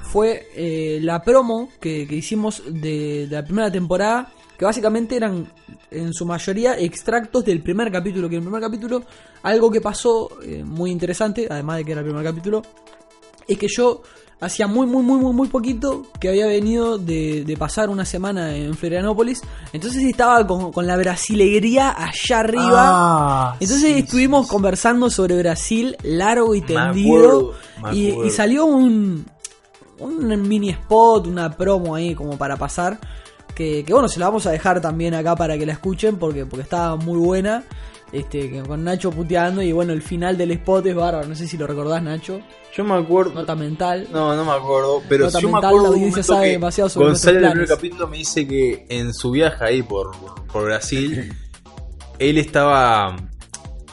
fue 0.03 0.47
eh, 0.55 0.99
la 1.01 1.22
promo 1.24 1.70
que, 1.80 2.07
que 2.07 2.16
hicimos 2.16 2.64
de, 2.68 3.28
de 3.28 3.36
la 3.36 3.43
primera 3.43 3.72
temporada, 3.72 4.32
que 4.57 4.66
básicamente 4.66 5.16
eran 5.16 5.51
en 5.91 6.13
su 6.13 6.25
mayoría 6.25 6.77
extractos 6.77 7.45
del 7.45 7.61
primer 7.61 7.91
capítulo, 7.91 8.29
que 8.29 8.35
en 8.35 8.41
el 8.41 8.45
primer 8.47 8.61
capítulo 8.61 9.03
algo 9.43 9.71
que 9.71 9.81
pasó 9.81 10.29
eh, 10.43 10.63
muy 10.63 10.91
interesante, 10.91 11.47
además 11.49 11.77
de 11.77 11.85
que 11.85 11.91
era 11.91 12.01
el 12.01 12.07
primer 12.07 12.23
capítulo, 12.23 12.61
es 13.47 13.57
que 13.57 13.67
yo 13.67 14.01
hacía 14.41 14.67
muy, 14.67 14.87
muy, 14.87 15.03
muy, 15.03 15.19
muy, 15.19 15.33
muy 15.33 15.47
poquito 15.49 16.03
que 16.19 16.29
había 16.29 16.45
venido 16.47 16.97
de, 16.97 17.43
de 17.43 17.57
pasar 17.57 17.89
una 17.89 18.05
semana 18.05 18.55
en 18.55 18.73
Florianópolis, 18.73 19.41
entonces 19.73 20.03
estaba 20.03 20.47
con, 20.47 20.71
con 20.71 20.87
la 20.87 20.95
brasilería 20.95 21.93
allá 21.97 22.39
arriba. 22.39 22.71
Ah, 22.85 23.55
Entonces 23.59 23.91
sí, 23.91 23.99
estuvimos 23.99 24.45
sí, 24.45 24.51
conversando 24.51 25.09
sobre 25.09 25.37
Brasil 25.37 25.97
largo 26.03 26.55
y 26.55 26.61
tendido. 26.61 27.53
acuerdo, 27.81 27.93
y, 27.93 28.27
y 28.27 28.29
salió 28.29 28.65
un, 28.65 29.25
un 29.99 30.47
mini 30.47 30.69
spot, 30.69 31.27
una 31.27 31.51
promo 31.51 31.95
ahí 31.95 32.15
como 32.15 32.37
para 32.37 32.55
pasar. 32.55 32.97
Que, 33.60 33.84
que 33.84 33.91
bueno, 33.91 34.07
se 34.07 34.22
la 34.22 34.28
vamos 34.28 34.45
a 34.45 34.51
dejar 34.51 34.80
también 34.80 35.14
acá 35.14 35.36
para 35.36 35.57
que 35.57 35.66
la 35.66 35.74
escuchen 35.74 36.16
porque, 36.16 36.45
porque 36.45 36.64
estaba 36.64 36.95
muy 36.95 37.18
buena. 37.18 37.66
Este, 38.14 38.64
con 38.64 38.86
Nacho 38.86 39.12
puteando 39.12 39.62
y 39.62 39.74
bueno, 39.74 39.91
el 39.91 40.01
final 40.01 40.38
del 40.38 40.51
spot 40.51 40.86
es 40.86 40.95
bárbaro. 40.95 41.28
No 41.28 41.36
sé 41.36 41.45
si 41.45 41.57
lo 41.57 41.68
recordás, 41.68 42.01
Nacho. 42.01 42.39
Yo 42.74 42.86
me 42.86 42.93
acuerdo. 42.93 43.34
Nota 43.34 43.57
mental. 43.57 44.07
No, 44.14 44.34
no 44.34 44.45
me 44.45 44.53
acuerdo, 44.53 45.03
pero 45.10 45.26
Nota 45.26 45.41
yo 45.41 45.49
me 45.49 45.53
mental, 45.55 45.70
acuerdo 45.72 45.88
la 45.89 45.93
audiencia 45.93 46.24
sabe 46.24 46.45
que 46.45 46.51
demasiado 46.53 46.89
sobre 46.89 47.07
Gonzalo 47.10 47.38
en 47.38 47.43
el 47.43 47.51
primer 47.51 47.68
capítulo 47.68 48.07
me 48.07 48.18
dice 48.18 48.47
que 48.47 48.86
en 48.88 49.14
su 49.14 49.32
viaje 49.32 49.66
ahí 49.66 49.84
por, 49.84 50.12
por 50.53 50.64
Brasil, 50.64 51.36
él 52.18 52.38
estaba 52.38 53.18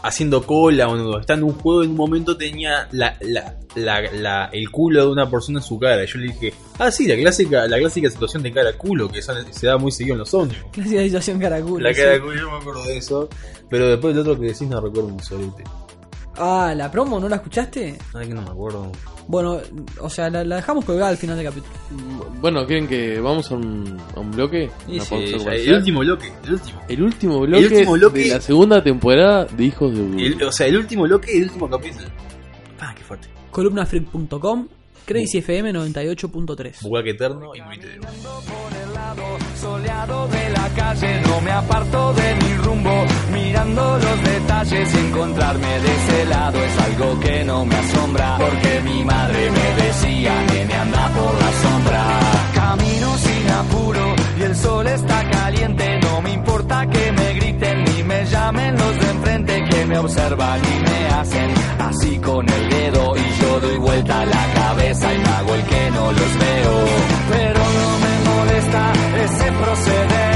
haciendo 0.06 0.42
cola 0.46 0.88
o 0.88 1.18
está 1.20 1.34
en 1.34 1.42
un 1.44 1.52
juego 1.54 1.82
en 1.82 1.90
un 1.90 1.96
momento 1.96 2.36
tenía 2.36 2.88
la, 2.92 3.16
la, 3.20 3.56
la, 3.74 4.00
la- 4.12 4.50
el 4.52 4.70
culo 4.70 5.04
de 5.06 5.10
una 5.12 5.30
persona 5.30 5.58
en 5.58 5.64
su 5.64 5.78
cara. 5.78 6.04
Y 6.04 6.06
yo 6.06 6.18
le 6.18 6.26
dije, 6.28 6.52
ah, 6.78 6.90
sí, 6.90 7.06
la 7.06 7.16
clásica, 7.16 7.66
la 7.66 7.78
clásica 7.78 8.08
situación 8.10 8.42
de 8.42 8.52
cara 8.52 8.72
culo 8.74 9.08
que 9.10 9.20
son- 9.22 9.52
se 9.52 9.66
da 9.66 9.76
muy 9.78 9.92
seguido 9.92 10.14
en 10.14 10.20
los 10.20 10.32
ómnibus. 10.34 10.70
Clásica 10.72 11.02
situación 11.02 11.38
caracol. 11.40 11.82
La 11.82 11.92
sí. 11.94 12.00
cara 12.00 12.20
culo, 12.20 12.34
yo 12.34 12.50
me 12.50 12.56
acuerdo 12.56 12.84
de 12.84 12.96
eso. 12.98 13.28
Pero 13.68 13.88
después 13.88 14.14
del 14.14 14.20
otro 14.26 14.38
que 14.40 14.46
decís 14.46 14.62
no 14.68 14.80
recuerdo 14.80 15.08
un 15.08 15.22
solete. 15.22 15.64
Ah, 16.38 16.74
la 16.76 16.90
promo, 16.90 17.18
¿no 17.18 17.28
la 17.28 17.36
escuchaste? 17.36 17.98
Ay, 18.14 18.28
que 18.28 18.34
no 18.34 18.42
me 18.42 18.50
acuerdo. 18.50 18.92
Bueno, 19.28 19.58
o 20.00 20.08
sea, 20.10 20.28
la, 20.30 20.44
la 20.44 20.56
dejamos 20.56 20.84
colgada 20.84 21.08
al 21.10 21.16
final 21.16 21.36
del 21.36 21.46
capítulo. 21.46 21.72
Bueno, 22.40 22.64
¿quieren 22.66 22.86
que 22.86 23.18
vamos 23.20 23.50
a 23.50 23.54
un, 23.56 23.98
a 24.14 24.20
un 24.20 24.30
bloque? 24.30 24.70
Y 24.86 24.96
Una 24.96 25.04
sí, 25.04 25.10
pausa 25.14 25.38
comercial. 25.38 25.56
el 25.56 25.74
último 25.74 26.00
bloque, 26.00 26.32
el 26.44 26.52
último. 26.52 26.80
El 26.88 27.02
último 27.02 27.40
bloque, 27.40 27.64
último 27.66 27.92
bloque- 27.96 28.22
de 28.22 28.28
la 28.28 28.40
segunda 28.40 28.82
temporada 28.84 29.44
de 29.46 29.64
Hijos 29.64 29.92
de 29.96 30.02
Blue. 30.02 30.18
El- 30.20 30.42
o 30.42 30.52
sea, 30.52 30.66
el 30.66 30.76
último 30.76 31.02
bloque 31.04 31.32
y 31.34 31.38
el 31.38 31.44
último 31.44 31.68
capítulo. 31.70 32.08
Ah, 32.80 32.94
qué 32.96 33.02
fuerte. 33.02 33.28
columnafreak.com, 33.50 34.68
Crazy 35.06 35.38
FM 35.38 35.72
98.3. 35.72 36.82
Bugaque 36.82 37.10
eterno 37.10 37.54
y 37.54 37.60
de 37.60 38.00
por 38.00 38.72
el 38.82 38.92
lado 38.92 39.22
soleado 39.60 40.26
de 40.26 40.50
la 40.50 40.68
calle 40.74 41.20
no 41.20 41.40
me 41.42 41.52
aparto 41.52 42.12
de 42.12 42.34
mi 42.34 42.54
rumbo. 42.54 43.04
Mirando 43.32 43.98
los 43.98 44.24
detalles 44.24 44.94
encontrarme 44.94 45.80
de 45.80 45.94
ese 45.94 46.24
lado 46.26 46.58
es 46.58 46.78
algo 46.78 47.20
que 47.20 47.44
no 47.44 47.64
me 47.64 47.76
asombra 47.76 48.36
porque 48.36 48.80
mi 48.82 49.04
madre 49.04 49.50
me 49.52 49.82
decía 49.84 50.44
nene 50.52 50.74
anda 50.74 51.08
por 51.10 51.34
la 51.34 51.52
sombra 51.62 52.04
camino 52.54 53.16
sin 53.18 53.50
apuro 53.50 54.14
y 54.38 54.42
el 54.42 54.56
sol 54.56 54.86
está 54.88 55.30
caliente 55.30 56.00
no 56.02 56.20
me 56.22 56.32
importa 56.32 56.86
que 56.90 57.12
me 57.12 57.34
griten 57.34 57.84
ni 57.84 58.02
me 58.02 58.24
llamen 58.26 58.76
los 58.76 58.98
de 58.98 59.06
me 59.86 59.98
observan 59.98 60.60
y 60.64 60.90
me 60.90 61.06
hacen 61.14 61.50
así 61.78 62.18
con 62.18 62.48
el 62.48 62.68
dedo 62.68 63.14
y 63.16 63.40
yo 63.40 63.60
doy 63.60 63.76
vuelta 63.78 64.24
la 64.26 64.52
cabeza 64.54 65.14
y 65.14 65.18
me 65.18 65.28
hago 65.28 65.54
el 65.54 65.62
que 65.62 65.90
no 65.90 66.12
los 66.12 66.38
veo. 66.38 66.84
Pero 67.30 67.60
no 67.60 67.98
me 68.04 68.30
molesta 68.30 68.92
ese 69.24 69.52
proceder 69.52 70.35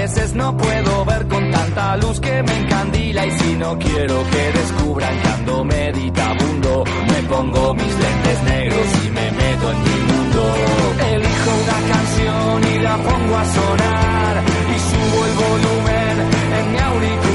veces 0.00 0.34
no 0.34 0.56
puedo 0.56 1.04
ver 1.04 1.28
con 1.28 1.50
tanta 1.50 1.96
luz 1.98 2.20
que 2.20 2.42
me 2.42 2.56
encandila 2.56 3.26
y 3.26 3.30
si 3.38 3.54
no 3.56 3.78
quiero 3.78 4.16
que 4.30 4.52
descubran 4.58 5.20
que 5.20 5.28
ando 5.28 5.64
meditabundo, 5.64 6.84
me 7.06 7.22
pongo 7.28 7.74
mis 7.74 7.94
lentes 8.04 8.42
negros 8.44 8.86
y 9.04 9.10
me 9.10 9.30
meto 9.30 9.72
en 9.72 9.78
mi 9.88 9.98
mundo. 10.10 10.40
Elijo 11.12 11.50
una 11.64 11.78
canción 11.92 12.74
y 12.74 12.78
la 12.78 12.96
pongo 12.96 13.36
a 13.36 13.44
sonar 13.44 14.42
y 14.74 14.78
subo 14.88 15.26
el 15.26 15.34
volumen 15.44 16.14
en 16.58 16.72
mi 16.72 16.78
auricular. 16.78 17.29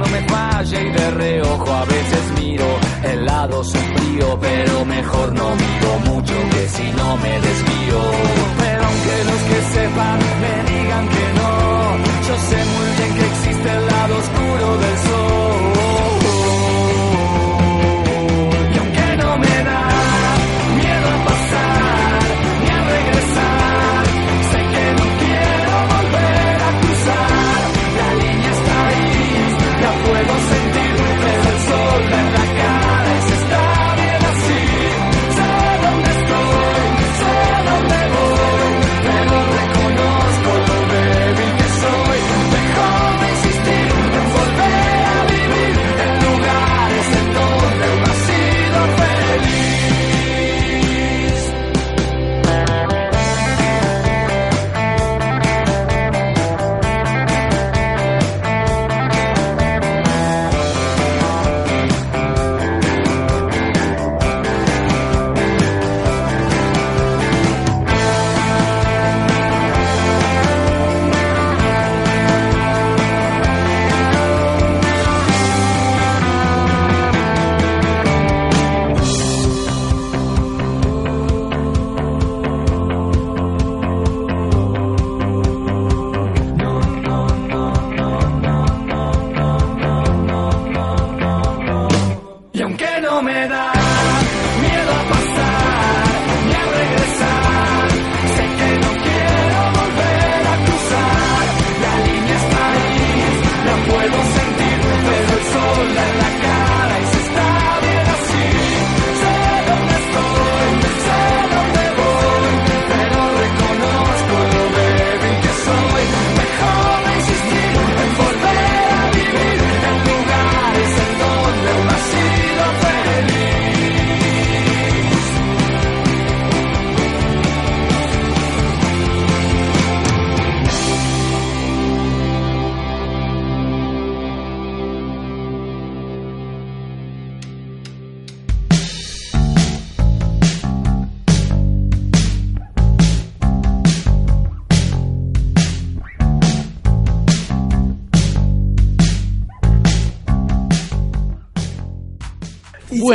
No 0.00 0.06
me 0.06 0.22
falle 0.22 0.80
y 0.82 0.90
de 0.90 1.10
reojo 1.10 1.70
a 1.70 1.84
veces 1.84 2.22
miro 2.40 2.64
el 3.04 3.24
lado 3.26 3.62
sombrío, 3.62 4.38
pero 4.40 4.84
mejor 4.86 5.32
no 5.32 5.48
miro 5.54 5.90
mucho 6.10 6.34
que 6.52 6.68
si 6.68 6.84
no 6.92 7.16
me 7.18 7.32
desvío. 7.46 8.00
Pero 8.60 8.82
aunque 8.88 9.16
los 9.30 9.40
que 9.48 9.58
sepan 9.74 10.18
me 10.42 10.54
digan 10.72 11.08
que 11.08 11.26
no, 11.38 11.52
yo 12.28 12.34
sé 12.48 12.58
muy 12.74 12.88
bien 12.96 13.14
que 13.16 13.26
existe 13.26 13.68
el 13.76 13.86
lado 13.86 14.16
oscuro 14.16 14.78
del 14.78 14.98
sol. 15.06 15.49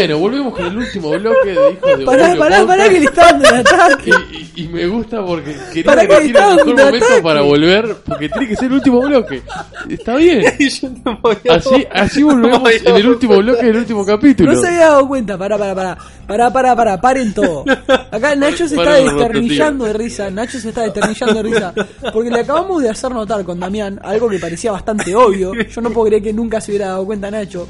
Bueno, 0.05 0.19
volvemos 0.19 0.53
con 0.55 0.65
el 0.65 0.77
último 0.77 1.09
bloque 1.09 1.49
de 1.49 1.71
Hijos 1.71 1.97
de 1.97 2.05
Pará, 2.05 2.35
pará, 2.37 2.65
pará, 2.65 2.89
que 2.89 2.99
le 2.99 3.05
está 3.05 3.31
dando 3.31 3.49
el 3.49 3.55
ataque. 3.55 4.11
Y, 4.55 4.61
y- 4.63 4.67
me 4.67 4.85
gusta 4.87 5.25
porque 5.25 5.55
quería 5.73 5.83
Para 5.85 6.05
que 6.07 6.13
elegir 6.15 6.35
el 6.37 6.43
mejor 6.55 6.65
momento 6.67 7.05
ataque. 7.05 7.21
para 7.23 7.41
volver, 7.41 7.95
porque 8.05 8.29
tiene 8.29 8.47
que 8.49 8.55
ser 8.55 8.65
el 8.65 8.73
último 8.73 9.01
bloque. 9.01 9.41
Está 9.89 10.15
bien. 10.17 10.43
Yo 10.59 10.89
no 11.03 11.19
Así, 11.49 11.87
así 11.91 12.21
volvemos 12.23 12.61
No, 12.61 12.69
en 12.69 12.95
el 12.95 13.07
último 13.07 13.37
bloque 13.37 13.65
del 13.65 13.77
último 13.77 14.05
capítulo. 14.05 14.53
No 14.53 14.59
se 14.61 14.67
había 14.67 14.79
dado 14.89 15.07
cuenta, 15.07 15.37
pará, 15.37 15.57
pará, 15.57 15.73
pará. 15.75 15.97
Pará, 16.27 16.51
pará, 16.53 16.75
pará, 16.75 17.01
paren 17.01 17.33
todo. 17.33 17.63
Acá 18.11 18.35
Nacho 18.35 18.67
se 18.67 18.75
está 18.75 18.93
desternillando 18.95 19.85
de 19.85 19.93
risa. 19.93 20.29
Nacho 20.29 20.59
se 20.59 20.69
está 20.69 20.81
desternillando 20.83 21.33
de 21.35 21.43
risa. 21.43 21.73
Porque 22.13 22.29
le 22.29 22.41
acabamos 22.41 22.81
de 22.83 22.89
hacer 22.89 23.11
notar 23.11 23.43
con 23.43 23.59
Damián 23.59 23.99
algo 24.03 24.29
que 24.29 24.39
parecía 24.39 24.71
bastante 24.71 25.15
obvio. 25.15 25.53
Yo 25.53 25.81
no 25.81 25.89
puedo 25.91 26.07
creer 26.07 26.21
que 26.23 26.33
nunca 26.33 26.59
se 26.61 26.71
hubiera 26.71 26.87
dado 26.89 27.05
cuenta 27.05 27.29
Nacho. 27.31 27.67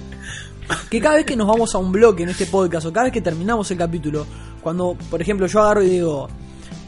Que 0.89 0.99
cada 0.99 1.15
vez 1.15 1.25
que 1.25 1.35
nos 1.35 1.47
vamos 1.47 1.73
a 1.75 1.77
un 1.77 1.91
bloque 1.91 2.23
en 2.23 2.29
este 2.29 2.45
podcast 2.45 2.85
o 2.87 2.93
cada 2.93 3.05
vez 3.05 3.13
que 3.13 3.21
terminamos 3.21 3.69
el 3.71 3.77
capítulo, 3.77 4.25
cuando, 4.61 4.97
por 5.09 5.21
ejemplo, 5.21 5.45
yo 5.47 5.61
agarro 5.61 5.83
y 5.83 5.89
digo, 5.89 6.27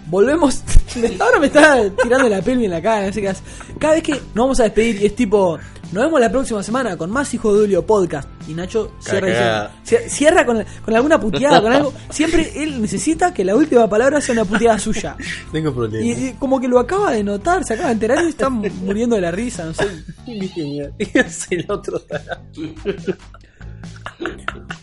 volvemos. 0.07 0.61
Ahora 1.19 1.39
me 1.39 1.47
está 1.47 1.89
tirando 2.01 2.27
la 2.29 2.41
pelvis 2.41 2.65
en 2.65 2.71
la 2.71 2.81
cara. 2.81 3.07
no 3.07 3.13
sé 3.13 3.21
qué 3.21 3.29
hace. 3.29 3.43
Cada 3.79 3.93
vez 3.95 4.03
que 4.03 4.13
nos 4.13 4.33
vamos 4.35 4.59
a 4.59 4.63
despedir 4.63 5.01
y 5.01 5.05
es 5.05 5.15
tipo, 5.15 5.59
nos 5.91 6.03
vemos 6.03 6.19
la 6.19 6.31
próxima 6.31 6.63
semana 6.63 6.97
con 6.97 7.11
más 7.11 7.31
Hijo 7.33 7.53
de 7.53 7.61
Julio 7.61 7.85
podcast. 7.85 8.27
Y 8.47 8.53
Nacho 8.53 8.93
cierra, 8.99 9.27
Cagada. 9.27 9.71
diciendo- 9.83 10.05
cier- 10.07 10.09
cierra 10.09 10.45
con, 10.45 10.65
con 10.85 10.95
alguna 10.95 11.19
puteada, 11.19 11.61
con 11.61 11.71
algo. 11.73 11.93
Siempre 12.09 12.51
él 12.55 12.81
necesita 12.81 13.33
que 13.33 13.43
la 13.43 13.55
última 13.55 13.87
palabra 13.89 14.21
sea 14.21 14.33
una 14.33 14.45
puteada 14.45 14.79
suya. 14.79 15.15
Tengo 15.51 15.69
Y, 15.69 15.73
problemas. 15.73 16.17
y 16.19 16.33
como 16.39 16.59
que 16.61 16.67
lo 16.69 16.79
acaba 16.79 17.11
de 17.11 17.23
notar, 17.23 17.63
se 17.65 17.73
acaba 17.73 17.89
de 17.89 17.93
enterar 17.95 18.23
y 18.23 18.29
está 18.29 18.49
muriendo 18.49 19.17
de 19.17 19.21
la 19.21 19.31
risa, 19.31 19.65
no 19.65 19.73
sé. 19.73 19.85
Es 21.13 21.47
el 21.51 21.65
otro. 21.69 22.01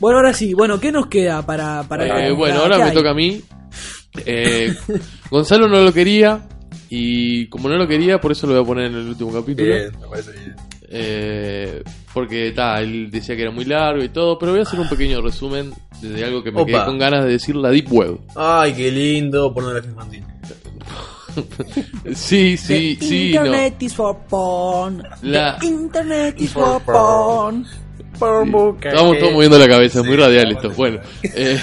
Bueno, 0.00 0.18
ahora 0.18 0.32
sí, 0.32 0.54
bueno, 0.54 0.78
¿qué 0.80 0.92
nos 0.92 1.06
queda 1.06 1.44
para... 1.44 1.82
para 1.84 2.26
Eh, 2.28 2.32
bueno, 2.32 2.60
ahora 2.60 2.76
¿qué 2.76 2.82
me 2.84 2.88
hay? 2.90 2.94
toca 2.96 3.10
a 3.10 3.14
mí. 3.14 3.40
Eh, 4.26 4.74
Gonzalo 5.30 5.68
no 5.68 5.82
lo 5.82 5.92
quería. 5.92 6.46
Y 6.90 7.46
como 7.48 7.68
no 7.68 7.76
lo 7.76 7.88
quería, 7.88 8.20
por 8.20 8.30
eso 8.32 8.46
lo 8.46 8.52
voy 8.54 8.62
a 8.62 8.66
poner 8.66 8.86
en 8.86 8.94
el 8.94 9.08
último 9.08 9.32
capítulo. 9.32 9.66
Bien, 9.74 9.90
me 10.00 10.06
parece 10.08 10.30
bien. 10.32 10.54
Eh, 10.96 11.82
porque 12.12 12.52
ta, 12.52 12.80
él 12.80 13.10
decía 13.10 13.34
que 13.34 13.42
era 13.42 13.50
muy 13.50 13.64
largo 13.64 14.04
y 14.04 14.10
todo. 14.10 14.38
Pero 14.38 14.52
voy 14.52 14.60
a 14.60 14.62
hacer 14.62 14.78
un 14.78 14.88
pequeño 14.88 15.20
resumen 15.20 15.72
de 16.00 16.24
algo 16.24 16.44
que 16.44 16.52
me 16.52 16.60
Opa. 16.60 16.66
quedé 16.70 16.84
con 16.84 16.98
ganas 16.98 17.24
de 17.24 17.30
decir: 17.32 17.56
la 17.56 17.70
Deep 17.70 17.90
Web. 17.92 18.18
Ay, 18.36 18.74
qué 18.74 18.92
lindo 18.92 19.52
pornografía 19.52 19.90
infantil. 19.90 20.24
Sí, 22.14 22.56
sí, 22.56 22.96
The 23.00 23.04
sí, 23.06 23.32
no. 23.34 23.40
Internet 23.46 23.82
is 23.82 23.94
for 23.94 24.16
porn. 24.28 25.02
La- 25.22 25.58
The 25.58 25.66
Internet 25.66 26.40
is 26.40 26.52
For 26.52 26.80
for 26.80 26.82
porn. 26.82 27.66
Estábamos 28.14 29.18
todos 29.18 29.32
moviendo 29.32 29.58
la 29.58 29.68
cabeza, 29.68 30.00
es 30.00 30.06
muy 30.06 30.16
radial 30.16 30.52
esto. 30.52 30.70
Bueno, 30.70 31.00
eh, 31.22 31.60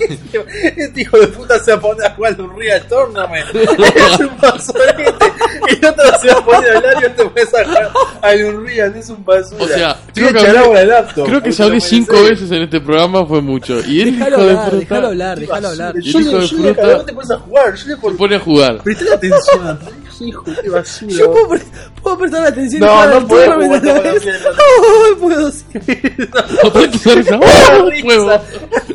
Este 0.76 1.00
hijo 1.00 1.18
de 1.18 1.28
puta 1.28 1.58
se 1.58 1.72
va 1.72 1.78
a 1.78 1.80
poner 1.80 2.06
a 2.06 2.14
jugar 2.14 2.34
al 2.34 2.40
Unreal 2.40 2.86
Tournament. 2.88 3.46
es 3.54 4.20
un 4.20 4.38
basurete. 4.40 5.26
Y 5.68 5.78
el 5.78 5.84
otro 5.84 6.04
se 6.20 6.28
va 6.28 6.38
a 6.38 6.44
poner 6.44 6.72
a 6.72 6.76
hablar 6.78 6.94
y 6.98 7.16
te 7.16 7.26
puedes 7.26 7.54
a 7.54 7.64
jugar 7.64 7.90
al 8.22 8.44
Unreal. 8.44 8.96
Es 8.96 9.08
un 9.10 9.24
basura. 9.24 9.64
o 9.64 9.68
sea, 9.68 9.96
creo 10.14 10.32
que, 10.32 10.38
hablé, 10.38 10.86
laptop. 10.86 11.26
creo 11.26 11.42
que 11.42 11.52
ya 11.52 11.64
hablé 11.64 11.80
cinco 11.80 12.16
ser. 12.16 12.30
veces 12.30 12.50
en 12.50 12.62
este 12.62 12.80
programa, 12.80 13.26
fue 13.26 13.40
mucho. 13.40 13.80
Y 13.86 14.00
el 14.00 14.12
Déjalo 14.12 14.36
hijo 14.36 14.44
de 14.44 14.50
hablar, 14.50 14.70
fruta 14.70 14.80
déjalo 14.80 15.06
hablar, 15.08 15.38
basura. 15.46 15.68
hablar. 15.68 15.94
Yo 16.00 16.18
le 16.20 16.24
de 16.24 16.46
yo 16.46 16.58
le 16.58 16.74
te 16.74 17.12
pones 17.12 17.30
a 17.30 17.38
jugar. 17.38 17.74
Yo 17.74 17.86
le 17.86 17.94
se 17.94 17.96
por... 17.96 18.16
pone 18.16 18.36
a 18.36 18.40
jugar. 18.40 18.82
Presté 18.82 19.12
atención. 19.12 19.78
Hijo, 20.20 20.44
qué 20.62 20.68
basura. 20.70 21.12
Yo 21.12 21.32
puedo, 21.32 21.48
pre- 21.48 21.62
puedo 22.02 22.18
prestar 22.18 22.46
atención 22.46 22.80
No, 22.82 23.20
no 23.20 23.26
puedo. 23.26 23.58
Oh, 23.58 25.16
puedo. 25.18 25.50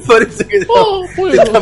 Parece 0.07 0.47
que 0.47 0.65
¡Oh, 0.69 1.03
te 1.15 1.21
violando. 1.21 1.59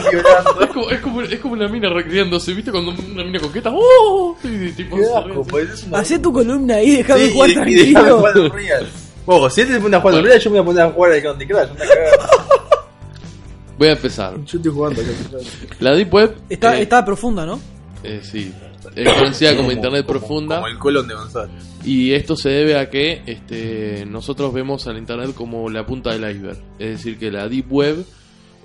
Es 0.61 0.69
como, 0.69 0.89
es, 0.89 0.99
como, 0.99 1.21
es 1.21 1.39
como 1.39 1.53
una 1.53 1.67
mina 1.67 1.89
recreándose, 1.89 2.53
¿viste? 2.53 2.71
Cuando 2.71 2.91
una 2.91 3.23
mina 3.23 3.39
coqueta, 3.39 3.71
¡oh! 3.73 4.35
Y 4.43 4.71
tipo, 4.73 4.97
Qué 4.97 5.05
se 5.05 5.15
asco, 5.15 5.43
pues 5.45 5.83
una... 5.83 5.99
Hacé 5.99 6.19
tu 6.19 6.33
columna 6.33 6.75
ahí, 6.75 6.97
déjame 6.97 7.25
Sí, 7.27 7.33
jugar 7.33 7.49
y- 7.49 7.53
y 7.53 7.55
déjame 7.55 7.93
tranquilo. 8.09 8.49
jugar. 8.49 8.85
Ojo, 9.25 9.49
si 9.49 9.61
él 9.61 9.67
te 9.69 9.79
pone 9.79 9.95
a 9.95 10.01
jugar 10.01 10.15
Unreal, 10.19 10.39
yo 10.39 10.49
me 10.51 10.59
voy 10.59 10.61
a 10.61 10.65
poner 10.65 10.83
a 10.83 10.91
jugar 10.91 11.11
al 11.13 11.23
Candy 11.23 11.47
Crush. 11.47 11.69
Voy 13.77 13.87
a 13.87 13.91
empezar. 13.93 14.35
Yo 14.45 14.57
estoy 14.57 14.71
jugando 14.71 15.01
al 15.01 15.07
Candy 15.07 15.23
Crush. 15.29 15.47
La 15.79 15.95
Deep 15.95 16.13
Web. 16.13 16.35
Está, 16.49 16.77
eh, 16.77 16.81
está 16.83 17.03
profunda, 17.05 17.45
¿no? 17.45 17.59
Eh, 18.03 18.19
sí. 18.21 18.53
Es 18.95 19.13
conocida 19.13 19.55
como 19.55 19.71
Internet 19.71 20.05
profunda. 20.05 20.57
Como 20.57 20.67
el 20.67 20.77
colon 20.77 21.07
de 21.07 21.15
Gonzalo. 21.15 21.51
Y 21.85 22.11
esto 22.11 22.35
se 22.35 22.49
debe 22.49 22.77
a 22.77 22.89
que 22.89 23.23
este, 23.25 24.05
nosotros 24.05 24.53
vemos 24.53 24.87
al 24.87 24.97
Internet 24.97 25.33
como 25.33 25.69
la 25.69 25.85
punta 25.85 26.11
del 26.11 26.29
iceberg. 26.29 26.59
Es 26.79 26.89
decir, 26.89 27.17
que 27.17 27.31
la 27.31 27.47
Deep 27.47 27.71
Web 27.71 28.05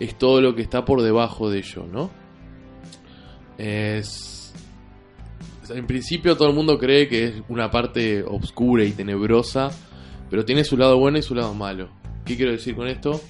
es 0.00 0.18
todo 0.18 0.40
lo 0.40 0.54
que 0.54 0.62
está 0.62 0.84
por 0.84 1.02
debajo 1.02 1.50
de 1.50 1.58
ello, 1.58 1.86
¿no? 1.90 2.10
Es... 3.56 4.52
En 5.70 5.86
principio 5.86 6.36
todo 6.36 6.48
el 6.48 6.54
mundo 6.54 6.78
cree 6.78 7.08
que 7.08 7.24
es 7.24 7.34
una 7.48 7.70
parte 7.70 8.22
oscura 8.22 8.84
y 8.84 8.92
tenebrosa, 8.92 9.70
pero 10.30 10.44
tiene 10.44 10.64
su 10.64 10.76
lado 10.76 10.98
bueno 10.98 11.18
y 11.18 11.22
su 11.22 11.34
lado 11.34 11.52
malo. 11.54 11.90
¿Qué 12.24 12.36
quiero 12.36 12.52
decir 12.52 12.74
con 12.74 12.88
esto? 12.88 13.20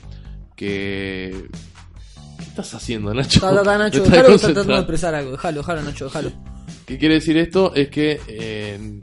Que... 0.54 1.48
¿Qué 2.58 2.62
estás 2.62 2.74
haciendo, 2.82 3.14
Nacho? 3.14 3.38
Está, 3.46 3.50
está, 3.50 3.60
está, 3.60 3.78
Nacho, 3.78 3.98
Me 3.98 4.04
estás 4.04 4.10
déjalo, 4.18 4.34
está 4.34 4.46
tratando 4.48 4.72
de 4.74 4.78
expresar 4.80 5.14
algo. 5.14 5.30
Déjalo, 5.32 5.58
déjalo, 5.60 5.82
Nacho, 5.82 6.04
déjalo. 6.06 6.32
¿Qué 6.86 6.98
quiere 6.98 7.14
decir 7.14 7.36
esto? 7.36 7.74
Es 7.74 7.88
que 7.88 8.20
eh, 8.26 9.00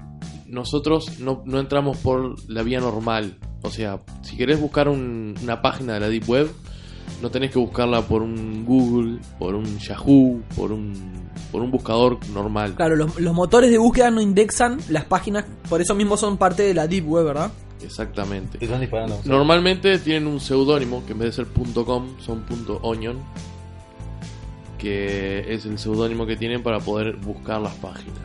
nosotros 0.48 1.20
no, 1.20 1.42
no 1.46 1.60
entramos 1.60 1.98
por 1.98 2.36
la 2.50 2.64
vía 2.64 2.80
normal. 2.80 3.38
O 3.62 3.70
sea, 3.72 4.00
si 4.24 4.36
querés 4.38 4.60
buscar 4.60 4.90
un- 4.90 5.36
una 5.44 5.62
página 5.62 5.94
de 5.94 6.00
la 6.02 6.10
Deep 6.10 6.28
Web, 6.30 6.50
no 7.22 7.32
tenés 7.32 7.52
que 7.52 7.60
buscarla 7.60 8.02
por 8.02 8.22
un 8.22 8.66
Google, 8.66 9.20
por 9.40 9.56
un 9.56 9.78
Yahoo, 9.80 10.42
por 10.56 10.72
un, 10.72 10.94
por 11.52 11.62
un 11.62 11.72
buscador 11.72 12.20
normal. 12.34 12.76
Claro, 12.76 12.96
los, 12.96 13.20
los 13.20 13.34
motores 13.34 13.72
de 13.72 13.78
búsqueda 13.78 14.12
no 14.12 14.22
indexan 14.22 14.80
las 14.90 15.06
páginas, 15.06 15.46
por 15.70 15.82
eso 15.82 15.96
mismo 15.96 16.18
son 16.18 16.38
parte 16.38 16.64
de 16.64 16.74
la 16.74 16.88
Deep 16.88 17.08
Web, 17.08 17.26
¿verdad? 17.26 17.52
Exactamente. 17.86 18.58
Te 18.58 18.66
están 18.66 18.82
disparando. 18.82 19.20
Normalmente 19.26 20.00
tienen 20.00 20.28
un 20.28 20.40
seudónimo 20.40 21.06
que 21.06 21.14
en 21.14 21.20
vez 21.20 21.36
de 21.36 21.44
ser 21.44 21.54
.com 21.86 22.08
son 22.20 22.46
.onion, 22.82 23.20
que 24.78 25.54
es 25.54 25.66
el 25.66 25.78
seudónimo 25.80 26.26
que 26.26 26.36
tienen 26.36 26.64
para 26.64 26.80
poder 26.80 27.16
buscar 27.18 27.62
las 27.62 27.76
páginas. 27.76 28.18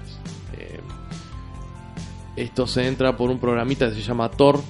Eh, 0.59 0.81
esto 2.37 2.67
se 2.67 2.87
entra 2.87 3.17
por 3.17 3.31
un 3.31 3.39
programita 3.39 3.89
que 3.89 3.95
se 3.95 4.03
llama 4.03 4.31
Tor, 4.31 4.61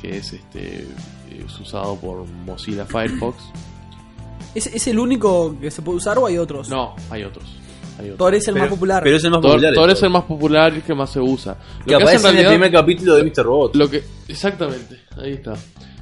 que 0.00 0.16
es 0.18 0.32
este 0.32 0.86
es 1.30 1.60
usado 1.60 1.96
por 1.96 2.26
Mozilla 2.26 2.84
Firefox. 2.84 3.36
¿Es, 4.54 4.66
¿Es 4.66 4.86
el 4.86 4.98
único 4.98 5.58
que 5.58 5.70
se 5.70 5.80
puede 5.80 5.98
usar 5.98 6.18
o 6.18 6.26
hay 6.26 6.36
otros? 6.38 6.68
No, 6.68 6.94
hay 7.10 7.24
otros. 7.24 7.61
Hay. 7.98 8.10
Tor 8.16 8.34
es 8.34 8.46
el 8.48 8.54
Pero- 8.54 8.64
más 8.66 8.74
popular. 8.74 9.02
Pero 9.02 9.16
es 9.16 9.24
el 9.24 9.30
más 9.30 9.40
Tor, 9.40 9.50
popular. 9.52 9.72
Esto. 9.72 9.88
es 9.90 10.02
el 10.02 10.10
más 10.10 10.24
popular 10.24 10.72
y 10.72 10.76
el 10.76 10.82
que 10.82 10.94
más 10.94 11.10
se 11.10 11.20
usa. 11.20 11.58
Lo 11.80 11.84
Que 11.84 11.88
que 11.90 11.94
hace 11.96 12.04
aparece 12.16 12.28
en 12.30 12.38
el 12.38 12.46
primer 12.48 12.72
capítulo 12.72 13.14
de 13.16 13.24
Mr. 13.24 13.44
Robot. 13.44 13.76
Lo 13.76 13.90
que, 13.90 14.02
exactamente, 14.28 15.00
ahí 15.16 15.32
está. 15.32 15.54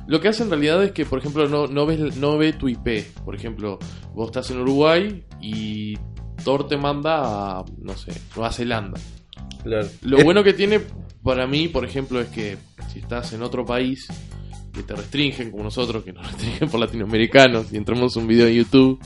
Lo 0.06 0.20
que 0.20 0.28
hace 0.28 0.42
en 0.42 0.50
realidad 0.50 0.82
es 0.82 0.92
que, 0.92 1.04
por 1.06 1.18
ejemplo, 1.20 1.48
no, 1.48 1.66
no, 1.68 1.86
ves, 1.86 2.16
no 2.16 2.36
ve 2.36 2.52
tu 2.52 2.68
IP. 2.68 3.04
Por 3.24 3.34
ejemplo, 3.36 3.78
vos 4.14 4.26
estás 4.26 4.50
en 4.50 4.60
Uruguay 4.60 5.24
y 5.40 5.94
Tor 6.44 6.66
te 6.66 6.76
manda 6.76 7.58
a, 7.60 7.64
no 7.80 7.96
sé, 7.96 8.12
Nueva 8.34 8.50
Zelanda. 8.52 8.98
Claro. 9.62 9.86
Lo 10.02 10.18
Es- 10.18 10.24
bueno 10.24 10.42
que 10.42 10.52
tiene 10.52 10.80
para 11.22 11.46
mí, 11.46 11.68
por 11.68 11.84
ejemplo, 11.84 12.20
es 12.20 12.28
que 12.28 12.56
si 12.92 12.98
estás 13.00 13.32
en 13.34 13.42
otro 13.42 13.64
país 13.64 14.08
que 14.72 14.82
te 14.82 14.94
restringen, 14.94 15.50
como 15.50 15.64
nosotros, 15.64 16.02
que 16.02 16.12
nos 16.12 16.26
restringen 16.26 16.68
por 16.70 16.80
latinoamericanos, 16.80 17.72
y 17.72 17.76
entramos 17.76 18.16
un 18.16 18.26
video 18.26 18.46
en 18.46 18.54
YouTube 18.54 18.98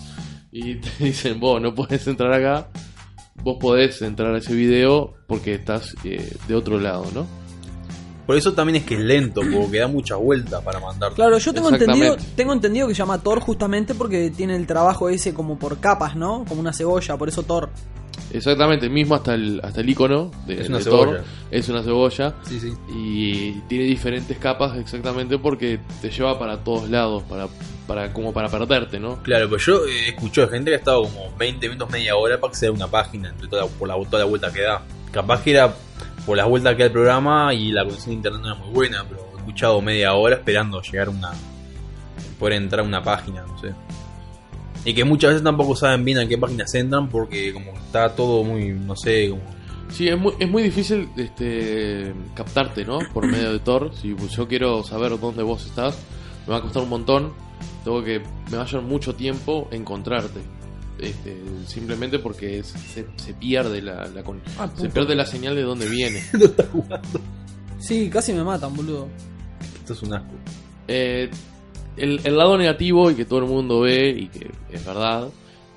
y 0.54 0.76
te 0.80 1.04
dicen, 1.04 1.40
vos 1.40 1.60
no 1.60 1.74
puedes 1.74 2.06
entrar 2.06 2.32
acá, 2.32 2.68
vos 3.42 3.58
podés 3.60 4.00
entrar 4.02 4.34
a 4.34 4.38
ese 4.38 4.54
video 4.54 5.14
porque 5.26 5.54
estás 5.54 5.94
eh, 6.04 6.32
de 6.46 6.54
otro 6.54 6.78
lado, 6.78 7.06
¿no? 7.12 7.26
Por 8.24 8.38
eso 8.38 8.54
también 8.54 8.76
es 8.76 8.84
que 8.84 8.94
es 8.94 9.00
lento, 9.00 9.42
porque 9.52 9.80
da 9.80 9.88
mucha 9.88 10.16
vuelta 10.16 10.62
para 10.62 10.80
mandar. 10.80 11.12
Claro, 11.12 11.36
yo 11.36 11.52
tengo 11.52 11.68
entendido, 11.68 12.16
tengo 12.34 12.54
entendido 12.54 12.88
que 12.88 12.94
se 12.94 12.98
llama 13.00 13.18
Tor 13.18 13.40
justamente 13.40 13.94
porque 13.94 14.30
tiene 14.30 14.56
el 14.56 14.66
trabajo 14.66 15.10
ese 15.10 15.34
como 15.34 15.58
por 15.58 15.78
capas, 15.78 16.16
¿no? 16.16 16.46
Como 16.48 16.62
una 16.62 16.72
cebolla, 16.72 17.18
por 17.18 17.28
eso 17.28 17.42
Tor. 17.42 17.68
Exactamente, 18.34 18.88
mismo 18.88 19.14
hasta 19.14 19.34
el, 19.34 19.60
hasta 19.62 19.80
el 19.80 19.88
icono 19.88 20.30
de, 20.46 20.60
Es 20.60 20.68
una 20.68 20.78
de 20.78 20.84
cebolla. 20.84 21.04
Thor 21.18 21.24
es 21.50 21.68
una 21.68 21.82
cebolla 21.82 22.34
Sí, 22.42 22.58
sí. 22.58 22.72
y 22.88 23.52
tiene 23.68 23.84
diferentes 23.84 24.36
capas 24.38 24.76
exactamente 24.76 25.38
porque 25.38 25.78
te 26.02 26.10
lleva 26.10 26.36
para 26.38 26.58
todos 26.58 26.90
lados, 26.90 27.22
para, 27.24 27.46
para 27.86 28.12
como 28.12 28.32
para 28.32 28.48
perderte, 28.48 28.98
¿no? 28.98 29.22
Claro, 29.22 29.48
pues 29.48 29.64
yo 29.64 29.86
eh, 29.86 30.08
escucho 30.08 30.40
de 30.42 30.48
gente 30.48 30.70
que 30.70 30.74
ha 30.74 30.78
estado 30.78 31.02
como 31.04 31.32
20 31.38 31.68
minutos, 31.68 31.90
media 31.90 32.16
hora 32.16 32.40
para 32.40 32.50
acceder 32.50 32.70
a 32.70 32.72
una 32.72 32.88
página 32.88 33.28
entre 33.28 33.46
toda, 33.48 33.66
por 33.66 33.86
la, 33.86 33.94
toda 34.10 34.18
la 34.18 34.24
vuelta 34.28 34.52
que 34.52 34.62
da. 34.62 34.82
Capaz 35.12 35.42
que 35.42 35.52
era 35.52 35.72
por 36.26 36.36
las 36.36 36.48
vueltas 36.48 36.72
que 36.74 36.78
da 36.82 36.86
el 36.86 36.92
programa 36.92 37.54
y 37.54 37.70
la 37.70 37.84
conexión 37.84 38.10
de 38.10 38.14
internet 38.14 38.40
no 38.42 38.48
era 38.52 38.56
muy 38.56 38.70
buena, 38.74 39.04
pero 39.08 39.28
he 39.34 39.38
escuchado 39.38 39.80
media 39.80 40.12
hora 40.14 40.34
esperando 40.36 40.82
llegar 40.82 41.06
a 41.06 41.10
una. 41.10 41.30
poder 42.38 42.54
entrar 42.54 42.80
a 42.80 42.88
una 42.88 43.00
página, 43.02 43.44
no 43.46 43.56
sé. 43.60 43.72
Y 44.84 44.92
que 44.94 45.04
muchas 45.04 45.30
veces 45.30 45.42
tampoco 45.44 45.74
saben 45.76 46.04
bien 46.04 46.18
a 46.18 46.26
qué 46.28 46.36
páginas 46.36 46.74
entran 46.74 47.08
porque 47.08 47.52
como 47.52 47.72
está 47.72 48.14
todo 48.14 48.44
muy, 48.44 48.68
no 48.70 48.94
sé, 48.96 49.30
como... 49.30 49.42
Sí, 49.90 50.08
es 50.08 50.18
muy, 50.18 50.32
es 50.38 50.50
muy 50.50 50.62
difícil 50.62 51.08
este, 51.16 52.12
captarte, 52.34 52.84
¿no? 52.84 52.98
Por 53.12 53.26
medio 53.26 53.52
de 53.52 53.58
Tor. 53.60 53.92
Si 53.94 54.14
yo 54.34 54.48
quiero 54.48 54.82
saber 54.82 55.18
dónde 55.20 55.42
vos 55.42 55.64
estás, 55.66 55.96
me 56.46 56.52
va 56.52 56.58
a 56.58 56.62
costar 56.62 56.82
un 56.82 56.88
montón. 56.88 57.32
Tengo 57.84 58.02
que, 58.02 58.20
me 58.50 58.56
va 58.56 58.64
a 58.64 58.66
llevar 58.66 58.84
mucho 58.84 59.14
tiempo 59.14 59.68
encontrarte. 59.70 60.40
Este, 60.98 61.36
simplemente 61.66 62.18
porque 62.18 62.58
es- 62.60 62.68
se, 62.68 63.06
se 63.16 63.34
pierde 63.34 63.82
la, 63.82 64.06
la 64.06 64.22
con- 64.24 64.40
Ah, 64.58 64.68
se 64.76 64.88
pierde 64.88 65.14
la 65.14 65.26
señal 65.26 65.54
de 65.54 65.62
dónde 65.62 65.88
viene. 65.88 66.22
Sí, 67.78 68.08
casi 68.08 68.32
me 68.32 68.42
matan, 68.42 68.74
boludo. 68.74 69.08
Esto 69.80 69.92
es 69.92 70.02
un 70.02 70.14
asco. 70.14 70.32
Eh, 70.88 71.30
el, 71.96 72.20
el 72.24 72.36
lado 72.36 72.56
negativo 72.58 73.10
y 73.10 73.14
que 73.14 73.24
todo 73.24 73.38
el 73.40 73.46
mundo 73.46 73.80
ve 73.80 74.08
y 74.10 74.26
que 74.28 74.50
es 74.70 74.84
verdad 74.84 75.28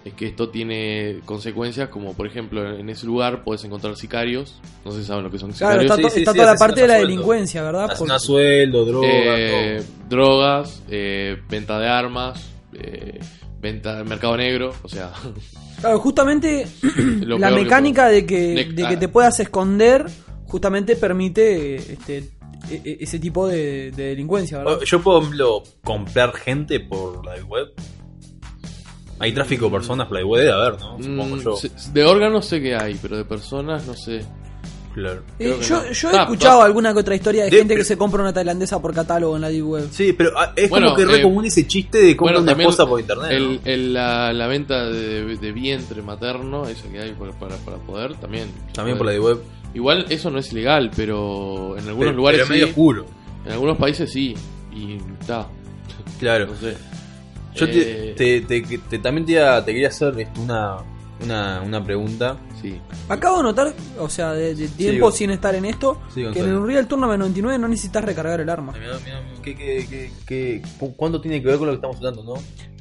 es 0.06 0.14
que 0.14 0.26
esto 0.27 0.48
tiene 0.49 1.19
consecuencias 1.26 1.89
como 1.89 2.14
por 2.14 2.27
ejemplo 2.27 2.77
en 2.80 2.89
ese 2.89 3.06
lugar 3.06 3.44
puedes 3.44 3.64
encontrar 3.65 3.95
sicarios 3.98 4.60
no 4.85 4.91
sé 4.91 5.02
si 5.02 5.06
saben 5.06 5.23
lo 5.26 5.30
que 5.31 5.38
son 5.38 5.52
Claro, 5.52 5.81
sicarios 5.81 5.99
está, 5.99 6.10
sí, 6.10 6.19
está 6.19 6.31
sí, 6.31 6.38
toda 6.38 6.53
la 6.53 6.57
parte 6.57 6.81
de 6.81 6.88
la 6.88 6.94
sueldo. 6.95 7.10
delincuencia, 7.10 7.64
¿verdad? 7.64 7.89
Porque- 7.98 8.14
a 8.14 8.19
sueldo, 8.19 8.85
droga, 8.85 9.07
Eh, 9.10 9.84
drogas 10.10 10.81
eh, 10.89 11.38
venta 11.49 11.77
de 11.80 11.88
armas 11.89 12.49
eh, 12.73 13.19
venta 13.60 14.03
mercado 14.06 14.38
negro 14.38 14.73
o 14.84 14.88
sea 14.88 15.11
Claro, 15.81 15.99
justamente 15.99 16.65
la 17.22 17.49
que 17.49 17.56
mecánica 17.56 18.07
de 18.07 18.26
que, 18.26 18.39
De- 18.56 18.64
de 18.65 18.76
que 18.88 18.95
ah. 18.95 18.99
te 18.99 19.07
puedas 19.10 19.39
esconder 19.41 20.06
justamente 20.45 20.95
permite 20.95 21.76
este, 21.76 22.30
e- 22.69 22.81
e- 22.84 22.97
ese 23.01 23.19
tipo 23.19 23.47
de, 23.47 23.91
de 23.91 24.03
delincuencia, 24.09 24.59
¿verdad? 24.59 24.79
Yo 24.85 25.01
puedo, 25.01 25.17
por 25.19 25.25
ejemplo, 25.27 25.63
comprar 25.84 26.34
gente 26.34 26.79
por 26.79 27.25
la 27.25 27.35
web. 27.45 27.67
Hay 29.19 29.31
tráfico 29.34 29.65
de 29.65 29.71
personas 29.71 30.07
por 30.07 30.19
la 30.19 30.25
web, 30.25 30.41
debe 30.41 30.53
haber, 30.53 30.79
¿no? 30.79 30.97
Supongo 31.01 31.35
Mm, 31.38 31.41
yo. 31.41 31.55
de 31.93 32.05
órganos 32.05 32.45
sé 32.45 32.61
que 32.61 32.75
hay 32.75 32.95
pero 33.01 33.17
de 33.17 33.25
personas 33.25 33.85
no 33.88 33.93
sé 33.95 34.23
Claro. 34.93 35.21
Eh, 35.38 35.55
yo, 35.61 35.75
no. 35.84 35.91
yo 35.91 36.09
he 36.11 36.17
Ah, 36.17 36.21
escuchado 36.23 36.61
ah. 36.61 36.65
alguna 36.65 36.91
que 36.91 36.99
otra 37.01 37.13
historia 37.15 37.43
de, 37.43 37.51
De- 37.51 37.57
gente 37.59 37.75
que 37.75 37.84
se 37.84 37.95
compra 37.99 38.19
una 38.23 38.34
tailandesa 38.34 38.81
por 38.81 38.95
catálogo 38.95 39.35
en 39.35 39.43
la 39.43 39.49
Deep 39.49 39.67
Web. 39.67 39.88
Sí, 39.91 40.11
pero 40.13 40.31
ah, 40.35 40.53
es 40.55 40.71
Bueno, 40.71 40.88
como 40.88 40.97
que 40.97 41.05
re 41.05 41.19
eh, 41.19 41.21
común 41.21 41.45
ese 41.45 41.67
chiste 41.67 41.99
de 41.99 42.17
comprar 42.17 42.39
Bueno, 42.41 42.51
una 42.53 42.63
esposa 42.63 42.88
por 42.88 42.99
internet. 42.99 43.31
el, 43.31 43.53
¿no? 43.55 43.59
el- 43.65 43.93
la, 43.93 44.34
la 44.34 44.47
venta 44.47 44.85
de, 44.89 45.38
de 45.38 45.51
vientre 45.51 46.01
materno, 46.01 46.67
esa 46.67 46.89
que 46.89 46.99
hay 46.99 47.11
para, 47.13 47.31
para, 47.34 47.57
para 47.57 47.77
poder, 47.77 48.15
también. 48.15 48.47
También 48.73 48.97
por 48.97 49.05
la 49.05 49.11
de 49.13 49.19
web. 49.19 49.39
Igual 49.77 50.07
eso 50.09 50.31
no 50.31 50.39
es 50.39 50.51
ilegal, 50.51 50.89
pero 50.95 51.77
en 51.77 51.83
algunos 51.87 52.07
Pero- 52.07 52.17
lugares 52.17 52.39
pero 52.41 52.49
medio 52.49 52.65
sí, 52.65 52.69
oscuro. 52.71 53.05
en 53.45 53.51
algunos 53.51 53.77
países 53.77 54.11
sí, 54.11 54.33
y 54.75 54.97
está, 55.21 55.47
Claro. 56.19 56.47
no 56.47 56.55
sé. 56.55 56.75
Yo 57.53 57.67
te, 57.69 58.09
Eh, 58.09 58.13
te- 58.17 58.41
te- 58.41 58.77
te- 58.79 58.97
también 58.97 59.25
te, 59.27 59.33
quería 59.73 59.89
hacer 59.89 60.27
una, 60.41 60.77
una, 61.23 61.61
una 61.61 61.84
pregunta. 61.84 62.38
Sí. 62.61 62.80
Acabo 63.10 63.38
de 63.38 63.44
notar, 63.44 63.73
o 63.99 64.10
sea, 64.10 64.34
de, 64.34 64.56
de 64.56 64.68
tiempo 64.68 65.11
Sí, 65.11 65.19
sin 65.19 65.31
estar 65.31 65.53
en 65.56 65.65
esto, 65.65 65.99
Sí, 66.14 66.26
que 66.34 66.39
en 66.39 66.49
el 66.49 66.65
Real 66.65 66.88
Tournament 66.88 67.19
99 67.19 67.57
no 67.60 67.68
necesitas 67.68 68.03
recargar 68.03 68.39
el 68.41 68.49
arma. 68.49 68.73
Mirá, 68.73 68.98
mirá, 69.03 69.22
¿qué- 69.41 69.56
qué- 69.56 69.88
qué- 69.89 70.11
qué- 70.26 70.61
cu- 70.80 70.95
¿Cuánto 70.95 71.19
tiene 71.22 71.41
que 71.41 71.48
ver 71.48 71.57
con 71.57 71.68
lo 71.68 71.72
que 71.73 71.77
estamos 71.77 71.98
hablando, 71.98 72.23
no? 72.23 72.34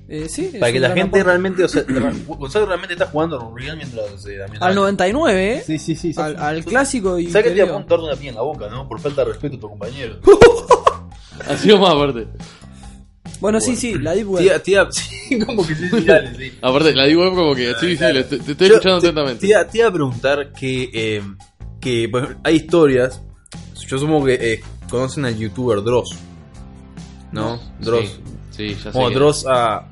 Eh, 0.09 0.29
sí, 0.29 0.53
Para 0.61 0.71
que 0.73 0.79
la 0.79 0.89
gente 0.91 1.03
aporte. 1.19 1.25
realmente, 1.25 1.65
o 1.65 1.69
sea, 1.69 1.83
Gonzalo 2.29 2.67
realmente 2.67 2.95
está 2.95 3.07
jugando 3.07 3.41
a 3.41 3.45
Unreal 3.49 3.77
mientras 3.77 4.25
eh, 4.27 4.37
Damián 4.37 4.63
Al 4.63 4.69
habla. 4.71 4.75
99, 4.83 5.55
¿eh? 5.57 5.63
Sí, 5.67 5.79
sí, 5.81 5.97
sí. 5.97 6.15
Al, 6.17 6.37
al 6.37 6.65
clásico 6.65 7.19
y. 7.19 7.29
¿Sabes 7.29 7.49
que 7.49 7.51
te 7.51 7.57
iba 7.57 7.67
a 7.67 7.71
apuntar 7.71 7.99
una 7.99 8.15
piña 8.15 8.29
en 8.31 8.37
la 8.37 8.43
boca, 8.43 8.69
no? 8.71 8.89
Por 8.89 9.01
falta 9.01 9.23
de 9.25 9.33
respeto 9.33 9.57
a 9.57 9.61
tu 9.61 9.69
compañero. 9.69 10.17
Ha 11.49 11.57
sido 11.57 11.79
más 11.79 11.91
aparte. 11.93 12.29
Bueno, 13.41 13.61
sí, 13.61 13.77
sí, 13.77 13.95
la 13.99 14.13
Deep 14.15 14.29
Web. 14.31 14.43
Tía, 14.43 14.63
tía, 14.63 14.89
sí, 14.91 15.39
como 15.41 15.67
que 15.67 15.75
sí, 15.75 15.89
sí, 15.91 16.01
dale, 16.05 16.35
sí. 16.37 16.53
Aparte, 16.63 16.95
la 16.95 17.05
digo 17.05 17.29
como 17.35 17.55
que, 17.55 17.75
sí, 17.81 17.97
sí, 17.97 18.05
le- 18.13 18.25
te, 18.25 18.39
te 18.39 18.53
estoy 18.53 18.69
Yo 18.69 18.75
escuchando 18.77 19.01
te- 19.01 19.07
atentamente. 19.09 19.41
Te, 19.41 19.47
iba- 19.49 19.67
te 19.67 19.79
iba 19.79 19.89
a 19.89 19.93
preguntar 19.93 20.53
que, 20.53 20.91
eh, 20.93 21.23
que 21.81 22.09
por 22.09 22.23
ejemplo, 22.25 22.41
hay 22.45 22.57
historias. 22.57 23.23
Yo 23.87 23.99
supongo 23.99 24.27
que 24.27 24.35
eh, 24.55 24.61
conocen 24.89 25.25
al 25.27 25.37
youtuber 25.39 25.83
Dross. 25.83 26.17
¿No? 27.33 27.61
Dross. 27.81 28.19
Sí, 28.51 28.69
sí, 28.69 28.75
ya 28.85 28.91
sé. 28.93 28.99
Bueno, 28.99 29.09
que- 29.11 29.15
Dross 29.17 29.45
ha- 29.49 29.89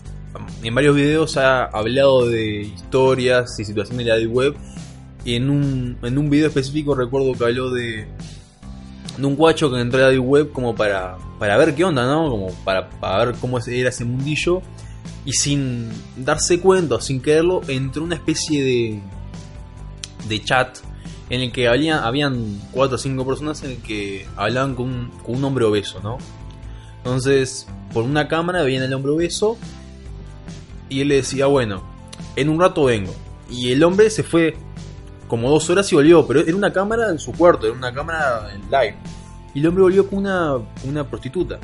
en 0.62 0.74
varios 0.74 0.96
videos 0.96 1.36
ha 1.36 1.64
hablado 1.66 2.26
de 2.26 2.62
historias 2.62 3.58
y 3.60 3.64
situaciones 3.64 4.04
de 4.06 4.10
la 4.12 4.16
Deep 4.18 4.32
Web. 4.32 4.54
Y 5.24 5.36
en 5.36 5.48
un, 5.50 5.96
en 6.02 6.18
un 6.18 6.28
video 6.28 6.48
específico 6.48 6.94
recuerdo 6.94 7.32
que 7.34 7.44
habló 7.44 7.70
de, 7.70 8.06
de 9.16 9.26
un 9.26 9.36
guacho 9.36 9.70
que 9.70 9.80
entró 9.80 10.00
a 10.00 10.02
la 10.04 10.10
Deep 10.10 10.24
Web 10.24 10.52
como 10.52 10.74
para, 10.74 11.16
para 11.38 11.56
ver 11.56 11.74
qué 11.74 11.84
onda, 11.84 12.06
¿no? 12.06 12.30
Como 12.30 12.52
para, 12.64 12.90
para 12.90 13.26
ver 13.26 13.34
cómo 13.36 13.58
era 13.58 13.88
ese 13.88 14.04
mundillo. 14.04 14.62
Y 15.24 15.32
sin 15.32 15.90
darse 16.16 16.60
cuenta, 16.60 17.00
sin 17.00 17.20
quererlo, 17.20 17.62
entró 17.66 18.04
una 18.04 18.14
especie 18.14 18.62
de, 18.62 19.00
de 20.28 20.44
chat 20.44 20.78
en 21.30 21.40
el 21.40 21.52
que 21.52 21.68
había, 21.68 22.04
habían 22.04 22.60
cuatro 22.72 22.96
o 22.96 22.98
cinco 22.98 23.26
personas 23.26 23.62
en 23.62 23.72
el 23.72 23.76
que 23.78 24.26
hablaban 24.36 24.74
con 24.74 24.86
un, 24.86 25.10
con 25.24 25.36
un 25.36 25.44
hombre 25.44 25.64
obeso, 25.64 26.00
¿no? 26.02 26.18
Entonces, 26.98 27.66
por 27.92 28.04
una 28.04 28.28
cámara 28.28 28.62
veían 28.62 28.82
al 28.82 28.92
hombre 28.92 29.12
obeso 29.12 29.56
y 30.88 31.00
él 31.00 31.08
le 31.08 31.16
decía, 31.16 31.46
bueno, 31.46 31.82
en 32.36 32.48
un 32.48 32.60
rato 32.60 32.84
vengo. 32.84 33.14
Y 33.50 33.72
el 33.72 33.82
hombre 33.84 34.10
se 34.10 34.22
fue 34.22 34.56
como 35.28 35.50
dos 35.50 35.68
horas 35.70 35.90
y 35.92 35.94
volvió, 35.94 36.26
pero 36.26 36.40
era 36.40 36.56
una 36.56 36.72
cámara 36.72 37.10
en 37.10 37.18
su 37.18 37.32
cuarto, 37.32 37.66
era 37.66 37.76
una 37.76 37.92
cámara 37.92 38.50
en 38.54 38.62
live. 38.70 38.96
Y 39.54 39.60
el 39.60 39.66
hombre 39.68 39.82
volvió 39.82 40.08
con 40.08 40.18
una, 40.20 40.56
una 40.84 41.08
prostituta. 41.08 41.58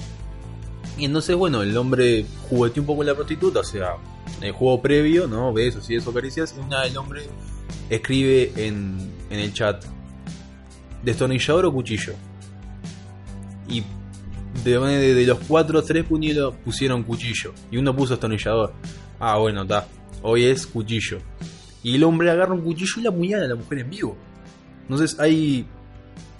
Y 0.96 1.06
entonces, 1.06 1.34
bueno, 1.34 1.62
el 1.62 1.76
hombre 1.76 2.24
jugueteó 2.48 2.82
un 2.82 2.86
poco 2.86 2.98
con 2.98 3.06
la 3.06 3.14
prostituta, 3.14 3.60
o 3.60 3.64
sea, 3.64 3.96
el 4.40 4.52
juego 4.52 4.80
previo, 4.80 5.26
¿no? 5.26 5.52
Besos 5.52 5.88
y 5.90 5.96
eso, 5.96 6.12
caricias. 6.12 6.54
Y 6.56 6.60
una 6.60 6.84
el 6.84 6.96
hombre 6.96 7.22
escribe 7.88 8.52
en, 8.56 9.10
en 9.30 9.40
el 9.40 9.52
chat: 9.52 9.84
¿destornillador 11.02 11.66
o 11.66 11.72
cuchillo? 11.72 12.14
Y 13.68 13.82
de, 14.64 14.78
de, 14.78 15.14
de 15.14 15.26
los 15.26 15.38
cuatro, 15.48 15.82
tres 15.82 16.04
puñelos 16.04 16.54
pusieron 16.64 17.02
cuchillo. 17.02 17.54
Y 17.70 17.78
uno 17.78 17.94
puso 17.96 18.14
destornillador. 18.14 18.72
Ah, 19.18 19.38
bueno, 19.38 19.62
está. 19.62 19.86
Hoy 20.22 20.44
es 20.44 20.66
cuchillo. 20.66 21.18
Y 21.82 21.96
el 21.96 22.04
hombre 22.04 22.30
agarra 22.30 22.52
un 22.52 22.60
cuchillo 22.60 22.92
y 22.98 23.02
la 23.02 23.10
apuñala 23.10 23.44
a 23.46 23.48
la 23.48 23.54
mujer 23.54 23.78
en 23.78 23.90
vivo. 23.90 24.16
Entonces 24.82 25.18
ahí 25.18 25.66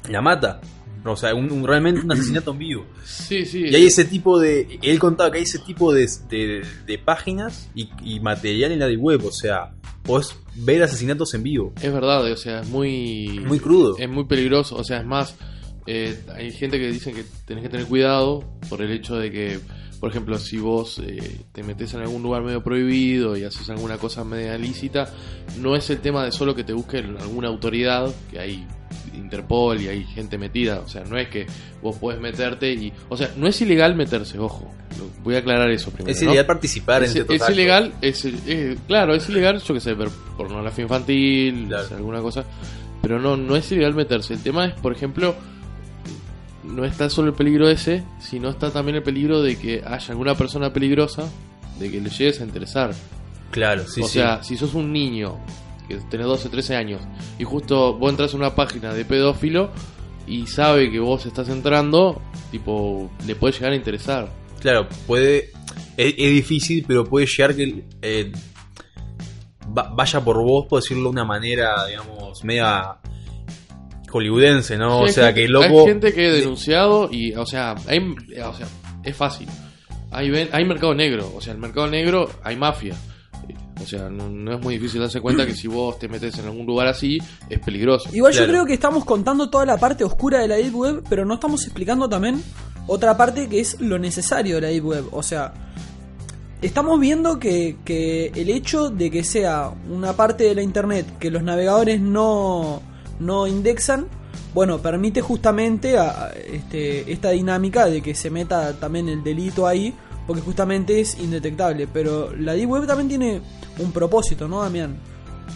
la 0.09 0.21
mata. 0.21 0.61
O 1.05 1.17
sea, 1.17 1.35
un, 1.35 1.51
un- 1.51 1.67
realmente 1.67 2.01
un 2.03 2.13
asesinato 2.13 2.51
en 2.53 2.59
vivo. 2.59 2.87
Sí, 3.05 3.45
sí. 3.47 3.65
Y 3.69 3.75
hay 3.75 3.87
ese 3.87 4.05
tipo 4.05 4.39
de. 4.39 4.79
Él 4.83 4.99
contaba 4.99 5.31
que 5.31 5.39
hay 5.39 5.45
ese 5.45 5.59
tipo 5.61 5.93
de, 5.95 6.09
de- 6.29 6.63
de 6.87 6.99
páginas 6.99 7.71
y, 7.75 7.89
y 8.05 8.21
material 8.21 8.73
en 8.73 8.79
la 8.81 8.87
de 8.87 8.97
web. 8.97 9.25
O 9.25 9.33
sea, 9.33 9.73
podés 10.03 10.35
ver 10.57 10.83
asesinatos 10.83 11.33
en 11.35 11.43
vivo. 11.43 11.73
Es 11.81 11.93
verdad, 11.93 12.31
o 12.31 12.37
sea, 12.37 12.61
es 12.61 12.69
muy. 12.69 13.41
Muy 13.47 13.59
crudo. 13.61 13.97
Es 13.99 14.09
muy 14.09 14.25
peligroso. 14.25 14.77
O 14.77 14.85
sea, 14.85 14.99
es 14.99 15.07
más. 15.07 15.37
eh, 15.87 16.21
hay 16.35 16.51
gente 16.53 16.79
que 16.79 16.89
dicen 16.93 17.15
que 17.15 17.25
tenés 17.47 17.63
que 17.63 17.71
tener 17.71 17.87
cuidado 17.87 18.45
por 18.69 18.83
el 18.83 18.91
hecho 18.91 19.17
de 19.17 19.31
que, 19.31 19.59
por 20.01 20.11
ejemplo, 20.11 20.39
si 20.39 20.59
vos 20.59 21.01
eh, 21.03 21.41
te 21.53 21.63
metes 21.63 21.95
en 21.95 22.01
algún 22.01 22.23
lugar 22.23 22.43
medio 22.43 22.63
prohibido 22.63 23.37
y 23.39 23.45
haces 23.45 23.71
alguna 23.71 23.97
cosa 23.97 24.23
media 24.23 24.55
ilícita, 24.57 25.13
no 25.59 25.75
es 25.77 25.89
el 25.89 26.01
tema 26.01 26.25
de 26.25 26.33
solo 26.33 26.55
que 26.55 26.63
te 26.65 26.75
busquen 26.75 27.17
alguna 27.19 27.49
autoridad, 27.49 28.13
que 28.31 28.39
hay 28.39 28.67
Interpol 29.15 29.81
y 29.81 29.89
hay 29.89 30.05
gente 30.05 30.39
metida. 30.39 30.81
O 30.81 30.89
sea, 30.89 31.03
no 31.05 31.17
es 31.19 31.29
que 31.29 31.47
vos 31.83 31.97
podés 31.97 32.21
meterte 32.21 32.73
y. 32.73 32.93
O 33.09 33.17
sea, 33.17 33.31
no 33.37 33.47
es 33.47 33.61
ilegal 33.61 33.95
meterse, 33.95 34.39
ojo. 34.39 34.71
Lo- 34.99 35.23
Voy 35.23 35.35
a 35.37 35.39
aclarar 35.39 35.71
eso 35.71 35.91
primero. 35.91 36.11
Es 36.13 36.21
¿no? 36.23 36.29
ilegal 36.31 36.47
participar 36.47 37.03
Es, 37.05 37.15
en 37.15 37.23
es 37.23 37.31
actos. 37.41 37.51
ilegal, 37.51 37.93
es, 38.03 38.25
es- 38.25 38.79
claro, 38.87 39.15
es 39.15 39.29
ilegal, 39.29 39.61
yo 39.63 39.75
que 39.75 39.81
sé, 39.81 39.95
ver 39.95 40.09
pornografía 40.37 40.83
infantil, 40.83 41.67
Claro. 41.69 41.97
alguna 41.97 42.21
cosa, 42.21 42.45
pero 43.03 43.19
no, 43.21 43.37
no 43.37 43.57
es 43.57 43.71
ilegal 43.73 43.95
meterse. 43.95 44.35
El 44.35 44.43
tema 44.43 44.67
es, 44.67 44.75
por 44.81 44.93
ejemplo, 44.93 45.35
no 46.65 46.85
está 46.85 47.09
solo 47.09 47.29
el 47.29 47.35
peligro 47.35 47.69
ese, 47.69 48.03
sino 48.21 48.51
está 48.51 48.71
también 48.71 48.97
el 48.97 49.03
peligro 49.03 49.43
de 49.43 49.57
que 49.59 49.83
haya 49.87 50.07
alguna 50.11 50.35
persona 50.35 50.73
peligrosa, 50.73 51.29
de 51.79 51.91
que 51.91 52.01
le 52.01 52.11
llegues 52.11 52.41
a 52.41 52.45
interesar. 52.45 52.93
Claro, 53.51 53.87
sí, 53.87 54.03
o 54.03 54.07
sí. 54.07 54.15
sea, 54.15 54.43
si 54.43 54.57
sos 54.57 54.75
un 54.75 54.93
niño 54.93 55.39
que 55.91 55.97
tenés 56.09 56.27
12, 56.27 56.49
13 56.49 56.77
años 56.77 57.03
y 57.39 57.45
justo 57.45 57.95
vos 57.99 58.11
entras 58.11 58.33
a 58.33 58.37
una 58.37 58.55
página 58.55 58.95
de 58.95 59.05
pedófilo 59.05 59.71
y 60.27 60.47
sabe 60.47 60.91
que 60.91 61.01
vos 61.01 61.27
estás 61.27 61.49
entrando, 61.49 62.23
tipo, 62.53 63.11
le 63.27 63.35
puede 63.35 63.53
llegar 63.55 63.73
a 63.73 63.77
interesar. 63.77 64.33
Claro, 64.61 64.87
puede. 65.07 65.51
Es, 65.97 66.15
es 66.17 66.31
difícil, 66.31 66.85
pero 66.87 67.05
puede 67.05 67.27
llegar 67.27 67.57
que 67.57 67.85
eh, 68.03 68.31
va- 69.77 69.93
vaya 69.95 70.21
por 70.23 70.37
vos, 70.43 70.67
por 70.69 70.81
decirlo 70.81 71.05
de 71.05 71.09
una 71.11 71.25
manera, 71.25 71.87
digamos, 71.87 72.45
media 72.45 72.99
hollywoodense, 74.11 74.77
¿no? 74.77 74.99
Sí, 75.05 75.11
o 75.11 75.13
sea, 75.13 75.27
gente- 75.27 75.41
que 75.43 75.49
loco. 75.49 75.81
Hay 75.81 75.87
gente 75.87 76.13
que 76.13 76.27
he 76.29 76.33
denunciado 76.33 77.09
y, 77.11 77.33
o 77.35 77.47
sea, 77.47 77.75
hay, 77.87 77.99
o 78.45 78.55
sea 78.55 78.67
es 79.03 79.17
fácil. 79.17 79.49
Hay, 80.13 80.31
hay 80.53 80.65
mercado 80.65 80.95
negro, 80.95 81.33
o 81.35 81.41
sea, 81.41 81.53
el 81.53 81.59
mercado 81.59 81.87
negro 81.87 82.29
hay 82.43 82.57
mafia. 82.57 82.95
O 83.83 83.87
sea, 83.87 84.11
no, 84.11 84.29
no 84.29 84.55
es 84.55 84.61
muy 84.61 84.75
difícil 84.75 85.01
darse 85.01 85.21
cuenta 85.21 85.47
que 85.47 85.55
si 85.55 85.69
vos 85.69 85.99
te 85.99 86.09
metes 86.09 86.39
en 86.39 86.47
algún 86.47 86.67
lugar 86.67 86.87
así, 86.87 87.19
es 87.49 87.59
peligroso. 87.61 88.09
Igual 88.13 88.33
yo 88.33 88.47
creo 88.47 88.67
que 88.67 88.75
estamos 88.75 89.05
contando 89.05 89.51
toda 89.51 89.67
la 89.67 89.77
parte 89.77 90.05
oscura 90.05 90.41
de 90.41 90.49
la 90.49 90.57
Deep 90.57 90.75
Web, 90.75 91.05
pero 91.09 91.25
no 91.25 91.35
estamos 91.35 91.65
explicando 91.65 92.09
también 92.09 92.43
otra 92.87 93.17
parte 93.17 93.49
que 93.49 93.61
es 93.61 93.81
lo 93.81 93.99
necesario 93.99 94.57
de 94.57 94.61
la 94.61 94.69
Deep 94.69 94.85
Web. 94.85 95.05
O 95.13 95.23
sea, 95.23 95.53
estamos 96.63 97.01
viendo 97.01 97.39
que, 97.39 97.77
que 97.85 98.33
el 98.35 98.51
hecho 98.51 98.91
de 98.91 99.11
que 99.11 99.25
sea 99.25 99.73
una 99.89 100.13
parte 100.15 100.45
de 100.45 100.55
la 100.55 100.63
Internet 100.63 101.19
que 101.19 101.31
los 101.31 101.43
navegadores 101.43 102.01
no, 102.01 102.83
no 103.19 103.47
indexan, 103.47 104.07
bueno, 104.53 104.79
permite 104.79 105.21
justamente 105.21 105.99
a, 105.99 106.33
este, 106.53 107.11
esta 107.13 107.31
dinámica 107.31 107.87
de 107.87 108.03
que 108.03 108.15
se 108.15 108.31
meta 108.31 108.75
también 108.75 109.09
el 109.09 109.23
delito 109.23 109.67
ahí, 109.67 109.95
porque 110.27 110.43
justamente 110.43 111.01
es 111.01 111.19
indetectable. 111.19 111.87
Pero 111.87 112.35
la 112.37 112.55
Deep 112.55 112.71
Web 112.71 112.87
también 112.87 113.09
tiene 113.09 113.41
un 113.81 113.93
propósito, 113.93 114.49
¿no, 114.49 114.63
Damián? 114.63 114.97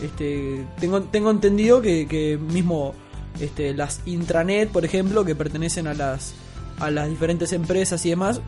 Este, 0.02 0.66
tengo, 0.80 1.30
entendido 1.30 1.80
que, 1.80 2.06
que 2.08 2.36
mismo 2.36 2.94
este, 3.40 3.74
las 3.74 4.00
intranet, 4.06 4.70
por 4.70 4.84
ejemplo, 4.84 5.24
que 5.24 5.34
pertenecen 5.34 5.86
a 5.86 5.94
las, 5.94 6.34
a 6.78 6.90
las 6.90 7.08
diferentes 7.08 7.52
empresas 7.52 8.04
y 8.06 8.10
demás, 8.10 8.40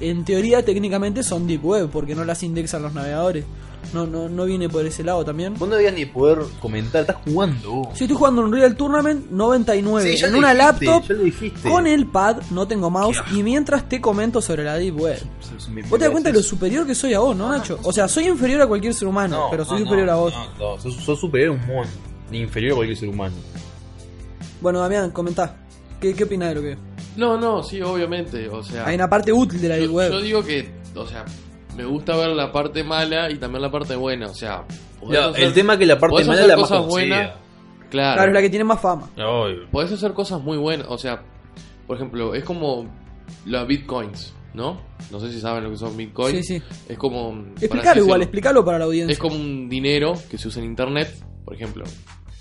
en 0.00 0.24
teoría 0.24 0.64
técnicamente 0.64 1.22
son 1.22 1.46
deep 1.46 1.64
web, 1.64 1.90
porque 1.90 2.14
no 2.14 2.24
las 2.24 2.42
indexan 2.42 2.82
los 2.82 2.94
navegadores. 2.94 3.44
No, 3.94 4.06
no, 4.06 4.28
no 4.28 4.44
viene 4.44 4.68
por 4.68 4.84
ese 4.84 5.02
lado 5.02 5.24
también. 5.24 5.54
Vos 5.58 5.68
no 5.68 5.74
debías 5.74 5.94
ni 5.94 6.04
poder 6.04 6.40
comentar, 6.60 7.00
estás 7.00 7.16
jugando. 7.24 7.70
vos. 7.72 7.88
Sí, 7.94 8.04
estoy 8.04 8.16
jugando 8.16 8.42
un 8.42 8.52
Real 8.52 8.76
Tournament 8.76 9.30
99 9.30 10.16
Sí, 10.16 10.24
en 10.24 10.34
una 10.34 10.52
dijiste, 10.52 10.86
laptop 10.86 11.70
con 11.70 11.86
el 11.86 12.06
pad, 12.06 12.36
no 12.50 12.68
tengo 12.68 12.90
mouse, 12.90 13.18
Qué 13.28 13.38
y 13.38 13.42
mientras 13.42 13.88
te 13.88 14.00
comento 14.00 14.42
sobre 14.42 14.64
la 14.64 14.76
deep 14.76 15.00
web. 15.00 15.18
Vos 15.88 15.98
te 15.98 16.04
das 16.04 16.10
cuenta 16.10 16.28
de 16.30 16.36
lo 16.36 16.42
superior 16.42 16.86
que 16.86 16.94
soy 16.94 17.14
a 17.14 17.20
vos, 17.20 17.34
¿no, 17.34 17.48
Nacho? 17.48 17.78
O 17.82 17.92
sea, 17.92 18.06
soy 18.06 18.28
inferior 18.28 18.60
a 18.62 18.66
cualquier 18.66 18.92
ser 18.94 19.08
humano, 19.08 19.36
No, 19.44 19.50
pero 19.50 19.64
soy 19.64 19.80
no, 19.80 19.86
superior 19.86 20.06
no, 20.06 20.12
a 20.12 20.16
vos. 20.16 20.34
No, 20.58 20.76
no, 20.76 20.80
sos, 20.80 20.94
sos 20.96 21.18
superior 21.18 21.56
a 21.56 21.60
un 21.60 21.66
mono. 21.66 21.90
Ni 22.30 22.40
inferior 22.40 22.72
a 22.72 22.76
cualquier 22.76 22.98
ser 22.98 23.08
humano. 23.08 23.34
Bueno, 24.60 24.78
Damián, 24.80 25.10
comentá. 25.10 25.56
¿Qué, 26.00 26.14
qué 26.14 26.24
opinás 26.24 26.50
de 26.50 26.54
lo 26.54 26.60
que 26.62 26.76
No, 27.20 27.36
no, 27.36 27.62
sí, 27.62 27.80
obviamente. 27.82 28.48
O 28.48 28.62
sea, 28.62 28.86
Hay 28.86 28.94
una 28.94 29.08
parte 29.08 29.32
útil 29.32 29.60
de 29.60 29.68
la 29.68 29.78
yo, 29.78 29.92
web. 29.92 30.10
yo 30.10 30.20
digo 30.20 30.42
que, 30.42 30.70
o 30.94 31.06
sea, 31.06 31.24
me 31.76 31.84
gusta 31.84 32.16
ver 32.16 32.30
la 32.30 32.50
parte 32.50 32.82
mala 32.82 33.30
y 33.30 33.36
también 33.38 33.62
la 33.62 33.70
parte 33.70 33.94
buena. 33.94 34.26
O 34.26 34.34
sea, 34.34 34.64
hacer- 35.02 35.44
el 35.44 35.52
tema 35.52 35.74
es 35.74 35.78
que 35.80 35.86
la 35.86 35.98
parte 35.98 36.24
mala 36.24 36.40
es 36.42 36.46
la 36.48 36.56
más 36.56 36.62
cosas 36.62 36.78
conocida. 36.86 37.16
buenas. 37.16 37.34
Claro. 37.90 38.14
Claro, 38.14 38.30
es 38.30 38.34
la 38.34 38.40
que 38.40 38.50
tiene 38.50 38.64
más 38.64 38.80
fama. 38.80 39.10
Obvio. 39.18 39.68
Podés 39.70 39.92
hacer 39.92 40.12
cosas 40.12 40.40
muy 40.40 40.56
buenas. 40.56 40.86
O 40.88 40.96
sea, 40.96 41.22
por 41.86 41.96
ejemplo, 41.96 42.34
es 42.34 42.44
como 42.44 42.86
las 43.46 43.66
bitcoins, 43.66 44.32
¿no? 44.54 44.80
No 45.10 45.18
sé 45.20 45.30
si 45.32 45.40
saben 45.40 45.64
lo 45.64 45.70
que 45.70 45.76
son 45.76 45.96
bitcoins. 45.96 46.46
Sí, 46.46 46.58
sí. 46.58 46.62
Es 46.88 46.96
como. 46.96 47.46
Explícalo 47.60 48.00
igual, 48.00 48.22
explícalo 48.22 48.64
para 48.64 48.78
la 48.78 48.84
audiencia. 48.86 49.12
Es 49.12 49.18
como 49.18 49.34
un 49.36 49.68
dinero 49.68 50.14
que 50.30 50.38
se 50.38 50.48
usa 50.48 50.62
en 50.62 50.68
internet, 50.70 51.12
por 51.44 51.54
ejemplo, 51.54 51.84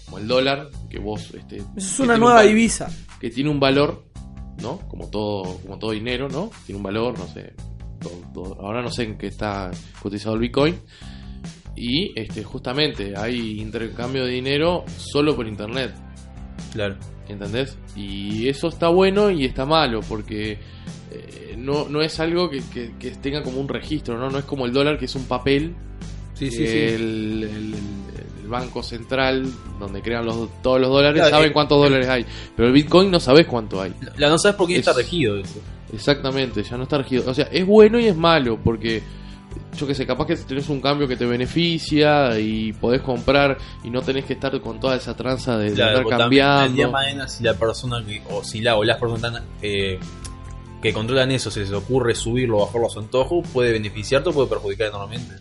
como 0.06 0.20
el 0.20 0.28
dólar, 0.28 0.70
que 0.90 1.00
vos. 1.00 1.32
Este, 1.34 1.58
Eso 1.58 1.66
es 1.78 1.96
que 1.98 2.04
una 2.04 2.14
un 2.14 2.20
nueva 2.22 2.44
divisa. 2.44 2.90
Que 3.20 3.30
tiene 3.32 3.50
un 3.50 3.60
valor, 3.60 4.04
¿no? 4.61 4.80
Como 4.88 5.07
todo, 5.10 5.57
como 5.61 5.77
todo 5.80 5.91
dinero, 5.91 6.30
¿no? 6.30 6.49
Tiene 6.65 6.77
un 6.77 6.84
valor, 6.84 7.18
no 7.18 7.27
sé. 7.27 7.53
todo- 7.99 8.22
todo- 8.34 8.61
ahora 8.61 8.81
no 8.81 8.90
sé 8.90 9.03
en 9.03 9.18
qué 9.18 9.27
está 9.27 9.72
cotizado 10.02 10.36
el 10.36 10.41
bitcoin. 10.41 10.76
y 11.76 12.11
este 12.19 12.44
justamente 12.44 13.14
hay 13.18 13.60
intercambio 13.61 14.26
de 14.26 14.31
dinero 14.31 14.84
solo 14.98 15.36
por 15.36 15.48
internet. 15.48 15.94
Claro. 16.73 16.98
¿Entendés? 17.30 17.77
Y 17.95 18.48
eso 18.48 18.68
está 18.69 18.90
bueno 18.90 19.30
y 19.31 19.45
está 19.45 19.65
malo, 19.65 20.02
porque 20.07 20.57
eh, 21.11 21.56
no, 21.57 21.88
no 21.90 22.02
es 22.02 22.19
algo 22.19 22.49
que, 22.49 22.61
que- 22.73 22.94
que 22.99 23.11
tenga 23.11 23.44
como 23.44 23.60
un 23.60 23.68
registro, 23.68 24.18
¿no? 24.18 24.30
No 24.30 24.40
es 24.40 24.45
como 24.45 24.65
el 24.65 24.73
dólar, 24.73 24.98
que 24.98 25.06
es 25.06 25.15
un 25.15 25.23
papel. 25.26 25.76
Sí, 26.34 26.52
sí, 26.52 26.57
sí. 26.68 26.77
El, 26.77 27.44
el- 27.44 27.73
el 27.73 28.09
Banco 28.50 28.84
Central, 28.84 29.48
donde 29.80 30.02
crean 30.02 30.26
los, 30.26 30.50
todos 30.62 30.82
los 30.82 30.90
dólares, 30.90 31.22
Claro, 31.22 31.36
saben 31.36 31.50
eh, 31.52 31.54
cuántos 31.54 31.78
dólares 31.82 32.08
hay. 32.10 32.26
Pero 32.56 32.68
el 32.68 32.74
Bitcoin 32.74 33.10
no 33.10 33.20
sabes 33.20 33.46
cuánto 33.48 33.82
hay. 33.82 33.94
La 34.18 34.28
no 34.30 34.38
sabes 34.38 34.58
por 34.58 34.68
qué 34.68 34.74
Es- 34.74 34.80
está 34.80 34.94
regido 34.94 35.38
eso. 35.38 35.60
Exactamente, 35.94 36.62
ya 36.64 36.78
no 36.78 36.84
está 36.84 36.98
regido. 37.00 37.24
O 37.30 37.34
sea, 37.34 37.48
es 37.52 37.66
bueno 37.66 38.00
y 38.00 38.06
es 38.08 38.16
malo, 38.16 38.60
porque 38.64 39.02
yo 39.76 39.88
que 39.88 39.96
sé, 39.96 40.06
capaz 40.06 40.28
que 40.28 40.36
tenés 40.36 40.70
un 40.70 40.80
cambio 40.82 41.08
que 41.08 41.16
te 41.16 41.26
beneficia 41.26 42.40
y 42.40 42.74
podés 42.74 43.02
comprar 43.02 43.58
y 43.84 43.90
no 43.90 44.02
tenés 44.02 44.26
que 44.26 44.34
estar 44.34 44.60
con 44.62 44.80
toda 44.80 44.96
esa 44.96 45.16
tranza 45.16 45.58
de, 45.58 45.70
de 45.70 45.76
Claro, 45.76 46.00
el 46.00 46.06
día 46.06 46.18
cambiando. 46.18 46.82
de 46.84 46.88
mañana 46.90 47.28
si 47.28 47.44
la 47.44 47.56
persona 47.56 48.04
que, 48.06 48.22
o 48.30 48.44
si 48.44 48.62
la 48.62 48.76
o 48.76 48.84
las 48.84 49.00
personas 49.00 49.42
eh, 49.62 50.00
que 50.82 50.94
controlan 50.94 51.32
eso 51.32 51.50
se 51.50 51.62
les 51.62 51.72
ocurre 51.72 52.14
subirlo 52.16 52.58
o 52.60 52.66
bajarlo 52.68 52.88
a 52.88 52.90
su 52.92 53.00
antojo, 53.00 53.42
puede 53.42 53.72
beneficiarte 53.72 54.30
o 54.30 54.34
puede 54.34 54.48
perjudicar 54.48 54.88
enormemente. 54.90 55.34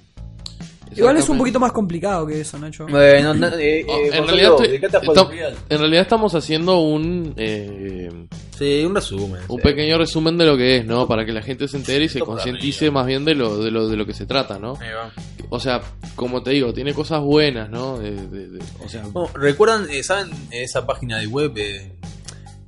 Igual 0.98 1.16
es 1.16 1.28
un 1.28 1.38
poquito 1.38 1.58
más 1.60 1.72
complicado 1.72 2.26
que 2.26 2.40
eso, 2.40 2.58
Nacho. 2.58 2.86
Bueno, 2.88 3.32
na- 3.34 3.52
eh, 3.58 3.84
Oh, 3.88 3.96
eh, 3.98 4.10
en, 4.12 4.26
realidad 4.26 4.50
estoy- 4.52 4.68
¿de 4.68 4.80
qué 4.80 4.88
te 4.88 4.96
has 4.96 5.02
está- 5.02 5.24
real? 5.24 5.54
en 5.68 5.78
realidad 5.78 6.02
estamos 6.02 6.34
haciendo 6.34 6.80
un 6.80 7.34
eh, 7.36 8.10
Sí, 8.58 8.84
un 8.84 8.94
resumen. 8.94 9.40
un 9.48 9.56
sí. 9.58 9.62
pequeño 9.62 9.96
resumen 9.98 10.36
de 10.36 10.44
lo 10.46 10.56
que 10.56 10.78
es, 10.78 10.84
¿no? 10.84 11.06
Para 11.06 11.24
que 11.24 11.32
la 11.32 11.42
gente 11.42 11.68
se 11.68 11.76
entere 11.76 12.04
y 12.04 12.08
se 12.08 12.20
concientice 12.20 12.90
más 12.90 13.06
bien 13.06 13.24
de 13.24 13.34
lo, 13.34 13.58
de 13.62 13.70
lo 13.70 13.88
de 13.88 13.96
lo 13.96 14.04
que 14.06 14.14
se 14.14 14.26
trata, 14.26 14.58
¿no? 14.58 14.74
Ahí 14.80 14.88
va. 14.92 15.10
O 15.50 15.60
sea, 15.60 15.80
como 16.14 16.42
te 16.42 16.50
digo, 16.50 16.74
tiene 16.74 16.92
cosas 16.92 17.22
buenas, 17.22 17.70
¿no? 17.70 17.98
De- 17.98 18.10
de- 18.10 18.48
de- 18.48 18.64
o 18.84 18.88
sea, 18.88 19.02
Bueno, 19.12 19.30
¿Recuerdan, 19.34 19.88
eh, 19.90 20.02
saben 20.02 20.30
esa 20.50 20.86
página 20.86 21.18
de 21.20 21.26
web, 21.26 21.52
eh, 21.56 21.92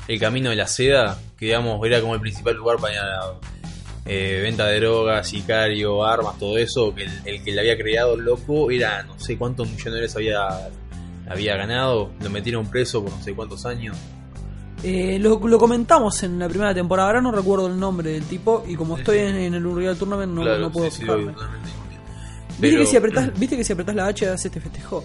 El 0.08 0.18
Camino 0.18 0.50
de 0.50 0.56
la 0.56 0.66
Seda? 0.66 1.18
Que 1.36 1.46
digamos, 1.46 1.84
era 1.86 2.00
como 2.00 2.14
el 2.14 2.20
principal 2.20 2.54
lugar 2.56 2.78
para 2.78 3.20
eh, 4.06 4.40
venta 4.42 4.66
de 4.66 4.80
drogas, 4.80 5.28
sicario, 5.28 6.04
armas, 6.04 6.38
todo 6.38 6.56
eso. 6.58 6.94
Que 6.94 7.04
el, 7.04 7.10
el 7.24 7.42
que 7.44 7.52
le 7.52 7.60
había 7.60 7.76
creado 7.76 8.14
el 8.14 8.20
loco 8.24 8.70
era 8.70 9.02
no 9.02 9.18
sé 9.18 9.36
cuántos 9.36 9.68
millonarios 9.70 10.14
había, 10.16 10.68
había 11.28 11.56
ganado. 11.56 12.10
Lo 12.20 12.30
metieron 12.30 12.66
preso 12.70 13.02
por 13.02 13.12
no 13.12 13.22
sé 13.22 13.34
cuántos 13.34 13.64
años. 13.66 13.96
Eh, 14.82 15.18
lo, 15.20 15.38
lo 15.46 15.58
comentamos 15.58 16.22
en 16.22 16.38
la 16.38 16.48
primera 16.48 16.72
temporada, 16.72 17.08
ahora 17.08 17.20
no 17.20 17.30
recuerdo 17.32 17.66
el 17.66 17.78
nombre 17.78 18.12
del 18.12 18.24
tipo 18.24 18.64
y 18.66 18.76
como 18.76 18.96
estoy 18.96 19.18
en, 19.18 19.36
en 19.36 19.52
el 19.54 19.66
Unreal 19.66 19.94
Tournament 19.98 20.32
no, 20.32 20.40
Claro, 20.40 20.58
no 20.58 20.72
puedo 20.72 20.86
sí, 20.90 20.96
sí, 20.96 21.02
fijarme. 21.02 21.24
obvio. 21.32 21.36
¿Viste, 22.48 22.58
Pero- 22.60 22.78
que 22.80 22.86
si 22.86 22.96
apretás, 22.96 23.38
¿Viste 23.38 23.56
que 23.58 23.64
si 23.64 23.72
apretás 23.74 23.94
la 23.94 24.06
H 24.06 24.28
hace 24.30 24.48
este 24.48 24.58
festejo? 24.60 25.04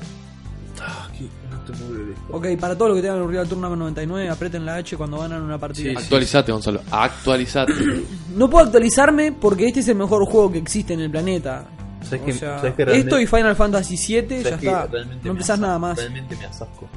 Ok, 2.32 2.48
para 2.60 2.78
todo 2.78 2.90
lo 2.90 2.96
que 2.96 3.02
tengan 3.02 3.18
el 3.18 3.24
Unreal 3.24 3.48
Tournament 3.48 3.80
99, 3.80 4.30
aprieten 4.30 4.66
la 4.66 4.76
H 4.76 4.96
cuando 4.98 5.20
ganan 5.20 5.42
una 5.42 5.58
partida. 5.58 5.92
Sí, 5.92 5.96
actualizate, 5.98 6.52
Gonzalo, 6.52 6.82
actualizate. 6.92 7.74
No 8.36 8.50
puedo 8.50 8.66
actualizarme 8.66 9.32
porque 9.32 9.68
este 9.68 9.80
es 9.80 9.88
el 9.88 9.96
mejor 9.96 10.26
juego 10.26 10.52
que 10.52 10.58
existe 10.58 10.94
en 10.94 11.00
el 11.00 11.10
planeta. 11.10 11.66
¿Sabes 12.04 12.22
O 12.22 12.26
qué- 12.26 12.34
sea, 12.34 12.60
sabes 12.60 12.74
esto 12.78 13.20
y 13.20 13.26
Final 13.26 13.56
Fantasy 13.56 13.96
VII 13.96 14.44
ya 14.44 14.50
está. 14.56 14.90
No 15.24 15.32
empezás 15.32 15.52
asco. 15.52 15.62
nada 15.66 15.80
más. 15.80 15.98
Realmente 15.98 16.36
me 16.36 16.46
asasco. 16.46 16.88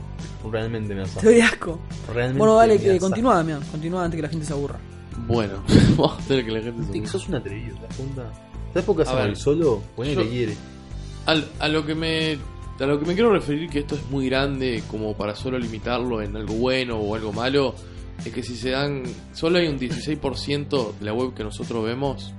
Realmente 0.51 0.95
me 0.95 1.03
asasco. 1.03 1.21
Te 1.21 1.27
doy 1.27 1.41
asco. 1.41 1.79
Realmente 2.13 2.39
Bueno, 2.39 2.57
dale, 2.57 2.79
que 2.79 2.99
continúa, 2.99 3.37
Damián. 3.37 3.61
Continúa 3.71 4.05
antes 4.05 4.17
que 4.19 4.23
la 4.23 4.29
gente 4.29 4.45
se 4.47 4.53
aburra. 4.53 4.79
bueno, 5.29 5.55
vamos 5.97 6.13
a 6.15 6.19
hacer 6.19 6.45
que 6.45 6.51
la 6.51 6.61
gente 6.61 6.83
se 6.83 6.91
que 6.93 6.99
mueva. 6.99 7.13
sos 7.13 7.29
un 7.29 7.35
atrevido, 7.37 7.77
¿te 7.77 7.87
das 7.87 7.97
cuenta? 7.97 8.23
¿Sabes 8.73 8.85
por 8.85 8.97
qué 8.97 9.03
A 9.03 9.05
hace 9.07 9.15
ver, 9.15 9.27
el 9.29 9.37
solo? 9.37 9.83
Yo- 9.97 10.05
le 10.05 10.29
quiere. 10.29 10.57
Al- 11.27 11.49
a 11.61 11.69
lo 11.69 11.87
que 11.87 11.95
me 11.95 12.39
a 12.81 12.87
lo 12.87 12.99
que 13.01 13.07
me 13.07 13.15
quiero 13.15 13.33
referir 13.33 13.69
que 13.69 13.81
esto 13.81 13.95
es 13.97 14.03
muy 14.11 14.29
grande 14.29 14.83
como 14.91 15.17
para 15.17 15.35
solo 15.35 15.59
limitarlo 15.59 16.23
en 16.23 16.37
algo 16.37 16.55
bueno 16.55 16.97
o 16.99 17.15
algo 17.15 17.33
malo 17.33 17.75
es 18.25 18.33
que 18.33 18.43
si 18.43 18.57
se 18.57 18.71
dan 18.71 19.03
solo 19.33 19.59
hay 19.59 19.67
un 19.69 19.79
16% 19.79 20.93
de 20.99 21.05
la 21.05 21.13
web 21.13 21.35
que 21.35 21.45
nosotros 21.45 21.85
vemos 21.85 22.33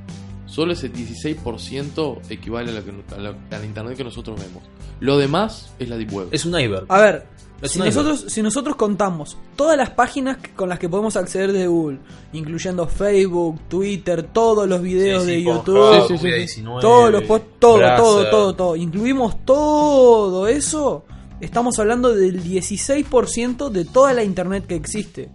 solo 0.45 0.73
ese 0.73 0.91
16% 0.91 2.19
equivale 2.29 2.71
a 2.71 2.73
la, 2.75 2.81
que, 2.81 2.91
a 3.15 3.17
la- 3.19 3.29
a 3.51 3.59
la 3.59 3.65
internet 3.65 3.95
que 3.97 4.03
nosotros 4.03 4.39
vemos 4.39 4.63
lo 4.99 5.17
demás 5.17 5.73
es 5.79 5.87
la 5.89 5.97
deep 5.97 6.11
web 6.13 6.27
Es 6.31 6.45
un 6.45 6.59
iceberg. 6.59 6.85
A 6.89 6.99
ver, 6.99 7.25
Es 7.61 7.71
si 7.71 7.79
nosotros, 7.79 8.25
si 8.27 8.41
nosotros 8.41 8.75
contamos 8.75 9.37
todas 9.55 9.77
las 9.77 9.89
páginas 9.89 10.37
con 10.55 10.69
las 10.69 10.79
que 10.79 10.87
podemos 10.87 11.15
acceder 11.17 11.51
de 11.51 11.67
Google, 11.67 11.99
incluyendo 12.31 12.87
Facebook, 12.87 13.59
Twitter, 13.67 14.23
todos 14.23 14.67
los 14.67 14.81
videos 14.81 15.23
Sí, 15.23 15.29
sí, 15.29 15.35
de 15.35 15.43
YouTube, 15.43 16.07
Sí, 16.07 16.07
sí, 16.07 16.17
sí, 16.17 16.31
sí. 16.31 16.37
19, 16.37 16.81
todos 16.81 17.11
los 17.11 17.23
posts, 17.23 17.47
todo, 17.59 17.79
todo, 17.97 18.29
todo, 18.29 18.55
todo, 18.55 18.75
incluimos 18.75 19.45
todo 19.45 20.47
eso, 20.47 21.03
estamos 21.41 21.77
hablando 21.79 22.13
del 22.13 22.41
16% 22.43 23.69
de 23.69 23.85
toda 23.85 24.13
la 24.13 24.23
internet 24.23 24.65
que 24.65 24.75
existe. 24.75 25.29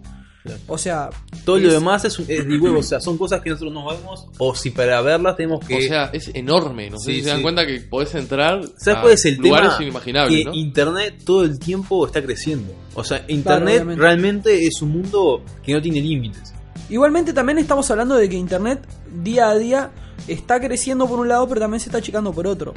Claro. 0.45 0.61
O 0.67 0.77
sea, 0.77 1.09
Todo 1.43 1.57
lo 1.57 1.73
demás 1.73 2.05
es, 2.05 2.19
es 2.19 2.47
de 2.47 2.57
huevo, 2.59 2.79
o 2.79 2.83
sea, 2.83 3.01
son 3.01 3.17
cosas 3.17 3.41
que 3.41 3.49
nosotros 3.49 3.73
no 3.73 3.87
vemos, 3.89 4.27
o 4.37 4.53
si 4.53 4.69
para 4.69 5.01
verlas 5.01 5.35
tenemos 5.35 5.65
que... 5.65 5.75
o 5.75 5.81
sea 5.81 6.11
es 6.13 6.29
enorme 6.35 6.89
no 6.91 6.99
sé 6.99 7.05
Sí, 7.11 7.15
si 7.17 7.23
se 7.23 7.29
dan 7.29 7.37
sí. 7.37 7.43
cuenta 7.43 7.65
que 7.65 7.79
podés 7.81 8.13
entrar 8.13 8.61
¿Sabes 8.77 8.97
a 8.99 9.01
cuál 9.01 9.13
es 9.13 9.25
el 9.25 9.35
lugares 9.37 9.69
tema? 9.71 9.83
inimaginables 9.83 10.37
que 10.37 10.45
¿no? 10.45 10.53
Internet 10.53 11.15
todo 11.25 11.43
el 11.43 11.57
tiempo 11.59 12.05
está 12.05 12.21
creciendo. 12.23 12.73
O 12.93 13.03
sea, 13.03 13.25
Internet 13.27 13.83
realmente 13.97 14.65
es 14.67 14.81
un 14.83 14.89
mundo 14.89 15.43
que 15.63 15.73
no 15.73 15.81
tiene 15.81 15.99
límites. 15.99 16.53
Igualmente 16.89 17.33
también 17.33 17.57
estamos 17.57 17.89
hablando 17.89 18.13
de 18.15 18.29
que 18.29 18.35
Internet 18.35 18.87
día 19.23 19.49
a 19.49 19.55
día 19.55 19.91
está 20.27 20.59
creciendo 20.61 21.07
por 21.07 21.19
un 21.19 21.27
lado, 21.27 21.47
pero 21.47 21.59
también 21.61 21.79
se 21.79 21.89
está 21.89 21.97
achicando 21.97 22.31
por 22.31 22.45
otro. 22.45 22.73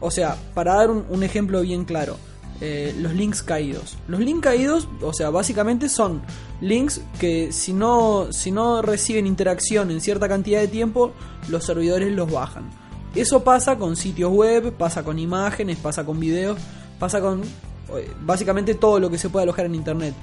O 0.00 0.10
sea, 0.10 0.36
para 0.54 0.74
dar 0.76 0.90
un, 0.90 1.04
un 1.10 1.22
ejemplo 1.22 1.60
bien 1.60 1.84
claro, 1.84 2.16
eh, 2.64 2.94
los 2.98 3.12
links 3.14 3.42
caídos. 3.42 3.96
Los 4.08 4.20
links 4.20 4.42
caídos, 4.42 4.88
o 5.00 5.12
sea, 5.12 5.30
básicamente 5.30 5.88
son 5.88 6.22
links 6.60 7.02
que 7.18 7.52
si 7.52 7.72
no, 7.72 8.32
si 8.32 8.50
no 8.50 8.80
reciben 8.80 9.26
interacción 9.26 9.90
en 9.90 10.00
cierta 10.00 10.28
cantidad 10.28 10.60
de 10.60 10.68
tiempo, 10.68 11.12
los 11.48 11.64
servidores 11.64 12.12
los 12.12 12.30
bajan. 12.30 12.70
Eso 13.14 13.44
pasa 13.44 13.76
con 13.76 13.96
sitios 13.96 14.32
web, 14.32 14.72
pasa 14.72 15.02
con 15.02 15.18
imágenes, 15.18 15.76
pasa 15.78 16.06
con 16.06 16.18
videos, 16.18 16.58
pasa 16.98 17.20
con 17.20 17.42
eh, 17.42 18.10
básicamente 18.20 18.74
todo 18.74 18.98
lo 18.98 19.10
que 19.10 19.18
se 19.18 19.28
puede 19.28 19.42
alojar 19.42 19.66
en 19.66 19.74
Internet 19.74 20.14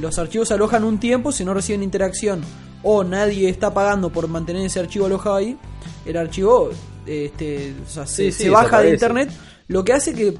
los 0.00 0.18
archivos 0.18 0.48
se 0.48 0.54
alojan 0.54 0.84
un 0.84 0.98
tiempo, 0.98 1.32
si 1.32 1.44
no 1.44 1.54
reciben 1.54 1.82
interacción 1.82 2.42
o 2.82 3.04
nadie 3.04 3.48
está 3.48 3.72
pagando 3.72 4.10
por 4.10 4.28
mantener 4.28 4.66
ese 4.66 4.80
archivo 4.80 5.06
alojado 5.06 5.36
ahí, 5.36 5.56
el 6.04 6.16
archivo 6.16 6.70
este, 7.06 7.74
o 7.86 7.88
sea, 7.88 8.06
se, 8.06 8.24
Sí, 8.24 8.32
sí, 8.32 8.42
se 8.44 8.50
baja 8.50 8.82
de 8.82 8.90
internet, 8.90 9.30
lo 9.68 9.84
que 9.84 9.92
hace 9.92 10.14
que, 10.14 10.36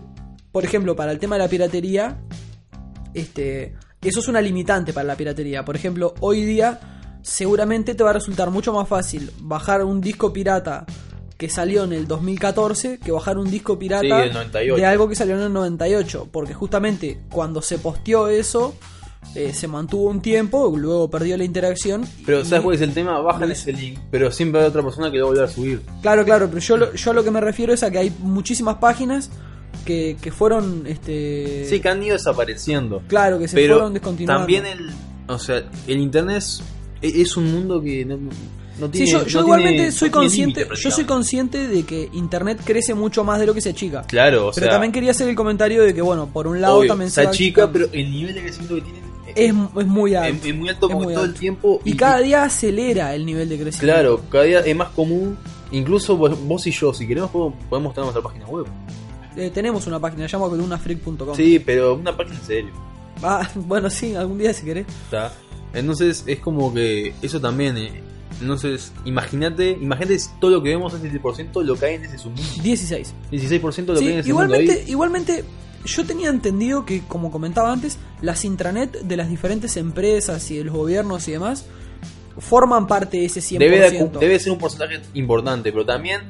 por 0.53 0.65
ejemplo, 0.65 0.95
para 0.95 1.11
el 1.13 1.19
tema 1.19 1.37
de 1.37 1.41
la 1.43 1.49
piratería, 1.49 2.19
este, 3.15 3.75
eso 4.03 4.21
es 4.21 4.29
una 4.29 4.41
limitante 4.41 4.93
para 4.93 5.07
la 5.07 5.17
piratería. 5.17 5.65
Por 5.65 5.77
ejemplo, 5.77 6.15
hoy 6.21 6.45
día 6.45 6.81
seguramente 7.23 7.95
te 7.95 8.03
va 8.05 8.11
a 8.11 8.15
resultar 8.15 8.51
mucho 8.51 8.73
más 8.73 8.89
fácil 8.89 9.31
bajar 9.41 9.85
un 9.85 10.01
disco 10.01 10.33
pirata 10.33 10.85
que 11.39 11.49
salió 11.49 11.85
en 11.85 11.93
el 11.93 12.07
2014 12.07 12.99
que 12.99 13.11
bajar 13.13 13.37
un 13.39 13.51
disco 13.51 13.79
pirata 13.79 14.03
Sí, 14.03 14.09
del 14.09 14.33
98. 14.33 14.77
de 14.77 14.87
algo 14.87 15.09
que 15.09 15.15
salió 15.17 15.35
en 15.37 15.43
el 15.43 15.53
98. 15.53 16.29
Porque 16.31 16.55
justamente 16.55 17.21
cuando 17.31 17.61
se 17.63 17.79
posteó 17.79 18.29
eso, 18.29 18.75
eh, 19.35 19.53
se 19.53 19.67
mantuvo 19.69 20.09
un 20.09 20.21
tiempo, 20.21 20.73
luego 20.77 21.11
perdió 21.11 21.37
la 21.37 21.45
interacción. 21.45 22.05
Pero 22.27 22.45
¿sabes 22.45 22.63
cuál 22.63 22.77
es 22.77 22.83
el 22.83 22.95
tema? 22.95 23.19
Bajan 23.21 23.49
No 23.49 23.53
ese 23.53 23.73
link, 23.73 23.99
pero 24.11 24.31
siempre 24.31 24.61
hay 24.61 24.67
otra 24.69 24.83
persona 24.83 25.11
que 25.11 25.19
lo 25.19 25.25
va 25.27 25.31
a 25.31 25.33
volver 25.33 25.45
a 25.49 25.53
subir. 25.53 25.83
Claro, 26.01 26.25
claro, 26.25 26.47
pero 26.49 26.61
yo, 26.61 26.77
lo- 26.77 26.95
yo 26.95 27.11
a 27.11 27.15
lo 27.15 27.25
que 27.25 27.31
me 27.31 27.41
refiero 27.41 27.73
es 27.73 27.83
a 27.83 27.91
que 27.91 27.99
hay 27.99 28.13
muchísimas 28.21 28.77
páginas 28.77 29.31
que, 29.83 30.17
que 30.21 30.31
fueron, 30.33 30.85
este... 30.87 31.67
Sí, 31.69 31.81
que 31.81 31.89
han 31.89 32.03
ido 32.03 32.15
desapareciendo. 32.15 33.03
Claro, 33.09 33.39
que 33.39 33.49
se 33.49 33.55
pero 33.57 33.75
fueron 33.75 33.93
descontinuando. 33.95 34.41
también 34.41 34.67
el... 34.67 34.91
O 35.29 35.39
sea, 35.39 35.63
el 35.87 35.99
Internet 35.99 36.39
es, 36.39 36.63
es 37.03 37.37
un 37.37 37.53
mundo 37.53 37.81
que 37.83 38.05
no, 38.05 38.17
no 38.17 38.87
Sí, 38.87 38.91
tiene... 38.91 39.11
yo, 39.11 39.19
no 39.19 39.25
yo 39.25 39.27
tiene- 39.27 39.41
igualmente 39.47 39.85
no 39.87 39.93
soy 39.93 39.99
tiene 40.11 40.13
consciente, 40.13 40.69
yo 40.83 40.91
soy 40.91 41.05
consciente 41.05 41.69
de 41.69 41.83
que 41.85 42.09
internet 42.15 42.61
crece 42.65 42.95
mucho 42.95 43.23
más 43.23 43.39
de 43.39 43.47
lo 43.47 43.55
que 43.55 43.61
se 43.61 43.71
achica. 43.71 44.03
Claro, 44.03 44.49
o 44.49 44.53
pero 44.53 44.65
sea... 44.67 44.73
también 44.73 44.93
quería 44.93 45.11
hacer 45.13 45.29
el 45.29 45.35
comentario 45.37 45.83
de 45.83 45.95
que 45.95 46.03
bueno, 46.03 46.29
por 46.33 46.47
un 46.47 46.61
lado 46.61 46.79
obvio, 46.79 46.89
también 46.89 47.11
se 47.11 47.25
va 47.25 47.31
achica, 47.31 47.71
pero 47.71 47.87
el 47.93 48.11
nivel 48.11 48.35
de 48.35 48.41
crecimiento 48.43 48.75
que 48.77 48.81
tienen 48.83 49.03
es, 49.35 49.49
es 49.81 49.87
muy 49.87 50.15
alto. 50.15 50.37
es, 50.43 50.47
es 50.47 50.55
muy 50.57 50.69
alto 50.69 50.89
como 50.89 51.05
muy 51.05 51.15
todo 51.15 51.25
el 51.25 51.35
tiempo. 51.35 51.81
y 51.85 51.95
cada 51.97 52.19
día 52.21 52.45
acelera 52.45 53.15
el 53.15 53.25
nivel 53.25 53.49
de 53.49 53.59
crecimiento. 53.61 53.95
Claro, 53.95 54.21
cada 54.31 54.45
día 54.45 54.61
es 54.61 54.77
más 54.77 54.89
común. 54.91 55.39
Incluso 55.71 56.17
vos, 56.19 56.37
vos 56.47 56.67
y 56.67 56.71
yo, 56.71 56.93
si 56.93 57.07
queremos, 57.07 57.31
podemos, 57.31 57.55
podemos 57.71 57.95
tener 57.95 58.05
nuestra 58.05 58.23
página 58.23 58.47
web. 58.47 58.67
Eh, 59.37 59.51
tenemos 59.53 59.87
una 59.87 59.99
página, 59.99 60.29
se 60.29 60.33
llama 60.37 60.49
columnafreak.com. 60.49 61.35
Sí, 61.37 61.59
pero 61.59 61.95
una 61.95 62.17
página 62.17 62.37
en 62.39 62.45
serio. 62.47 62.71
Ah, 63.23 63.49
bueno, 63.55 63.89
sí, 63.91 64.15
algún 64.15 64.39
día 64.39 64.53
si 64.53 64.65
querés. 64.65 64.87
¿está? 65.05 65.33
Entonces 65.75 66.25
es 66.27 66.39
como 66.41 66.73
que 66.75 67.15
eso 67.23 67.41
también. 67.41 67.77
eh, 67.77 68.03
Entonces, 68.41 68.93
imagínate, 69.05 69.71
imagínate 69.71 70.19
si 70.19 70.29
todo 70.41 70.51
lo 70.51 70.63
que 70.63 70.71
vemos 70.71 70.93
es 70.95 71.03
17% 71.03 71.63
lo 71.63 71.77
hay 71.87 71.95
en 71.95 72.05
ese 72.05 72.19
submundo. 72.19 72.43
16. 72.63 73.15
16% 73.31 73.87
lo 73.87 73.97
Sí, 73.97 74.07
hay 74.07 74.13
en 74.13 74.19
ese 74.19 74.29
igualmente, 74.29 74.85
igualmente, 74.89 75.45
yo 75.85 76.05
tenía 76.05 76.29
entendido 76.29 76.85
que, 76.85 77.01
como 77.09 77.31
comentaba 77.31 77.73
antes, 77.73 77.99
las 78.21 78.45
intranet 78.45 78.93
de 79.03 79.17
las 79.17 79.29
diferentes 79.31 79.77
empresas 79.77 80.51
y 80.51 80.59
de 80.59 80.65
los 80.65 80.75
gobiernos 80.75 81.27
y 81.29 81.33
demás 81.33 81.65
forman 82.39 82.87
parte 82.87 83.19
de 83.19 83.27
ese 83.27 83.41
100%. 83.41 83.59
Debe, 83.59 83.79
de- 83.91 84.11
debe 84.21 84.39
ser 84.39 84.53
un 84.53 84.59
porcentaje 84.59 85.01
importante, 85.15 85.71
pero 85.73 85.85
también 85.85 86.23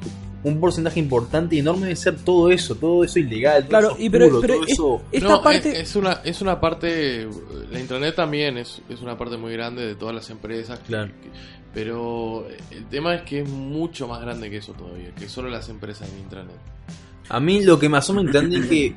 un 0.43 0.59
porcentaje 0.59 0.99
importante 0.99 1.55
y 1.55 1.59
enorme 1.59 1.87
de 1.87 1.95
ser 1.95 2.15
todo 2.17 2.51
eso, 2.51 2.75
todo 2.75 3.03
eso 3.03 3.17
ilegal, 3.19 3.61
todo 3.63 3.69
Claro, 3.69 3.87
eso 3.91 3.97
y 3.99 4.09
pero, 4.09 4.25
oscuro, 4.25 4.41
pero 4.41 4.53
todo 4.55 4.65
es- 4.65 4.71
eso. 4.73 5.01
esta 5.11 5.27
No, 5.29 5.41
parte... 5.41 5.69
es, 5.71 5.79
es 5.89 5.95
una, 5.95 6.11
es 6.23 6.41
una 6.41 6.59
parte. 6.59 7.27
La 7.71 7.79
internet 7.79 8.15
también 8.15 8.57
es, 8.57 8.81
es 8.89 9.01
una 9.01 9.17
parte 9.17 9.37
muy 9.37 9.53
grande 9.53 9.85
de 9.85 9.95
todas 9.95 10.13
las 10.15 10.29
empresas. 10.29 10.79
Claro. 10.85 11.11
que- 11.21 11.29
pero 11.73 12.45
el 12.69 12.85
tema 12.85 13.15
es 13.15 13.23
que 13.23 13.41
es 13.41 13.49
mucho 13.49 14.07
más 14.07 14.21
grande 14.21 14.49
que 14.51 14.57
eso 14.57 14.73
todavía, 14.73 15.09
que 15.15 15.27
solo 15.27 15.49
las 15.49 15.69
empresas 15.69 16.07
en 16.11 16.19
internet. 16.19 16.55
A 17.29 17.39
mí 17.39 17.63
lo 17.63 17.79
que 17.79 17.89
me 17.89 17.97
asombra 17.97 18.23
entender 18.25 18.61
es 18.61 18.67
que 18.67 18.95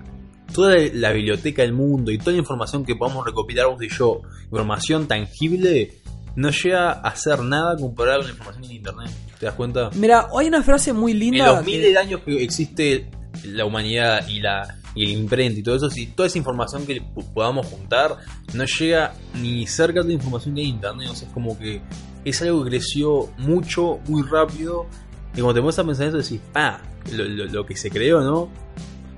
toda 0.52 0.76
la 0.92 1.10
biblioteca 1.12 1.62
del 1.62 1.72
mundo 1.72 2.10
y 2.10 2.18
toda 2.18 2.32
la 2.32 2.38
información 2.38 2.84
que 2.84 2.94
podamos 2.94 3.24
recopilar 3.24 3.68
vos 3.68 3.82
y 3.82 3.88
yo, 3.88 4.20
información 4.44 5.08
tangible, 5.08 5.92
no 6.36 6.50
llega 6.50 6.92
a 6.92 7.00
hacer 7.08 7.40
nada 7.40 7.76
comparada 7.76 8.18
con 8.18 8.26
la 8.26 8.32
información 8.32 8.64
en 8.64 8.72
internet. 8.72 9.10
¿Te 9.40 9.46
das 9.46 9.54
cuenta? 9.54 9.90
Mira, 9.94 10.28
hay 10.38 10.46
una 10.48 10.62
frase 10.62 10.92
muy 10.92 11.12
En 11.12 11.18
linda. 11.20 11.46
los 11.46 11.58
que- 11.60 11.64
miles 11.66 11.92
de 11.92 11.98
años 11.98 12.20
que 12.24 12.42
existe 12.42 13.10
la 13.44 13.64
humanidad 13.64 14.26
y 14.28 14.40
la 14.40 14.76
y 14.94 15.04
el 15.04 15.10
imprenta 15.10 15.60
y 15.60 15.62
todo 15.62 15.76
eso, 15.76 15.90
si 15.90 16.06
toda 16.06 16.26
esa 16.26 16.38
información 16.38 16.86
que 16.86 17.02
po- 17.02 17.22
podamos 17.34 17.66
juntar 17.66 18.16
no 18.54 18.64
llega 18.64 19.12
ni 19.34 19.66
cerca 19.66 20.00
de 20.00 20.08
la 20.08 20.14
información 20.14 20.54
que 20.54 20.62
hay 20.62 20.68
en 20.68 20.74
internet, 20.76 21.08
o 21.10 21.14
sea, 21.14 21.28
es 21.28 21.34
como 21.34 21.58
que 21.58 21.82
es 22.24 22.40
algo 22.40 22.64
que 22.64 22.70
creció 22.70 23.30
mucho, 23.36 23.98
muy 24.08 24.22
rápido, 24.22 24.86
y 25.34 25.42
cuando 25.42 25.52
te 25.52 25.60
pones 25.60 25.78
a 25.78 25.84
pensar 25.84 26.06
eso 26.08 26.16
decís, 26.16 26.40
ah, 26.54 26.80
lo, 27.12 27.24
lo- 27.24 27.44
lo 27.44 27.66
que 27.66 27.76
se 27.76 27.90
creó, 27.90 28.22
¿no? 28.22 28.48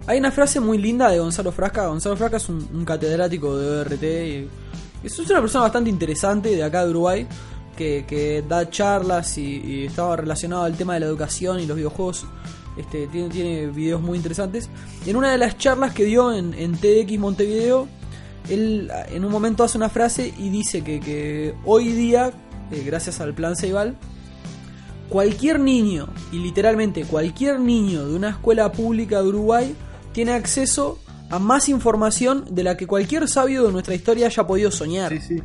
Hay 0.09 0.19
una 0.19 0.33
frase 0.33 0.59
muy 0.59 0.79
linda 0.79 1.09
de 1.11 1.21
Gonzalo 1.21 1.53
Frasca. 1.53 1.87
Gonzalo 1.87 2.17
Frasca 2.17 2.39
es 2.39 2.49
un, 2.49 2.69
un 2.75 2.85
catedrático 2.85 3.57
de 3.57 3.81
ORT. 3.81 4.49
Es 5.09 5.31
una 5.31 5.41
persona 5.41 5.63
bastante 5.63 5.91
interesante 5.91 6.55
de 6.55 6.63
acá 6.63 6.85
de 6.85 6.91
Uruguay. 6.91 7.27
Que, 7.77 8.45
da 8.49 8.69
charlas 8.69 9.39
y, 9.39 9.85
estaba 9.87 10.17
relacionado 10.17 10.65
al 10.65 10.77
tema 10.77 10.95
de 10.95 11.01
la 11.01 11.07
educación 11.07 11.61
y 11.61 11.67
los 11.67 11.77
videojuegos. 11.77 12.27
Este, 12.77 13.07
tiene, 13.07 13.69
videos 13.69 14.01
muy 14.01 14.17
interesantes. 14.17 14.69
En 15.07 15.17
una 15.17 15.31
de 15.31 15.39
las 15.39 15.57
charlas 15.59 15.95
que 15.95 16.05
dio 16.05 16.33
en, 16.33 16.73
TDX 16.73 17.19
Montevideo, 17.19 17.87
él 18.49 18.91
en 19.11 19.25
un 19.25 19.31
momento 19.31 19.63
hace 19.63 19.79
una 19.79 19.89
frase 19.89 20.35
y 20.39 20.49
dice 20.49 20.83
que, 20.83 20.99
que 20.99 21.55
hoy 21.65 21.93
día, 21.93 22.33
eh, 22.73 22.83
gracias 22.85 23.21
al 23.21 23.33
plan 23.33 23.55
Ceibal, 23.55 23.97
cualquier 25.09 25.61
niño, 25.61 26.09
y 26.33 26.39
literalmente 26.39 27.05
cualquier 27.05 27.61
niño 27.61 28.09
de 28.09 28.15
una 28.15 28.31
escuela 28.31 28.73
pública 28.73 29.23
de 29.23 29.29
Uruguay, 29.29 29.77
tiene 30.13 30.33
acceso 30.33 30.99
a 31.31 31.39
más 31.39 31.69
información 31.69 32.45
de 32.51 32.63
la 32.65 32.77
que 32.77 32.87
cualquier 32.87 33.29
sabio 33.29 33.65
de 33.65 33.73
nuestra 33.73 33.95
historia 33.95 34.27
haya 34.27 34.47
podido 34.47 34.71
soñar. 34.71 35.13
sí. 35.21 35.43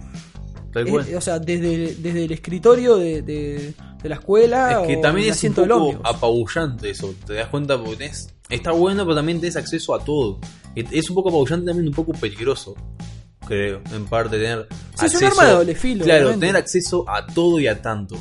Tal 0.72 0.88
Es- 0.88 0.92
cual. 0.92 1.06
o 1.16 1.22
sea, 1.22 1.38
desde, 1.40 1.96
desde 1.96 2.26
el 2.26 2.32
escritorio 2.32 2.98
de, 2.98 3.22
de- 3.22 3.74
de 4.02 4.10
la 4.10 4.16
escuela 4.16 4.82
Es 4.82 4.88
que 4.88 4.98
o 4.98 5.02
también 5.02 5.30
es 5.32 5.44
un 5.44 5.54
poco 5.54 6.00
apabullante 6.04 6.90
eso, 6.90 7.14
te 7.28 7.34
das 7.36 7.48
cuenta 7.50 7.78
porque 7.78 7.98
tenés- 8.10 8.30
está 8.50 8.72
bueno, 8.72 9.04
pero 9.04 9.16
también 9.16 9.40
tenés 9.40 9.56
acceso 9.56 9.94
a 9.94 10.04
todo. 10.04 10.40
Es 10.76 11.10
un 11.10 11.16
poco 11.16 11.30
apabullante 11.30 11.68
también, 11.68 11.88
un 11.88 11.94
poco 11.94 12.12
peligroso, 12.14 12.74
creo, 13.48 13.82
en 13.94 14.06
parte 14.06 14.38
tener 14.38 14.68
Sí, 14.98 15.06
es 15.06 15.16
un 15.16 15.26
arma 15.26 15.46
de 15.46 15.52
doble 15.54 15.76
filo, 15.76 16.06
Claro, 16.06 16.22
obviamente. 16.22 16.48
tener 16.48 16.60
acceso 16.62 17.06
a 17.08 17.26
todo 17.28 17.60
y 17.60 17.68
a 17.68 17.80
tanto. 17.82 18.16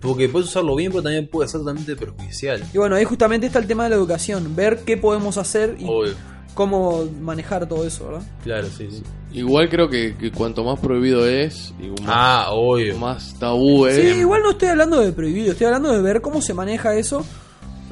Porque 0.00 0.28
puedes 0.28 0.48
usarlo 0.48 0.74
bien, 0.76 0.90
pero 0.90 1.02
también 1.04 1.28
puede 1.28 1.48
ser 1.48 1.60
totalmente 1.60 1.94
perjudicial. 1.96 2.62
Y 2.74 2.78
bueno, 2.78 2.96
ahí 2.96 3.04
justamente 3.04 3.46
está 3.46 3.60
el 3.60 3.66
tema 3.68 3.84
de 3.84 3.90
la 3.90 3.96
educación, 3.96 4.54
ver 4.56 4.80
qué 4.84 4.96
podemos 4.96 5.38
hacer 5.38 5.76
y 5.78 5.84
Obvio. 5.86 6.14
Cómo 6.58 7.04
manejar 7.20 7.68
todo 7.68 7.86
eso, 7.86 8.08
¿verdad? 8.08 8.22
Claro, 8.42 8.66
sí, 8.66 8.88
sí. 8.90 9.04
Igual 9.32 9.68
creo 9.68 9.88
que, 9.88 10.16
que 10.16 10.32
cuanto 10.32 10.64
más 10.64 10.80
prohibido 10.80 11.24
es, 11.24 11.72
y 11.78 11.86
más, 12.02 12.08
Ah, 12.08 12.46
obvio. 12.50 12.98
más 12.98 13.32
tabú 13.38 13.86
es. 13.86 13.94
Sí, 13.94 14.18
igual 14.18 14.42
no 14.42 14.50
estoy 14.50 14.66
hablando 14.70 14.98
de 15.00 15.12
prohibido, 15.12 15.52
estoy 15.52 15.66
hablando 15.68 15.92
de 15.92 16.02
ver 16.02 16.20
cómo 16.20 16.42
se 16.42 16.54
maneja 16.54 16.96
eso 16.96 17.24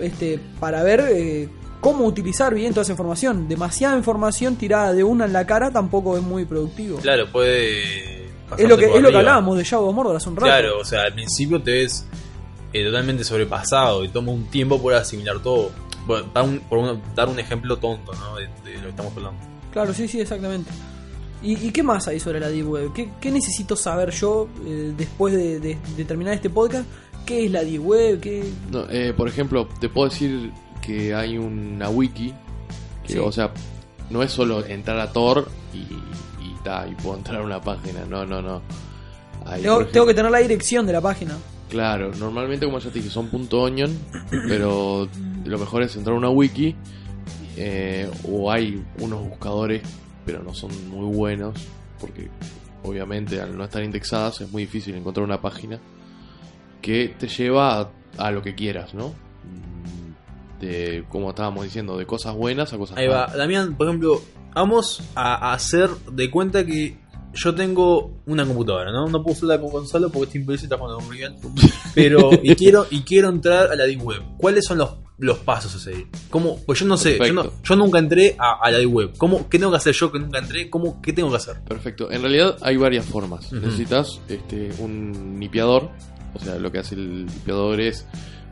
este, 0.01 0.40
para 0.59 0.82
ver 0.82 1.05
eh, 1.12 1.48
cómo 1.80 2.06
utilizar 2.06 2.52
bien 2.52 2.72
toda 2.72 2.82
esa 2.82 2.90
información. 2.90 3.47
Demasiada 3.48 3.97
información 3.97 4.56
tirada 4.56 4.93
de 4.93 5.05
una 5.05 5.26
en 5.26 5.32
la 5.32 5.47
cara 5.47 5.70
tampoco 5.70 6.16
es 6.16 6.24
muy 6.24 6.44
productivo. 6.44 6.98
Claro, 6.98 7.30
puede. 7.30 8.24
es 8.59 8.68
lo 8.68 8.76
que, 8.76 8.86
es 8.97 9.01
lo 9.01 9.10
que 9.10 9.16
hablábamos 9.16 9.56
de 9.59 9.62
Shadow 9.62 9.86
of 9.90 9.94
Mordor 9.94 10.16
hace 10.16 10.28
un 10.28 10.34
rato. 10.34 10.47
Claro, 10.47 10.80
o 10.80 10.84
sea, 10.84 11.02
al 11.02 11.14
principio 11.14 11.62
te 11.62 11.70
ves 11.70 12.05
eh, 12.72 12.84
totalmente 12.84 13.22
sobrepasado 13.22 14.02
y 14.05 14.09
toma 14.09 14.32
un 14.32 14.47
tiempo 14.47 14.82
por 14.82 14.93
asimilar 14.93 15.38
todo. 15.38 15.70
Bueno, 16.06 16.28
dar 16.32 16.44
un, 16.44 16.60
por 16.60 16.78
un- 16.78 17.02
dar 17.14 17.28
un 17.28 17.38
ejemplo 17.38 17.76
tonto, 17.78 18.12
¿no? 18.14 18.36
De, 18.36 18.42
de 18.64 18.76
lo 18.76 18.82
que 18.84 18.88
estamos 18.90 19.12
hablando. 19.16 19.40
Claro, 19.72 19.92
sí, 19.92 20.06
sí, 20.08 20.20
exactamente. 20.20 20.70
¿Y, 21.42 21.66
y 21.66 21.70
qué 21.70 21.82
más 21.82 22.06
hay 22.08 22.18
sobre 22.20 22.40
la 22.40 22.48
Deep 22.48 22.68
Web? 22.68 22.92
¿Qué, 22.94 23.10
qué 23.20 23.30
necesito 23.30 23.76
saber 23.76 24.10
yo 24.10 24.48
eh, 24.64 24.92
después 24.96 25.34
de, 25.34 25.60
de- 25.60 25.78
de 25.96 26.04
terminar 26.04 26.34
este 26.34 26.48
podcast? 26.50 26.86
¿Qué 27.26 27.44
es 27.44 27.50
la 27.50 27.62
Deep 27.64 27.84
Web? 27.84 28.20
¿Qué... 28.20 28.50
No, 28.70 28.88
eh, 28.88 29.12
por 29.16 29.28
ejemplo, 29.28 29.68
te 29.80 29.88
puedo 29.88 30.08
decir 30.08 30.52
que 30.80 31.14
hay 31.14 31.36
una 31.36 31.90
wiki, 31.90 32.32
que, 33.06 33.14
Sí. 33.14 33.18
o 33.18 33.30
sea, 33.32 33.50
no 34.10 34.22
es 34.22 34.30
solo 34.32 34.64
entrar 34.64 34.98
a 35.00 35.12
Tor 35.12 35.48
y, 35.74 35.78
y, 35.78 36.54
ta, 36.64 36.86
y 36.88 36.94
puedo 36.94 37.16
entrar 37.18 37.40
a 37.40 37.44
una 37.44 37.60
página, 37.60 38.04
no, 38.08 38.24
no, 38.24 38.40
no. 38.40 38.62
Tengo, 39.44 39.80
ejemplo- 39.80 39.86
tengo 39.92 40.06
que 40.06 40.14
tener 40.14 40.30
la 40.30 40.38
dirección 40.38 40.86
de 40.86 40.92
la 40.92 41.00
página. 41.00 41.36
Claro, 41.68 42.12
normalmente 42.16 42.64
como 42.64 42.78
ya 42.78 42.90
te 42.90 43.00
dije 43.00 43.10
son 43.10 43.28
punto 43.28 43.60
.onion, 43.62 43.96
pero 44.48 45.08
lo 45.48 45.59
mejor 45.59 45.82
es 45.82 45.97
entrar 45.97 46.14
a 46.14 46.18
una 46.18 46.31
wiki 46.31 46.74
eh, 47.56 48.10
o 48.28 48.51
hay 48.51 48.85
unos 49.01 49.28
buscadores, 49.28 49.82
pero 50.24 50.43
no 50.43 50.55
son 50.55 50.70
muy 50.90 51.14
buenos 51.14 51.55
porque 52.01 52.28
obviamente 52.82 53.40
al 53.40 53.56
no 53.56 53.64
estar 53.64 53.82
indexadas 53.82 54.40
es 54.40 54.51
muy 54.51 54.62
difícil 54.62 54.94
encontrar 54.94 55.24
una 55.24 55.40
página 55.40 55.81
que 56.82 57.14
te 57.18 57.28
lleva 57.28 57.81
a, 57.81 57.90
a 58.18 58.31
lo 58.31 58.43
que 58.43 58.55
quieras, 58.55 58.94
¿no? 58.94 59.14
De 60.60 61.05
como 61.09 61.31
estábamos 61.31 61.64
diciendo, 61.64 61.97
de 61.97 62.06
cosas 62.06 62.35
buenas 62.35 62.73
a 62.73 62.78
cosas 62.78 62.97
Ahí 62.97 63.09
va, 63.09 63.23
malas. 63.23 63.36
Damián, 63.36 63.77
por 63.77 63.89
ejemplo, 63.89 64.20
vamos 64.55 65.02
a, 65.14 65.52
hacer 65.52 65.90
de 66.12 66.31
cuenta 66.31 66.64
que 66.64 66.97
yo 67.35 67.55
tengo 67.55 68.23
una 68.27 68.47
computadora, 68.47 68.90
¿no? 68.90 69.06
No 69.09 69.23
puedo 69.23 69.36
usarla 69.36 69.60
con 69.60 69.70
Gonzalo 69.70 70.09
porque 70.09 70.27
este 70.27 70.39
imbécil 70.39 70.64
está 70.64 70.78
jugando 70.78 71.01
muy 71.01 71.18
bien. 71.18 71.36
Pero, 71.94 72.31
y 72.43 72.55
quiero, 72.55 72.86
y 72.90 73.02
quiero 73.02 73.28
entrar 73.28 73.70
a 73.70 73.77
la 73.77 73.85
Deep 73.85 74.02
Web. 74.02 74.23
¿Cuáles 74.39 74.64
son 74.64 74.78
los, 74.78 74.94
los 75.18 75.38
pasos 75.38 75.74
a 75.74 75.78
seguir? 75.78 76.06
¿Cómo? 76.30 76.59
Pues 76.66 76.80
yo 76.80 76.86
no 76.86 76.97
sé, 76.97 77.18
yo, 77.18 77.32
no- 77.32 77.51
yo 77.64 77.76
nunca 77.76 77.98
entré 77.98 78.36
a, 78.38 78.59
a 78.62 78.70
la 78.70 78.86
Web. 78.86 79.14
¿Cómo, 79.16 79.48
¿Qué 79.48 79.59
tengo 79.59 79.70
que 79.72 79.78
hacer 79.78 79.94
yo 79.94 80.12
que 80.12 80.18
nunca 80.18 80.38
entré? 80.38 80.68
¿Cómo, 80.68 81.01
¿Qué 81.01 81.12
tengo 81.12 81.30
que 81.30 81.36
hacer? 81.36 81.60
Perfecto. 81.62 82.10
En 82.12 82.20
realidad 82.22 82.56
hay 82.60 82.76
varias 82.76 83.06
formas. 83.06 83.51
Necesitas 83.52 84.20
este, 84.28 84.70
un 84.78 85.38
nipeador. 85.38 85.90
O 86.34 86.38
sea, 86.38 86.56
lo 86.56 86.70
que 86.70 86.80
hace 86.80 86.94
el 86.97 87.24
nipeador 87.26 87.80
es 87.80 88.05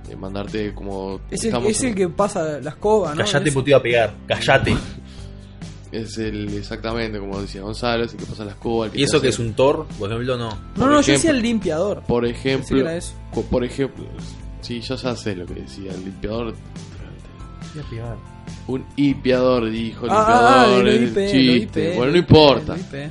eh, 0.09 0.17
mandarte 0.17 0.73
como... 0.75 1.21
Es 1.31 1.45
el, 1.45 1.55
es 1.67 1.83
el 1.83 1.89
en- 1.91 1.95
que 1.95 2.09
pasa 2.09 2.59
la 2.61 2.71
escoba, 2.71 3.15
¿no? 3.15 3.25
Callate, 3.25 3.51
Es- 3.51 3.57
iba 3.67 3.77
a 3.79 3.83
pegar. 3.83 4.15
Callate. 4.27 4.75
Es 5.93 6.19
el, 6.19 6.49
exactamente 6.57 7.21
como 7.21 7.41
decía 7.41 7.61
Gonzalo, 7.63 8.03
es 8.05 8.13
el 8.13 8.19
que 8.19 8.27
pasa 8.27 8.45
la 8.45 8.51
escoba. 8.51 8.89
¿Y 8.93 9.05
eso 9.05 9.21
que 9.21 9.29
es 9.29 9.39
un 9.39 9.55
Thor? 9.55 9.87
Por 9.97 10.11
ejemplo, 10.11 10.37
no. 10.37 10.49
No, 10.51 10.57
por 10.75 10.87
no, 10.87 10.93
yo 10.95 10.99
ejemplo- 11.01 11.13
decía 11.13 11.31
el 11.31 11.41
limpiador. 11.43 12.03
Por 12.03 12.27
ejemplo... 12.27 12.81
era 12.81 12.97
eso. 12.97 13.13
co- 13.33 13.43
Por 13.43 13.63
ejemplo... 13.65 14.05
Sí, 14.65 14.81
yo 14.81 14.97
ya 14.97 15.15
sé 15.15 15.37
lo 15.37 15.45
que 15.45 15.55
decía. 15.55 15.93
El 15.93 16.05
limpiador... 16.07 16.55
Un 18.67 18.85
hipeador, 18.97 19.69
dijo. 19.69 20.07
Ah, 20.09 20.65
ah, 20.65 20.83
limpiador, 20.83 20.89
IP, 20.89 21.17
lo 21.17 21.31
chiste. 21.31 21.91
IP, 21.91 21.97
bueno, 21.97 22.13
no 22.13 22.19
importa. 22.19 22.77
IP. 22.79 23.11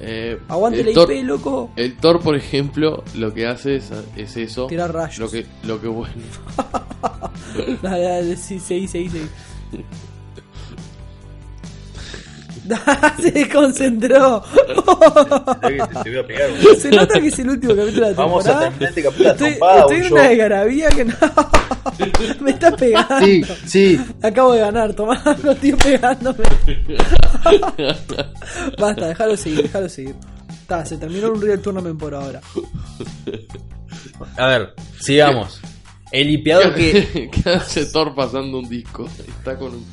Eh, 0.00 0.38
Aguante 0.48 0.80
el 0.80 0.86
la 0.92 1.02
IP, 1.02 1.24
loco. 1.24 1.70
El 1.76 1.96
Tor, 1.96 2.20
por 2.20 2.34
ejemplo, 2.34 3.04
lo 3.14 3.32
que 3.32 3.46
hace 3.46 3.76
es, 3.76 3.92
es 4.16 4.36
eso. 4.36 4.66
Tirar 4.66 4.92
rayos. 4.92 5.18
Lo 5.18 5.30
que, 5.30 5.46
lo 5.62 5.80
que 5.80 5.86
bueno. 5.86 6.14
Dale, 7.82 8.02
dale, 8.02 8.36
sí, 8.36 8.58
seguí, 8.58 8.88
seguí. 8.88 9.10
Se 13.22 13.32
pegar. 16.24 16.50
Se 16.78 16.90
nota 16.90 17.20
que 17.20 17.28
es 17.28 17.38
el 17.38 17.50
último 17.50 17.74
capítulo 17.76 18.06
de 18.06 18.12
la 18.12 18.16
Vamos 18.16 18.46
a 18.46 18.48
temporada. 18.48 18.70
terminar 18.70 18.88
este 18.88 19.02
capítulo 19.02 19.30
Estoy, 19.30 19.96
en 19.98 20.12
una 20.12 20.22
desgarabía 20.28 20.88
que 20.90 21.04
no. 21.04 21.14
Me 22.40 22.50
estás 22.50 22.74
pegando. 22.74 23.20
Sí, 23.24 23.42
sí. 23.66 24.00
Acabo 24.22 24.52
de 24.54 24.60
ganar, 24.60 24.94
tomá, 24.94 25.22
no 25.42 25.52
estoy 25.52 25.72
pegándome. 25.72 26.44
Basta, 28.78 29.08
déjalo 29.08 29.36
seguir, 29.36 29.62
déjalo 29.62 29.88
seguir. 29.88 30.14
Está, 30.50 30.84
se 30.84 30.96
terminó 30.98 31.30
un 31.30 31.40
Real 31.40 31.60
Tournament 31.60 31.98
por 31.98 32.14
ahora. 32.14 32.40
A 34.36 34.46
ver, 34.46 34.74
sigamos. 35.00 35.60
El 36.10 36.28
limpiador 36.28 36.74
que. 36.74 37.30
¿Qué 37.30 37.50
hace 37.50 37.86
Thor 37.86 38.14
pasando 38.14 38.58
un 38.58 38.68
disco? 38.68 39.08
Está 39.26 39.56
con 39.56 39.74
un 39.74 39.84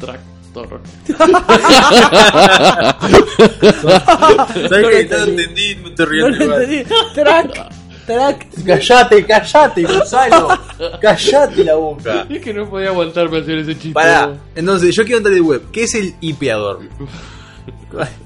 ¿Sabes 4.70 4.88
que 4.88 5.08
no 5.10 5.24
entendí. 5.24 5.76
No 5.76 6.06
riendo 6.06 6.30
lo 6.30 6.44
igual. 6.46 6.64
entendí. 6.64 6.94
Track, 7.16 7.70
track. 8.06 8.48
Callate, 8.66 9.26
callate, 9.26 9.84
Gonzalo. 9.84 10.60
Callate 11.02 11.64
la 11.64 11.76
boca. 11.76 12.28
Es 12.30 12.42
que 12.42 12.54
no 12.54 12.70
podía 12.70 12.90
aguantarme 12.90 13.38
a 13.38 13.42
hacer 13.42 13.58
ese 13.60 13.74
chiste. 13.74 13.94
Pará, 13.94 14.34
entonces 14.56 14.96
yo 14.96 15.04
quiero 15.04 15.18
entrar 15.18 15.34
de 15.36 15.42
web. 15.42 15.64
¿Qué 15.72 15.84
es 15.84 15.96
el 15.96 16.14
hipeador? 16.22 16.82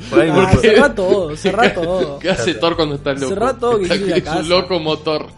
Por 0.10 0.19
ahí 0.19 0.31
me 0.31 0.39
Ah, 0.41 0.56
cerrá 0.61 0.95
todo, 0.95 1.35
cerrá 1.35 1.73
todo. 1.73 2.19
¿Qué 2.19 2.30
hace 2.30 2.53
Thor 2.56 2.76
cuando 2.76 2.95
está 2.95 3.14
loco? 3.14 3.27
Cerrá 3.27 3.53
todo, 3.57 3.80
que 3.80 3.85
es 3.94 4.23
casa. 4.23 4.39
un 4.39 4.49
loco 4.49 4.80
motor. 4.80 5.27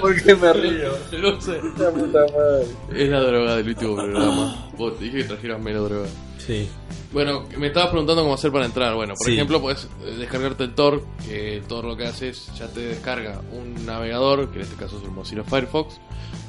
¿Por 0.00 0.22
qué 0.22 0.34
me 0.36 0.52
río? 0.52 0.92
no 1.20 1.40
sé. 1.40 1.60
La 1.78 1.90
puta 1.90 2.20
madre. 2.36 2.66
Es 2.94 3.08
la 3.08 3.20
droga 3.20 3.56
del 3.56 3.68
último 3.68 3.96
programa. 3.96 4.68
Vos 4.76 4.98
te 4.98 5.04
dije 5.04 5.18
que 5.18 5.24
trajeras 5.24 5.60
menos 5.60 5.88
droga. 5.88 6.08
Sí. 6.38 6.68
Bueno, 7.12 7.44
me 7.58 7.66
estabas 7.68 7.90
preguntando 7.90 8.22
cómo 8.22 8.34
hacer 8.34 8.52
para 8.52 8.66
entrar. 8.66 8.94
Bueno, 8.94 9.14
por 9.16 9.26
Sí. 9.26 9.32
ejemplo, 9.34 9.60
puedes 9.60 9.84
eh, 10.04 10.14
descargarte 10.18 10.62
el 10.64 10.74
Tor, 10.74 11.02
que 11.26 11.56
el 11.56 11.64
Tor 11.64 11.84
lo 11.84 11.96
que 11.96 12.06
hace 12.06 12.28
es 12.28 12.46
ya 12.56 12.68
te 12.68 12.80
descarga 12.80 13.40
un 13.52 13.84
navegador, 13.84 14.48
que 14.50 14.56
en 14.58 14.62
este 14.62 14.76
caso 14.76 14.98
es 14.98 15.02
el 15.04 15.10
Mozilla 15.10 15.42
Firefox, 15.42 15.96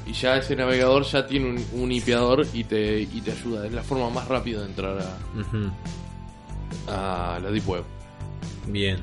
y 0.06 0.12
ya 0.12 0.36
ese 0.36 0.56
navegador 0.56 1.04
ya 1.04 1.26
tiene 1.26 1.50
un, 1.50 1.64
un 1.80 1.92
IPador 1.92 2.46
y 2.52 2.64
te, 2.64 3.00
y 3.02 3.20
te 3.20 3.32
ayuda. 3.32 3.66
Es 3.66 3.72
la 3.72 3.82
forma 3.82 4.10
más 4.10 4.26
rápida 4.28 4.60
de 4.60 4.66
entrar 4.66 4.98
a, 6.88 7.34
a 7.36 7.38
la 7.40 7.50
Deep 7.50 7.68
Web. 7.68 7.84
Bien. 8.66 8.98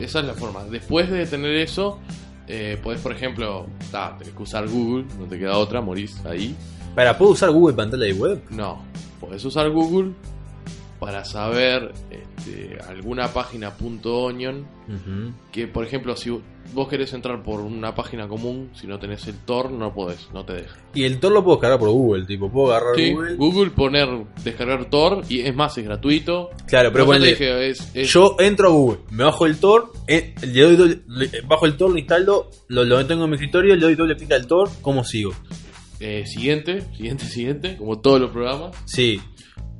Esa 0.00 0.20
es 0.20 0.26
la 0.26 0.34
forma. 0.34 0.64
Después 0.64 1.10
de 1.10 1.26
tener 1.26 1.56
eso, 1.56 1.98
eh, 2.46 2.78
podés, 2.82 3.00
por 3.00 3.12
ejemplo, 3.12 3.66
ta, 3.90 4.16
tenés 4.18 4.34
que 4.34 4.42
usar 4.42 4.68
Google, 4.68 5.06
no 5.18 5.26
te 5.26 5.38
queda 5.38 5.56
otra, 5.56 5.80
morís 5.80 6.24
ahí. 6.26 6.54
Para, 6.94 7.16
¿puedo 7.16 7.32
usar 7.32 7.50
Google 7.50 7.74
pantalla 7.74 8.04
de 8.04 8.12
web? 8.12 8.42
No, 8.50 8.82
podés 9.20 9.44
usar 9.44 9.70
Google 9.70 10.12
para 11.00 11.24
saber 11.24 11.92
este, 12.10 12.78
alguna 12.88 13.28
página 13.28 13.72
.onion 14.04 14.66
Ujú. 14.88 15.32
que, 15.52 15.66
por 15.66 15.84
ejemplo, 15.84 16.16
si 16.16 16.30
vos 16.72 16.88
querés 16.88 17.12
entrar 17.12 17.42
por 17.42 17.60
una 17.60 17.94
página 17.94 18.28
común, 18.28 18.70
si 18.74 18.86
no 18.86 18.98
tenés 18.98 19.26
el 19.28 19.36
Tor, 19.38 19.70
no 19.70 19.92
podés, 19.94 20.28
no 20.32 20.44
te 20.44 20.54
deja. 20.54 20.76
Y 20.94 21.04
el 21.04 21.18
Tor 21.20 21.32
lo 21.32 21.42
puedo 21.44 21.56
descargar 21.56 21.78
por 21.78 21.90
Google, 21.90 22.26
tipo, 22.26 22.50
puedo 22.50 22.74
agarrar 22.74 22.96
Sí, 22.96 23.12
Google. 23.12 23.34
Google 23.36 23.70
poner, 23.70 24.08
descargar 24.44 24.90
Tor, 24.90 25.22
y 25.28 25.40
es 25.40 25.54
más, 25.54 25.76
es 25.78 25.84
gratuito. 25.84 26.50
Claro, 26.66 26.92
pero 26.92 27.06
dije, 27.18 27.68
es- 27.68 27.90
es- 27.94 28.12
yo 28.12 28.36
entro 28.38 28.68
a 28.68 28.72
Google, 28.72 28.98
me 29.10 29.24
bajo 29.24 29.46
el 29.46 29.58
Tor, 29.58 29.92
eh, 30.06 30.34
le 30.46 30.60
doy 30.62 30.76
doble- 30.76 31.00
le- 31.08 31.40
bajo 31.42 31.66
el 31.66 31.76
Tor, 31.76 31.90
lo 31.90 31.98
instalo, 31.98 32.50
lo, 32.68 32.84
lo 32.84 33.06
tengo 33.06 33.24
en 33.24 33.30
mi 33.30 33.36
escritorio, 33.36 33.74
le 33.74 33.80
doy 33.82 33.94
doble 33.94 34.16
clic 34.16 34.32
al 34.32 34.46
Tor, 34.46 34.68
¿cómo 34.82 35.04
sigo? 35.04 35.32
eh, 35.98 36.24
siguiente, 36.26 36.82
siguiente, 36.94 37.24
siguiente, 37.24 37.76
como 37.78 37.98
todos 38.00 38.20
los 38.20 38.30
programas, 38.30 38.76
Sí, 38.84 39.18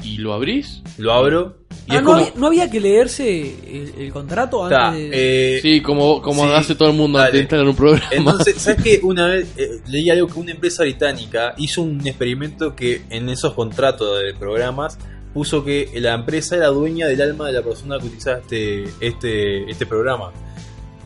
y 0.02 0.18
lo 0.18 0.32
abrís. 0.34 0.82
lo 0.98 1.12
abro 1.12 1.58
y 1.88 1.92
Ah, 1.92 1.96
es 1.98 2.02
¿no, 2.02 2.06
como... 2.10 2.16
había, 2.18 2.32
no 2.36 2.46
había 2.48 2.70
que 2.70 2.80
leerse 2.80 3.40
el, 3.40 3.94
el 3.98 4.12
contrato 4.12 4.64
antes 4.64 5.10
de... 5.10 5.56
eh, 5.56 5.60
Sí, 5.62 5.80
como, 5.80 6.20
como 6.20 6.44
sí, 6.44 6.50
hace 6.54 6.74
todo 6.74 6.90
el 6.90 6.96
mundo 6.96 7.18
antes 7.18 7.32
de 7.32 7.38
dale. 7.38 7.42
instalar 7.42 7.68
un 7.68 7.76
programa. 7.76 8.06
Entonces, 8.10 8.56
¿sabes 8.60 8.82
qué? 8.82 9.00
Una 9.04 9.26
vez 9.28 9.48
eh, 9.56 9.80
leí 9.88 10.10
algo 10.10 10.26
que 10.26 10.38
una 10.40 10.50
empresa 10.50 10.82
británica 10.82 11.54
hizo 11.58 11.82
un 11.82 12.04
experimento 12.06 12.74
que 12.74 13.02
en 13.10 13.28
esos 13.28 13.52
contratos 13.54 14.20
de 14.20 14.34
programas 14.34 14.98
puso 15.32 15.64
que 15.64 15.90
la 15.96 16.14
empresa 16.14 16.56
era 16.56 16.68
dueña 16.68 17.06
del 17.06 17.20
alma 17.22 17.46
de 17.46 17.52
la 17.52 17.62
persona 17.62 17.98
que 18.00 18.06
utilizaba 18.06 18.38
este, 18.38 18.84
este, 19.00 19.70
este 19.70 19.86
programa. 19.86 20.32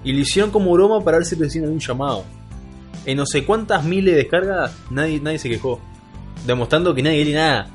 Y 0.02 0.12
lo 0.12 0.20
hicieron 0.20 0.50
como 0.50 0.72
broma 0.72 1.04
para 1.04 1.18
ver 1.18 1.26
si 1.26 1.34
recibían 1.34 1.66
algún 1.66 1.80
llamado. 1.80 2.24
En 3.04 3.18
no 3.18 3.26
sé 3.26 3.44
cuántas 3.44 3.84
miles 3.84 4.14
de 4.14 4.20
descargas, 4.22 4.74
nadie, 4.90 5.20
nadie 5.20 5.38
se 5.38 5.48
quejó. 5.50 5.78
Demostrando 6.46 6.94
que 6.94 7.02
nadie 7.02 7.24
lee 7.24 7.32
nada. 7.34 7.68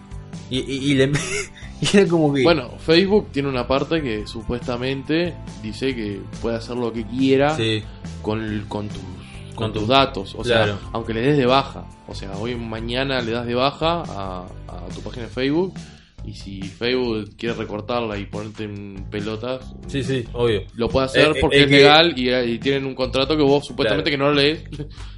Y, 0.50 0.60
y, 0.60 0.92
y 0.92 0.94
le- 0.96 1.12
y 1.82 1.98
era 1.98 2.08
como 2.08 2.34
que. 2.34 2.44
Bueno, 2.44 2.70
Facebook 2.80 3.30
tiene 3.32 3.50
una 3.50 3.68
parte 3.68 4.02
que 4.02 4.28
supuestamente 4.28 5.34
dice 5.64 5.96
que 5.96 6.22
puede 6.42 6.58
hacer 6.58 6.76
lo 6.78 6.92
que 6.94 7.04
quiera 7.06 7.56
sí, 7.56 7.84
con, 8.22 8.42
el- 8.44 8.66
con 8.68 8.88
tus 8.90 9.00
con 9.56 9.68
Con 9.68 9.74
tus 9.74 9.84
tu- 9.84 9.88
datos, 9.92 10.36
o 10.36 10.42
claro. 10.42 10.78
sea, 10.78 10.90
aunque 10.92 11.14
le 11.14 11.22
des 11.22 11.38
de 11.38 11.46
baja, 11.46 11.86
o 12.10 12.14
sea, 12.14 12.34
hoy 12.38 12.56
mañana 12.56 13.22
le 13.22 13.32
das 13.32 13.46
de 13.46 13.56
baja 13.56 14.04
a, 14.06 14.46
a 14.68 14.86
tu 14.94 15.02
página 15.02 15.28
de 15.28 15.32
Facebook 15.32 15.74
y 16.26 16.34
si 16.34 16.62
Facebook 16.62 17.36
quiere 17.38 17.56
recortarla 17.56 18.18
y 18.18 18.26
ponerte 18.26 18.64
en 18.64 19.06
pelotas, 19.12 19.64
sí, 19.88 20.04
sí, 20.04 20.26
obvio. 20.34 20.64
lo 20.76 20.90
puede 20.90 21.06
hacer 21.06 21.38
Eh, 21.38 21.40
porque 21.42 21.58
eh, 21.58 21.64
es 21.64 21.68
que- 21.70 21.76
legal 21.78 22.14
y, 22.18 22.34
y 22.34 22.60
tienen 22.60 22.86
un 22.86 22.96
contrato 22.96 23.38
que 23.38 23.44
vos 23.44 23.66
supuestamente 23.66 24.10
que 24.10 24.18
no 24.18 24.32
lees. 24.32 24.64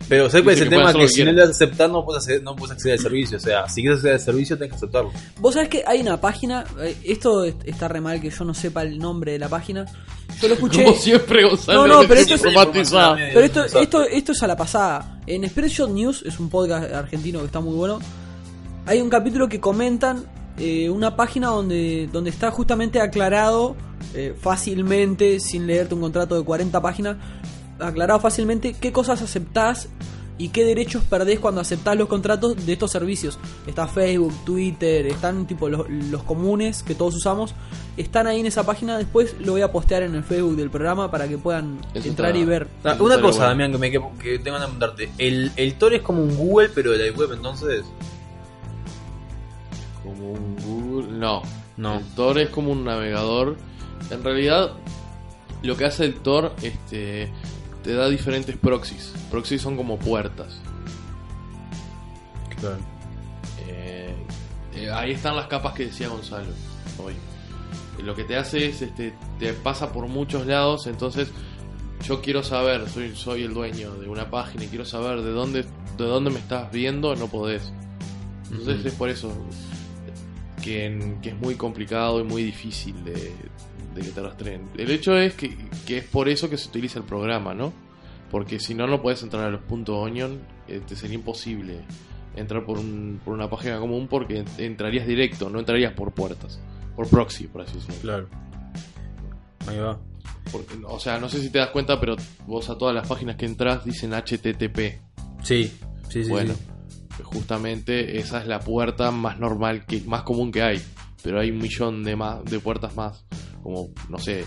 Pero 0.09 0.29
¿sabes 0.29 0.43
cuál 0.43 0.55
es 0.55 0.61
el 0.61 0.69
tema? 0.69 0.93
Que 0.93 1.07
si 1.07 1.23
no 1.23 1.31
le 1.31 1.39
das 1.41 1.47
a 1.49 1.51
aceptar 1.51 1.89
no 1.89 2.03
puedes 2.03 2.23
acceder, 2.23 2.43
no 2.43 2.55
puedes 2.55 2.73
acceder 2.73 2.93
al 2.97 3.03
servicio. 3.03 3.37
O 3.37 3.39
sea, 3.39 3.67
si 3.69 3.81
quieres 3.81 3.97
acceder 3.99 4.15
al 4.15 4.21
servicio 4.21 4.57
tenés 4.57 4.71
que 4.71 4.75
aceptarlo. 4.77 5.11
Vos 5.39 5.53
sabés 5.53 5.69
que 5.69 5.83
hay 5.87 6.01
una 6.01 6.19
página, 6.19 6.65
eh, 6.81 6.95
esto 7.03 7.43
est- 7.45 7.61
está 7.65 7.87
re 7.87 8.01
mal 8.01 8.19
que 8.21 8.29
yo 8.29 8.43
no 8.45 8.53
sepa 8.53 8.83
el 8.83 8.97
nombre 8.99 9.31
de 9.33 9.39
la 9.39 9.49
página. 9.49 9.85
Yo 10.41 10.47
lo 10.49 10.53
escuché. 10.55 10.83
Como 10.83 10.95
siempre, 10.97 11.43
Gonzalo. 11.47 11.87
No, 11.87 12.01
no, 12.01 12.07
pero 12.07 12.19
esto 12.19 12.35
es-. 12.35 12.41
Pero 12.41 13.39
esto, 13.41 13.65
esto, 13.79 14.01
esto 14.03 14.31
es 14.33 14.43
a 14.43 14.47
la 14.47 14.55
pasada. 14.57 15.19
En 15.25 15.47
Spreadshot 15.49 15.89
News, 15.89 16.23
es 16.25 16.39
un 16.39 16.49
podcast 16.49 16.93
argentino 16.93 17.39
que 17.39 17.45
está 17.45 17.59
muy 17.59 17.75
bueno. 17.75 17.99
Hay 18.85 19.01
un 19.01 19.09
capítulo 19.09 19.49
que 19.49 19.59
comentan 19.59 20.25
eh, 20.57 20.89
una 20.89 21.15
página 21.15 21.47
donde, 21.47 22.09
donde 22.11 22.29
está 22.29 22.51
justamente 22.51 22.99
aclarado 22.99 23.75
eh, 24.13 24.35
fácilmente, 24.39 25.39
sin 25.39 25.67
leerte 25.67 25.93
un 25.95 26.01
contrato 26.01 26.37
de 26.37 26.43
40 26.43 26.81
páginas, 26.81 27.17
aclarado 27.79 28.19
fácilmente 28.19 28.73
qué 28.73 28.91
cosas 28.91 29.21
aceptás 29.21 29.87
y 30.39 30.49
qué 30.49 30.63
derechos 30.63 31.03
perdés 31.03 31.39
cuando 31.39 31.61
aceptás 31.61 31.95
los 31.97 32.07
contratos 32.07 32.63
de 32.65 32.73
estos 32.73 32.91
servicios. 32.91 33.39
Está 33.65 33.87
Facebook, 33.87 34.33
Twitter, 34.45 35.07
están 35.07 35.47
tipo 35.47 35.67
los, 35.67 35.89
los 35.89 36.21
comunes 36.23 36.83
que 36.83 36.93
todos 36.93 37.15
usamos. 37.15 37.55
Están 37.97 38.27
ahí 38.27 38.39
en 38.39 38.45
esa 38.45 38.63
página. 38.63 38.99
Después 38.99 39.35
lo 39.39 39.53
voy 39.53 39.61
a 39.61 39.71
postear 39.71 40.03
en 40.03 40.13
el 40.13 40.23
Facebook 40.23 40.55
del 40.55 40.69
programa 40.69 41.09
para 41.09 41.27
que 41.27 41.39
puedan 41.39 41.79
Eso 41.95 42.07
entrar 42.07 42.29
está- 42.35 42.39
y 42.39 42.45
ver. 42.45 42.67
Ah, 42.83 42.95
una 42.99 43.19
cosa, 43.19 43.39
bueno. 43.39 43.49
Damián, 43.49 43.71
que, 43.71 43.77
me, 43.79 43.89
que, 43.91 43.99
que 44.21 44.37
tengo 44.39 44.57
que 44.57 44.63
preguntarte. 44.63 45.09
¿El, 45.17 45.51
¿El 45.55 45.73
Tor 45.73 45.95
es 45.95 46.03
como 46.03 46.21
un 46.21 46.35
Google, 46.37 46.69
pero 46.73 46.91
de 46.91 47.09
la 47.09 47.17
web 47.17 47.31
entonces? 47.33 47.83
Como 50.17 50.31
un 50.31 50.55
Google. 50.57 51.17
No. 51.17 51.41
No. 51.77 51.99
El 51.99 52.05
Tor 52.15 52.39
es 52.39 52.49
como 52.49 52.71
un 52.71 52.83
navegador. 52.83 53.55
En 54.09 54.23
realidad, 54.23 54.73
lo 55.61 55.77
que 55.77 55.85
hace 55.85 56.05
el 56.05 56.15
Tor 56.15 56.53
este, 56.61 57.31
te 57.83 57.93
da 57.93 58.09
diferentes 58.09 58.57
proxies. 58.57 59.13
Proxies 59.29 59.61
son 59.61 59.77
como 59.77 59.97
puertas. 59.97 60.59
Claro. 62.59 62.77
Eh, 63.67 64.15
eh, 64.75 64.91
ahí 64.91 65.11
están 65.11 65.35
las 65.35 65.47
capas 65.47 65.73
que 65.73 65.85
decía 65.85 66.07
Gonzalo 66.09 66.47
hoy. 67.03 67.13
Lo 68.03 68.15
que 68.15 68.23
te 68.23 68.37
hace 68.37 68.67
es, 68.67 68.81
este, 68.81 69.13
te 69.39 69.53
pasa 69.53 69.91
por 69.91 70.07
muchos 70.07 70.45
lados, 70.45 70.85
entonces 70.87 71.29
yo 72.03 72.21
quiero 72.21 72.43
saber, 72.43 72.87
soy, 72.89 73.15
soy 73.15 73.43
el 73.43 73.53
dueño 73.53 73.95
de 73.95 74.07
una 74.07 74.29
página 74.29 74.65
y 74.65 74.67
quiero 74.67 74.85
saber 74.85 75.21
de 75.21 75.31
dónde, 75.31 75.63
de 75.63 76.05
dónde 76.05 76.29
me 76.29 76.39
estás 76.39 76.71
viendo, 76.71 77.15
no 77.15 77.27
podés. 77.27 77.73
Entonces 78.51 78.85
es 78.85 78.93
por 78.93 79.09
eso 79.09 79.31
que, 80.67 81.29
es 81.29 81.39
muy 81.39 81.55
complicado 81.55 82.19
y 82.19 82.23
muy 82.23 82.43
difícil 82.43 83.03
de, 83.03 83.13
de 83.13 84.01
que 84.01 84.09
te 84.09 84.21
rastreen. 84.21 84.69
El 84.77 84.91
hecho 84.91 85.17
es 85.17 85.33
que, 85.33 85.55
que 85.85 85.99
es 85.99 86.03
por 86.03 86.29
eso 86.29 86.49
que 86.49 86.57
se 86.57 86.69
utiliza 86.69 86.99
el 86.99 87.05
programa, 87.05 87.53
¿no? 87.53 87.73
Porque 88.31 88.59
si 88.59 88.73
no, 88.73 88.87
no 88.87 89.01
puedes 89.01 89.23
entrar 89.23 89.45
a 89.45 89.49
los 89.49 89.61
puntos 89.61 89.95
onion, 89.95 90.39
eh, 90.67 90.81
te 90.85 90.95
sería 90.95 91.15
imposible 91.15 91.79
entrar 92.35 92.65
por, 92.65 92.77
un, 92.77 93.19
por 93.23 93.33
una 93.33 93.49
página 93.49 93.79
común 93.79 94.07
porque 94.07 94.45
entrarías 94.57 95.07
directo, 95.07 95.49
no 95.49 95.59
entrarías 95.59 95.93
por 95.93 96.11
puertas, 96.13 96.59
por 96.95 97.07
proxy, 97.07 97.47
por 97.47 97.61
así 97.61 97.75
decirlo. 97.75 98.01
Claro. 98.01 98.27
Ahí 99.67 99.79
va. 99.79 99.99
Porque, 100.51 100.75
o 100.85 100.99
sea, 100.99 101.19
no 101.19 101.29
sé 101.29 101.41
si 101.41 101.49
te 101.49 101.59
das 101.59 101.69
cuenta, 101.69 101.99
pero 101.99 102.15
vos 102.45 102.69
a 102.69 102.77
todas 102.77 102.93
las 102.93 103.07
páginas 103.07 103.35
que 103.35 103.45
entras 103.45 103.83
dicen 103.83 104.11
HTTP. 104.13 105.01
Sí, 105.43 105.73
sí, 106.09 106.23
sí. 106.23 106.29
bueno, 106.29 106.53
sí. 106.53 106.59
Justamente 107.23 108.19
esa 108.19 108.41
es 108.41 108.47
la 108.47 108.59
puerta 108.59 109.11
más 109.11 109.39
normal, 109.39 109.85
que 109.85 110.01
más 110.01 110.23
común 110.23 110.51
que 110.51 110.61
hay. 110.61 110.81
Pero 111.23 111.39
hay 111.39 111.51
un 111.51 111.57
millón 111.57 112.03
de, 112.03 112.15
más, 112.15 112.43
de 112.45 112.59
puertas 112.59 112.95
más, 112.95 113.25
como, 113.63 113.89
no 114.09 114.17
sé, 114.17 114.45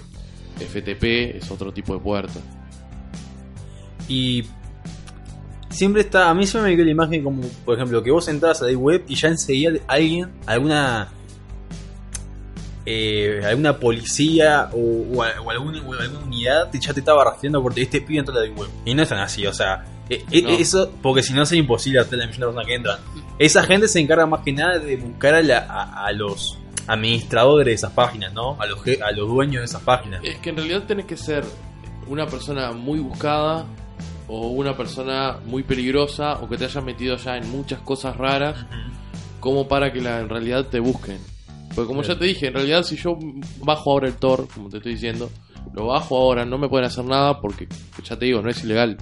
FTP 0.59 1.37
es 1.37 1.51
otro 1.51 1.73
tipo 1.73 1.95
de 1.95 2.01
puerta. 2.01 2.41
Y 4.09 4.45
siempre 5.69 6.03
está, 6.03 6.31
a 6.31 6.35
mí 6.35 6.47
siempre 6.47 6.71
me 6.71 6.77
quedó 6.77 6.87
la 6.87 6.93
imagen 6.93 7.23
como, 7.23 7.43
por 7.65 7.77
ejemplo, 7.77 8.03
que 8.03 8.11
vos 8.11 8.27
entras 8.29 8.63
a 8.63 8.67
la 8.67 8.77
web 8.77 9.05
y 9.09 9.15
ya 9.15 9.29
enseguida 9.29 9.81
alguien, 9.87 10.31
alguna 10.47 11.09
eh, 12.87 13.43
alguna 13.45 13.79
policía 13.79 14.71
o, 14.73 14.79
o 14.79 15.21
o 15.21 15.51
alguna, 15.51 15.83
unidad 16.25 16.71
ya 16.73 16.93
te 16.93 17.01
estaba 17.01 17.25
rastreando 17.25 17.63
porque 17.63 17.83
este 17.83 18.01
pibe 18.01 18.21
entró 18.21 18.37
a 18.37 18.45
la 18.45 18.53
web. 18.53 18.69
Y 18.85 18.95
no 18.95 19.03
es 19.03 19.09
tan 19.09 19.19
así, 19.19 19.47
o 19.47 19.53
sea, 19.53 19.85
eh, 20.11 20.25
eh, 20.31 20.57
eso, 20.61 20.91
porque 21.03 21.23
si 21.23 21.33
no 21.33 21.47
sería 21.47 21.63
imposible 21.63 22.01
hacer 22.01 22.19
la 22.19 22.27
millón 22.27 22.41
de 22.41 22.47
personas 22.47 22.67
que 22.67 22.75
entran. 22.75 22.99
Esa 23.39 23.63
gente 23.63 23.89
se 23.89 24.01
encarga 24.01 24.27
más 24.27 24.41
que 24.45 24.53
nada 24.53 24.79
de 24.79 24.97
buscar 24.97 25.35
a, 25.35 25.43
la- 25.43 25.59
a- 25.69 26.07
a 26.07 26.13
los 26.13 26.59
administradores 26.87 27.67
de 27.67 27.73
esas 27.73 27.93
páginas, 27.93 28.33
¿no? 28.33 28.57
A 28.61 28.67
los, 28.67 28.81
a 29.03 29.13
los 29.13 29.29
dueños 29.29 29.61
de 29.61 29.65
esas 29.67 29.83
páginas. 29.83 30.21
Es 30.25 30.39
que 30.39 30.51
en 30.51 30.57
realidad 30.57 30.83
tenés 30.85 31.07
que 31.07 31.17
ser 31.17 31.45
una 32.09 32.27
persona 32.27 32.73
muy 32.73 32.99
buscada 32.99 33.65
o 34.27 34.49
una 34.49 34.77
persona 34.77 35.39
muy 35.47 35.63
peligrosa 35.63 36.35
o 36.41 36.49
que 36.49 36.57
te 36.57 36.65
hayas 36.65 36.85
metido 36.85 37.17
ya 37.17 37.37
en 37.37 37.49
muchas 37.51 37.81
cosas 37.81 38.17
raras 38.17 38.57
como 39.39 39.69
para 39.69 39.93
que 39.93 40.01
la, 40.01 40.21
en 40.21 40.29
realidad 40.29 40.67
te 40.67 40.81
busquen. 40.81 41.19
Porque 41.75 41.87
como 41.87 42.03
ya 42.03 42.19
te 42.19 42.25
dije, 42.25 42.49
en 42.49 42.55
realidad 42.55 42.83
si 42.83 42.97
yo 42.97 43.17
bajo 43.65 43.93
ahora 43.93 44.09
el 44.09 44.15
Tor, 44.17 44.49
como 44.53 44.69
te 44.69 44.79
estoy 44.79 44.95
diciendo, 44.95 45.31
lo 45.73 45.87
bajo 45.87 46.17
ahora, 46.19 46.45
no 46.45 46.59
me 46.59 46.69
pueden 46.69 46.87
hacer 46.87 47.05
nada 47.05 47.41
porque 47.41 47.69
ya 48.05 48.19
te 48.19 48.25
digo, 48.27 48.43
no 48.43 48.51
es 48.51 48.63
ilegal. 48.65 48.97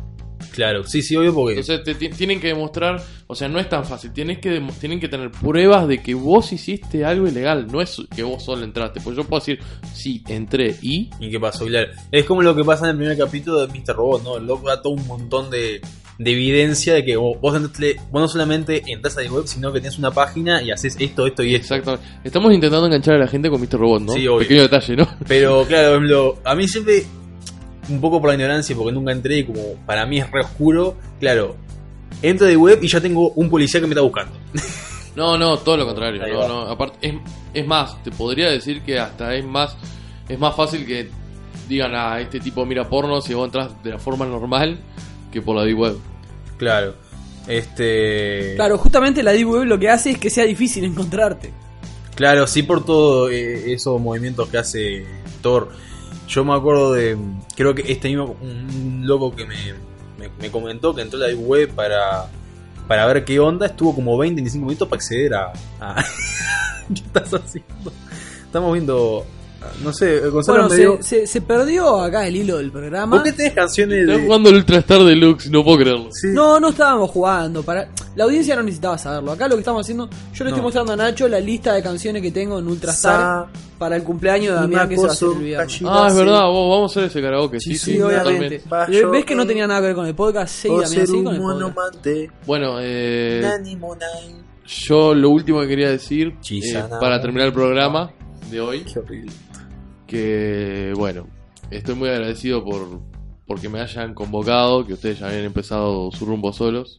Claro, 0.58 0.82
sí, 0.82 1.02
sí, 1.02 1.14
obvio 1.14 1.32
porque... 1.32 1.60
Entonces 1.60 1.84
te 1.84 1.94
ti- 1.94 2.08
tienen 2.08 2.40
que 2.40 2.48
demostrar, 2.48 3.00
o 3.28 3.34
sea, 3.36 3.48
no 3.48 3.60
es 3.60 3.68
tan 3.68 3.84
fácil, 3.84 4.12
tienes 4.12 4.38
que 4.38 4.60
tienen 4.80 4.98
que 4.98 5.06
tener 5.08 5.30
pruebas 5.30 5.86
de 5.86 6.02
que 6.02 6.14
vos 6.14 6.52
hiciste 6.52 7.04
algo 7.04 7.28
ilegal, 7.28 7.68
no 7.70 7.80
es 7.80 8.02
que 8.16 8.24
vos 8.24 8.42
solo 8.42 8.64
entraste, 8.64 9.00
pues 9.00 9.16
yo 9.16 9.22
puedo 9.22 9.38
decir, 9.38 9.60
sí, 9.94 10.24
entré 10.26 10.74
y 10.82 11.10
¿Y 11.20 11.30
qué 11.30 11.38
pasó? 11.38 11.64
Claro. 11.66 11.92
Es 12.10 12.24
como 12.24 12.42
lo 12.42 12.56
que 12.56 12.64
pasa 12.64 12.86
en 12.86 12.90
el 12.90 12.96
primer 12.96 13.16
capítulo 13.16 13.64
de 13.64 13.72
Mr. 13.78 13.94
Robot, 13.94 14.24
¿no? 14.24 14.36
El 14.36 14.46
loco 14.46 14.66
da 14.66 14.82
todo 14.82 14.94
un 14.94 15.06
montón 15.06 15.48
de, 15.48 15.80
de 16.18 16.32
evidencia 16.32 16.94
de 16.94 17.04
que 17.04 17.16
vos, 17.16 17.40
vos, 17.40 17.54
no 18.12 18.26
solamente 18.28 18.82
entras 18.88 19.16
a 19.16 19.22
la 19.22 19.30
web, 19.30 19.44
sino 19.46 19.72
que 19.72 19.80
tenés 19.80 19.96
una 19.98 20.10
página 20.10 20.60
y 20.60 20.72
haces 20.72 20.96
esto, 20.98 21.24
esto 21.24 21.44
y 21.44 21.54
esto. 21.54 21.74
Exactamente. 21.76 22.04
Estamos 22.24 22.52
intentando 22.52 22.86
enganchar 22.86 23.14
a 23.14 23.18
la 23.18 23.28
gente 23.28 23.48
con 23.48 23.60
Mr. 23.60 23.74
Robot, 23.78 24.02
¿no? 24.02 24.12
Sí, 24.14 24.26
obvio. 24.26 24.38
Pequeño 24.40 24.62
detalle, 24.62 24.96
¿no? 24.96 25.08
Pero 25.28 25.64
claro, 25.68 26.36
a 26.44 26.54
mí 26.56 26.66
siempre, 26.66 27.04
un 27.88 28.00
poco 28.00 28.20
por 28.20 28.30
la 28.30 28.34
ignorancia, 28.34 28.76
porque 28.76 28.92
nunca 28.92 29.12
entré 29.12 29.38
y 29.38 29.44
como 29.44 29.74
para 29.86 30.06
mí 30.06 30.18
es 30.18 30.30
re 30.30 30.40
oscuro, 30.40 30.96
claro, 31.20 31.56
entro 32.22 32.46
de 32.46 32.56
web 32.56 32.78
y 32.82 32.88
ya 32.88 33.00
tengo 33.00 33.30
un 33.30 33.48
policía 33.48 33.80
que 33.80 33.86
me 33.86 33.92
está 33.92 34.02
buscando. 34.02 34.34
No, 35.16 35.36
no, 35.36 35.58
todo 35.58 35.76
lo 35.76 35.84
contrario. 35.84 36.22
No, 36.28 36.46
no, 36.46 36.60
aparte, 36.60 37.08
es, 37.08 37.14
es 37.52 37.66
más, 37.66 38.00
te 38.04 38.12
podría 38.12 38.50
decir 38.50 38.82
que 38.82 39.00
hasta 39.00 39.34
es 39.34 39.44
más, 39.44 39.76
es 40.28 40.38
más 40.38 40.54
fácil 40.54 40.86
que 40.86 41.10
digan, 41.68 41.92
ah, 41.94 42.20
este 42.20 42.38
tipo 42.38 42.64
mira 42.64 42.88
porno 42.88 43.20
si 43.20 43.34
vos 43.34 43.46
entras 43.46 43.82
de 43.82 43.90
la 43.90 43.98
forma 43.98 44.26
normal 44.26 44.78
que 45.32 45.42
por 45.42 45.56
la 45.56 45.64
Deep 45.64 45.76
Web. 45.76 45.96
Claro. 46.56 46.94
Este. 47.48 48.52
Claro, 48.54 48.78
justamente 48.78 49.24
la 49.24 49.32
Deep 49.32 49.48
Web 49.48 49.64
lo 49.64 49.78
que 49.78 49.88
hace 49.88 50.10
es 50.10 50.18
que 50.18 50.30
sea 50.30 50.44
difícil 50.44 50.84
encontrarte. 50.84 51.52
Claro, 52.14 52.46
sí 52.46 52.62
por 52.62 52.84
todos 52.84 53.32
esos 53.32 54.00
movimientos 54.00 54.48
que 54.48 54.58
hace 54.58 55.06
Thor. 55.40 55.70
Yo 56.28 56.44
me 56.44 56.54
acuerdo 56.54 56.92
de, 56.92 57.16
creo 57.56 57.74
que 57.74 57.90
este 57.90 58.08
mismo, 58.08 58.36
un 58.40 59.00
loco 59.06 59.34
que 59.34 59.46
me, 59.46 59.56
me, 60.18 60.28
me 60.40 60.50
comentó 60.50 60.94
que 60.94 61.02
entró 61.02 61.22
a 61.24 61.28
la 61.28 61.34
web 61.34 61.70
para, 61.74 62.26
para 62.86 63.06
ver 63.06 63.24
qué 63.24 63.40
onda, 63.40 63.66
estuvo 63.66 63.94
como 63.94 64.16
20, 64.18 64.36
25 64.36 64.66
minutos 64.66 64.88
para 64.88 64.98
acceder 64.98 65.34
a... 65.34 65.52
a- 65.80 66.04
¿Qué 66.88 67.00
estás 67.02 67.32
haciendo? 67.34 67.92
Estamos 68.44 68.72
viendo, 68.72 69.24
no 69.82 69.92
sé, 69.92 70.20
Gonzalo 70.28 70.58
Bueno, 70.60 70.74
me 70.74 70.76
dio... 70.80 70.96
se, 71.02 71.20
se- 71.20 71.26
se 71.26 71.40
perdió 71.42 72.00
acá 72.00 72.26
el 72.26 72.36
hilo 72.36 72.58
del 72.58 72.70
programa. 72.72 73.16
¿Por 73.16 73.24
qué 73.24 73.32
tenés 73.32 73.52
canciones 73.54 74.00
Estás 74.00 74.16
de...? 74.18 74.24
jugando 74.24 74.48
el 74.50 74.56
Ultra 74.56 74.78
Star 74.78 75.02
Deluxe, 75.04 75.50
no 75.50 75.64
puedo 75.64 75.78
creerlo. 75.78 76.08
Sí. 76.12 76.28
No, 76.32 76.58
no 76.60 76.68
estábamos 76.70 77.10
jugando. 77.10 77.62
Para... 77.62 77.88
La 78.16 78.24
audiencia 78.24 78.54
no 78.56 78.62
necesitaba 78.62 78.96
saberlo. 78.98 79.32
Acá 79.32 79.48
lo 79.48 79.54
que 79.56 79.60
estamos 79.60 79.80
haciendo, 79.82 80.08
yo 80.34 80.44
le 80.44 80.50
estoy 80.50 80.62
mostrando 80.62 80.92
a 80.92 80.96
Nacho 80.96 81.26
la 81.28 81.40
lista 81.40 81.72
de 81.74 81.82
canciones 81.82 82.20
que 82.22 82.30
tengo 82.30 82.58
en 82.58 82.66
Ultrastar 82.68 83.20
Sa- 83.20 83.46
para 83.78 83.96
el 83.96 84.02
cumpleaños 84.02 84.48
de 84.54 84.60
Damián 84.60 84.88
que 84.88 84.96
se 84.96 85.02
va 85.02 85.08
a 85.08 85.12
hacer 85.12 85.28
el 85.28 85.38
viernes. 85.44 85.80
cachi- 85.80 85.86
Ah, 85.88 86.06
es 86.08 86.16
verdad, 86.16 86.46
vos, 86.46 86.70
vamos 86.76 86.90
a 86.96 87.00
hacer 87.00 87.10
ese 87.10 87.22
karaoke, 87.22 87.60
sí, 87.60 87.74
sí, 87.76 87.92
Sí, 87.92 88.00
obviamente. 88.00 88.58
totalmente. 88.60 89.06
¿Ves 89.06 89.24
que 89.24 89.34
no 89.34 89.46
tenía 89.46 89.66
nada 89.66 89.80
que 89.80 89.86
ver 89.86 89.94
con 89.96 90.06
el 90.06 90.14
podcast? 90.14 90.52
Sí, 90.54 90.68
Damián, 90.68 90.86
sí, 91.06 91.22
con 91.24 91.34
el 91.34 91.40
podcast. 91.72 92.36
Bueno, 92.46 92.76
eh, 92.80 93.42
yo 94.66 95.14
lo 95.14 95.30
último 95.30 95.60
que 95.62 95.68
quería 95.68 95.90
decir, 95.90 96.34
eh, 96.50 96.84
para 97.00 97.20
terminar 97.20 97.46
el 97.48 97.52
programa 97.54 98.10
de 98.50 98.60
hoy, 98.60 98.80
Qué 98.80 98.98
horrible. 98.98 99.32
que 100.06 100.92
bueno, 100.96 101.26
estoy 101.70 101.94
muy 101.94 102.08
agradecido 102.08 102.64
por 102.64 103.00
porque 103.46 103.68
me 103.70 103.80
hayan 103.80 104.12
convocado, 104.12 104.86
que 104.86 104.92
ustedes 104.92 105.20
ya 105.20 105.28
habían 105.28 105.44
empezado 105.44 106.10
su 106.12 106.26
rumbo 106.26 106.52
solos. 106.52 106.98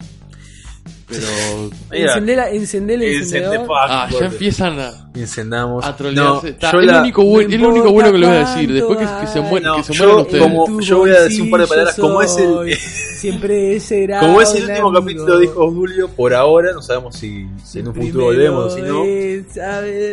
Pero 1.10 1.69
Encendé, 1.91 2.36
la, 2.36 2.49
encendé 2.52 2.94
el 2.94 3.02
encendedor. 3.03 3.68
ah, 3.77 4.07
ya 4.11 4.26
empiezan 4.27 4.80
a, 4.80 5.10
Encendamos. 5.15 5.84
a 5.84 5.95
trolearse. 5.95 6.49
Está, 6.49 6.72
yo 6.72 6.81
la- 6.81 6.94
lo 6.94 6.99
único, 7.02 7.23
bu- 7.23 7.48
No 7.48 7.56
es 7.56 7.61
lo 7.61 7.69
único 7.69 7.91
bueno 7.91 8.11
que 8.11 8.18
les 8.19 8.30
voy 8.30 8.38
a 8.38 8.40
decir. 8.41 8.73
Después 8.73 8.99
que, 8.99 9.06
que 9.22 9.27
se, 9.27 9.41
mueren, 9.41 9.64
No, 9.64 9.76
que 9.77 9.84
se 9.84 9.94
yo 9.94 10.03
mueran 10.06 10.22
ustedes. 10.22 10.44
como- 10.44 10.80
yo 10.81 10.98
voy 10.99 11.10
a 11.11 11.22
decir 11.22 11.41
un 11.41 11.49
par 11.52 11.61
de 11.61 11.68
palabras, 11.68 11.95
como 11.95 12.22
es 12.22 12.38
el- 12.38 12.76
siempre 13.19 13.80
será 13.81 14.19
Como 14.22 14.40
es 14.40 14.53
el 14.56 14.61
último 14.69 14.88
amigo. 14.90 15.02
capítulo 15.02 15.40
dijo 15.40 15.72
Julio, 15.72 16.10
por 16.10 16.34
ahora 16.34 16.72
no 16.73 16.81
sabemos 16.81 17.15
si, 17.18 17.48
si 17.65 17.80
en 17.80 17.88
un 17.90 17.95
futuro 17.95 18.26
volvemos, 18.26 18.73
si 18.76 18.81
no. 18.81 19.03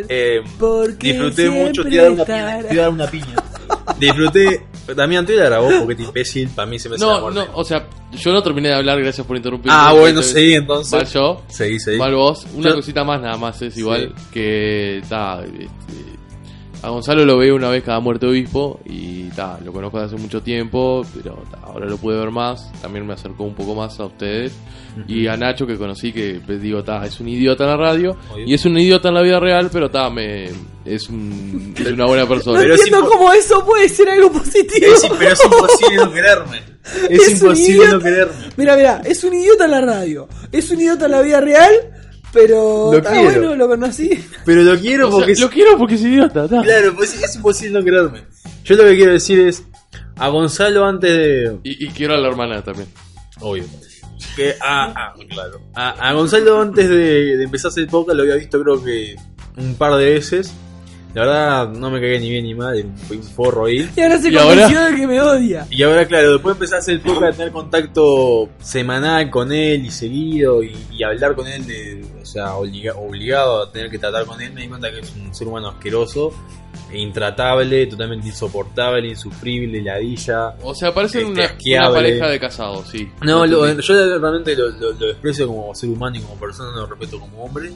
Eh, 0.09 0.41
disfruté 0.99 1.49
mucho, 1.49 1.83
te 1.83 1.89
iba 1.93 2.03
a 2.03 2.05
dar 2.07 2.89
una 2.89 3.05
estará. 3.05 3.37
Piña. 4.95 5.25
Te 5.25 5.33
iba 5.35 5.45
a 5.45 5.49
dar 5.49 5.61
porque 5.79 5.95
te 5.95 6.03
imbécil, 6.03 6.49
para 6.49 6.65
mí 6.65 6.79
se 6.79 6.89
me 6.89 6.97
No, 6.97 7.29
no, 7.31 7.45
o 7.53 7.63
sea, 7.63 7.87
yo 8.11 8.31
no 8.31 8.41
terminé 8.41 8.69
de 8.69 8.75
hablar, 8.75 8.99
gracias 9.01 9.25
por 9.27 9.35
interrumpir. 9.37 9.71
Ah, 9.73 9.91
bueno, 9.91 10.07
Entonces, 10.09 10.33
seguí 10.33 10.53
entonces. 10.55 10.93
Mal 10.93 11.05
yo, 11.07 11.41
Seguí, 11.47 11.79
seguí. 11.79 11.97
mal 11.97 12.13
vos. 12.15 12.45
Una 12.55 12.69
Yo- 12.69 12.75
cosita 12.75 13.03
más 13.03 13.21
nada 13.21 13.37
más 13.37 13.61
es 13.61 13.77
igual 13.77 14.13
Sí. 14.17 14.23
que 14.33 15.01
ta, 15.09 15.43
este, 15.43 15.67
a 16.83 16.89
Gonzalo 16.89 17.25
lo 17.25 17.37
veo 17.37 17.55
una 17.55 17.69
vez 17.69 17.83
cada 17.83 17.99
muerte 17.99 18.25
obispo 18.27 18.79
y 18.85 19.23
ta, 19.29 19.59
lo 19.63 19.71
conozco 19.73 19.99
desde 19.99 20.15
hace 20.15 20.21
mucho 20.23 20.41
tiempo, 20.41 21.05
pero 21.15 21.43
ta, 21.51 21.57
ahora 21.63 21.85
lo 21.87 21.97
pude 21.97 22.17
ver 22.17 22.31
más, 22.31 22.71
también 22.81 23.05
me 23.05 23.13
acercó 23.13 23.43
un 23.43 23.55
poco 23.55 23.73
más 23.75 23.99
a 23.99 24.05
ustedes 24.05 24.53
y 25.07 25.27
a 25.27 25.37
Nacho 25.37 25.67
que 25.67 25.75
conocí 25.77 26.11
que 26.11 26.39
pues, 26.45 26.61
digo, 26.61 26.83
ta, 26.83 27.05
es 27.05 27.19
un 27.19 27.27
idiota 27.29 27.63
en 27.65 27.69
la 27.71 27.77
radio 27.77 28.17
Obvio. 28.33 28.45
y 28.47 28.53
es 28.53 28.65
un 28.65 28.77
idiota 28.77 29.09
en 29.09 29.13
la 29.15 29.21
vida 29.21 29.39
real, 29.39 29.69
pero 29.71 29.89
ta, 29.91 30.09
me 30.09 30.45
es, 30.85 31.09
un, 31.09 31.73
es 31.77 31.87
una 31.91 32.05
buena 32.05 32.23
No 32.23 32.29
persona. 32.29 32.59
Pero 32.59 32.73
es 32.75 32.79
entiendo 32.81 33.05
impo- 33.07 33.11
cómo 33.17 33.33
eso 33.33 33.65
puede 33.65 33.89
ser 33.89 34.09
algo 34.09 34.31
positivo. 34.31 34.93
Es- 34.93 35.07
pero 35.19 35.31
es 35.33 35.43
imposible 35.43 35.95
no 35.97 36.11
quererme. 36.13 36.61
Es, 37.09 37.21
Es 37.27 37.41
imposible 37.41 37.87
no 37.89 37.99
quererme. 37.99 38.33
Mira, 38.55 38.75
mira, 38.77 39.01
es 39.03 39.23
un 39.23 39.33
idiota 39.33 39.65
en 39.65 39.71
la 39.71 39.81
radio, 39.81 40.27
es 40.51 40.69
un 40.71 40.79
idiota 40.79 41.05
en 41.05 41.11
la 41.11 41.21
vida 41.21 41.41
real, 41.41 41.73
pero 42.33 42.91
Lo 42.91 42.97
está 42.97 43.11
quiero. 43.11 43.23
bueno, 43.39 43.55
lo 43.55 43.67
conocí. 43.67 44.09
Pero 44.45 44.63
lo 44.63 44.77
quiero 44.79 45.07
O 45.07 45.11
sea, 45.11 45.17
porque 45.19 45.31
es- 45.33 45.39
lo 45.39 45.49
quiero 45.49 45.77
porque 45.77 45.95
es 45.95 46.01
idiota, 46.01 46.47
ta. 46.47 46.61
Claro, 46.61 46.93
pues 46.95 47.21
es 47.21 47.35
imposible 47.35 47.79
no 47.79 47.85
quererme. 47.85 48.23
Yo 48.63 48.75
lo 48.75 48.83
que 48.83 48.95
quiero 48.95 49.11
decir 49.13 49.39
es 49.39 49.63
a 50.17 50.27
Gonzalo 50.29 50.85
antes 50.85 51.11
de. 51.15 51.57
Y, 51.63 51.85
y 51.85 51.89
quiero 51.89 52.13
a 52.15 52.17
la 52.17 52.27
hermana 52.27 52.63
también. 52.63 52.87
Obvio. 53.39 53.63
Que 54.35 54.55
a, 54.61 54.85
a- 54.85 55.13
claro. 55.29 55.61
a, 55.75 56.09
a 56.09 56.13
Gonzalo 56.13 56.61
antes 56.61 56.89
de, 56.89 57.37
de 57.37 57.43
empezar 57.43 57.69
a 57.69 57.71
hacer 57.71 57.83
el 57.83 57.89
podcast 57.89 58.15
lo 58.17 58.23
había 58.23 58.35
visto 58.35 58.61
creo 58.61 58.83
que 58.83 59.15
un 59.57 59.75
par 59.75 59.95
de 59.95 60.05
veces. 60.13 60.53
La 61.13 61.21
verdad 61.25 61.69
no 61.69 61.89
me 61.89 61.99
cagué 61.99 62.19
ni 62.19 62.29
bien 62.29 62.43
ni 62.43 62.53
mal, 62.53 62.93
fui 63.07 63.17
un 63.17 63.23
forro 63.23 63.65
ahí. 63.65 63.89
Y 63.95 64.01
ahora 64.01 64.19
se 64.19 64.29
¿Y 64.29 64.35
convenció 64.35 64.81
de 64.85 64.95
que 64.95 65.07
me 65.07 65.19
odia. 65.19 65.65
Y 65.71 65.81
ahora 65.81 66.05
claro, 66.05 66.33
después 66.33 66.53
de 66.53 66.57
empezar 66.57 66.75
a 66.75 66.79
hacer 66.79 66.93
el 66.95 67.01
podcast, 67.01 67.33
a 67.33 67.37
tener 67.37 67.51
contacto 67.51 68.49
semanal 68.61 69.29
con 69.31 69.51
él 69.51 69.85
y 69.85 69.89
seguido 69.89 70.61
y, 70.61 70.75
y 70.91 71.03
hablar 71.03 71.33
con 71.33 71.47
él, 71.47 71.65
de, 71.65 72.05
sea, 72.27 72.55
obliga- 72.55 72.95
obligado 72.95 73.63
a 73.63 73.71
tener 73.71 73.89
que 73.89 73.97
tratar 73.97 74.25
con 74.25 74.41
él, 74.41 74.51
me 74.53 74.61
di 74.61 74.67
cuenta 74.67 74.91
que 74.91 74.99
es 74.99 75.13
un 75.15 75.33
ser 75.33 75.47
humano 75.47 75.69
asqueroso, 75.69 76.31
e 76.91 76.99
intratable, 76.99 77.85
totalmente 77.87 78.27
insoportable, 78.27 79.07
insufrible, 79.09 79.81
ladilla. 79.81 80.55
O 80.61 80.73
sea, 80.75 80.93
parecen 80.93 81.27
Este, 81.37 81.73
una, 81.73 81.87
una 81.87 81.93
pareja 81.93 82.27
de 82.29 82.39
casados, 82.39 82.87
sí. 82.89 83.09
No, 83.23 83.45
lo- 83.45 83.67
yo 83.79 84.19
realmente 84.19 84.55
lo, 84.55 84.69
lo- 84.69 84.91
lo 84.93 85.07
desprecio 85.07 85.47
como 85.47 85.73
ser 85.75 85.89
humano 85.89 86.17
y 86.17 86.21
como 86.21 86.35
persona, 86.35 86.69
no 86.71 86.81
lo 86.81 86.85
respeto 86.87 87.19
como 87.19 87.43
hombre. 87.43 87.71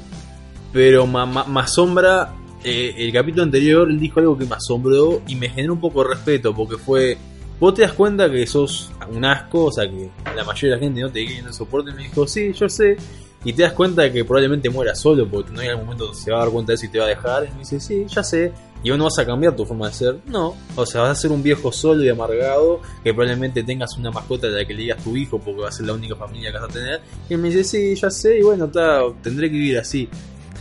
Pero 0.72 1.06
me 1.08 1.60
asombra. 1.60 2.34
eh, 2.64 2.94
el 2.98 3.12
capítulo 3.12 3.44
anterior 3.44 3.90
él 3.90 4.00
dijo 4.00 4.20
algo 4.20 4.38
que 4.38 4.46
me 4.46 4.54
asombró 4.56 5.22
y 5.28 5.36
me 5.36 5.50
generó 5.50 5.74
un 5.74 5.82
poco 5.82 6.04
de 6.04 6.10
respeto 6.12 6.54
porque 6.56 6.78
fue. 6.78 7.18
Vos 7.60 7.74
te 7.74 7.82
das 7.82 7.94
cuenta 7.94 8.32
que 8.32 8.46
sos 8.48 8.92
un 9.10 9.26
asco, 9.26 9.66
o 9.66 9.72
sea 9.72 9.88
que 9.90 10.10
la 10.36 10.44
mayoría 10.44 10.70
de 10.76 10.76
la 10.76 10.80
gente 10.80 11.02
no 11.02 11.12
te 11.12 11.26
quiere, 11.26 11.42
no 11.44 11.52
soporte. 11.54 11.92
Y 11.92 11.94
me 11.94 12.04
dijo, 12.04 12.26
sí, 12.28 12.54
yo 12.54 12.70
sé. 12.70 12.98
Y 13.44 13.54
te 13.54 13.64
das 13.64 13.74
cuenta 13.74 14.04
de 14.04 14.12
que 14.12 14.24
probablemente 14.24 14.70
muera 14.70 14.94
solo 14.94 15.28
porque 15.28 15.52
no 15.52 15.62
hay 15.62 15.70
algún 15.70 15.86
momento 15.86 16.06
donde 16.06 16.20
se 16.20 16.32
va 16.32 16.38
a 16.38 16.42
dar 16.42 16.50
cuenta 16.52 16.72
de 16.72 16.76
eso 16.76 16.86
y 16.86 16.90
te 16.90 17.00
va 17.00 17.06
a 17.06 17.10
dejar. 17.10 17.46
Y 17.46 17.52
me 17.54 17.60
dice, 17.60 17.80
sí, 17.80 18.06
ya 18.08 18.24
sé. 18.24 18.52
Y 18.84 18.90
vos 18.90 18.98
no 19.00 19.06
vas 19.06 19.18
a 19.20 19.26
cambiar 19.26 19.56
tu 19.56 19.66
forma 19.66 19.88
de 19.88 19.94
ser. 19.94 20.18
No. 20.28 20.56
O 20.76 20.86
sea, 20.86 21.02
vas 21.02 21.12
a 21.12 21.16
ser 21.22 21.32
un 21.32 21.42
viejo 21.42 21.72
solo 21.72 22.04
y 22.04 22.10
amargado. 22.10 22.82
Que 23.04 23.14
probablemente 23.14 23.64
tengas 23.64 23.98
una 23.98 24.12
mascota 24.12 24.48
de 24.48 24.54
la 24.62 24.66
que 24.66 24.74
le 24.76 24.82
digas 24.84 25.04
tu 25.04 25.16
hijo 25.18 25.40
porque 25.40 25.62
va 25.62 25.70
a 25.70 25.72
ser 25.72 25.88
la 25.88 25.94
única 25.94 26.16
familia 26.16 26.52
que 26.52 26.58
vas 26.60 26.70
a 26.70 26.74
tener. 26.74 27.02
Y 27.30 27.36
me 27.38 27.50
dice, 27.50 27.64
sí, 27.64 27.96
ya 27.96 28.10
sé. 28.12 28.38
Y 28.40 28.44
bueno, 28.44 28.68
ta, 28.70 29.02
tendré 29.24 29.48
que 29.50 29.54
vivir 29.56 29.78
así. 29.80 30.08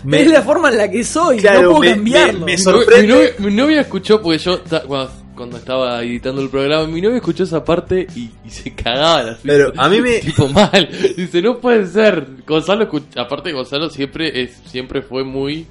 Me- 0.05 0.23
Es 0.23 0.31
la 0.31 0.41
forma 0.43 0.71
en 0.71 0.79
la 0.79 0.91
que 0.91 1.05
soy, 1.05 1.37
Claro, 1.39 1.61
no 1.63 1.69
puedo 1.73 1.81
me- 1.83 1.91
cambiarlo. 1.91 2.47
me- 2.47 2.57
sorprende. 2.57 3.03
Mi 3.07 3.09
novia, 3.13 3.31
mi 3.39 3.51
novia 3.55 3.81
escuchó, 3.83 4.23
porque 4.23 4.39
yo 4.39 4.59
ta- 4.61 4.83
cuando, 4.85 5.13
cuando 5.41 5.57
estaba 5.57 6.03
editando 6.03 6.43
el 6.43 6.51
programa, 6.51 6.87
mi 6.87 7.01
novia 7.01 7.17
escuchó 7.17 7.45
esa 7.45 7.65
parte 7.65 8.07
y, 8.15 8.29
y 8.47 8.51
se 8.51 8.75
cagaba 8.75 9.23
la 9.23 9.31
risa. 9.31 9.41
Pero 9.45 9.73
a 9.75 9.89
mí 9.89 10.01
me- 10.03 10.19
Tipo 10.21 10.49
mal. 10.49 10.87
Dice, 11.17 11.41
no 11.41 11.59
puede 11.59 11.87
ser. 11.87 12.27
Gonzalo, 12.47 12.87
escuch- 12.87 13.19
aparte 13.19 13.51
Gonzalo 13.53 13.89
siempre 13.89 14.43
es 14.43 14.61
siempre 14.67 15.01
fue 15.01 15.25
muy... 15.25 15.67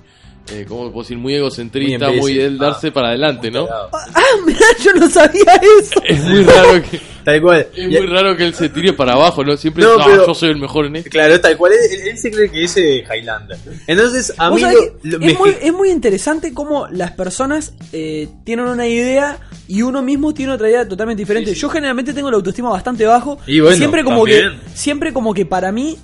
Eh, 0.51 0.65
¿Cómo 0.67 0.91
puedo 0.91 1.03
decir? 1.03 1.17
Muy 1.19 1.35
egocentrista, 1.35 2.09
Muy 2.09 2.39
él 2.39 2.57
darse 2.57 2.87
Ah, 2.87 2.91
para 2.93 3.09
adelante, 3.09 3.51
¿no? 3.51 3.67
Ah, 3.71 4.21
mirá, 4.47 4.59
yo 4.83 4.93
no 4.95 5.07
sabía 5.07 5.43
eso. 5.79 6.01
Es 6.03 6.23
muy 6.25 6.41
raro 6.41 6.81
que... 6.89 6.99
Tal 7.29 7.41
cual. 7.41 7.67
Es 7.75 7.85
Y- 7.85 7.87
muy 7.97 8.07
raro 8.07 8.35
que 8.35 8.45
él 8.45 8.53
se 8.53 8.69
tire 8.69 8.93
para 8.93 9.13
abajo, 9.13 9.43
¿no? 9.43 9.55
Siempre 9.57 9.83
No, 9.83 9.91
"Ah, 9.99 10.03
pero- 10.05 10.25
yo 10.27 10.33
soy 10.33 10.49
el 10.49 10.57
mejor 10.57 10.85
en 10.87 10.95
esto. 10.97 11.09
Claro, 11.09 11.39
tal 11.39 11.55
cual. 11.57 11.73
Él, 11.73 12.07
él 12.07 12.17
se 12.17 12.31
cree 12.31 12.49
que 12.49 12.63
es 12.63 12.75
eh, 12.77 13.03
Highlander. 13.09 13.57
Entonces, 13.87 14.33
a 14.37 14.49
mí 14.51 14.59
sabés 14.61 14.75
lo- 14.75 14.81
que 15.01 15.07
lo- 15.09 15.19
me 15.19 15.31
es, 15.31 15.39
muy, 15.39 15.55
es 15.61 15.73
muy 15.73 15.89
interesante 15.91 16.53
cómo 16.53 16.87
las 16.87 17.11
personas 17.11 17.73
eh, 17.93 18.27
tienen 18.43 18.65
una 18.65 18.87
idea 18.87 19.39
y 19.67 19.81
uno 19.83 20.01
mismo 20.01 20.33
tiene 20.33 20.53
otra 20.53 20.69
idea 20.69 20.87
totalmente 20.87 21.21
diferente. 21.21 21.49
Sí, 21.51 21.55
sí. 21.55 21.61
Yo 21.61 21.69
generalmente 21.69 22.13
tengo 22.13 22.29
la 22.31 22.37
autoestima 22.37 22.69
bastante 22.69 23.05
bajo 23.05 23.37
Y 23.47 23.59
bueno, 23.59 23.75
siempre 23.77 24.03
como 24.03 24.17
también. 24.25 24.59
que 24.59 24.77
siempre 24.77 25.13
como 25.13 25.33
que 25.33 25.45
para 25.45 25.71
mí 25.71 25.97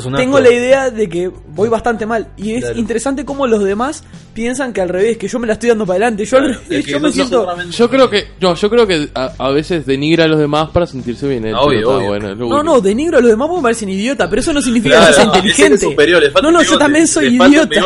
Sos 0.00 0.06
un 0.06 0.14
tengo 0.16 0.38
la 0.40 0.50
idea 0.50 0.90
de 0.90 1.08
que 1.08 1.30
voy 1.48 1.68
bastante 1.68 2.06
mal. 2.06 2.28
Y 2.36 2.54
es 2.54 2.64
Claro. 2.64 2.78
interesante 2.78 3.24
cómo 3.24 3.46
los 3.46 3.62
demás 3.64 4.04
piensan 4.34 4.72
que 4.72 4.80
al 4.80 4.88
revés, 4.88 5.16
que 5.18 5.28
yo 5.28 5.38
me 5.38 5.46
la 5.46 5.54
estoy 5.54 5.70
dando 5.70 5.86
para 5.86 5.96
adelante. 6.06 6.24
Yo, 6.24 6.36
al 6.38 6.54
revés, 6.54 6.86
me 6.92 7.00
no- 7.00 7.12
siento. 7.12 7.46
Yo 7.70 7.90
creo 7.90 8.10
que, 8.10 8.24
no, 8.40 8.54
yo 8.54 8.70
creo 8.70 8.86
que 8.86 9.08
a, 9.14 9.32
a 9.38 9.50
veces 9.50 9.86
denigra 9.86 10.24
a 10.24 10.28
los 10.28 10.38
demás 10.38 10.70
para 10.70 10.86
sentirse 10.86 11.26
bien. 11.28 11.44
Obvio, 11.54 11.90
obvio. 11.96 12.06
bueno, 12.08 12.30
es 12.32 12.36
lo 12.38 12.48
No, 12.48 12.62
no, 12.62 12.80
denigro 12.80 13.18
a 13.18 13.20
los 13.20 13.30
demás 13.30 13.48
porque 13.48 13.58
me 13.60 13.62
parecen 13.64 13.88
idiota, 13.88 14.28
pero 14.28 14.40
eso 14.40 14.52
no 14.52 14.60
significa 14.62 14.96
Claro, 14.96 15.08
que 15.08 15.14
sea 15.14 15.24
no, 15.24 15.32
ese 15.34 15.38
es 15.40 15.46
inteligente. 15.58 15.86
superior, 15.86 16.22
le 16.22 16.30
falta 16.30 16.50
no, 16.50 16.58
no, 16.58 16.62
yo 16.62 16.78
también 16.78 17.06
soy 17.06 17.26
idiota. 17.36 17.80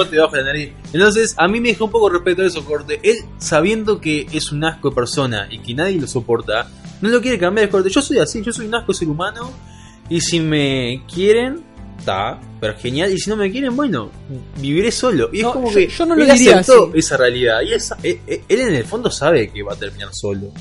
Entonces, 0.93 1.35
a 1.37 1.49
mí 1.49 1.61
me 1.61 1.69
dejó 1.69 1.85
un 1.87 1.91
poco 1.91 2.09
respeto 2.09 2.43
eso, 2.45 2.65
corte. 2.65 3.01
Él, 3.03 3.19
sabiendo 3.39 4.01
que 4.01 4.27
es 4.33 4.51
un 4.53 4.65
asco 4.65 4.91
de 4.91 4.95
persona 4.95 5.47
y 5.51 5.59
que 5.61 5.75
nadie 5.75 6.01
lo 6.01 6.07
soporta, 6.07 6.69
no 7.01 7.09
lo 7.09 7.21
quiere 7.21 7.39
cambiar 7.39 7.69
corte. 7.71 7.91
Yo 7.91 8.03
soy 8.03 8.19
así, 8.19 8.43
yo 8.43 8.53
soy 8.53 8.67
un 8.67 8.75
asco 8.75 8.93
ser 8.93 9.09
humano. 9.09 9.53
Y 10.09 10.21
si 10.21 10.41
me 10.41 11.03
quieren, 11.13 11.63
está, 12.01 12.41
pero 12.61 12.75
genial. 12.77 13.13
Y 13.13 13.19
si 13.19 13.31
no 13.31 13.37
me 13.37 13.51
quieren, 13.51 13.77
bueno, 13.77 14.11
viviré 14.59 14.91
solo. 14.91 15.31
Y 15.33 15.41
es 15.41 15.47
como 15.47 15.69
yo- 15.69 15.75
que 15.75 15.87
yo 15.89 16.07
no 16.07 16.17
lo 16.17 16.23
él 16.25 16.31
diría 16.33 16.59
aceptó 16.59 16.89
así. 16.91 16.99
esa 16.99 17.17
realidad. 17.17 17.61
Y 17.63 17.73
esa- 17.73 17.97
él, 18.03 18.21
él- 18.27 18.41
él 18.49 18.61
en 18.61 18.75
el 18.75 18.85
fondo 18.85 19.11
sabe 19.11 19.51
que 19.51 19.63
va 19.63 19.75
a 19.75 19.77
terminar 19.77 20.09
solo. 20.13 20.53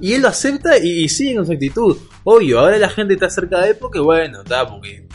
Y 0.00 0.12
él 0.12 0.22
lo 0.22 0.28
acepta 0.28 0.78
y, 0.78 1.04
y 1.04 1.08
sigue 1.08 1.36
con 1.36 1.46
su 1.46 1.52
actitud. 1.52 1.96
Obvio, 2.24 2.60
ahora 2.60 2.78
la 2.78 2.88
gente 2.90 3.14
está 3.14 3.28
cerca 3.30 3.60
de 3.62 3.70
él 3.70 3.76
porque, 3.80 3.98
bueno, 3.98 4.42
está, 4.42 4.68
porque, 4.68 5.06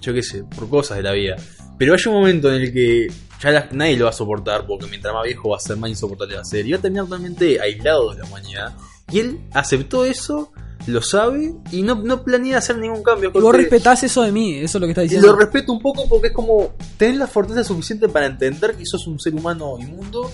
yo 0.00 0.14
qué 0.14 0.22
sé, 0.22 0.44
por 0.44 0.68
cosas 0.68 0.96
de 0.98 1.02
la 1.02 1.12
vida. 1.12 1.36
Pero 1.78 1.94
hay 1.94 2.00
un 2.06 2.12
momento 2.14 2.48
en 2.54 2.62
el 2.62 2.72
que 2.72 3.08
ya 3.42 3.50
la- 3.50 3.68
nadie 3.72 3.96
lo 3.96 4.04
va 4.04 4.10
a 4.10 4.14
soportar 4.14 4.66
porque 4.66 4.86
mientras 4.86 5.12
más 5.14 5.24
viejo 5.24 5.48
va 5.48 5.56
a 5.56 5.60
ser 5.60 5.76
más 5.78 5.90
insoportable 5.90 6.36
va 6.36 6.42
a 6.42 6.44
ser. 6.44 6.66
Y 6.66 6.72
va 6.72 6.78
a 6.78 6.80
terminar 6.82 7.06
totalmente 7.06 7.60
aislado 7.60 8.12
de 8.14 8.18
la 8.20 8.24
humanidad. 8.26 8.72
Y 9.12 9.18
él 9.20 9.40
aceptó 9.52 10.04
eso, 10.04 10.52
lo 10.86 11.02
sabe 11.02 11.52
y 11.72 11.82
no, 11.82 11.96
no 11.96 12.22
planea 12.24 12.58
hacer 12.58 12.78
ningún 12.78 13.02
cambio. 13.02 13.30
Vos 13.32 13.54
respetás 13.54 14.02
eso 14.02 14.22
de 14.22 14.32
mí, 14.32 14.54
eso 14.56 14.78
es 14.78 14.80
lo 14.80 14.86
que 14.86 14.90
estás 14.92 15.04
y 15.04 15.08
diciendo. 15.08 15.28
lo 15.28 15.36
respeto 15.38 15.72
un 15.72 15.80
poco 15.80 16.08
porque 16.08 16.28
es 16.28 16.32
como 16.32 16.70
tener 16.96 17.16
la 17.16 17.26
fortaleza 17.26 17.64
suficiente 17.64 18.08
para 18.08 18.26
entender 18.26 18.74
que 18.76 18.86
sos 18.86 19.06
un 19.06 19.18
ser 19.20 19.34
humano 19.34 19.76
inmundo 19.78 20.30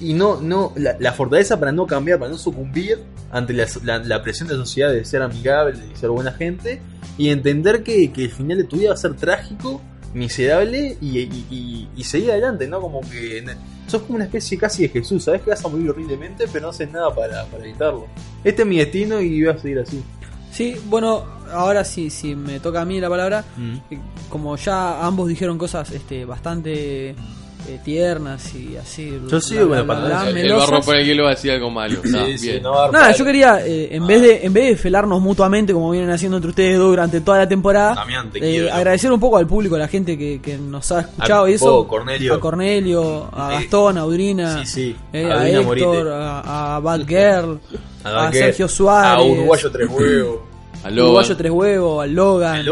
y 0.00 0.12
no, 0.14 0.40
no 0.40 0.72
la, 0.76 0.96
la 1.00 1.12
fortaleza 1.12 1.58
para 1.58 1.72
no 1.72 1.86
cambiar, 1.86 2.18
para 2.18 2.30
no 2.30 2.38
sucumbir 2.38 2.98
ante 3.32 3.52
la, 3.52 3.66
la- 3.84 3.98
la 3.98 4.22
presión 4.22 4.46
de 4.48 4.54
la 4.54 4.60
sociedad 4.64 4.92
de 4.92 5.04
ser 5.04 5.22
amigable, 5.22 5.78
de 5.78 5.96
ser 5.96 6.10
buena 6.10 6.32
gente 6.32 6.80
y 7.16 7.30
entender 7.30 7.82
que, 7.82 8.12
que 8.12 8.24
el 8.24 8.30
final 8.30 8.58
de 8.58 8.64
tu 8.64 8.76
vida 8.76 8.90
va 8.90 8.94
a 8.94 8.98
ser 8.98 9.14
trágico, 9.16 9.80
miserable 10.14 10.96
y, 11.00 11.18
y- 11.20 11.46
y- 11.50 11.88
y 11.96 12.04
seguir 12.04 12.30
adelante, 12.32 12.66
¿no? 12.68 12.80
Como 12.80 13.00
que 13.02 13.44
sos 13.86 14.02
como 14.02 14.16
una 14.16 14.24
especie 14.24 14.58
casi 14.58 14.82
de 14.82 14.88
Jesús, 14.90 15.24
sabes 15.24 15.42
que 15.42 15.50
vas 15.50 15.64
a 15.64 15.68
morir 15.68 15.88
horriblemente 15.90 16.44
pero 16.52 16.64
no 16.66 16.70
haces 16.70 16.90
nada 16.90 17.14
para, 17.14 17.44
para 17.46 17.64
evitarlo. 17.64 18.06
Este 18.44 18.62
es 18.62 18.68
mi 18.68 18.78
destino 18.78 19.20
y 19.20 19.42
voy 19.44 19.52
a 19.54 19.58
seguir 19.58 19.78
así. 19.80 20.02
Sí, 20.50 20.76
bueno, 20.86 21.24
ahora 21.52 21.84
sí, 21.84 22.10
si 22.10 22.34
me 22.34 22.58
toca 22.60 22.80
a 22.80 22.84
mí 22.84 23.00
la 23.00 23.08
palabra, 23.08 23.44
eh, 23.90 23.98
como 24.28 24.56
ya 24.56 25.06
ambos 25.06 25.28
dijeron 25.28 25.58
cosas 25.58 25.90
este, 25.92 26.24
bastante 26.24 27.14
eh, 27.66 27.78
tiernas 27.84 28.54
y 28.54 28.76
así. 28.76 29.20
Yo 29.28 29.68
palabra. 29.68 30.30
bla, 30.30 30.40
El, 30.40 30.52
barro 30.52 30.80
por 30.80 30.96
el 30.96 31.04
hielo 31.06 31.24
va 31.24 31.30
a 31.30 31.34
decir 31.34 31.50
algo 31.50 31.70
malo. 31.70 32.00
Nada, 32.92 33.12
yo 33.12 33.24
quería, 33.24 33.66
eh, 33.66 33.88
en 33.94 34.06
vez 34.06 34.22
de 34.22 34.46
en 34.46 34.52
vez 34.52 34.68
de 34.68 34.76
felarnos 34.76 35.20
mutuamente 35.20 35.72
como 35.72 35.90
vienen 35.90 36.10
haciendo 36.10 36.36
entre 36.38 36.50
ustedes 36.50 36.78
dos 36.78 36.88
durante 36.90 37.20
toda 37.20 37.38
la 37.38 37.48
temporada, 37.48 37.94
Damián, 37.94 38.30
te 38.30 38.38
eh, 38.38 38.40
quiero, 38.40 38.72
agradecer 38.74 39.12
un 39.12 39.20
poco 39.20 39.36
al 39.36 39.46
público, 39.46 39.74
a 39.74 39.78
la 39.78 39.88
gente 39.88 40.16
que, 40.16 40.40
que 40.40 40.56
nos 40.56 40.90
ha 40.92 41.00
escuchado 41.00 41.44
A 41.44 41.50
y 41.50 41.54
eso. 41.54 41.72
vos, 41.72 41.86
Cornelio. 41.86 42.34
A 42.34 42.40
Cornelio, 42.40 43.28
a 43.32 43.50
Gastón, 43.52 43.98
a 43.98 44.02
Audrina, 44.02 44.64
Sí, 44.64 44.66
sí. 44.66 44.96
eh, 45.12 45.30
A 45.30 45.40
a, 45.40 45.48
Héctor, 45.48 46.08
a, 46.08 46.76
a 46.76 46.80
Bad 46.80 47.06
Girl, 47.06 47.60
a, 48.04 48.32
Sergio 48.32 48.68
Suárez, 48.68 49.20
A 49.20 49.22
Uruguayo 49.22 49.70
Tres 49.70 49.88
Huevos. 49.90 50.47
A 50.84 50.88
a 50.88 50.90
Logan. 50.90 51.04
Uruguayo 51.06 51.36
Tres 51.36 51.50
Huevos, 51.52 52.04
a 52.04 52.06
Logan. 52.06 52.66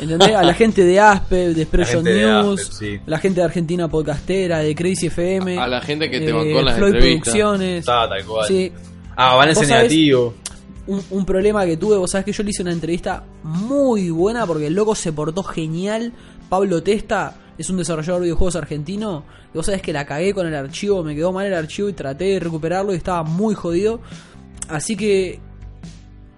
¿Entendés? 0.00 0.34
A 0.34 0.42
la 0.42 0.54
gente 0.54 0.84
de 0.84 0.98
Aspe, 1.00 1.54
de 1.54 1.62
Expression 1.62 2.04
News, 2.04 2.60
Aspe, 2.60 2.74
sí. 2.74 3.00
la 3.06 3.18
gente 3.18 3.40
de 3.40 3.46
Argentina 3.46 3.88
Podcastera, 3.88 4.58
de 4.58 4.74
Crazy 4.74 5.06
FM, 5.06 5.58
A 5.58 5.66
la 5.68 5.80
gente 5.80 6.10
que 6.10 6.18
te 6.20 6.30
eh, 6.30 6.32
bancó 6.32 6.58
en 6.60 6.64
las 6.64 6.76
Floyd 6.76 6.94
entrevistas. 6.94 7.34
Producciones. 7.34 7.78
Está 7.80 8.08
tal 8.08 8.24
cual. 8.24 8.46
Sí, 8.48 8.72
Ah, 9.16 9.36
sabés- 9.54 9.68
negativo. 9.68 10.34
un, 10.86 11.02
un 11.10 11.24
problema 11.26 11.64
que 11.66 11.76
tuve, 11.76 11.96
vos 11.96 12.10
sabés 12.10 12.24
que 12.24 12.32
yo 12.32 12.42
le 12.42 12.50
hice 12.50 12.62
una 12.62 12.72
entrevista 12.72 13.22
muy 13.42 14.10
buena 14.10 14.46
porque 14.46 14.66
el 14.68 14.74
loco 14.74 14.94
se 14.94 15.12
portó 15.12 15.42
genial. 15.42 16.12
Pablo 16.48 16.82
Testa 16.82 17.36
es 17.58 17.68
un 17.70 17.76
desarrollador 17.76 18.20
de 18.22 18.24
videojuegos 18.26 18.56
argentino. 18.56 19.24
Y 19.52 19.56
vos 19.58 19.66
sabés 19.66 19.82
que 19.82 19.92
la 19.92 20.04
cagué 20.06 20.32
con 20.34 20.46
el 20.46 20.54
archivo, 20.54 21.02
me 21.04 21.14
quedó 21.14 21.32
mal 21.32 21.46
el 21.46 21.54
archivo 21.54 21.88
y 21.88 21.92
traté 21.92 22.24
de 22.24 22.40
recuperarlo 22.40 22.92
y 22.92 22.96
estaba 22.96 23.22
muy 23.22 23.54
jodido. 23.54 24.00
Así 24.68 24.96
que 24.96 25.38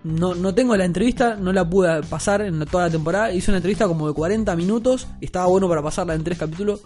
no, 0.05 0.35
no 0.35 0.55
tengo 0.55 0.77
la 0.77 0.85
entrevista, 0.85 1.37
no 1.37 1.53
la 1.53 1.69
pude 1.69 2.03
pasar 2.03 2.43
en 2.43 2.65
toda 2.67 2.85
la 2.85 2.91
temporada. 2.91 3.33
Hice 3.33 3.51
una 3.51 3.59
entrevista 3.59 3.87
como 3.87 4.09
de 4.09 4.15
40 4.15 4.55
minutos 4.57 5.07
y 5.21 5.27
estaba 5.27 5.47
bueno 5.47 5.69
para 5.69 5.83
pasarla 5.83 6.15
en 6.15 6.25
tres 6.25 6.39
capítulos. 6.39 6.81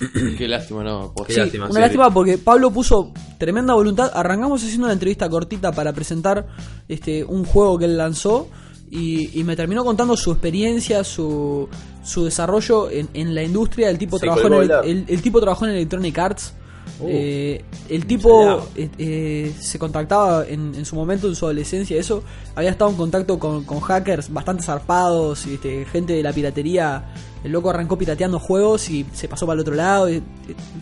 Qué 0.38 0.48
lástima, 0.48 0.82
no. 0.82 1.12
Qué 1.26 1.34
Sí, 1.34 1.40
lástima, 1.40 1.66
una 1.66 1.74
sí. 1.74 1.80
lástima 1.80 2.12
porque 2.12 2.38
Pablo 2.38 2.70
puso 2.70 3.12
tremenda 3.38 3.74
voluntad. 3.74 4.10
Arrancamos 4.14 4.62
haciendo 4.62 4.86
una 4.86 4.92
entrevista 4.92 5.28
cortita 5.28 5.72
para 5.72 5.92
presentar 5.92 6.46
este 6.88 7.24
un 7.24 7.44
juego 7.44 7.78
que 7.78 7.84
él 7.84 7.96
lanzó 7.96 8.48
y, 8.90 9.38
y 9.38 9.44
me 9.44 9.54
terminó 9.56 9.84
contando 9.84 10.16
su 10.16 10.32
experiencia, 10.32 11.04
su, 11.04 11.68
su 12.04 12.24
desarrollo 12.24 12.90
en, 12.90 13.08
en 13.14 13.34
la 13.34 13.42
industria. 13.42 13.90
El 13.90 13.98
tipo, 13.98 14.18
trabajó 14.18 14.48
en, 14.62 15.04
el 15.08 15.22
tipo 15.22 15.40
trabajó 15.40 15.66
en 15.66 15.72
Electronic 15.72 16.18
Arts. 16.18 16.54
Uh, 17.00 17.06
Eh, 17.08 17.64
el 17.88 18.06
tipo 18.06 18.66
eh, 18.74 18.88
eh, 18.98 19.52
se 19.60 19.78
contactaba 19.78 20.46
en, 20.46 20.74
en 20.74 20.84
su 20.84 20.96
momento, 20.96 21.28
en 21.28 21.34
su 21.36 21.44
adolescencia, 21.46 21.98
eso. 21.98 22.22
Había 22.54 22.70
estado 22.70 22.90
en 22.90 22.96
contacto 22.96 23.38
con, 23.38 23.64
con 23.64 23.80
hackers 23.80 24.32
bastante 24.32 24.62
zarpados 24.64 25.46
y 25.46 25.54
este, 25.54 25.84
gente 25.86 26.12
de 26.14 26.22
la 26.22 26.32
piratería. 26.32 27.12
El 27.44 27.52
loco 27.52 27.70
arrancó 27.70 27.96
pirateando 27.96 28.38
juegos 28.40 28.90
y 28.90 29.06
se 29.12 29.28
pasó 29.28 29.46
para 29.46 29.54
el 29.54 29.60
otro 29.60 29.74
lado. 29.74 30.10
y- 30.10 30.22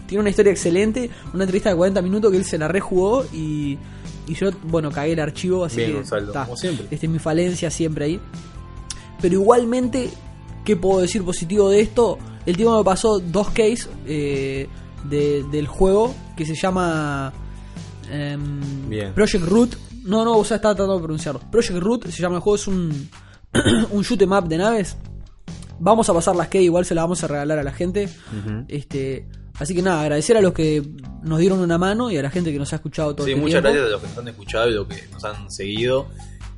tiene 0.07 0.21
una 0.21 0.31
historia 0.31 0.53
excelente. 0.53 1.11
Una 1.35 1.45
entrevista 1.45 1.71
de 1.71 1.77
40 1.77 2.01
minutos 2.03 2.31
que 2.31 2.39
él 2.39 2.45
se 2.45 2.57
la 2.59 2.69
rejugó 2.69 3.25
y, 3.33 3.77
y 4.27 4.35
yo, 4.35 4.51
bueno, 4.65 4.91
cagué 4.91 5.13
el 5.13 5.21
archivo. 5.21 5.65
Así 5.65 5.77
Bien, 5.79 5.91
que, 5.91 5.97
Gonzalo, 5.99 6.33
ta, 6.33 6.45
como 6.45 6.57
siempre. 6.57 6.87
Este 6.91 7.07
es 7.07 7.13
mi 7.13 7.19
falencia 7.19 7.71
siempre 7.71 8.05
ahí. 8.07 8.21
Pero 9.21 9.35
igualmente, 9.35 10.11
¿qué 10.65 10.77
puedo 10.77 11.01
decir 11.01 11.23
positivo 11.25 11.69
de 11.71 11.81
esto? 11.81 12.19
El 12.47 12.57
tipo 12.57 12.77
me 12.77 12.85
pasó 12.85 13.19
dos 13.19 13.49
cases 13.51 13.89
eh, 14.07 14.69
de- 15.09 15.45
del 15.51 15.67
juego 15.67 16.15
que 16.37 16.45
se 16.47 16.55
llama 16.55 17.33
em, 18.11 18.89
Bien. 18.89 19.13
Project 19.15 19.45
Root. 19.45 19.77
No, 20.05 20.25
no, 20.25 20.37
o 20.39 20.45
sea, 20.45 20.57
estaba 20.57 20.75
tratando 20.75 20.97
de 20.97 21.03
pronunciarlo. 21.03 21.41
Project 21.51 21.79
Root 21.79 22.07
se 22.09 22.23
llama 22.23 22.37
el 22.37 22.41
juego, 22.43 22.57
es 22.57 22.67
un, 22.69 23.09
un 23.91 24.03
shoot 24.03 24.21
'em 24.23 24.33
up 24.33 24.47
de 24.49 24.59
naves. 24.59 24.97
Vamos 25.79 26.09
a 26.09 26.15
pasar 26.15 26.37
las 26.37 26.49
que 26.49 26.63
igual 26.63 26.85
se 26.85 26.95
las 26.95 27.05
vamos 27.05 27.23
a 27.25 27.27
regalar 27.27 27.59
a 27.59 27.63
la 27.63 27.73
gente. 27.73 28.09
Este, 28.69 29.27
así 29.59 29.75
que 29.75 29.83
nada, 29.83 30.01
agradecer 30.03 30.37
a 30.37 30.41
los 30.41 30.53
que 30.55 30.83
nos 31.23 31.39
dieron 31.39 31.59
una 31.59 31.77
mano 31.77 32.11
y 32.11 32.17
a 32.17 32.23
la 32.23 32.31
gente 32.31 32.51
que 32.53 32.59
nos 32.59 32.73
ha 32.73 32.77
escuchado 32.77 33.15
todo 33.15 33.27
Sí, 33.27 33.33
este 33.33 33.43
muchas 33.43 33.63
tiempo. 33.63 33.79
gracias 33.79 33.89
a 33.89 33.91
los 33.93 34.01
que 34.01 34.09
nos 34.09 34.19
han 34.19 34.29
escuchado 34.29 34.71
y 34.71 34.75
los 34.75 34.87
que 34.87 35.09
nos 35.13 35.25
han 35.25 35.51
seguido. 35.51 36.07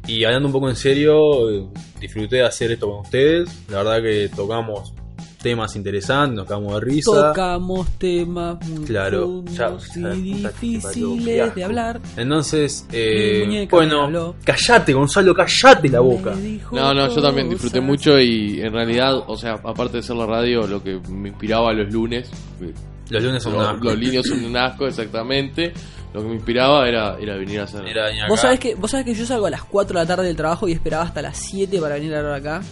Y 0.07 0.25
hablando 0.25 0.47
un 0.49 0.53
poco 0.53 0.69
en 0.71 0.77
serio, 0.77 1.71
disfruté 2.01 2.37
de 2.37 2.45
hacer 2.47 2.71
esto 2.71 2.89
con 2.89 3.01
ustedes. 3.01 3.49
La 3.69 3.79
verdad 3.83 4.03
que 4.03 4.31
tocamos 4.35 4.93
temas 5.39 5.77
interesantes, 5.77 6.37
nos 6.37 6.47
cagamos 6.47 6.75
de 6.75 6.81
risa. 6.81 7.11
Tocamos 7.29 7.89
temas 7.99 8.69
muy 8.69 8.85
Claro, 8.85 9.45
ya, 9.47 9.73
y 10.15 10.33
difíciles 10.35 11.41
asco. 11.43 11.55
de 11.55 11.65
hablar. 11.65 12.01
Entonces, 12.17 12.87
eh, 12.93 13.67
bueno, 13.71 14.35
callate, 14.45 14.93
Gonzalo, 14.93 15.35
callate 15.35 15.89
la 15.89 16.01
boca. 16.01 16.35
No, 16.73 16.93
no, 16.93 17.09
yo 17.15 17.23
también 17.23 17.49
disfruté 17.49 17.81
mucho 17.81 18.19
y 18.21 18.61
en 18.61 18.73
realidad, 18.73 19.15
o 19.27 19.37
sea, 19.37 19.53
aparte 19.65 19.99
de 19.99 20.03
ser 20.03 20.17
la 20.17 20.27
radio, 20.27 20.67
lo 20.67 20.83
que 20.83 21.01
me 21.09 21.29
inspiraba 21.29 21.73
los 21.73 21.93
lunes, 21.93 22.31
eh, 22.61 22.73
Los 23.11 23.23
lunes 23.23 23.43
son 23.43 23.55
los, 23.55 23.63
una. 23.63 23.79
los 23.83 23.99
líneas 23.99 24.27
son 24.27 24.45
un 24.45 24.57
asco, 24.57 24.87
exactamente. 24.87 25.73
Lo 26.13 26.23
que 26.23 26.29
me 26.29 26.35
inspiraba 26.35 26.89
era, 26.89 27.17
era 27.21 27.37
venir 27.37 27.61
a 27.61 27.65
hacer. 27.65 27.87
Era 27.87 28.07
venir 28.07 28.23
¿Vos 28.29 28.41
sabés, 28.41 28.59
que, 28.59 28.75
vos 28.75 28.91
sabés 28.91 29.07
que 29.07 29.15
yo 29.15 29.25
salgo 29.27 29.47
a 29.47 29.51
las 29.51 29.63
4 29.65 29.99
de 29.99 30.05
la 30.05 30.09
tarde 30.09 30.27
del 30.27 30.37
trabajo 30.37 30.67
y 30.67 30.73
esperaba 30.73 31.05
hasta 31.05 31.23
las 31.23 31.37
7 31.37 31.81
para 31.81 31.95
venir 31.95 32.15
a 32.15 32.19
hablar 32.19 32.35
acá. 32.35 32.63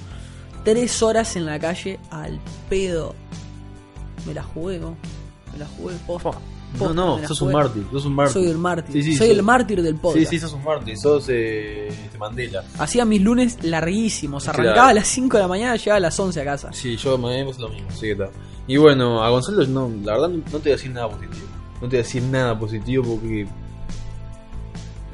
Tres 0.67 1.03
horas 1.03 1.35
en 1.37 1.47
la 1.47 1.59
calle 1.59 1.99
al 2.11 2.39
pedo. 2.69 3.15
Me 4.27 4.35
la 4.35 4.43
jugué, 4.43 4.79
¿no? 4.79 4.97
Me 5.53 5.59
la 5.61 5.67
jugué 5.67 5.95
posta. 6.07 6.31
No, 6.73 6.79
Posta, 6.81 6.95
no, 6.95 7.19
la 7.21 7.29
sos 7.29 7.41
un 7.43 7.53
mártir, 7.53 7.87
sos 7.93 8.05
un 8.05 8.15
mártir. 8.15 8.33
Soy 8.43 8.51
el 8.51 8.59
mártir. 8.59 8.93
Sí, 8.93 9.03
sí, 9.13 9.17
Soy 9.17 9.29
sos- 9.29 9.37
el 9.37 9.43
mártir 9.45 9.83
del 9.83 9.95
Sí, 9.95 10.01
podcast. 10.03 10.31
sí, 10.31 10.39
sos 10.41 10.53
un 10.53 10.65
mártir, 10.65 10.99
sos 10.99 11.25
eh, 11.29 11.87
este 11.89 12.19
Mandela. 12.19 12.65
Hacía 12.79 13.05
mis 13.05 13.23
lunes 13.23 13.63
larguísimos. 13.63 14.49
Arrancaba 14.49 14.89
a 14.89 14.95
las 14.95 15.07
5 15.07 15.37
de 15.37 15.43
la 15.45 15.49
mañana, 15.49 15.77
llegaba 15.77 15.97
a 15.99 16.01
las 16.01 16.19
11 16.19 16.41
a 16.41 16.45
casa. 16.45 16.73
Sí, 16.73 16.97
yo 16.97 17.17
me 17.17 17.45
pasa 17.47 17.61
lo 17.61 17.69
mismo, 17.69 17.89
sí 17.93 18.01
que 18.01 18.13
está. 18.13 18.29
Y 18.67 18.77
bueno, 18.77 19.23
a 19.23 19.31
Gonzalo 19.31 19.65
no, 19.69 19.89
la 20.03 20.15
verdad 20.15 20.29
no, 20.29 20.37
no 20.39 20.43
te 20.45 20.59
voy 20.59 20.73
a 20.73 20.75
decir 20.77 20.91
nada 20.91 21.09
positivo. 21.09 21.47
No 21.75 21.81
te 21.83 21.87
voy 21.87 21.95
a 21.97 22.03
decir 22.03 22.23
nada 22.25 22.59
positivo 22.59 23.05
porque. 23.05 23.47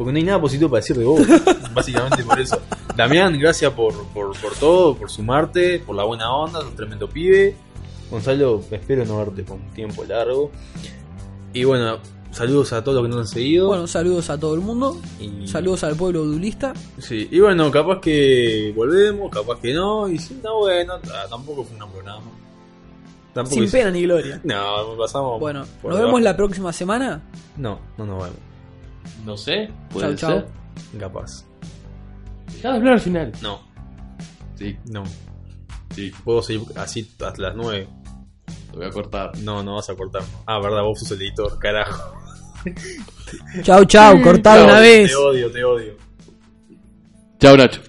Porque 0.05 0.13
no 0.13 0.19
hay 0.19 0.25
nada 0.25 0.41
positivo 0.41 0.71
para 0.71 0.81
decir 0.81 0.97
de 0.97 1.05
vos. 1.05 1.21
básicamente 1.75 2.23
por 2.25 2.41
eso. 2.41 2.59
Damián, 2.97 3.39
gracias 3.39 3.73
por, 3.73 3.95
por, 4.09 4.39
por 4.41 4.55
todo, 4.55 4.95
por 4.97 5.11
sumarte, 5.11 5.79
por 5.81 5.97
la 5.97 6.05
buena 6.05 6.33
onda, 6.35 6.61
sos 6.61 6.69
un 6.71 6.77
tremendo 6.77 7.09
pibe. 7.09 7.57
Gonzalo, 8.11 8.63
espero 8.71 9.05
no 9.05 9.19
verte 9.19 9.43
por 9.43 9.57
un 9.57 9.71
tiempo 9.71 10.05
largo. 10.05 10.51
Y 11.55 11.65
bueno, 11.65 11.99
saludos 12.31 12.73
a 12.73 12.83
todos 12.85 12.97
los 12.97 13.05
que 13.05 13.09
nos 13.09 13.21
han 13.21 13.27
seguido. 13.35 13.69
Bueno, 13.69 13.87
saludos 13.87 14.29
a 14.31 14.39
todo 14.39 14.55
el 14.55 14.61
mundo. 14.61 15.01
Y- 15.21 15.47
Saludos 15.49 15.85
al 15.85 15.97
pueblo 15.97 16.25
dulista. 16.25 16.73
Sí, 16.99 17.29
y 17.31 17.41
bueno, 17.41 17.71
capaz 17.71 18.01
que 18.01 18.73
volvemos, 18.77 19.31
capaz 19.31 19.59
que 19.61 19.73
no, 19.73 20.09
y 20.09 20.19
si 20.19 20.35
no, 20.43 20.59
bueno, 20.61 20.95
tampoco 21.31 21.65
fue 21.65 21.83
un 21.83 21.91
programa. 21.91 22.23
Tampoco 23.33 23.57
Sin 23.63 23.71
pena 23.71 23.91
ni 23.91 24.03
gloria. 24.03 24.41
No, 24.45 24.95
pasamos. 24.99 25.41
Bueno, 25.41 25.65
nos 25.85 25.99
vemos 25.99 26.21
la 26.21 26.37
próxima 26.37 26.71
semana. 26.73 27.23
No, 27.57 27.79
no 27.97 28.05
nos 28.05 28.23
vemos. 28.25 28.39
No 29.25 29.37
sé, 29.37 29.67
Chau, 29.69 29.89
puede 29.91 30.17
chau. 30.17 30.31
ser. 30.31 30.47
Capaz. 30.99 31.45
Dejá 32.55 32.71
de 32.71 32.77
hablar 32.77 32.93
al 32.95 33.01
final. 33.01 33.33
No, 33.43 33.61
Sí, 34.57 34.77
no. 34.87 35.03
sí, 35.95 36.13
Puedo 36.25 36.43
seguir 36.43 36.63
así 36.77 37.01
hasta 37.21 37.33
las 37.43 37.55
9. 37.57 37.89
lo 38.73 38.79
voy 38.79 38.87
a 38.87 38.91
cortar. 38.91 39.37
No, 39.39 39.63
no 39.63 39.75
vas 39.77 39.91
a 39.91 39.95
cortar. 39.95 40.23
Ah, 40.47 40.59
verdad, 40.61 40.83
vos 40.83 40.99
sos 41.01 41.11
el 41.13 41.23
editor, 41.23 41.59
carajo. 41.59 42.15
Chau, 43.63 43.85
chau, 43.85 44.23
cortá 44.23 44.57
Te 44.57 44.65
una 44.65 44.79
vez. 44.81 45.11
Te 45.11 45.17
odio, 45.17 45.51
te 45.53 45.65
odio. 45.65 45.97
Chao, 47.41 47.57
Nacho. 47.57 47.81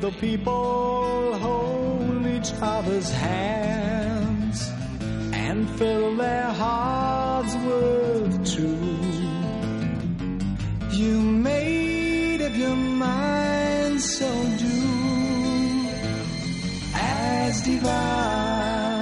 The 0.00 0.10
people 0.12 1.38
hold 1.38 2.26
each 2.26 2.52
other's 2.60 3.10
hands 3.12 4.72
and 5.32 5.68
fill 5.78 6.16
their 6.16 6.50
hearts 6.50 7.54
with 7.54 8.54
truth. 8.54 9.12
You 10.92 11.20
made 11.20 12.42
up 12.42 12.56
your 12.56 12.76
mind, 12.76 14.00
so 14.00 14.28
do 14.58 15.86
as 16.94 17.62
divine. 17.62 19.01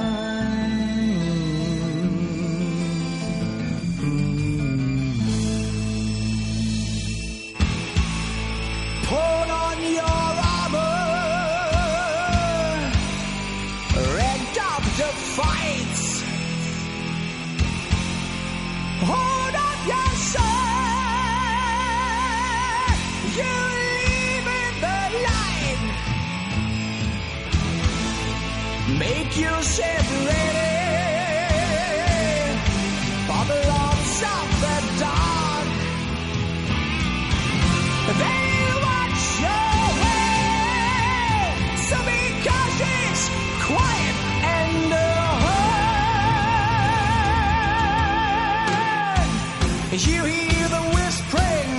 You 50.06 50.24
hear 50.24 50.68
the 50.68 50.82
whispering 50.94 51.72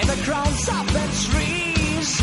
in 0.00 0.06
the 0.08 0.18
crowns 0.24 0.68
of 0.68 0.86
the 0.92 1.06
trees. 1.28 2.20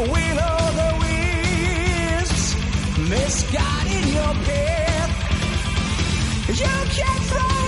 Know 0.00 0.06
the 0.80 0.90
wisps 1.02 2.56
misguided 2.96 4.06
your 4.14 4.34
path. 4.46 5.12
You 6.48 6.74
can't 6.96 7.24
throw 7.24 7.59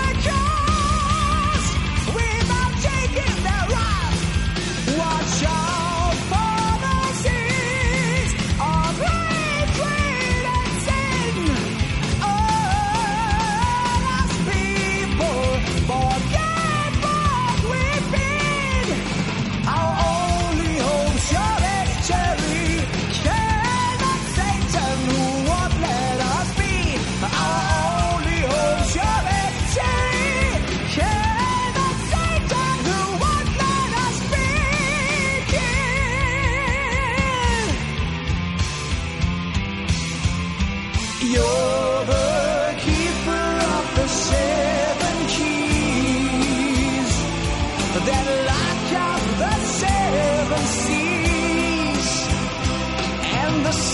the 53.62 53.72
seer 53.72 53.91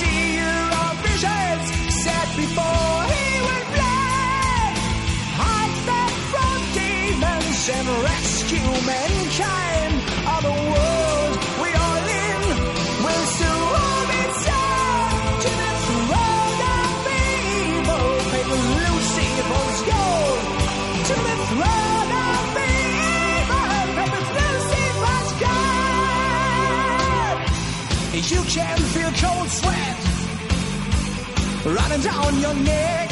running 31.74 32.00
down 32.00 32.38
your 32.40 32.54
neck. 32.54 33.10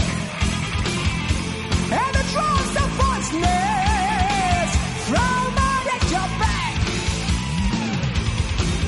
And 1.98 2.14
the 2.18 2.24
drops 2.32 2.74
of 2.82 2.88
poisonous 2.98 4.70
from 5.08 5.46
at 5.94 6.02
your 6.14 6.28
back. 6.42 6.76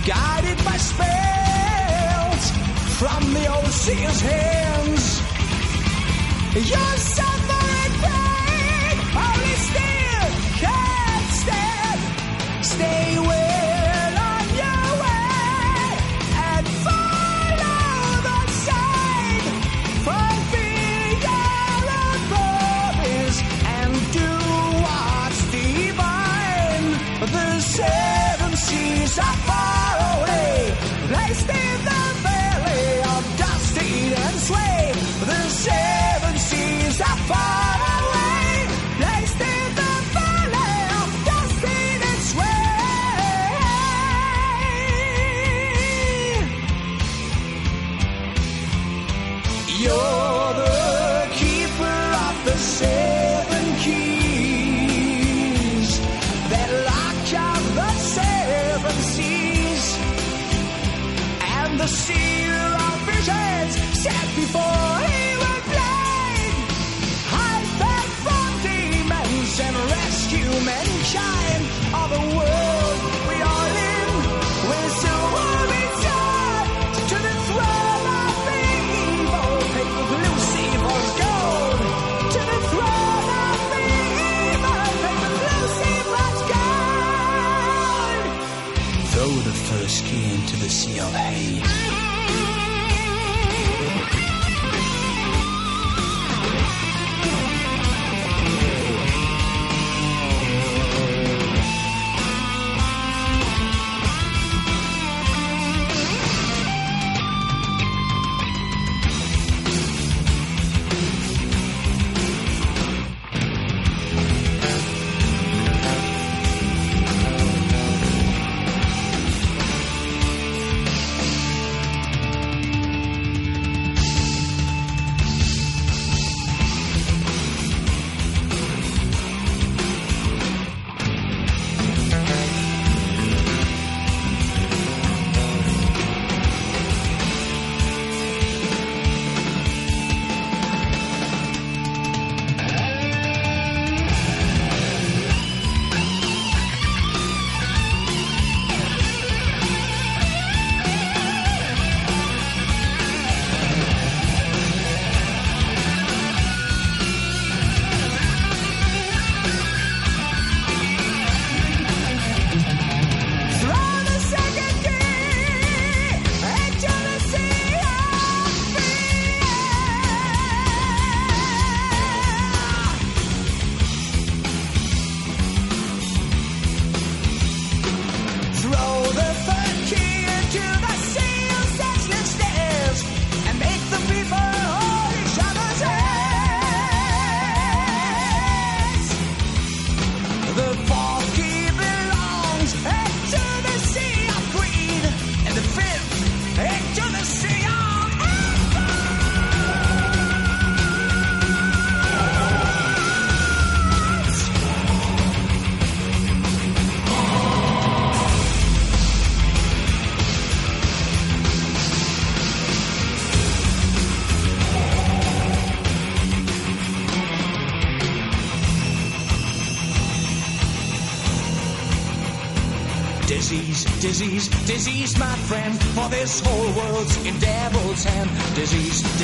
Guided 0.06 0.58
by 0.64 0.76
spells 0.90 2.44
from 2.98 3.22
the 3.34 3.46
overseer's 3.56 4.20
hands. 4.20 5.04
You're 6.54 6.97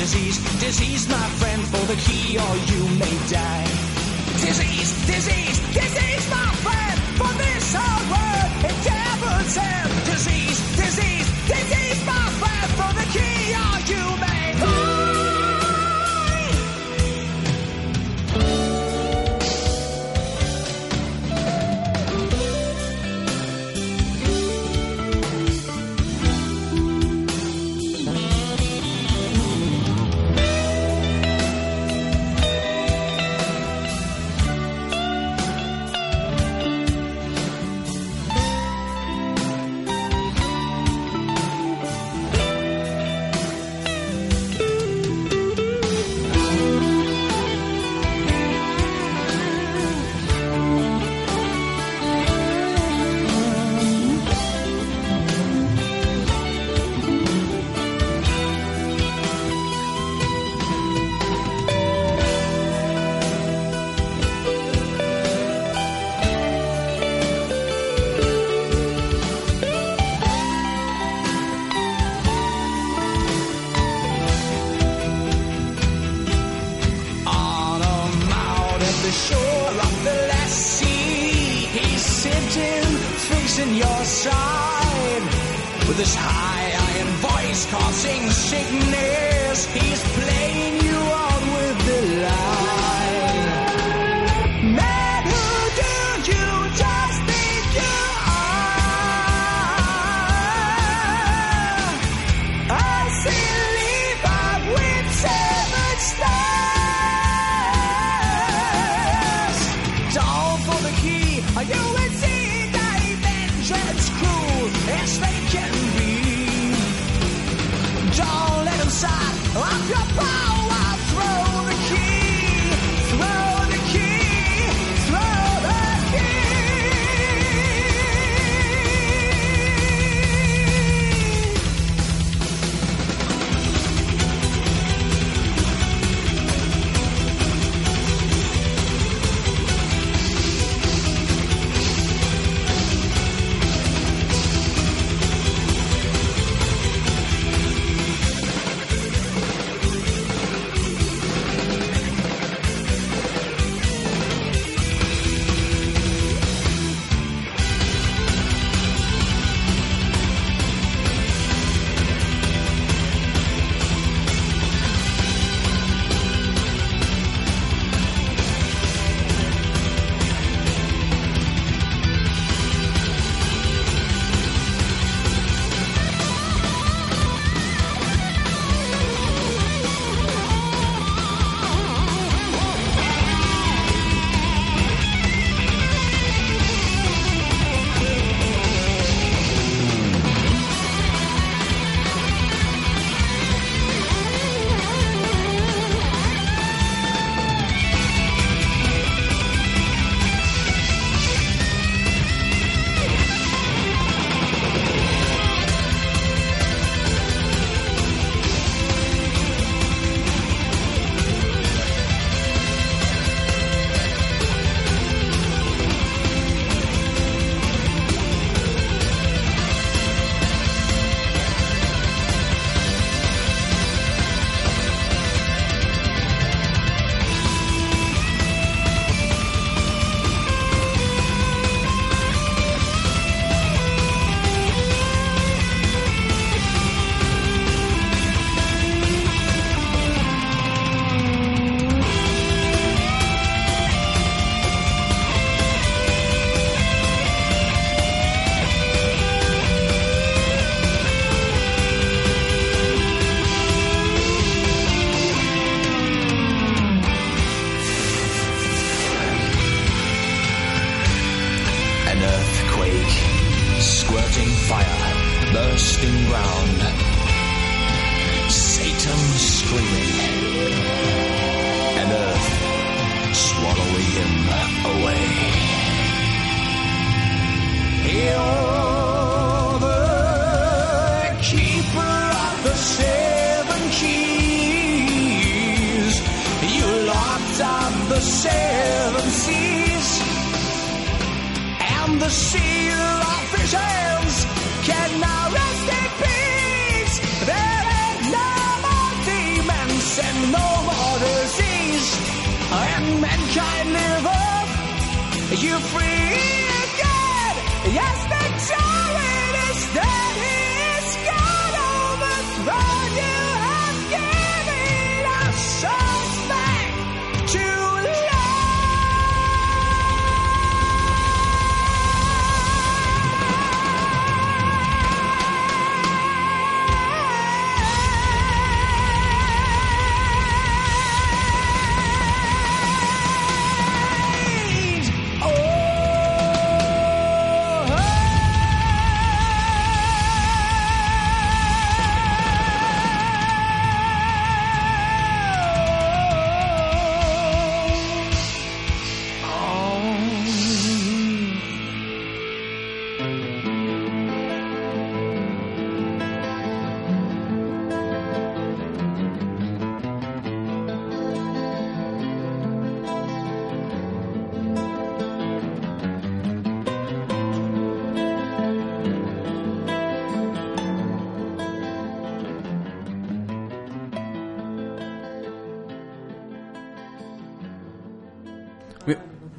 Disease, 0.05 0.44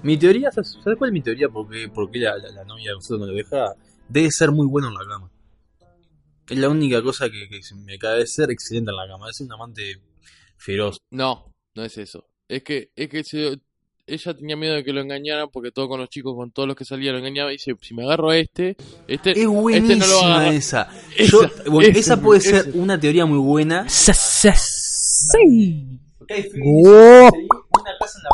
Mi, 0.07 0.17
teoría, 0.17 0.51
¿sabes 0.53 0.77
sabes 0.83 0.99
cuál 0.99 1.11
es 1.11 1.15
mi 1.15 1.21
teoría? 1.23 1.49
¿Por 1.49 1.69
qué, 1.69 1.89
por 1.89 2.11
qué 2.11 2.21
la, 2.21 2.37
la- 2.39 2.51
la 2.51 2.65
novia 2.65 2.91
de 2.91 2.95
nosotros 2.97 3.21
no 3.21 3.27
lo 3.27 3.33
deja? 3.33 3.75
Debe 4.09 4.31
ser 4.31 4.53
muy 4.53 4.67
bueno 4.67 4.89
en 4.89 4.95
la 4.95 5.01
cama. 5.07 5.31
Es 6.49 6.59
la 6.59 6.69
única 6.69 7.03
cosa 7.03 7.29
que, 7.29 7.49
me 7.85 7.99
cae 7.99 8.21
de 8.21 8.27
ser 8.27 8.51
excelente 8.51 8.91
en 8.93 8.97
la 8.97 9.07
cama. 9.09 9.29
Es 9.31 9.41
un 9.41 9.53
amante 9.53 10.01
feroz. 10.57 10.99
No, 11.11 11.53
no 11.75 11.85
es 11.85 11.99
eso. 11.99 12.29
Es 12.49 12.63
que, 12.63 12.91
es 12.95 13.09
que 13.09 13.25
se- 13.25 13.59
ella 14.09 14.35
tenía 14.35 14.57
miedo 14.57 14.75
de 14.75 14.85
que 14.85 14.93
lo 14.93 15.01
engañaran 15.01 15.49
porque 15.53 15.73
todo 15.73 15.89
con 15.89 15.99
los 15.99 16.09
chicos, 16.09 16.37
con 16.37 16.53
todos 16.53 16.69
los 16.69 16.77
que 16.77 16.85
salían 16.85 17.15
lo 17.15 17.19
engañaba. 17.19 17.51
Y 17.51 17.55
dice, 17.57 17.75
si 17.81 17.93
me 17.95 18.05
agarro 18.05 18.31
a 18.31 18.39
este, 18.39 18.77
este, 19.09 19.33
Es 19.33 19.39
este 19.39 19.45
no 19.45 19.49
lo 19.49 19.53
va 19.55 19.59
a 19.59 19.63
buenísima 19.63 20.05
agarrar. 20.37 20.55
esa. 20.55 20.89
Esa, 21.17 21.33
Yo- 21.33 21.51
bueno, 21.73 21.91
esa, 21.91 21.99
esa 21.99 22.21
puede 22.23 22.39
esa. 22.39 22.63
ser 22.63 22.77
una 22.77 23.01
teoría 23.01 23.27
muy 23.27 23.39
buena. 23.39 23.89
Sí. 23.89 25.99
Porque 26.19 26.35
hay 26.35 26.49
Oh. 26.65 27.29
una 27.29 27.91
casa 27.99 28.19
en 28.19 28.25
la 28.25 28.31